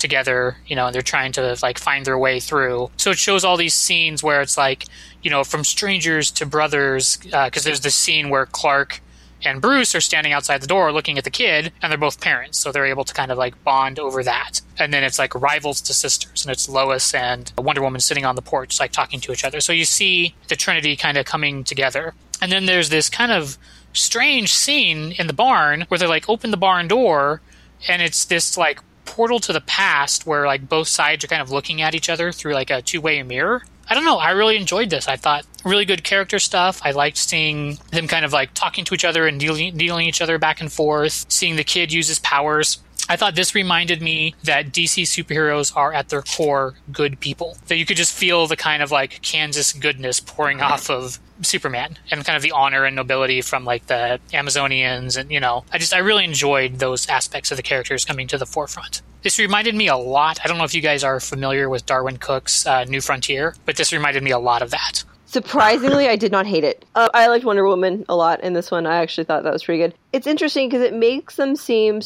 together, 0.00 0.56
you 0.66 0.74
know, 0.74 0.86
and 0.86 0.94
they're 0.94 1.02
trying 1.02 1.32
to 1.32 1.56
like 1.62 1.78
find 1.78 2.04
their 2.04 2.18
way 2.18 2.40
through. 2.40 2.90
So 2.96 3.10
it 3.10 3.18
shows 3.18 3.44
all 3.44 3.56
these 3.56 3.74
scenes 3.74 4.22
where 4.22 4.40
it's 4.40 4.58
like, 4.58 4.86
you 5.22 5.30
know, 5.30 5.44
from 5.44 5.62
strangers 5.62 6.30
to 6.32 6.46
brothers, 6.46 7.18
uh, 7.32 7.46
because 7.46 7.62
there's 7.62 7.80
this 7.80 7.94
scene 7.94 8.30
where 8.30 8.46
Clark 8.46 9.00
and 9.42 9.62
Bruce 9.62 9.94
are 9.94 10.00
standing 10.02 10.34
outside 10.34 10.60
the 10.60 10.66
door 10.66 10.92
looking 10.92 11.16
at 11.16 11.24
the 11.24 11.30
kid, 11.30 11.72
and 11.80 11.90
they're 11.90 11.98
both 11.98 12.20
parents, 12.20 12.58
so 12.58 12.72
they're 12.72 12.84
able 12.84 13.04
to 13.04 13.14
kind 13.14 13.30
of 13.30 13.38
like 13.38 13.62
bond 13.64 13.98
over 13.98 14.22
that. 14.22 14.60
And 14.78 14.92
then 14.92 15.02
it's 15.02 15.18
like 15.18 15.34
rivals 15.34 15.80
to 15.82 15.94
sisters, 15.94 16.44
and 16.44 16.52
it's 16.52 16.68
Lois 16.68 17.14
and 17.14 17.50
Wonder 17.56 17.80
Woman 17.80 18.00
sitting 18.00 18.26
on 18.26 18.36
the 18.36 18.42
porch, 18.42 18.78
like 18.78 18.92
talking 18.92 19.20
to 19.20 19.32
each 19.32 19.44
other. 19.44 19.60
So 19.60 19.72
you 19.72 19.86
see 19.86 20.34
the 20.48 20.56
Trinity 20.56 20.94
kind 20.94 21.16
of 21.16 21.24
coming 21.24 21.64
together. 21.64 22.12
And 22.42 22.52
then 22.52 22.66
there's 22.66 22.90
this 22.90 23.08
kind 23.08 23.32
of 23.32 23.56
strange 23.92 24.52
scene 24.52 25.12
in 25.12 25.26
the 25.26 25.32
barn 25.32 25.86
where 25.88 25.98
they 25.98 26.06
like 26.06 26.28
open 26.28 26.50
the 26.50 26.56
barn 26.58 26.86
door, 26.88 27.40
and 27.88 28.02
it's 28.02 28.26
this 28.26 28.58
like 28.58 28.80
portal 29.10 29.40
to 29.40 29.52
the 29.52 29.60
past 29.60 30.24
where 30.24 30.46
like 30.46 30.68
both 30.68 30.86
sides 30.86 31.24
are 31.24 31.28
kind 31.28 31.42
of 31.42 31.50
looking 31.50 31.82
at 31.82 31.94
each 31.96 32.08
other 32.08 32.30
through 32.30 32.54
like 32.54 32.70
a 32.70 32.80
two-way 32.80 33.22
mirror. 33.24 33.62
I 33.88 33.94
don't 33.94 34.04
know. 34.04 34.18
I 34.18 34.30
really 34.30 34.56
enjoyed 34.56 34.88
this. 34.88 35.08
I 35.08 35.16
thought 35.16 35.44
really 35.64 35.84
good 35.84 36.04
character 36.04 36.38
stuff. 36.38 36.80
I 36.84 36.92
liked 36.92 37.16
seeing 37.16 37.78
them 37.90 38.06
kind 38.06 38.24
of 38.24 38.32
like 38.32 38.54
talking 38.54 38.84
to 38.84 38.94
each 38.94 39.04
other 39.04 39.26
and 39.26 39.40
dealing, 39.40 39.76
dealing 39.76 40.06
each 40.06 40.22
other 40.22 40.38
back 40.38 40.60
and 40.60 40.72
forth. 40.72 41.26
Seeing 41.28 41.56
the 41.56 41.64
kid 41.64 41.92
use 41.92 42.06
his 42.06 42.20
powers. 42.20 42.78
I 43.08 43.16
thought 43.16 43.34
this 43.34 43.56
reminded 43.56 44.00
me 44.00 44.36
that 44.44 44.66
DC 44.66 45.02
superheroes 45.02 45.76
are 45.76 45.92
at 45.92 46.10
their 46.10 46.22
core 46.22 46.74
good 46.92 47.18
people. 47.18 47.56
That 47.66 47.78
you 47.78 47.84
could 47.84 47.96
just 47.96 48.16
feel 48.16 48.46
the 48.46 48.56
kind 48.56 48.80
of 48.80 48.92
like 48.92 49.20
Kansas 49.22 49.72
goodness 49.72 50.20
pouring 50.20 50.60
off 50.60 50.88
of 50.88 51.18
Superman 51.42 51.98
and 52.10 52.24
kind 52.24 52.36
of 52.36 52.42
the 52.42 52.52
honor 52.52 52.84
and 52.84 52.96
nobility 52.96 53.40
from 53.40 53.64
like 53.64 53.86
the 53.86 54.20
Amazonians 54.32 55.16
and 55.16 55.30
you 55.30 55.40
know 55.40 55.64
I 55.72 55.78
just 55.78 55.94
I 55.94 55.98
really 55.98 56.24
enjoyed 56.24 56.78
those 56.78 57.08
aspects 57.08 57.50
of 57.50 57.56
the 57.56 57.62
characters 57.62 58.04
coming 58.04 58.26
to 58.28 58.38
the 58.38 58.46
forefront. 58.46 59.02
This 59.22 59.38
reminded 59.38 59.74
me 59.74 59.88
a 59.88 59.96
lot. 59.96 60.38
I 60.42 60.48
don't 60.48 60.56
know 60.56 60.64
if 60.64 60.74
you 60.74 60.80
guys 60.80 61.04
are 61.04 61.20
familiar 61.20 61.68
with 61.68 61.84
Darwyn 61.84 62.18
Cooke's 62.18 62.66
uh, 62.66 62.84
New 62.84 63.02
Frontier, 63.02 63.54
but 63.66 63.76
this 63.76 63.92
reminded 63.92 64.22
me 64.22 64.30
a 64.30 64.38
lot 64.38 64.62
of 64.62 64.70
that. 64.70 65.04
Surprisingly, 65.26 66.08
I 66.08 66.16
did 66.16 66.32
not 66.32 66.46
hate 66.46 66.64
it. 66.64 66.84
Uh, 66.94 67.08
I 67.14 67.28
liked 67.28 67.44
Wonder 67.44 67.64
Woman 67.64 68.04
a 68.08 68.16
lot 68.16 68.40
in 68.42 68.52
this 68.52 68.70
one. 68.70 68.86
I 68.86 68.96
actually 68.96 69.24
thought 69.24 69.44
that 69.44 69.52
was 69.52 69.62
pretty 69.62 69.80
good. 69.80 69.94
It's 70.12 70.26
interesting 70.26 70.68
because 70.68 70.82
it 70.82 70.94
makes 70.94 71.36
them 71.36 71.54
seem 71.54 72.00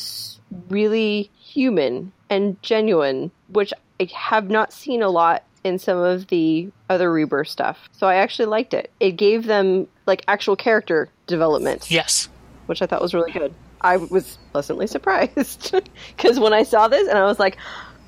really 0.68 1.30
human 1.38 2.12
and 2.28 2.60
genuine, 2.62 3.30
which 3.48 3.72
I 3.98 4.08
have 4.14 4.50
not 4.50 4.72
seen 4.72 5.02
a 5.02 5.08
lot 5.08 5.44
in 5.64 5.78
some 5.78 5.98
of 5.98 6.26
the 6.28 6.70
other 6.88 7.10
Rebirth 7.10 7.48
stuff. 7.48 7.88
So 7.92 8.06
I 8.06 8.16
actually 8.16 8.46
liked 8.46 8.74
it. 8.74 8.90
It 9.00 9.12
gave 9.12 9.46
them 9.46 9.88
like 10.06 10.22
actual 10.28 10.56
character 10.56 11.08
development, 11.26 11.90
Yes. 11.90 12.28
which 12.66 12.82
I 12.82 12.86
thought 12.86 13.00
was 13.02 13.14
really 13.14 13.32
good. 13.32 13.52
I 13.80 13.96
was 13.96 14.38
pleasantly 14.52 14.86
surprised 14.86 15.74
because 16.16 16.38
when 16.38 16.52
I 16.52 16.62
saw 16.62 16.88
this 16.88 17.08
and 17.08 17.18
I 17.18 17.24
was 17.24 17.38
like, 17.38 17.56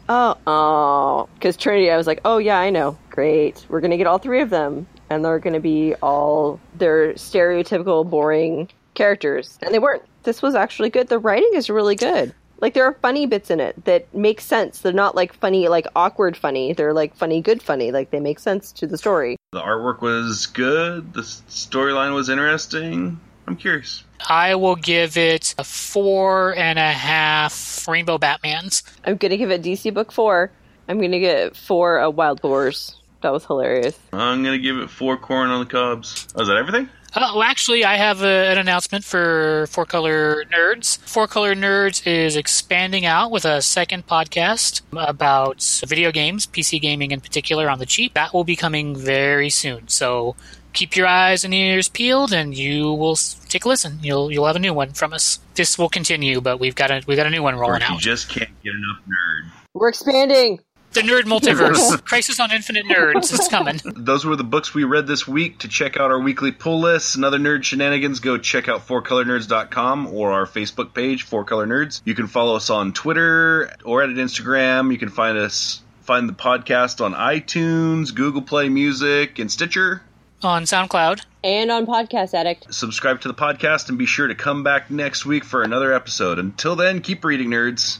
oh, 0.08 0.36
oh, 0.46 1.28
because 1.34 1.56
Trinity, 1.56 1.90
I 1.90 1.96
was 1.96 2.06
like, 2.06 2.20
oh 2.24 2.38
yeah, 2.38 2.58
I 2.58 2.70
know, 2.70 2.96
great, 3.10 3.64
we're 3.68 3.80
gonna 3.80 3.96
get 3.96 4.06
all 4.06 4.18
three 4.18 4.40
of 4.40 4.50
them, 4.50 4.86
and 5.10 5.24
they're 5.24 5.38
gonna 5.38 5.60
be 5.60 5.94
all 5.96 6.60
their 6.76 7.12
stereotypical 7.14 8.08
boring 8.08 8.68
characters, 8.94 9.58
and 9.62 9.74
they 9.74 9.78
weren't. 9.78 10.02
This 10.22 10.42
was 10.42 10.54
actually 10.54 10.90
good. 10.90 11.08
The 11.08 11.18
writing 11.18 11.50
is 11.54 11.68
really 11.70 11.94
good. 11.96 12.34
Like 12.60 12.74
there 12.74 12.84
are 12.84 12.94
funny 13.02 13.26
bits 13.26 13.50
in 13.50 13.60
it 13.60 13.84
that 13.84 14.12
make 14.14 14.40
sense. 14.40 14.80
They're 14.80 14.92
not 14.92 15.14
like 15.14 15.32
funny, 15.34 15.68
like 15.68 15.86
awkward 15.94 16.36
funny. 16.36 16.72
They're 16.72 16.92
like 16.92 17.14
funny, 17.14 17.40
good 17.40 17.62
funny. 17.62 17.92
Like 17.92 18.10
they 18.10 18.20
make 18.20 18.38
sense 18.38 18.72
to 18.72 18.86
the 18.86 18.96
story. 18.96 19.36
The 19.52 19.60
artwork 19.60 20.00
was 20.00 20.46
good. 20.46 21.12
The 21.12 21.22
storyline 21.22 22.14
was 22.14 22.28
interesting. 22.28 23.20
I'm 23.46 23.56
curious. 23.56 24.04
I 24.28 24.54
will 24.54 24.76
give 24.76 25.16
it 25.16 25.54
a 25.58 25.64
four 25.64 26.54
and 26.56 26.78
a 26.78 26.92
half 26.92 27.86
Rainbow 27.86 28.18
Batmans. 28.18 28.82
I'm 29.04 29.16
gonna 29.16 29.36
give 29.36 29.50
it 29.50 29.62
DC 29.62 29.92
book 29.92 30.10
four. 30.10 30.50
I'm 30.88 31.00
gonna 31.00 31.20
give 31.20 31.38
it 31.38 31.56
four 31.56 32.00
uh, 32.00 32.10
Wild 32.10 32.40
Boars. 32.40 32.96
That 33.22 33.32
was 33.32 33.44
hilarious. 33.44 33.98
I'm 34.12 34.42
gonna 34.42 34.58
give 34.58 34.78
it 34.78 34.90
four 34.90 35.16
corn 35.16 35.50
on 35.50 35.60
the 35.60 35.66
cobs. 35.66 36.28
Oh, 36.34 36.42
is 36.42 36.48
that 36.48 36.56
everything? 36.56 36.88
Oh, 37.18 37.42
actually, 37.42 37.82
I 37.82 37.96
have 37.96 38.20
a, 38.22 38.50
an 38.50 38.58
announcement 38.58 39.02
for 39.02 39.66
Four 39.70 39.86
Color 39.86 40.44
Nerds. 40.52 40.98
Four 40.98 41.26
Color 41.26 41.54
Nerds 41.54 42.06
is 42.06 42.36
expanding 42.36 43.06
out 43.06 43.30
with 43.30 43.46
a 43.46 43.62
second 43.62 44.06
podcast 44.06 44.82
about 44.94 45.62
video 45.86 46.12
games, 46.12 46.46
PC 46.46 46.78
gaming 46.78 47.12
in 47.12 47.22
particular, 47.22 47.70
on 47.70 47.78
the 47.78 47.86
cheap. 47.86 48.12
That 48.12 48.34
will 48.34 48.44
be 48.44 48.54
coming 48.54 48.94
very 48.94 49.48
soon. 49.48 49.88
So 49.88 50.36
keep 50.74 50.94
your 50.94 51.06
eyes 51.06 51.42
and 51.42 51.54
ears 51.54 51.88
peeled, 51.88 52.34
and 52.34 52.54
you 52.54 52.92
will 52.92 53.16
take 53.48 53.64
a 53.64 53.68
listen. 53.68 53.98
You'll 54.02 54.30
you'll 54.30 54.46
have 54.46 54.56
a 54.56 54.58
new 54.60 54.74
one 54.74 54.92
from 54.92 55.14
us. 55.14 55.38
This 55.54 55.78
will 55.78 55.88
continue, 55.88 56.42
but 56.42 56.60
we've 56.60 56.74
got 56.74 56.90
a 56.90 57.02
we've 57.06 57.16
got 57.16 57.26
a 57.26 57.30
new 57.30 57.42
one 57.42 57.54
Or 57.54 57.60
rolling 57.62 57.80
if 57.80 57.88
you 57.88 57.94
out. 57.94 58.00
just 58.02 58.28
can't 58.28 58.50
get 58.62 58.74
enough 58.74 59.02
nerd. 59.08 59.50
We're 59.72 59.88
expanding. 59.88 60.60
The 60.96 61.02
Nerd 61.02 61.22
Multiverse, 61.24 62.02
Crisis 62.06 62.40
on 62.40 62.50
Infinite 62.50 62.86
Nerds, 62.86 63.30
is 63.30 63.48
coming. 63.48 63.78
Those 63.84 64.24
were 64.24 64.34
the 64.34 64.44
books 64.44 64.72
we 64.72 64.84
read 64.84 65.06
this 65.06 65.28
week. 65.28 65.58
To 65.58 65.68
check 65.68 65.98
out 65.98 66.10
our 66.10 66.18
weekly 66.18 66.52
pull 66.52 66.80
list 66.80 67.16
and 67.16 67.24
other 67.24 67.36
nerd 67.36 67.64
shenanigans, 67.64 68.20
go 68.20 68.38
check 68.38 68.66
out 68.66 68.86
fourcolornerds.com 68.86 70.06
or 70.06 70.32
our 70.32 70.46
Facebook 70.46 70.94
page, 70.94 71.24
Four 71.24 71.44
Color 71.44 71.66
Nerds. 71.66 72.00
You 72.06 72.14
can 72.14 72.28
follow 72.28 72.56
us 72.56 72.70
on 72.70 72.94
Twitter 72.94 73.70
or 73.84 74.02
at 74.04 74.08
Instagram. 74.08 74.90
You 74.90 74.96
can 74.96 75.10
find 75.10 75.36
us 75.36 75.82
find 76.00 76.30
the 76.30 76.32
podcast 76.32 77.04
on 77.04 77.12
iTunes, 77.12 78.14
Google 78.14 78.40
Play 78.40 78.70
Music, 78.70 79.38
and 79.38 79.52
Stitcher. 79.52 80.00
On 80.42 80.62
SoundCloud. 80.62 81.26
And 81.44 81.70
on 81.70 81.84
Podcast 81.84 82.32
Addict. 82.32 82.72
Subscribe 82.72 83.20
to 83.20 83.28
the 83.28 83.34
podcast 83.34 83.90
and 83.90 83.98
be 83.98 84.06
sure 84.06 84.28
to 84.28 84.34
come 84.34 84.62
back 84.62 84.90
next 84.90 85.26
week 85.26 85.44
for 85.44 85.62
another 85.62 85.92
episode. 85.92 86.38
Until 86.38 86.74
then, 86.74 87.02
keep 87.02 87.22
reading, 87.22 87.50
nerds. 87.50 87.98